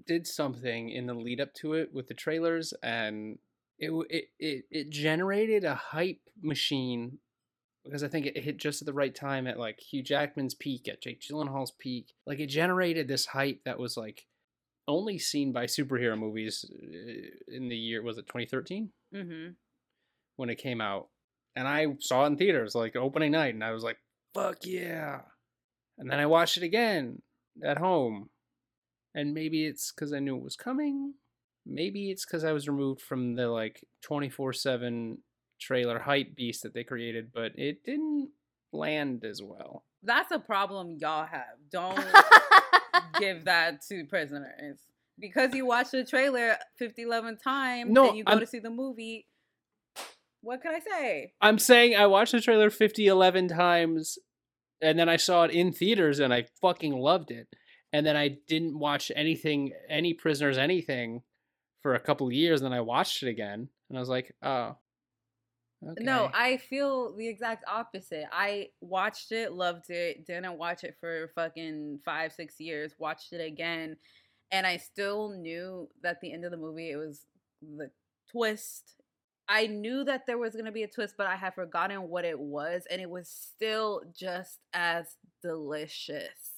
did 0.06 0.28
something 0.28 0.90
in 0.90 1.06
the 1.08 1.14
lead 1.14 1.42
up 1.42 1.54
to 1.56 1.74
it 1.74 1.94
with 1.94 2.08
the 2.08 2.14
trailers, 2.14 2.74
and 2.84 3.38
it 3.78 3.92
it 4.10 4.26
it, 4.40 4.66
it 4.72 4.90
generated 4.90 5.64
a 5.64 5.76
hype 5.76 6.22
machine 6.42 7.20
because 7.86 8.04
I 8.04 8.08
think 8.08 8.26
it 8.26 8.38
hit 8.44 8.58
just 8.58 8.82
at 8.82 8.86
the 8.86 8.94
right 8.94 9.16
time 9.16 9.48
at 9.48 9.58
like 9.58 9.80
Hugh 9.80 10.04
Jackman's 10.04 10.54
peak, 10.54 10.88
at 10.88 11.02
Jake 11.02 11.22
Gyllenhaal's 11.22 11.72
peak. 11.72 12.14
Like 12.28 12.40
it 12.40 12.48
generated 12.48 13.08
this 13.08 13.28
hype 13.28 13.62
that 13.66 13.80
was 13.80 13.96
like 13.98 14.26
only 14.88 15.18
seen 15.20 15.52
by 15.54 15.66
superhero 15.66 16.18
movies 16.18 16.66
uh, 16.70 17.56
in 17.56 17.70
the 17.70 17.78
year 17.78 18.02
was 18.02 18.18
it 18.18 18.28
2013 18.28 18.90
Mm-hmm. 19.16 19.52
when 20.36 20.50
it 20.50 20.58
came 20.58 20.82
out, 20.82 21.08
and 21.56 21.68
I 21.68 21.88
saw 22.00 22.24
it 22.24 22.28
in 22.28 22.38
theaters 22.38 22.76
like 22.76 22.96
opening 22.96 23.32
night, 23.32 23.54
and 23.54 23.64
I 23.64 23.72
was 23.72 23.84
like, 23.84 23.98
"Fuck 24.36 24.58
yeah!" 24.66 25.22
And 25.98 26.10
then 26.12 26.20
I 26.20 26.26
watched 26.28 26.58
it 26.58 26.64
again 26.64 27.22
at 27.64 27.78
home, 27.78 28.30
and 29.16 29.34
maybe 29.34 29.66
it's 29.66 29.92
because 29.92 30.14
I 30.14 30.20
knew 30.20 30.36
it 30.38 30.44
was 30.44 30.56
coming. 30.56 31.14
Maybe 31.66 32.10
it's 32.12 32.26
because 32.26 32.44
I 32.44 32.52
was 32.52 32.68
removed 32.68 33.02
from 33.02 33.36
the 33.36 33.48
like 33.50 33.84
24 34.04 34.54
7 34.54 35.18
trailer 35.60 36.00
hype 36.00 36.36
beast 36.36 36.64
that 36.64 36.74
they 36.74 36.84
created, 36.84 37.32
but 37.34 37.52
it 37.56 37.84
didn't 37.84 38.30
land 38.72 39.24
as 39.26 39.42
well. 39.44 39.84
That's 40.04 40.32
a 40.32 40.40
problem 40.40 40.98
y'all 41.00 41.26
have. 41.26 41.58
Don't 41.72 42.00
give 43.20 43.46
that 43.46 43.82
to 43.90 44.06
prisoners. 44.06 44.80
Because 45.20 45.54
you 45.54 45.66
watch 45.66 45.92
the 45.92 46.06
trailer 46.06 46.56
50, 46.78 47.02
11 47.02 47.38
times 47.44 47.92
No, 47.92 48.08
and 48.10 48.18
you 48.18 48.24
go 48.24 48.32
I'm- 48.32 48.40
to 48.40 48.46
see 48.48 48.60
the 48.60 48.70
movie. 48.70 49.26
What 50.42 50.62
can 50.62 50.74
I 50.74 50.80
say? 50.80 51.34
I'm 51.42 51.60
saying 51.60 51.98
I 51.98 52.06
watched 52.08 52.32
the 52.32 52.40
trailer 52.40 52.70
50, 52.70 53.06
11 53.08 53.50
times, 53.50 54.18
and 54.82 54.98
then 54.98 55.10
I 55.10 55.18
saw 55.18 55.44
it 55.44 55.52
in 55.52 55.74
theaters 55.74 56.20
and 56.20 56.34
I 56.34 56.46
fucking 56.62 56.94
loved 56.94 57.30
it. 57.30 57.48
And 57.92 58.06
then 58.06 58.16
I 58.16 58.38
didn't 58.48 58.78
watch 58.78 59.12
anything, 59.16 59.72
any 59.90 60.14
prisoners, 60.14 60.58
anything 60.58 61.24
for 61.82 61.96
a 61.96 62.00
couple 62.00 62.28
of 62.28 62.34
years. 62.34 62.62
And 62.62 62.72
then 62.72 62.78
I 62.78 62.82
watched 62.82 63.24
it 63.24 63.30
again 63.30 63.70
and 63.90 63.98
I 63.98 64.00
was 64.00 64.10
like, 64.10 64.36
oh. 64.44 64.76
Okay. 65.82 66.04
No, 66.04 66.30
I 66.34 66.58
feel 66.58 67.16
the 67.16 67.28
exact 67.28 67.64
opposite. 67.66 68.26
I 68.34 68.68
watched 68.82 69.32
it, 69.32 69.54
loved 69.54 69.90
it, 69.90 70.26
didn't 70.26 70.58
watch 70.58 70.84
it 70.84 70.98
for 71.00 71.32
fucking 71.36 72.02
five, 72.04 72.34
six 72.34 72.60
years, 72.60 72.96
watched 73.00 73.32
it 73.32 73.40
again, 73.40 73.96
and 74.52 74.68
I 74.68 74.76
still 74.76 75.30
knew 75.30 75.88
that 76.04 76.20
the 76.20 76.34
end 76.34 76.44
of 76.44 76.52
the 76.52 76.58
movie 76.58 76.92
it 76.92 76.98
was 76.98 77.26
the 77.62 77.92
twist. 78.30 78.96
I 79.48 79.68
knew 79.68 80.04
that 80.04 80.26
there 80.28 80.38
was 80.38 80.54
gonna 80.54 80.74
be 80.74 80.84
a 80.84 80.88
twist, 80.88 81.16
but 81.18 81.28
I 81.28 81.38
had 81.38 81.56
forgotten 81.56 82.10
what 82.10 82.26
it 82.26 82.38
was, 82.38 82.84
and 82.92 83.02
it 83.02 83.10
was 83.10 83.30
still 83.30 84.02
just 84.14 84.60
as 84.74 85.16
delicious. 85.42 86.49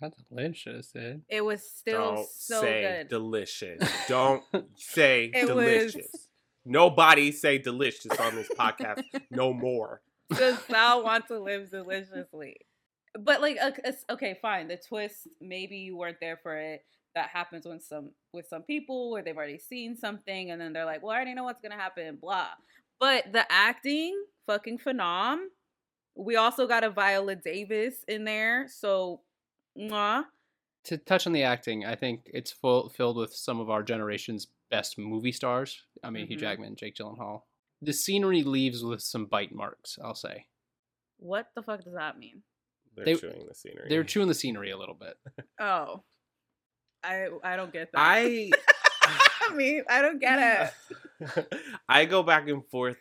That's 0.00 0.16
delicious, 0.28 0.88
dude. 0.92 1.22
It 1.28 1.44
was 1.44 1.62
still 1.68 2.14
Don't 2.16 2.28
so 2.28 2.60
say 2.60 2.82
good. 2.82 3.08
delicious. 3.08 3.88
Don't 4.08 4.42
say 4.76 5.30
It 5.32 5.46
delicious. 5.46 5.94
was- 6.12 6.28
Nobody 6.66 7.30
say 7.30 7.58
delicious 7.58 8.18
on 8.18 8.34
this 8.36 8.48
podcast 8.58 9.02
no 9.30 9.52
more. 9.52 10.00
does 10.34 10.58
Sal 10.70 11.04
want 11.04 11.26
to 11.28 11.38
live 11.38 11.70
deliciously? 11.70 12.56
But 13.18 13.40
like, 13.42 13.58
ok- 13.62 13.82
it's- 13.84 14.04
okay, 14.10 14.38
fine. 14.40 14.68
The 14.68 14.76
twist, 14.78 15.28
maybe 15.40 15.76
you 15.76 15.96
weren't 15.96 16.18
there 16.20 16.38
for 16.42 16.56
it. 16.56 16.84
That 17.14 17.28
happens 17.28 17.64
when 17.66 17.80
some 17.80 18.10
with 18.32 18.46
some 18.48 18.62
people 18.62 19.12
where 19.12 19.22
they've 19.22 19.36
already 19.36 19.58
seen 19.58 19.94
something 19.96 20.50
and 20.50 20.60
then 20.60 20.72
they're 20.72 20.84
like, 20.84 21.00
"Well, 21.00 21.12
I 21.12 21.16
already 21.16 21.34
know 21.34 21.44
what's 21.44 21.60
gonna 21.60 21.76
happen." 21.76 22.16
Blah. 22.20 22.48
But 22.98 23.30
the 23.32 23.44
acting, 23.52 24.20
fucking 24.46 24.78
phenom. 24.78 25.44
We 26.16 26.34
also 26.36 26.66
got 26.66 26.82
a 26.82 26.90
Viola 26.90 27.36
Davis 27.36 28.04
in 28.08 28.24
there, 28.24 28.66
so 28.68 29.20
mwah. 29.78 30.24
To 30.84 30.98
touch 30.98 31.26
on 31.26 31.32
the 31.32 31.42
acting, 31.42 31.84
I 31.86 31.94
think 31.94 32.22
it's 32.26 32.52
full 32.52 32.90
filled 32.90 33.16
with 33.16 33.34
some 33.34 33.58
of 33.60 33.70
our 33.70 33.82
generation's 33.82 34.48
best 34.70 34.98
movie 34.98 35.32
stars. 35.32 35.82
I 36.02 36.10
mean, 36.10 36.26
Hugh 36.26 36.36
Mhm. 36.36 36.40
Jackman, 36.40 36.76
Jake 36.76 36.94
Gyllenhaal. 36.96 37.42
The 37.80 37.92
scenery 37.92 38.42
leaves 38.42 38.84
with 38.84 39.02
some 39.02 39.26
bite 39.26 39.52
marks, 39.54 39.98
I'll 40.02 40.14
say. 40.14 40.46
What 41.18 41.48
the 41.54 41.62
fuck 41.62 41.84
does 41.84 41.94
that 41.94 42.18
mean? 42.18 42.42
They're 42.94 43.04
They- 43.06 43.16
chewing 43.16 43.46
the 43.46 43.54
scenery. 43.54 43.88
They're 43.88 44.04
chewing 44.04 44.28
the 44.28 44.34
scenery 44.34 44.70
a 44.70 44.76
little 44.76 44.94
bit. 44.94 45.16
Oh, 45.60 46.04
I 47.02 47.28
I 47.42 47.56
don't 47.56 47.72
get 47.72 47.90
that. 47.92 47.98
I 48.00 48.50
I 49.40 49.54
mean, 49.54 49.84
I 49.88 50.02
don't 50.02 50.18
get 50.20 50.72
it. 51.20 51.46
I 51.88 52.04
go 52.06 52.22
back 52.22 52.48
and 52.48 52.66
forth 52.68 52.98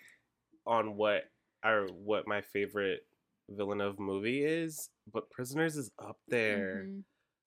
on 0.66 0.96
what 0.96 1.24
or 1.64 1.88
what 1.88 2.28
my 2.28 2.42
favorite 2.42 3.06
Villeneuve 3.50 4.00
movie 4.00 4.44
is, 4.44 4.90
but 5.12 5.30
Prisoners 5.30 5.78
is 5.78 5.92
up 6.00 6.18
there. 6.28 6.86
Mhm. 6.88 7.04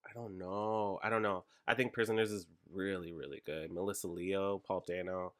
I 0.07 0.13
don't 0.13 0.37
know. 0.37 0.99
I 1.03 1.09
don't 1.09 1.21
know. 1.21 1.45
I 1.67 1.75
think 1.75 1.93
Prisoners 1.93 2.31
is 2.31 2.47
really, 2.71 3.11
really 3.13 3.41
good. 3.45 3.71
Melissa 3.71 4.07
Leo, 4.07 4.59
Paul 4.59 4.83
Dano. 4.87 5.33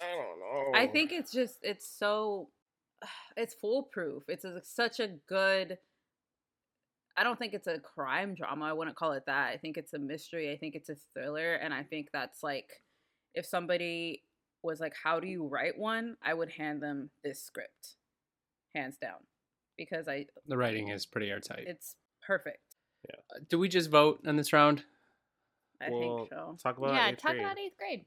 I 0.00 0.14
don't 0.14 0.40
know. 0.40 0.72
I 0.74 0.86
think 0.86 1.12
it's 1.12 1.30
just 1.30 1.58
it's 1.62 1.86
so 1.86 2.50
it's 3.36 3.54
foolproof. 3.54 4.24
It's 4.28 4.44
a, 4.44 4.62
such 4.64 5.00
a 5.00 5.08
good 5.28 5.78
I 7.16 7.24
don't 7.24 7.38
think 7.38 7.54
it's 7.54 7.66
a 7.66 7.78
crime 7.78 8.34
drama. 8.34 8.66
I 8.66 8.72
wouldn't 8.72 8.96
call 8.96 9.12
it 9.12 9.26
that. 9.26 9.48
I 9.48 9.58
think 9.58 9.76
it's 9.76 9.92
a 9.92 9.98
mystery. 9.98 10.50
I 10.52 10.56
think 10.56 10.74
it's 10.74 10.88
a 10.88 10.96
thriller 11.14 11.54
and 11.54 11.74
I 11.74 11.82
think 11.82 12.08
that's 12.12 12.42
like 12.42 12.82
if 13.34 13.46
somebody 13.46 14.24
was 14.62 14.80
like 14.80 14.94
how 15.02 15.20
do 15.20 15.28
you 15.28 15.46
write 15.46 15.78
one? 15.78 16.16
I 16.22 16.34
would 16.34 16.50
hand 16.50 16.82
them 16.82 17.10
this 17.22 17.42
script. 17.42 17.96
Hands 18.74 18.96
down. 18.96 19.18
Because 19.80 20.08
I 20.08 20.26
The 20.46 20.58
writing 20.58 20.88
is 20.88 21.06
pretty 21.06 21.30
airtight. 21.30 21.64
it's 21.66 21.96
perfect. 22.26 22.58
Yeah. 23.08 23.16
Uh, 23.34 23.38
do 23.48 23.58
we 23.58 23.66
just 23.68 23.88
vote 23.90 24.20
on 24.26 24.36
this 24.36 24.52
round? 24.52 24.84
I 25.80 25.88
Well, 25.90 26.00
think 26.18 26.28
so. 26.28 26.56
Talk 26.62 26.76
about 26.76 26.92
yeah, 26.94 27.12
talk 27.12 27.32
grade. 27.32 27.40
about 27.40 27.58
eighth 27.58 27.76
grade. 27.78 28.04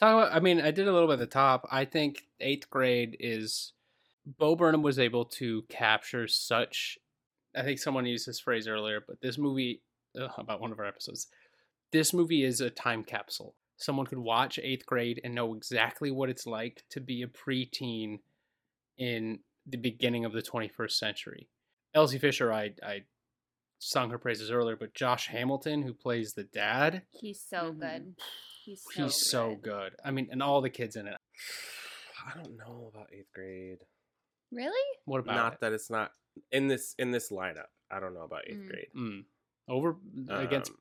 Talk 0.00 0.14
about, 0.28 0.34
I 0.34 0.40
mean, 0.40 0.60
I 0.62 0.70
did 0.70 0.88
a 0.88 0.92
little 0.92 1.06
bit 1.08 1.14
at 1.14 1.18
the 1.18 1.26
top. 1.26 1.68
I 1.70 1.84
think 1.84 2.22
eighth 2.40 2.70
grade 2.70 3.18
is 3.20 3.72
Bo 4.38 4.56
Burnham 4.56 4.80
was 4.82 4.98
able 4.98 5.26
to 5.26 5.62
capture 5.68 6.26
such. 6.26 6.98
I 7.54 7.62
think 7.64 7.78
someone 7.78 8.06
used 8.06 8.26
this 8.26 8.40
phrase 8.40 8.66
earlier, 8.66 9.02
but 9.06 9.20
this 9.20 9.36
movie 9.36 9.82
ugh, 10.18 10.30
about 10.38 10.60
one 10.62 10.72
of 10.72 10.78
our 10.78 10.86
episodes. 10.86 11.26
This 11.92 12.14
movie 12.14 12.44
is 12.44 12.60
a 12.62 12.70
time 12.70 13.04
capsule. 13.04 13.54
Someone 13.76 14.06
could 14.06 14.18
watch 14.18 14.58
eighth 14.62 14.86
grade 14.86 15.20
and 15.22 15.34
know 15.34 15.54
exactly 15.54 16.10
what 16.10 16.30
it's 16.30 16.46
like 16.46 16.84
to 16.90 17.00
be 17.00 17.22
a 17.22 17.26
preteen 17.26 18.20
in 18.96 19.40
the 19.68 19.76
beginning 19.76 20.24
of 20.24 20.32
the 20.32 20.42
21st 20.42 20.92
century. 20.92 21.48
Elsie 21.94 22.18
Fisher, 22.18 22.52
I 22.52 22.72
I 22.82 23.02
sung 23.78 24.10
her 24.10 24.18
praises 24.18 24.50
earlier, 24.50 24.76
but 24.76 24.94
Josh 24.94 25.28
Hamilton, 25.28 25.82
who 25.82 25.94
plays 25.94 26.32
the 26.34 26.44
dad, 26.44 27.02
He's 27.10 27.40
so 27.40 27.70
Mm-hmm. 27.72 27.80
good. 27.80 28.14
He's 28.64 28.82
so 28.94 29.02
he's 29.04 29.30
so 29.30 29.56
good. 29.62 29.94
I 30.04 30.10
mean, 30.10 30.28
and 30.30 30.42
all 30.42 30.60
the 30.60 30.68
kids 30.70 30.96
in 30.96 31.06
it. 31.06 31.16
I 32.26 32.36
don't 32.36 32.56
know 32.58 32.90
about 32.94 33.08
eighth 33.12 33.32
grade. 33.34 33.78
Really? 34.52 34.98
What 35.04 35.20
about 35.20 35.36
not 35.36 35.52
it? 35.54 35.60
that 35.60 35.72
it's 35.72 35.90
not 35.90 36.10
in 36.52 36.68
this 36.68 36.94
in 36.98 37.10
this 37.10 37.30
lineup. 37.30 37.68
I 37.90 38.00
don't 38.00 38.14
know 38.14 38.24
about 38.24 38.42
eighth 38.46 38.58
Mm. 38.58 38.68
grade. 38.68 38.86
Mm. 38.96 39.24
over 39.68 39.96
against 40.30 40.70
Um, 40.70 40.76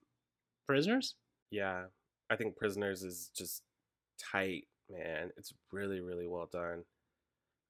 prisoners? 0.65 1.15
Yeah, 1.49 1.85
I 2.29 2.35
think 2.35 2.57
Prisoners 2.57 3.03
is 3.03 3.29
just 3.35 3.61
tight, 4.31 4.67
man. 4.89 5.31
It's 5.37 5.53
really, 5.71 6.01
really 6.01 6.27
well 6.27 6.49
done. 6.51 6.83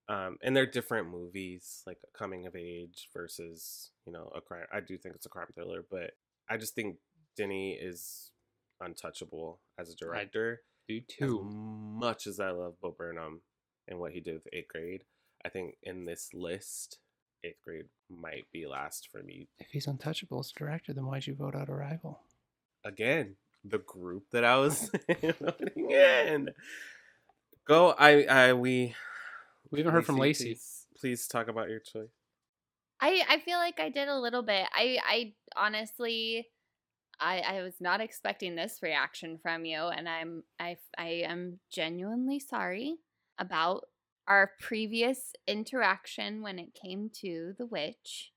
Um, 0.09 0.37
and 0.41 0.55
they're 0.55 0.65
different 0.65 1.09
movies, 1.09 1.83
like 1.85 1.97
coming 2.17 2.45
of 2.45 2.55
age 2.55 3.09
versus 3.13 3.91
you 4.05 4.13
know 4.13 4.31
a 4.35 4.41
crime. 4.41 4.65
I 4.71 4.79
do 4.79 4.97
think 4.97 5.15
it's 5.15 5.25
a 5.25 5.29
crime 5.29 5.47
thriller, 5.53 5.83
but 5.89 6.11
I 6.49 6.57
just 6.57 6.75
think 6.75 6.95
Denny 7.35 7.73
is 7.73 8.31
untouchable 8.79 9.59
as 9.77 9.89
a 9.89 9.95
director. 9.95 10.61
Do 10.87 10.97
As 10.97 11.03
too. 11.09 11.43
much 11.43 12.27
as 12.27 12.39
I 12.39 12.51
love 12.51 12.75
Bo 12.81 12.95
Burnham 12.97 13.41
and 13.89 13.99
what 13.99 14.13
he 14.13 14.21
did 14.21 14.35
with 14.35 14.47
eighth 14.53 14.69
grade, 14.69 15.03
I 15.45 15.49
think 15.49 15.75
in 15.83 16.05
this 16.05 16.29
list 16.33 16.99
eighth 17.43 17.61
grade 17.65 17.85
might 18.09 18.45
be 18.53 18.65
last 18.65 19.09
for 19.11 19.21
me. 19.21 19.49
If 19.59 19.67
he's 19.71 19.87
untouchable 19.87 20.39
as 20.39 20.53
a 20.55 20.59
director, 20.59 20.93
then 20.93 21.05
why'd 21.05 21.27
you 21.27 21.35
vote 21.35 21.55
out 21.55 21.69
Arrival? 21.69 22.21
Again, 22.85 23.35
the 23.65 23.79
group 23.79 24.23
that 24.31 24.45
I 24.45 24.55
was 24.57 24.89
voting 25.41 25.91
in. 25.91 26.49
Go. 27.67 27.89
I. 27.99 28.23
I. 28.23 28.53
We. 28.53 28.95
We 29.71 29.79
haven't 29.79 29.93
heard 29.93 30.05
from 30.05 30.17
Lacey. 30.17 30.53
Please, 30.53 30.85
please 30.99 31.27
talk 31.27 31.47
about 31.47 31.69
your 31.69 31.79
choice. 31.79 32.09
I 32.99 33.23
I 33.29 33.39
feel 33.39 33.57
like 33.57 33.79
I 33.79 33.89
did 33.89 34.07
a 34.07 34.19
little 34.19 34.43
bit. 34.43 34.67
I 34.73 34.99
I 35.05 35.33
honestly 35.55 36.47
I 37.19 37.39
I 37.39 37.63
was 37.63 37.75
not 37.79 38.01
expecting 38.01 38.55
this 38.55 38.79
reaction 38.81 39.39
from 39.41 39.65
you 39.65 39.77
and 39.77 40.07
I'm 40.07 40.43
I 40.59 40.77
I 40.97 41.23
am 41.25 41.59
genuinely 41.71 42.39
sorry 42.39 42.97
about 43.37 43.85
our 44.27 44.51
previous 44.59 45.33
interaction 45.47 46.41
when 46.41 46.59
it 46.59 46.73
came 46.73 47.09
to 47.21 47.53
the 47.57 47.65
witch. 47.65 48.31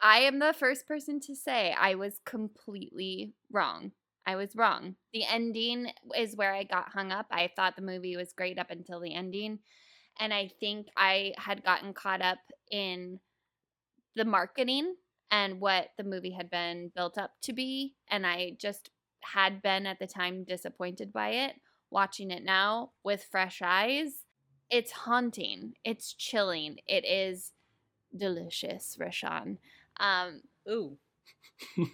I 0.00 0.20
am 0.20 0.38
the 0.38 0.52
first 0.52 0.86
person 0.86 1.20
to 1.20 1.34
say 1.34 1.74
I 1.78 1.94
was 1.94 2.20
completely 2.24 3.34
wrong. 3.50 3.92
I 4.26 4.36
was 4.36 4.56
wrong. 4.56 4.96
The 5.12 5.24
ending 5.24 5.92
is 6.18 6.36
where 6.36 6.52
I 6.52 6.64
got 6.64 6.90
hung 6.90 7.12
up. 7.12 7.26
I 7.30 7.50
thought 7.54 7.76
the 7.76 7.82
movie 7.82 8.16
was 8.16 8.32
great 8.32 8.58
up 8.58 8.70
until 8.70 9.00
the 9.00 9.14
ending. 9.14 9.60
And 10.18 10.32
I 10.32 10.50
think 10.60 10.88
I 10.96 11.34
had 11.36 11.64
gotten 11.64 11.92
caught 11.92 12.22
up 12.22 12.38
in 12.70 13.20
the 14.14 14.24
marketing 14.24 14.96
and 15.30 15.60
what 15.60 15.90
the 15.98 16.04
movie 16.04 16.32
had 16.32 16.50
been 16.50 16.90
built 16.94 17.18
up 17.18 17.32
to 17.42 17.52
be. 17.52 17.94
And 18.08 18.26
I 18.26 18.56
just 18.58 18.90
had 19.22 19.62
been 19.62 19.86
at 19.86 19.98
the 19.98 20.06
time 20.06 20.44
disappointed 20.44 21.12
by 21.12 21.30
it. 21.30 21.54
Watching 21.90 22.30
it 22.30 22.44
now 22.44 22.90
with 23.04 23.26
fresh 23.30 23.62
eyes, 23.62 24.24
it's 24.70 24.90
haunting. 24.90 25.74
It's 25.84 26.12
chilling. 26.12 26.78
It 26.86 27.04
is 27.04 27.52
delicious, 28.16 28.96
Rashawn. 29.00 29.58
Um, 29.98 30.42
Ooh. 30.68 30.98
what, 31.76 31.88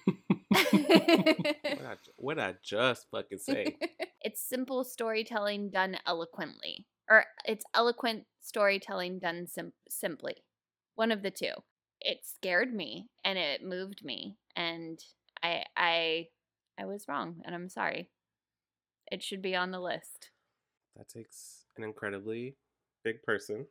I, 1.84 1.96
what 2.16 2.38
I 2.38 2.54
just 2.62 3.06
fucking 3.10 3.38
say. 3.38 3.76
it's 4.22 4.40
simple 4.40 4.84
storytelling 4.84 5.70
done 5.70 5.98
eloquently, 6.06 6.86
or 7.12 7.26
it's 7.44 7.66
eloquent 7.74 8.24
storytelling 8.40 9.18
done 9.18 9.46
sim- 9.46 9.74
simply. 9.90 10.36
One 10.94 11.12
of 11.12 11.22
the 11.22 11.30
two. 11.30 11.52
It 12.00 12.20
scared 12.24 12.72
me 12.72 13.08
and 13.22 13.38
it 13.38 13.62
moved 13.62 14.02
me, 14.02 14.38
and 14.56 14.98
I 15.42 15.64
I 15.76 16.28
I 16.78 16.86
was 16.86 17.06
wrong, 17.06 17.42
and 17.44 17.54
I'm 17.54 17.68
sorry. 17.68 18.08
It 19.10 19.22
should 19.22 19.42
be 19.42 19.54
on 19.54 19.72
the 19.72 19.80
list. 19.80 20.30
That 20.96 21.10
takes 21.10 21.66
an 21.76 21.84
incredibly 21.84 22.56
big 23.04 23.22
person. 23.22 23.66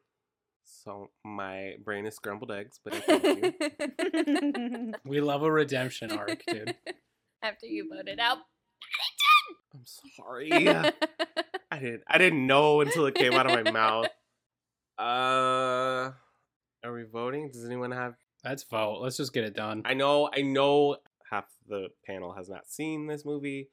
So 0.63 1.09
my 1.26 1.73
brain 1.84 2.05
is 2.05 2.15
scrambled 2.15 2.51
eggs, 2.51 2.80
but 2.84 2.93
I 2.93 2.99
thank 2.99 3.23
you. 3.23 4.93
We 5.03 5.19
love 5.19 5.41
a 5.41 5.51
redemption 5.51 6.11
arc, 6.11 6.43
dude. 6.47 6.76
After 7.41 7.65
you 7.65 7.89
voted 7.91 8.19
out, 8.19 8.38
I'm 9.73 9.84
sorry. 9.85 10.51
I 11.72 11.80
didn't. 11.80 12.03
I 12.07 12.18
didn't 12.18 12.45
know 12.45 12.81
until 12.81 13.06
it 13.06 13.15
came 13.15 13.34
out 13.34 13.49
of 13.49 13.64
my 13.64 13.72
mouth. 13.72 14.07
Uh, 14.99 16.11
are 16.84 16.93
we 16.93 17.02
voting? 17.11 17.49
Does 17.52 17.65
anyone 17.65 17.89
have? 17.89 18.14
Let's 18.45 18.61
vote. 18.64 18.99
Let's 19.02 19.18
just 19.18 19.34
get 19.34 19.43
it 19.45 19.56
done. 19.56 19.81
I 19.84 19.95
know. 19.95 20.30
I 20.31 20.41
know. 20.41 20.98
Half 21.31 21.45
the 21.68 21.88
panel 22.06 22.34
has 22.34 22.49
not 22.49 22.69
seen 22.69 23.07
this 23.07 23.26
movie. 23.26 23.69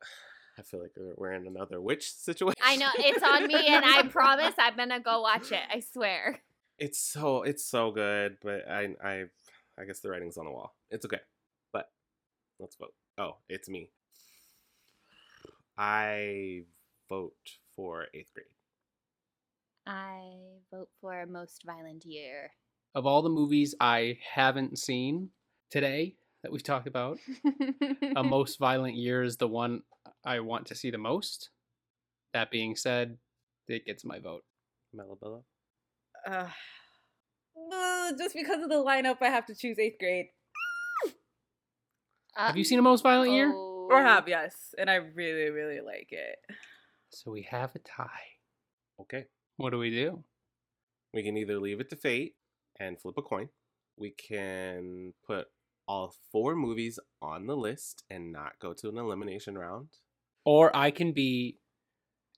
I 0.58 0.62
feel 0.62 0.80
like 0.80 0.92
we're- 0.96 1.14
we're 1.16 1.32
in 1.32 1.48
another 1.48 1.80
witch 1.80 2.12
situation. 2.12 2.54
I 2.62 2.76
know 2.76 2.90
it's 2.98 3.20
on 3.22 3.48
me, 3.48 3.66
and 3.66 3.84
I 3.84 4.02
promise 4.08 4.54
I'm 4.58 4.76
gonna 4.76 5.00
go 5.00 5.22
watch 5.22 5.50
it. 5.50 5.62
I 5.74 5.80
swear. 5.80 6.38
It's 6.78 7.00
so 7.00 7.42
it's 7.42 7.64
so 7.64 7.90
good, 7.90 8.36
but 8.40 8.68
I 8.70 8.94
I 9.02 9.24
I 9.76 9.84
guess 9.86 9.98
the 9.98 10.10
writing's 10.10 10.36
on 10.38 10.44
the 10.44 10.52
wall. 10.52 10.76
It's 10.90 11.04
okay. 11.04 11.20
But 11.72 11.90
let's 12.60 12.76
vote. 12.76 12.94
Oh, 13.16 13.38
it's 13.48 13.68
me. 13.68 13.90
I 15.76 16.62
vote 17.08 17.32
for 17.76 18.06
eighth 18.14 18.32
grade. 18.34 18.46
I 19.86 20.34
vote 20.70 20.90
for 21.00 21.24
most 21.26 21.62
violent 21.64 22.04
year. 22.04 22.50
Of 22.94 23.06
all 23.06 23.22
the 23.22 23.30
movies 23.30 23.74
I 23.80 24.18
haven't 24.34 24.78
seen 24.78 25.30
today 25.70 26.16
that 26.42 26.52
we've 26.52 26.62
talked 26.62 26.86
about, 26.86 27.18
A 28.16 28.22
Most 28.24 28.58
Violent 28.58 28.96
Year 28.96 29.22
is 29.22 29.36
the 29.36 29.48
one 29.48 29.82
I 30.24 30.40
want 30.40 30.66
to 30.66 30.74
see 30.74 30.90
the 30.90 30.98
most. 30.98 31.50
That 32.34 32.50
being 32.50 32.76
said, 32.76 33.18
it 33.66 33.86
gets 33.86 34.04
my 34.04 34.18
vote. 34.18 34.44
Melabella? 34.94 35.42
Uh, 36.26 36.48
uh, 37.72 38.12
just 38.18 38.34
because 38.34 38.62
of 38.62 38.68
the 38.68 38.76
lineup, 38.76 39.18
I 39.20 39.28
have 39.28 39.46
to 39.46 39.54
choose 39.54 39.78
eighth 39.78 39.98
grade. 39.98 40.26
Have 42.34 42.56
you 42.56 42.64
seen 42.64 42.78
A 42.78 42.82
Most 42.82 43.02
Violent 43.02 43.32
Year? 43.32 43.52
Or 43.52 44.02
have, 44.02 44.28
yes. 44.28 44.74
And 44.78 44.88
I 44.88 44.96
really, 44.96 45.50
really 45.50 45.80
like 45.80 46.08
it. 46.10 46.38
So 47.10 47.30
we 47.30 47.42
have 47.50 47.74
a 47.74 47.78
tie. 47.78 48.36
Okay. 49.00 49.26
What 49.56 49.70
do 49.70 49.78
we 49.78 49.90
do? 49.90 50.24
We 51.14 51.22
can 51.22 51.36
either 51.36 51.58
leave 51.58 51.80
it 51.80 51.90
to 51.90 51.96
fate 51.96 52.34
and 52.78 53.00
flip 53.00 53.16
a 53.18 53.22
coin. 53.22 53.48
We 53.96 54.10
can 54.10 55.14
put 55.26 55.46
all 55.86 56.14
four 56.30 56.54
movies 56.54 56.98
on 57.22 57.46
the 57.46 57.56
list 57.56 58.04
and 58.10 58.30
not 58.30 58.58
go 58.60 58.74
to 58.74 58.88
an 58.88 58.98
elimination 58.98 59.56
round. 59.56 59.88
Or 60.44 60.74
I 60.76 60.90
can 60.90 61.12
be 61.12 61.58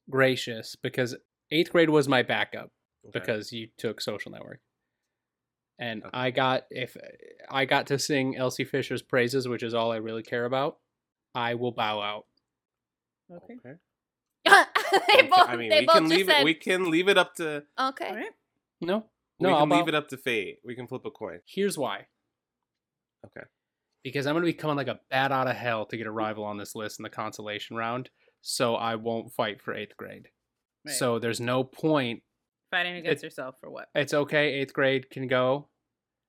gracious 0.09 0.77
because 0.77 1.17
eighth 1.51 1.73
grade 1.73 1.91
was 1.91 2.09
my 2.09 2.23
backup 2.23 2.71
because 3.13 3.53
you 3.53 3.69
took 3.77 4.01
Social 4.01 4.33
Network. 4.33 4.61
And 5.79 6.03
I 6.13 6.31
got 6.31 6.67
if 6.71 6.97
I 7.51 7.65
got 7.65 7.87
to 7.87 7.99
sing 7.99 8.37
Elsie 8.37 8.65
Fisher's 8.65 9.03
praises, 9.03 9.49
which 9.49 9.63
is 9.63 9.75
all 9.75 9.93
I 9.93 9.97
really 9.97 10.23
care 10.23 10.45
about, 10.45 10.79
I 11.35 11.55
will 11.55 11.73
bow 11.73 12.01
out. 12.01 12.27
Okay. 13.33 13.55
they 14.45 15.23
both, 15.29 15.49
I 15.49 15.57
mean, 15.57 15.71
they 15.71 15.81
we 15.81 15.87
both 15.87 15.95
can 15.97 16.05
just 16.05 16.17
leave 16.17 16.27
said, 16.27 16.41
it. 16.41 16.45
We 16.45 16.55
can 16.55 16.91
leave 16.91 17.09
it 17.09 17.19
up 17.19 17.35
to. 17.37 17.65
okay. 17.79 18.25
No, 18.81 19.05
We 19.39 19.45
no, 19.45 19.49
can 19.51 19.55
I'll 19.55 19.67
leave 19.79 19.85
bow- 19.85 19.89
it 19.89 19.95
up 19.95 20.09
to 20.09 20.17
fate. 20.17 20.59
We 20.65 20.75
can 20.75 20.87
flip 20.87 21.03
a 21.05 21.11
coin. 21.11 21.41
Here's 21.47 21.77
why. 21.77 22.07
Okay. 23.27 23.47
Because 24.03 24.27
I'm 24.27 24.35
going 24.35 24.43
to 24.43 24.47
be 24.47 24.55
coming 24.55 24.77
like 24.77 24.89
a 24.89 25.01
bat 25.11 25.31
out 25.33 25.47
of 25.49 25.57
hell 25.57 25.85
to 25.87 25.97
get 25.97 26.07
Arrival 26.07 26.45
on 26.45 26.57
this 26.57 26.75
list 26.75 26.99
in 26.99 27.03
the 27.03 27.11
consolation 27.11 27.77
round, 27.77 28.09
so 28.41 28.75
I 28.75 28.95
won't 28.95 29.33
fight 29.33 29.61
for 29.61 29.75
eighth 29.75 29.97
grade. 29.99 30.29
Right. 30.87 30.95
So 30.95 31.19
there's 31.19 31.41
no 31.41 31.63
point. 31.65 32.23
Fighting 32.71 32.97
against 32.97 33.23
It- 33.23 33.27
yourself 33.27 33.57
for 33.61 33.71
what? 33.71 33.89
It's 33.95 34.15
okay. 34.15 34.55
Eighth 34.55 34.73
grade 34.73 35.11
can 35.11 35.27
go. 35.29 35.69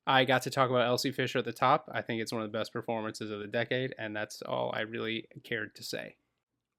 I 0.05 0.25
got 0.25 0.41
to 0.41 0.49
talk 0.49 0.69
about 0.69 0.85
Elsie 0.87 1.11
Fisher 1.11 1.39
at 1.39 1.45
the 1.45 1.53
top. 1.53 1.87
I 1.93 2.01
think 2.01 2.21
it's 2.21 2.33
one 2.33 2.41
of 2.41 2.51
the 2.51 2.57
best 2.57 2.73
performances 2.73 3.29
of 3.31 3.39
the 3.39 3.47
decade, 3.47 3.93
and 3.99 4.13
that's 4.15 4.41
all 4.41 4.73
I 4.75 4.81
really 4.81 5.27
cared 5.45 5.75
to 5.75 5.83
say. 5.83 6.15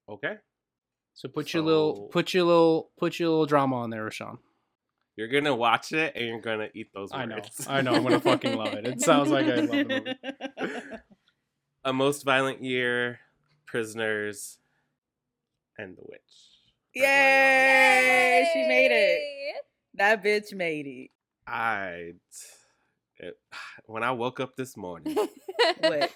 Okay. 0.09 0.33
So 1.13 1.29
put 1.29 1.53
your 1.53 1.63
little, 1.63 2.09
put 2.11 2.33
your 2.33 2.43
little, 2.43 2.89
put 2.97 3.19
your 3.19 3.29
little 3.29 3.45
drama 3.45 3.77
on 3.77 3.89
there, 3.89 4.07
Rashawn. 4.07 4.37
You're 5.15 5.27
gonna 5.27 5.55
watch 5.55 5.91
it 5.91 6.13
and 6.15 6.25
you're 6.25 6.41
gonna 6.41 6.69
eat 6.73 6.91
those 6.93 7.11
words. 7.11 7.13
I 7.13 7.25
know, 7.25 7.41
I 7.67 7.81
know. 7.81 7.93
I'm 7.93 8.03
gonna 8.03 8.19
fucking 8.19 8.57
love 8.57 8.73
it. 8.73 8.87
It 8.87 9.01
sounds 9.01 9.29
like 9.29 9.45
I 9.45 9.55
love 9.55 9.69
the 9.69 9.85
movie. 9.85 10.73
A 11.85 11.93
most 11.93 12.23
violent 12.23 12.63
year, 12.63 13.19
prisoners, 13.67 14.57
and 15.77 15.95
the 15.95 16.01
witch. 16.03 16.21
Yay! 16.95 18.47
She 18.53 18.67
made 18.67 18.91
it. 18.91 19.65
That 19.95 20.23
bitch 20.23 20.53
made 20.53 20.87
it. 20.87 21.11
I. 21.47 22.13
It, 23.17 23.37
when 23.85 24.03
I 24.03 24.11
woke 24.11 24.39
up 24.39 24.55
this 24.55 24.75
morning. 24.77 25.15
Wait. 25.83 26.09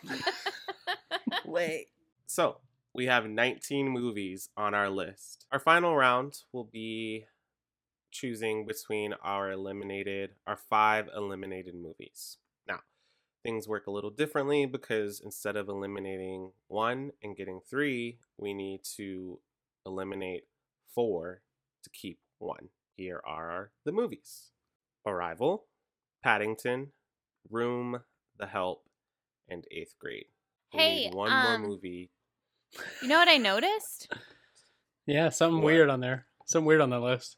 Wait. 1.45 1.88
So 2.26 2.57
we 2.98 3.06
have 3.06 3.30
19 3.30 3.88
movies 3.88 4.49
on 4.57 4.74
our 4.74 4.90
list. 4.90 5.45
Our 5.52 5.60
final 5.60 5.95
round 5.95 6.40
will 6.52 6.64
be 6.64 7.26
choosing 8.11 8.65
between 8.65 9.14
our 9.24 9.52
eliminated, 9.52 10.32
our 10.48 10.57
five 10.57 11.07
eliminated 11.15 11.76
movies. 11.76 12.38
Now, 12.68 12.80
things 13.44 13.68
work 13.68 13.86
a 13.86 13.91
little 13.91 14.10
differently 14.10 14.65
because 14.65 15.22
instead 15.24 15.56
of 15.56 15.69
eliminating 15.69 16.53
one 16.68 17.11
and 17.22 17.38
getting 17.38 17.61
three, 17.69 18.18
we 18.36 18.56
need 18.56 18.82
to 18.95 19.40
eliminate 19.86 20.45
four 20.95 21.44
to 21.84 21.90
keep 21.91 22.18
one. 22.40 22.69
Here 22.95 23.22
are 23.28 23.69
the 23.86 23.91
movies 23.91 24.49
Arrival, 25.06 25.65
Paddington, 26.24 26.94
Room, 27.48 27.99
The 28.40 28.48
Help, 28.48 28.86
and 29.48 29.65
Eighth 29.69 29.94
Grade. 29.99 30.26
We 30.74 30.80
Hey, 30.80 30.95
need 30.95 31.14
one 31.14 31.32
um, 31.32 31.44
more 31.44 31.69
movie. 31.69 32.10
You 33.02 33.07
know 33.07 33.18
what 33.18 33.27
I 33.27 33.38
noticed? 33.38 34.11
Yeah, 35.06 35.30
something 35.30 35.57
What? 35.61 35.65
weird 35.65 35.89
on 35.89 35.99
there. 36.02 36.26
Something 36.45 36.65
weird 36.68 36.81
on 36.81 36.89
that 36.91 36.99
list. 36.99 37.38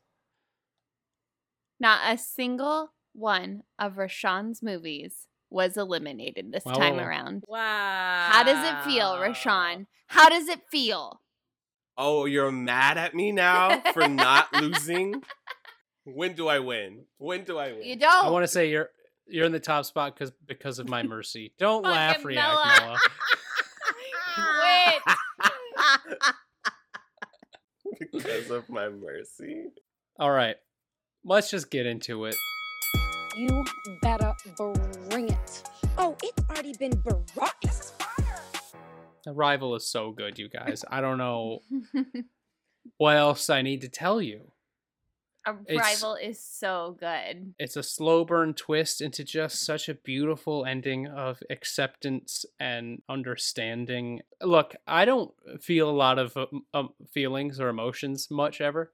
Not 1.79 2.01
a 2.13 2.17
single 2.17 2.91
one 3.13 3.61
of 3.77 3.93
Rashawn's 3.95 4.61
movies 4.61 5.27
was 5.49 5.77
eliminated 5.77 6.51
this 6.51 6.65
Wow, 6.65 6.73
time 6.73 6.93
wow, 6.95 7.01
wow. 7.03 7.07
around. 7.07 7.43
Wow. 7.47 8.27
How 8.31 8.43
does 8.43 8.63
it 8.67 8.83
feel, 8.89 9.13
Rashawn? 9.15 9.85
How 10.07 10.29
does 10.29 10.47
it 10.47 10.61
feel? 10.71 11.21
Oh, 11.97 12.25
you're 12.25 12.51
mad 12.51 12.97
at 12.97 13.13
me 13.15 13.31
now 13.31 13.81
for 13.93 14.07
not 14.07 14.53
losing? 14.61 15.21
When 16.05 16.33
do 16.33 16.47
I 16.47 16.59
win? 16.59 17.05
When 17.17 17.43
do 17.43 17.57
I 17.57 17.71
win? 17.73 17.83
You 17.83 17.95
don't. 17.97 18.25
I 18.25 18.29
want 18.29 18.43
to 18.43 18.47
say 18.47 18.69
you're 18.69 18.89
You're 19.27 19.45
in 19.45 19.51
the 19.51 19.59
top 19.59 19.85
spot 19.85 20.13
because 20.15 20.31
because 20.45 20.79
of 20.79 20.87
my 20.89 21.03
mercy. 21.03 21.53
Don't 21.59 21.83
laugh, 21.83 22.23
react, 22.25 22.81
Noah. 22.81 22.97
Wait. 24.63 25.01
Because 28.49 28.63
of 28.63 28.69
my 28.69 28.89
mercy. 28.89 29.65
All 30.17 30.31
right, 30.31 30.55
let's 31.23 31.51
just 31.51 31.69
get 31.69 31.85
into 31.85 32.25
it. 32.25 32.35
You 33.37 33.63
better 34.01 34.33
bring 35.09 35.29
it. 35.29 35.63
Oh, 35.97 36.15
it's 36.23 36.49
already 36.49 36.73
been 36.77 37.01
brought. 37.35 37.55
Arrival 39.27 39.75
is 39.75 39.87
so 39.87 40.11
good, 40.11 40.39
you 40.39 40.49
guys. 40.49 40.83
I 40.89 41.01
don't 41.01 41.17
know 41.17 41.59
what 42.97 43.17
else 43.17 43.49
I 43.49 43.61
need 43.61 43.81
to 43.81 43.89
tell 43.89 44.21
you. 44.21 44.51
It's- 45.67 45.77
Arrival 45.77 46.15
is 46.15 46.39
so 46.39 46.95
good. 46.99 47.53
It's 47.57 47.75
a 47.75 47.83
slow 47.83 48.23
burn 48.25 48.53
twist 48.53 49.01
into 49.01 49.23
just 49.23 49.65
such 49.65 49.89
a 49.89 49.95
beautiful 49.95 50.65
ending 50.65 51.07
of 51.07 51.41
acceptance 51.49 52.45
and 52.59 53.01
understanding. 53.09 54.21
Look, 54.41 54.75
I 54.85 55.05
don't 55.05 55.31
feel 55.61 55.89
a 55.89 55.91
lot 55.91 56.19
of 56.19 56.35
um, 56.37 56.65
um, 56.73 56.89
feelings 57.11 57.59
or 57.59 57.69
emotions 57.69 58.29
much 58.29 58.61
ever. 58.61 58.91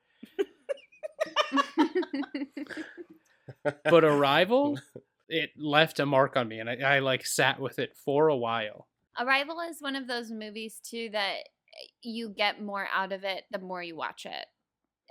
but 3.83 4.03
Arrival, 4.03 4.79
it 5.29 5.51
left 5.57 5.99
a 5.99 6.05
mark 6.05 6.37
on 6.37 6.47
me, 6.47 6.59
and 6.59 6.69
I, 6.69 6.75
I 6.75 6.99
like 6.99 7.25
sat 7.25 7.59
with 7.59 7.79
it 7.79 7.95
for 7.97 8.27
a 8.27 8.35
while. 8.37 8.87
Arrival 9.19 9.59
is 9.61 9.81
one 9.81 9.95
of 9.95 10.07
those 10.07 10.31
movies 10.31 10.79
too 10.83 11.09
that 11.11 11.35
eh, 11.37 11.87
you 12.01 12.29
get 12.29 12.61
more 12.61 12.87
out 12.93 13.11
of 13.11 13.23
it 13.23 13.43
the 13.51 13.59
more 13.59 13.81
you 13.81 13.95
watch 13.95 14.25
it. 14.25 14.45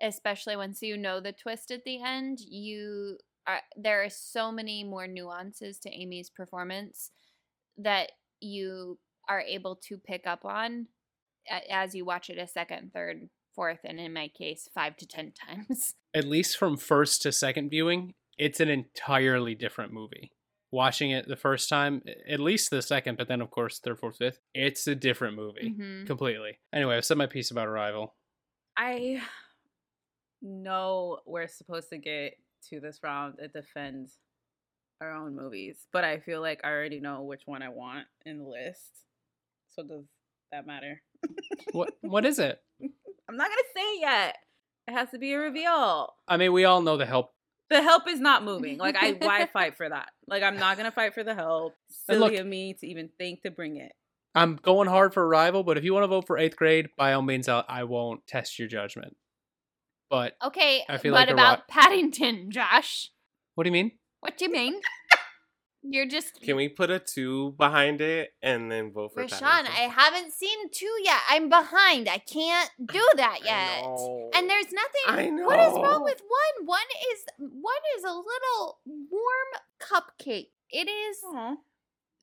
Especially 0.02 0.56
once 0.56 0.82
you 0.82 0.96
know 0.96 1.20
the 1.20 1.32
twist 1.32 1.70
at 1.70 1.84
the 1.84 2.02
end, 2.02 2.38
you 2.40 3.18
are 3.46 3.60
there 3.76 4.02
are 4.02 4.10
so 4.10 4.50
many 4.50 4.82
more 4.84 5.06
nuances 5.06 5.78
to 5.80 5.90
Amy's 5.90 6.30
performance 6.30 7.10
that 7.78 8.12
you 8.40 8.98
are 9.28 9.40
able 9.40 9.76
to 9.76 9.96
pick 9.98 10.26
up 10.26 10.44
on 10.44 10.86
as 11.70 11.94
you 11.94 12.04
watch 12.04 12.30
it 12.30 12.38
a 12.38 12.46
second, 12.46 12.90
third, 12.92 13.28
fourth, 13.54 13.80
and 13.84 14.00
in 14.00 14.12
my 14.12 14.28
case, 14.28 14.68
five 14.74 14.96
to 14.96 15.06
ten 15.06 15.32
times. 15.46 15.94
At 16.14 16.24
least 16.24 16.56
from 16.56 16.76
first 16.76 17.22
to 17.22 17.32
second 17.32 17.70
viewing, 17.70 18.14
it's 18.38 18.60
an 18.60 18.68
entirely 18.68 19.54
different 19.54 19.92
movie. 19.92 20.32
Watching 20.72 21.10
it 21.12 21.28
the 21.28 21.36
first 21.36 21.68
time, 21.68 22.02
at 22.28 22.40
least 22.40 22.70
the 22.70 22.82
second, 22.82 23.16
but 23.16 23.28
then 23.28 23.40
of 23.40 23.50
course 23.50 23.78
third, 23.78 23.98
fourth, 24.00 24.16
fifth, 24.16 24.40
it's 24.54 24.86
a 24.88 24.94
different 24.96 25.36
movie 25.36 25.72
Mhm. 25.78 26.06
completely. 26.06 26.58
Anyway, 26.72 26.96
I've 26.96 27.04
said 27.04 27.16
my 27.18 27.26
piece 27.26 27.50
about 27.52 27.68
Arrival. 27.68 28.16
I 28.76 29.22
know 30.44 31.18
we're 31.26 31.48
supposed 31.48 31.88
to 31.90 31.98
get 31.98 32.34
to 32.70 32.80
this 32.80 33.00
round 33.02 33.34
and 33.40 33.52
defend 33.52 34.10
our 35.00 35.12
own 35.12 35.34
movies, 35.34 35.86
but 35.92 36.04
I 36.04 36.20
feel 36.20 36.40
like 36.40 36.60
I 36.64 36.68
already 36.68 37.00
know 37.00 37.22
which 37.22 37.42
one 37.46 37.62
I 37.62 37.68
want 37.68 38.06
in 38.24 38.38
the 38.38 38.44
list. 38.44 38.90
So 39.74 39.82
does 39.82 40.04
that 40.52 40.66
matter? 40.66 41.02
What 41.72 41.94
what 42.00 42.24
is 42.24 42.38
it? 42.38 42.60
I'm 42.80 43.36
not 43.36 43.48
gonna 43.48 43.62
say 43.74 43.80
it 43.80 44.00
yet. 44.00 44.36
It 44.86 44.92
has 44.92 45.10
to 45.10 45.18
be 45.18 45.32
a 45.32 45.38
reveal. 45.38 46.14
I 46.28 46.36
mean, 46.36 46.52
we 46.52 46.64
all 46.64 46.82
know 46.82 46.96
the 46.96 47.06
help. 47.06 47.32
The 47.70 47.82
help 47.82 48.08
is 48.08 48.20
not 48.20 48.44
moving. 48.44 48.78
Like 48.78 48.96
I 48.96 49.12
why 49.12 49.46
fight 49.52 49.76
for 49.76 49.88
that? 49.88 50.10
Like 50.28 50.42
I'm 50.42 50.58
not 50.58 50.76
gonna 50.76 50.92
fight 50.92 51.14
for 51.14 51.24
the 51.24 51.34
help. 51.34 51.74
Silly 51.88 52.18
look- 52.18 52.34
of 52.34 52.46
me 52.46 52.74
to 52.74 52.86
even 52.86 53.08
think 53.18 53.42
to 53.42 53.50
bring 53.50 53.76
it. 53.76 53.92
I'm 54.36 54.56
going 54.56 54.88
hard 54.88 55.14
for 55.14 55.24
Arrival, 55.24 55.62
but 55.62 55.78
if 55.78 55.84
you 55.84 55.94
want 55.94 56.02
to 56.02 56.08
vote 56.08 56.26
for 56.26 56.36
eighth 56.36 56.56
grade, 56.56 56.88
by 56.96 57.12
all 57.12 57.22
means, 57.22 57.48
I'll, 57.48 57.64
I 57.68 57.84
won't 57.84 58.26
test 58.26 58.58
your 58.58 58.66
judgment. 58.66 59.16
But 60.10 60.36
Okay, 60.44 60.84
I 60.88 60.98
feel 60.98 61.12
what 61.12 61.28
like 61.28 61.30
about 61.30 61.58
ro- 61.58 61.64
Paddington, 61.68 62.50
Josh? 62.50 63.10
what 63.54 63.64
do 63.64 63.68
you 63.68 63.72
mean? 63.72 63.92
What 64.20 64.36
do 64.38 64.44
you 64.46 64.52
mean? 64.52 64.80
You're 65.86 66.06
just 66.06 66.40
Can 66.40 66.56
we 66.56 66.68
put 66.70 66.88
a 66.90 66.98
two 66.98 67.52
behind 67.58 68.00
it 68.00 68.30
and 68.42 68.72
then 68.72 68.90
vote 68.90 69.12
for 69.12 69.22
Rashawn, 69.22 69.40
Paddington? 69.40 69.74
I 69.76 69.80
haven't 69.88 70.32
seen 70.32 70.70
two 70.70 70.90
yet. 71.02 71.18
I'm 71.28 71.50
behind. 71.50 72.08
I 72.08 72.18
can't 72.18 72.70
do 72.86 73.06
that 73.16 73.40
yet. 73.44 73.82
know. 73.82 74.30
And 74.34 74.48
there's 74.48 74.72
nothing. 74.72 75.02
I 75.08 75.28
know. 75.28 75.44
What 75.44 75.60
is 75.60 75.74
wrong 75.74 76.02
with 76.02 76.22
one? 76.26 76.66
One 76.66 76.88
is 77.12 77.24
one 77.38 77.82
is 77.98 78.04
a 78.04 78.14
little 78.14 78.78
warm 78.86 79.50
cupcake. 79.78 80.48
It 80.70 80.88
is 80.88 81.18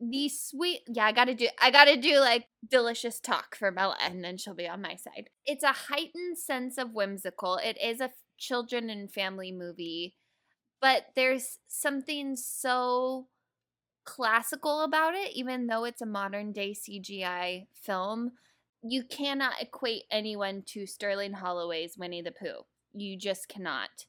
the 0.01 0.29
sweet. 0.29 0.81
Yeah, 0.87 1.05
I 1.05 1.11
gotta 1.11 1.35
do. 1.35 1.47
I 1.61 1.69
gotta 1.69 1.95
do 1.95 2.19
like 2.19 2.47
delicious 2.69 3.19
talk 3.19 3.55
for 3.55 3.71
Bella, 3.71 3.97
and 4.01 4.23
then 4.23 4.37
she'll 4.37 4.55
be 4.55 4.67
on 4.67 4.81
my 4.81 4.95
side. 4.95 5.29
It's 5.45 5.63
a 5.63 5.73
heightened 5.73 6.37
sense 6.37 6.77
of 6.77 6.93
whimsical. 6.93 7.57
it 7.57 7.77
is 7.81 8.01
a 8.01 8.11
children 8.37 8.89
and 8.89 9.11
family 9.11 9.51
movie, 9.51 10.15
but 10.81 11.05
there's 11.15 11.59
something 11.67 12.35
so 12.35 13.27
classical 14.03 14.81
about 14.81 15.13
it, 15.13 15.33
even 15.33 15.67
though 15.67 15.83
it's 15.83 16.01
a 16.01 16.07
modern 16.07 16.51
day 16.51 16.73
CGI 16.73 17.67
film. 17.73 18.31
You 18.83 19.03
cannot 19.03 19.61
equate 19.61 20.03
anyone 20.09 20.63
to 20.67 20.87
Sterling 20.87 21.33
Holloway's 21.33 21.97
Winnie 21.97 22.23
the 22.23 22.31
Pooh. 22.31 22.65
You 22.93 23.15
just 23.15 23.47
cannot. 23.47 24.07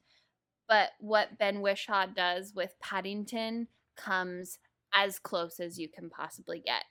But 0.66 0.92
what 0.98 1.38
Ben 1.38 1.56
Whishaw 1.56 2.06
does 2.06 2.54
with 2.56 2.74
Paddington 2.80 3.68
comes 3.96 4.58
as 4.94 5.18
close 5.18 5.60
as 5.60 5.78
you 5.78 5.88
can 5.88 6.10
possibly 6.10 6.60
get. 6.64 6.84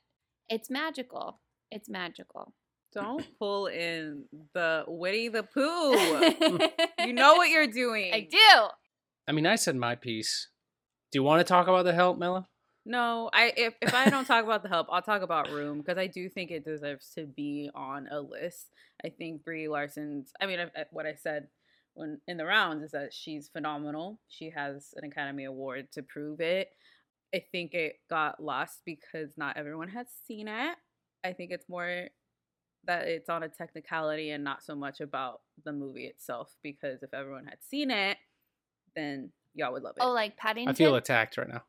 It's 0.49 0.69
magical. 0.69 1.39
It's 1.71 1.89
magical. 1.89 2.53
Don't 2.93 3.25
pull 3.39 3.67
in 3.67 4.25
the 4.53 4.83
Winnie 4.87 5.29
the 5.29 5.43
Pooh. 5.43 5.91
you 7.05 7.13
know 7.13 7.35
what 7.35 7.49
you're 7.49 7.67
doing. 7.67 8.13
I 8.13 8.27
do. 8.29 8.67
I 9.27 9.31
mean, 9.31 9.45
I 9.45 9.55
said 9.55 9.75
my 9.75 9.95
piece. 9.95 10.49
Do 11.11 11.19
you 11.19 11.23
want 11.23 11.39
to 11.39 11.43
talk 11.49 11.67
about 11.67 11.85
the 11.85 11.93
help, 11.93 12.17
Mela? 12.17 12.47
No, 12.85 13.29
I 13.31 13.53
if, 13.55 13.75
if 13.81 13.93
I 13.93 14.09
don't 14.09 14.25
talk 14.25 14.43
about 14.43 14.63
the 14.63 14.69
help, 14.69 14.87
I'll 14.91 15.01
talk 15.03 15.21
about 15.21 15.51
Room 15.51 15.77
because 15.77 15.97
I 15.99 16.07
do 16.07 16.27
think 16.29 16.49
it 16.49 16.65
deserves 16.65 17.11
to 17.15 17.25
be 17.25 17.69
on 17.75 18.07
a 18.11 18.19
list. 18.19 18.67
I 19.05 19.09
think 19.09 19.43
Brie 19.43 19.67
Larson's. 19.67 20.31
I 20.41 20.47
mean, 20.47 20.59
I, 20.59 20.63
I- 20.63 20.85
what 20.91 21.05
I 21.05 21.13
said 21.13 21.47
when 21.93 22.19
in 22.27 22.37
the 22.37 22.45
rounds 22.45 22.83
is 22.83 22.91
that 22.91 23.13
she's 23.13 23.49
phenomenal. 23.49 24.19
She 24.29 24.49
has 24.49 24.93
an 24.97 25.03
Academy 25.09 25.43
Award 25.45 25.91
to 25.93 26.01
prove 26.01 26.39
it. 26.41 26.69
I 27.33 27.43
think 27.51 27.73
it 27.73 27.95
got 28.09 28.43
lost 28.43 28.81
because 28.85 29.31
not 29.37 29.57
everyone 29.57 29.89
has 29.89 30.07
seen 30.27 30.47
it. 30.47 30.75
I 31.23 31.33
think 31.33 31.51
it's 31.51 31.69
more 31.69 32.07
that 32.85 33.07
it's 33.07 33.29
on 33.29 33.43
a 33.43 33.49
technicality 33.49 34.31
and 34.31 34.43
not 34.43 34.63
so 34.63 34.75
much 34.75 35.01
about 35.01 35.41
the 35.63 35.71
movie 35.71 36.05
itself. 36.05 36.55
Because 36.63 37.03
if 37.03 37.13
everyone 37.13 37.45
had 37.45 37.59
seen 37.61 37.91
it, 37.91 38.17
then 38.95 39.31
y'all 39.53 39.71
would 39.71 39.83
love 39.83 39.95
oh, 39.99 40.07
it. 40.07 40.09
Oh, 40.09 40.13
like 40.13 40.37
Paddington? 40.37 40.73
I 40.73 40.77
feel 40.77 40.95
attacked 40.95 41.37
right 41.37 41.47
now. 41.47 41.63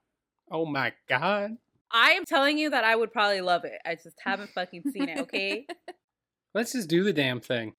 Oh 0.50 0.66
my 0.66 0.92
god. 1.08 1.56
I 1.90 2.12
am 2.12 2.24
telling 2.24 2.58
you 2.58 2.70
that 2.70 2.84
I 2.84 2.96
would 2.96 3.12
probably 3.12 3.42
love 3.42 3.64
it. 3.64 3.78
I 3.84 3.94
just 3.94 4.16
haven't 4.24 4.50
fucking 4.50 4.82
seen 4.92 5.10
it, 5.10 5.18
okay? 5.18 5.66
Let's 6.54 6.72
just 6.72 6.88
do 6.88 7.04
the 7.04 7.12
damn 7.12 7.40
thing. 7.40 7.74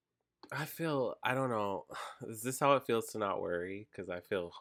I 0.52 0.66
feel 0.66 1.16
I 1.24 1.34
don't 1.34 1.50
know. 1.50 1.86
Is 2.28 2.42
this 2.44 2.60
how 2.60 2.74
it 2.76 2.84
feels 2.86 3.08
to 3.08 3.18
not 3.18 3.42
worry? 3.42 3.88
Because 3.92 4.10
I 4.10 4.20
feel 4.22 4.52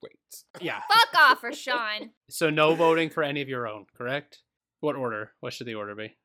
great. 0.00 0.14
Yeah. 0.60 0.80
Fuck 0.92 1.20
off, 1.20 1.42
Rashawn. 1.42 2.10
So 2.30 2.50
no 2.50 2.74
voting 2.74 3.10
for 3.10 3.22
any 3.22 3.42
of 3.42 3.48
your 3.48 3.66
own, 3.68 3.86
correct? 3.96 4.40
What 4.80 4.96
order? 4.96 5.32
What 5.40 5.52
should 5.52 5.66
the 5.66 5.74
order 5.74 5.94
be? 5.94 6.16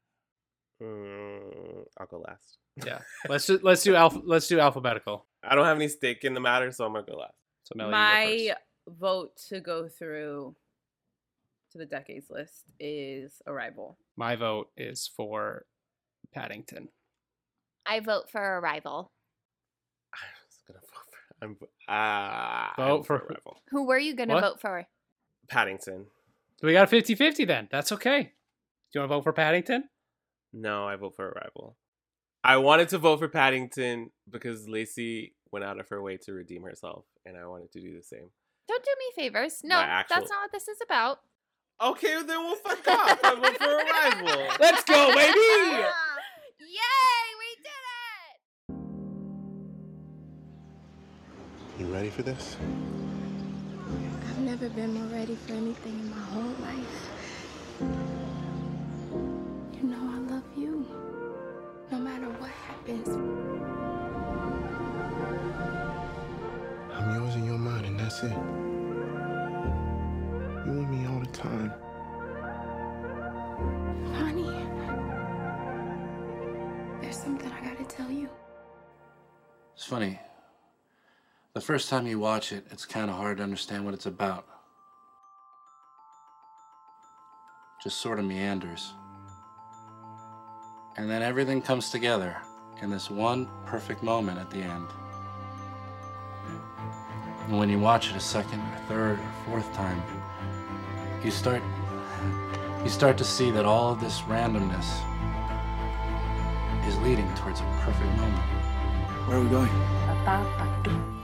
Mm, 0.81 1.85
I'll 1.99 2.07
go 2.07 2.19
last. 2.19 2.57
Yeah. 2.85 2.99
Let's 3.29 3.45
do, 3.45 3.59
let's 3.61 3.83
do 3.83 3.95
alpha, 3.95 4.21
let's 4.25 4.47
do 4.47 4.59
alphabetical. 4.59 5.27
I 5.43 5.55
don't 5.55 5.65
have 5.65 5.77
any 5.77 5.87
stake 5.87 6.23
in 6.23 6.33
the 6.33 6.39
matter, 6.39 6.71
so 6.71 6.85
I'm 6.85 6.93
gonna 6.93 7.05
go 7.05 7.17
last. 7.17 7.35
So 7.63 7.73
Mela, 7.75 7.89
you 7.89 7.93
go 7.93 7.97
My 7.97 8.55
vote 8.87 9.37
to 9.49 9.59
go 9.59 9.87
through 9.87 10.55
to 11.71 11.77
the 11.77 11.85
decades 11.85 12.29
list 12.29 12.63
is 12.79 13.41
Arrival. 13.47 13.97
My 14.15 14.35
vote 14.35 14.69
is 14.75 15.09
for 15.15 15.65
Paddington. 16.33 16.89
I 17.85 17.99
vote 17.99 18.29
for 18.31 18.41
Arrival. 18.59 19.11
I'm 21.43 21.57
ah 21.89 22.73
Vote 22.77 22.97
I'm 22.99 23.03
for- 23.03 23.17
Arrival. 23.17 23.57
Who 23.71 23.85
were 23.85 23.97
you 23.99 24.15
gonna 24.15 24.33
What? 24.35 24.43
vote 24.43 24.61
for? 24.61 24.87
Paddington. 25.49 26.05
So 26.59 26.67
we 26.67 26.73
got 26.73 26.91
a 26.91 26.95
50-50 26.95 27.45
then. 27.45 27.67
That's 27.71 27.91
okay. 27.91 28.21
Do 28.23 28.29
you 28.93 29.01
want 29.01 29.09
to 29.11 29.15
vote 29.17 29.23
for 29.23 29.33
Paddington? 29.33 29.89
No, 30.53 30.87
I 30.87 30.95
vote 30.95 31.15
for 31.15 31.27
Arrival. 31.29 31.75
I 32.43 32.57
wanted 32.57 32.89
to 32.89 32.97
vote 32.97 33.19
for 33.19 33.27
Paddington 33.27 34.11
because 34.29 34.67
Lacey 34.69 35.33
went 35.51 35.65
out 35.65 35.79
of 35.79 35.89
her 35.89 36.01
way 36.01 36.17
to 36.17 36.31
redeem 36.33 36.63
herself, 36.63 37.05
and 37.25 37.35
I 37.37 37.45
wanted 37.47 37.71
to 37.73 37.81
do 37.81 37.95
the 37.95 38.03
same. 38.03 38.29
Don't 38.67 38.83
do 38.83 38.91
me 38.99 39.23
favors. 39.23 39.61
No, 39.63 39.75
actual- 39.77 40.15
that's 40.15 40.29
not 40.29 40.41
what 40.43 40.51
this 40.51 40.67
is 40.67 40.77
about. 40.83 41.19
Okay, 41.81 42.21
then 42.23 42.39
we'll 42.39 42.55
fuck 42.55 42.87
off. 42.87 43.19
I 43.23 43.35
vote 43.35 43.57
for 43.57 43.65
Arrival. 44.29 44.53
Let's 44.59 44.83
go, 44.83 45.13
baby! 45.13 45.39
Yay, 46.59 47.02
ready 51.93 52.09
for 52.09 52.23
this? 52.23 52.57
I've 54.27 54.39
never 54.39 54.67
been 54.69 54.95
more 54.95 55.05
ready 55.15 55.35
for 55.35 55.53
anything 55.53 55.93
in 55.93 56.09
my 56.09 56.17
whole 56.17 56.55
life. 56.59 57.09
You 59.73 59.83
know 59.83 60.01
I 60.01 60.17
love 60.33 60.43
you, 60.57 60.87
no 61.91 61.99
matter 61.99 62.29
what 62.39 62.49
happens. 62.49 63.09
I'm 66.95 67.13
yours 67.15 67.35
in 67.35 67.45
your 67.45 67.59
mind, 67.59 67.85
and 67.85 67.99
that's 67.99 68.23
it. 68.23 68.31
You 70.65 70.73
and 70.81 70.89
me 70.89 71.05
all 71.05 71.19
the 71.19 71.27
time. 71.27 71.73
Bonnie, 74.13 74.65
there's 77.01 77.17
something 77.17 77.51
I 77.51 77.61
gotta 77.63 77.85
tell 77.85 78.09
you. 78.09 78.29
It's 79.75 79.85
funny. 79.85 80.19
The 81.53 81.61
first 81.61 81.87
time 81.87 82.07
you 82.07 82.17
watch 82.17 82.51
it, 82.51 82.65
it's 82.71 82.83
kind 82.83 83.11
of 83.11 83.15
hard 83.15 83.37
to 83.37 83.43
understand 83.43 83.85
what 83.85 83.93
it's 83.93 84.07
about. 84.07 84.47
Just 87.83 88.01
sort 88.01 88.17
of 88.17 88.25
meanders. 88.25 88.93
And 90.97 91.07
then 91.07 91.21
everything 91.21 91.61
comes 91.61 91.91
together 91.91 92.35
in 92.81 92.89
this 92.89 93.11
one 93.11 93.47
perfect 93.67 94.01
moment 94.01 94.39
at 94.39 94.49
the 94.49 94.57
end. 94.57 94.87
And 97.47 97.59
when 97.59 97.69
you 97.69 97.77
watch 97.77 98.09
it 98.09 98.15
a 98.15 98.19
second 98.19 98.59
or 98.59 98.77
third 98.87 99.19
or 99.19 99.33
fourth 99.45 99.71
time, 99.75 100.01
you 101.23 101.29
start 101.29 101.61
you 102.83 102.89
start 102.89 103.15
to 103.19 103.23
see 103.23 103.51
that 103.51 103.63
all 103.63 103.91
of 103.91 104.01
this 104.01 104.21
randomness 104.21 104.89
is 106.87 106.97
leading 107.01 107.31
towards 107.35 107.59
a 107.59 107.79
perfect 107.81 108.09
moment. 108.17 108.43
Where 109.27 109.37
are 109.37 109.41
we 109.43 109.49
going? 109.49 111.22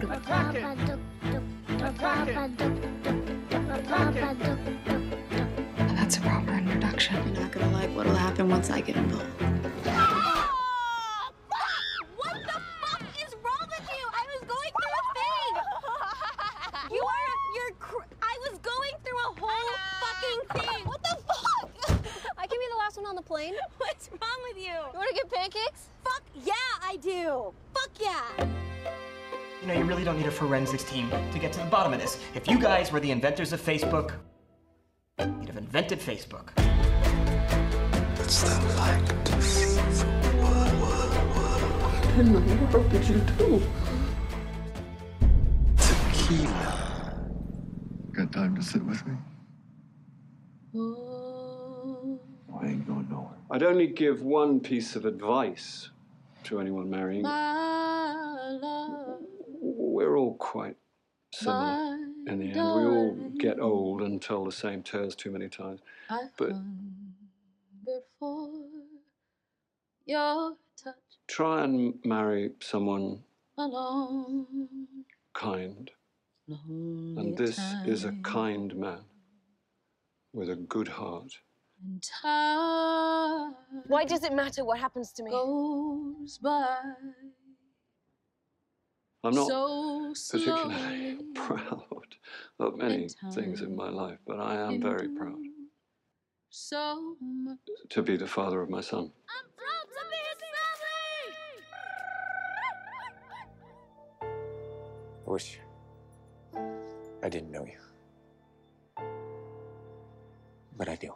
That's 0.00 0.26
a 6.16 6.20
proper 6.20 6.52
introduction. 6.52 7.16
You're 7.26 7.42
not 7.42 7.52
gonna 7.52 7.70
like 7.72 7.90
what'll 7.90 8.14
happen 8.14 8.48
once 8.48 8.70
I 8.70 8.80
get 8.80 8.96
involved. 8.96 9.59
Forensics 30.40 30.84
team 30.84 31.10
to 31.10 31.38
get 31.38 31.52
to 31.52 31.58
the 31.60 31.66
bottom 31.66 31.92
of 31.92 32.00
this. 32.00 32.18
If 32.34 32.48
you 32.48 32.58
guys 32.58 32.90
were 32.90 32.98
the 32.98 33.10
inventors 33.10 33.52
of 33.52 33.60
Facebook, 33.60 34.12
you'd 35.18 35.48
have 35.48 35.58
invented 35.58 36.00
Facebook. 36.00 36.46
What's 38.18 38.42
that 38.42 38.62
like 38.78 39.24
to 39.24 39.32
feel 39.36 39.82
What 41.82 42.18
in 42.18 42.32
the 42.32 42.40
world 42.40 42.90
did 42.90 43.06
you 43.06 43.18
do? 43.36 43.62
tequila? 45.76 47.14
Got 48.12 48.32
time 48.32 48.56
to 48.56 48.62
sit 48.62 48.82
with 48.82 49.06
me? 49.06 49.14
I 52.60 52.66
ain't 52.66 52.86
going 52.86 53.08
nowhere. 53.10 53.36
I'd 53.50 53.62
only 53.62 53.88
give 53.88 54.22
one 54.22 54.58
piece 54.60 54.96
of 54.96 55.04
advice 55.04 55.90
to 56.44 56.60
anyone 56.60 56.88
marrying. 56.88 57.26
We're 59.60 60.16
all 60.16 60.34
quite 60.34 60.76
similar 61.34 61.96
in 62.26 62.38
the 62.38 62.46
end. 62.46 62.54
We 62.54 62.60
all 62.60 63.16
get 63.38 63.60
old 63.60 64.02
and 64.02 64.20
tell 64.20 64.44
the 64.44 64.52
same 64.52 64.82
tales 64.82 65.14
too 65.14 65.30
many 65.30 65.48
times. 65.48 65.80
But 66.36 66.52
Before 67.84 68.50
your 70.06 70.56
touch 70.82 70.94
try 71.28 71.62
and 71.64 71.94
marry 72.04 72.50
someone 72.60 73.22
alone. 73.56 75.04
kind. 75.34 75.90
And 76.48 77.36
this 77.36 77.60
is 77.86 78.04
a 78.04 78.12
kind 78.24 78.74
man 78.74 79.02
with 80.32 80.50
a 80.50 80.56
good 80.56 80.88
heart. 80.88 81.32
Why 83.86 84.04
does 84.04 84.24
it 84.24 84.32
matter 84.32 84.64
what 84.64 84.78
happens 84.80 85.12
to 85.12 85.22
me? 85.22 85.30
Goes 89.22 89.34
by 89.34 89.40
I'm 89.40 89.48
not 89.48 90.16
so 90.16 90.38
particularly 90.38 91.18
proud 91.34 92.16
of 92.58 92.76
many 92.76 93.08
things 93.32 93.60
in 93.60 93.76
my 93.76 93.90
life, 93.90 94.18
but 94.26 94.40
I 94.40 94.56
am 94.56 94.80
very 94.80 95.08
proud 95.08 95.36
So 96.48 97.16
to 97.90 98.02
be 98.02 98.16
the 98.16 98.26
father 98.26 98.62
of 98.62 98.70
my 98.70 98.80
son. 98.80 99.12
I'm 99.28 99.50
proud 99.56 99.88
to 99.94 100.04
be 100.10 100.16
his 100.28 100.40
father! 104.22 104.36
I 105.26 105.30
wish 105.30 105.60
I 107.22 107.28
didn't 107.28 107.50
know 107.50 107.66
you. 107.66 107.76
But 110.78 110.88
I 110.88 110.94
do. 110.96 111.14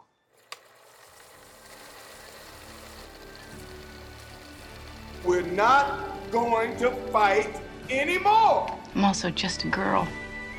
We're 5.23 5.41
not 5.41 6.31
going 6.31 6.77
to 6.77 6.91
fight 7.11 7.64
anymore. 7.89 8.77
I'm 8.95 9.03
also 9.05 9.29
just 9.29 9.63
a 9.63 9.67
girl 9.67 10.07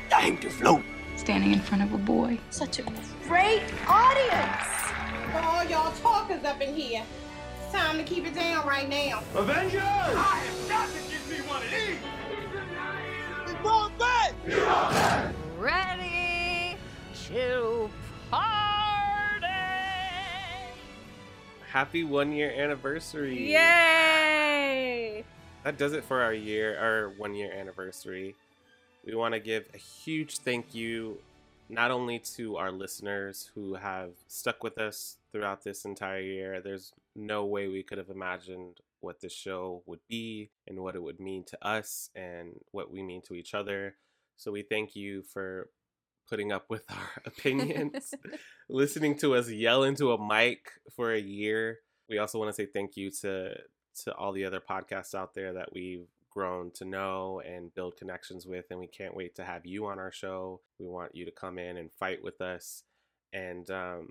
Time 0.09 0.37
to 0.39 0.49
float. 0.49 0.83
standing 1.15 1.51
in 1.53 1.59
front 1.59 1.83
of 1.83 1.93
a 1.93 1.97
boy. 1.97 2.39
Such 2.49 2.79
a 2.79 2.83
great 3.27 3.63
audience. 3.87 4.73
All 5.35 5.63
y'all 5.65 5.91
talkers 6.01 6.43
up 6.43 6.61
in 6.61 6.73
here. 6.73 7.03
It's 7.63 7.73
time 7.73 7.97
to 7.97 8.03
keep 8.03 8.25
it 8.25 8.33
down 8.35 8.65
right 8.65 8.87
now. 8.89 9.21
Avengers! 9.35 9.81
I 9.83 10.41
have 10.45 10.69
got 10.69 10.87
to 10.89 10.99
give 11.09 11.29
me 11.29 11.37
one 11.47 11.61
of 11.61 11.69
these. 11.69 11.97
We 13.47 13.53
brought 13.61 13.97
back. 13.99 15.33
Ready 15.59 16.77
to 17.27 17.89
party. 18.31 19.45
Happy 21.69 22.03
one 22.05 22.31
year 22.31 22.51
anniversary. 22.51 23.51
Yay! 23.53 25.23
That 25.67 25.77
does 25.77 25.91
it 25.91 26.05
for 26.05 26.21
our 26.21 26.33
year, 26.33 26.79
our 26.79 27.09
one 27.17 27.35
year 27.35 27.51
anniversary. 27.51 28.35
We 29.05 29.15
want 29.15 29.33
to 29.33 29.39
give 29.41 29.67
a 29.73 29.77
huge 29.77 30.37
thank 30.37 30.73
you 30.73 31.17
not 31.67 31.91
only 31.91 32.19
to 32.37 32.55
our 32.55 32.71
listeners 32.71 33.51
who 33.53 33.73
have 33.73 34.11
stuck 34.29 34.63
with 34.63 34.77
us 34.77 35.17
throughout 35.29 35.65
this 35.65 35.83
entire 35.83 36.21
year. 36.21 36.61
There's 36.61 36.93
no 37.17 37.43
way 37.43 37.67
we 37.67 37.83
could 37.83 37.97
have 37.97 38.09
imagined 38.09 38.77
what 39.01 39.19
this 39.19 39.33
show 39.33 39.83
would 39.87 39.99
be 40.07 40.51
and 40.69 40.79
what 40.79 40.95
it 40.95 41.03
would 41.03 41.19
mean 41.19 41.43
to 41.47 41.67
us 41.67 42.11
and 42.15 42.53
what 42.71 42.89
we 42.89 43.03
mean 43.03 43.21
to 43.23 43.33
each 43.33 43.53
other. 43.53 43.95
So 44.37 44.53
we 44.53 44.61
thank 44.61 44.95
you 44.95 45.21
for 45.21 45.67
putting 46.29 46.53
up 46.53 46.69
with 46.69 46.83
our 46.89 47.09
opinions, 47.25 48.13
listening 48.69 49.17
to 49.17 49.35
us 49.35 49.49
yell 49.49 49.83
into 49.83 50.13
a 50.13 50.27
mic 50.27 50.71
for 50.95 51.11
a 51.11 51.19
year. 51.19 51.79
We 52.09 52.19
also 52.19 52.39
want 52.39 52.47
to 52.47 52.53
say 52.53 52.69
thank 52.73 52.95
you 52.95 53.11
to 53.19 53.57
to 54.03 54.13
all 54.15 54.31
the 54.31 54.45
other 54.45 54.59
podcasts 54.59 55.13
out 55.15 55.33
there 55.33 55.53
that 55.53 55.73
we've 55.73 56.07
grown 56.29 56.69
to 56.71 56.85
know 56.85 57.41
and 57.45 57.73
build 57.73 57.97
connections 57.97 58.45
with 58.45 58.65
and 58.69 58.79
we 58.79 58.87
can't 58.87 59.15
wait 59.15 59.35
to 59.35 59.43
have 59.43 59.65
you 59.65 59.85
on 59.87 59.97
our 59.99 60.11
show. 60.11 60.61
We 60.79 60.87
want 60.87 61.15
you 61.15 61.25
to 61.25 61.31
come 61.31 61.57
in 61.57 61.77
and 61.77 61.89
fight 61.99 62.23
with 62.23 62.41
us 62.41 62.83
and 63.33 63.69
um 63.71 64.09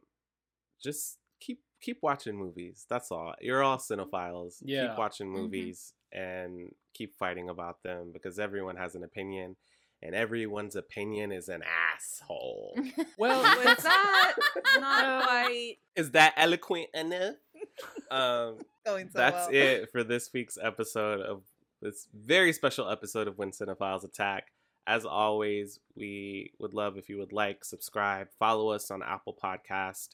just 0.82 1.18
keep 1.40 1.60
keep 1.80 1.98
watching 2.02 2.36
movies. 2.36 2.86
That's 2.88 3.10
all. 3.12 3.34
You're 3.40 3.62
all 3.62 3.78
cinephiles. 3.78 4.56
Yeah. 4.62 4.88
Keep 4.88 4.98
watching 4.98 5.28
Mhm. 5.28 5.32
movies 5.32 5.92
and 6.12 6.72
keep 6.94 7.16
fighting 7.16 7.48
about 7.50 7.82
them 7.82 8.10
because 8.12 8.38
everyone 8.38 8.76
has 8.76 8.94
an 8.94 9.04
opinion 9.04 9.56
and 10.02 10.14
everyone's 10.14 10.76
opinion 10.76 11.32
is 11.32 11.48
an 11.48 11.62
asshole. 11.94 12.76
Well, 13.18 13.40
was 13.64 13.82
that 13.84 14.34
not 14.80 15.22
quite 15.24 15.76
Is 15.94 16.10
that 16.12 16.34
eloquent 16.36 16.88
enough? 16.94 17.36
Um, 18.10 18.58
going 18.84 19.10
so 19.10 19.18
that's 19.18 19.48
well? 19.48 19.50
it 19.50 19.90
for 19.90 20.04
this 20.04 20.32
week's 20.32 20.56
episode 20.62 21.20
of 21.20 21.42
this 21.82 22.06
very 22.14 22.52
special 22.52 22.88
episode 22.88 23.26
of 23.26 23.36
When 23.36 23.50
Cinephiles 23.50 24.04
Attack. 24.04 24.52
As 24.86 25.04
always, 25.04 25.80
we 25.96 26.52
would 26.60 26.72
love 26.72 26.96
if 26.96 27.08
you 27.08 27.18
would 27.18 27.32
like, 27.32 27.64
subscribe, 27.64 28.28
follow 28.38 28.70
us 28.70 28.90
on 28.92 29.02
Apple 29.02 29.36
Podcast. 29.42 30.10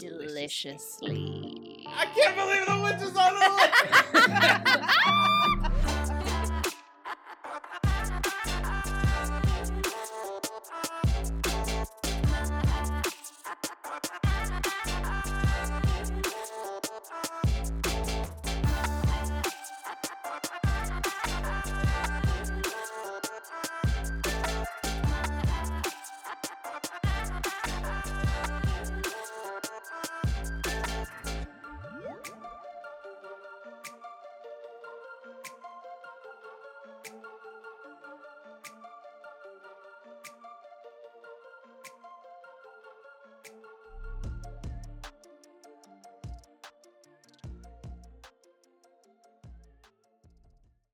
Deliciously. 0.00 1.63
I 1.96 2.06
can't 2.06 2.36
believe 2.36 2.66
the 2.66 2.78
witch 2.82 3.02
is 3.02 3.16
on 3.16 3.34
the 3.34 3.48
list. 3.56 5.20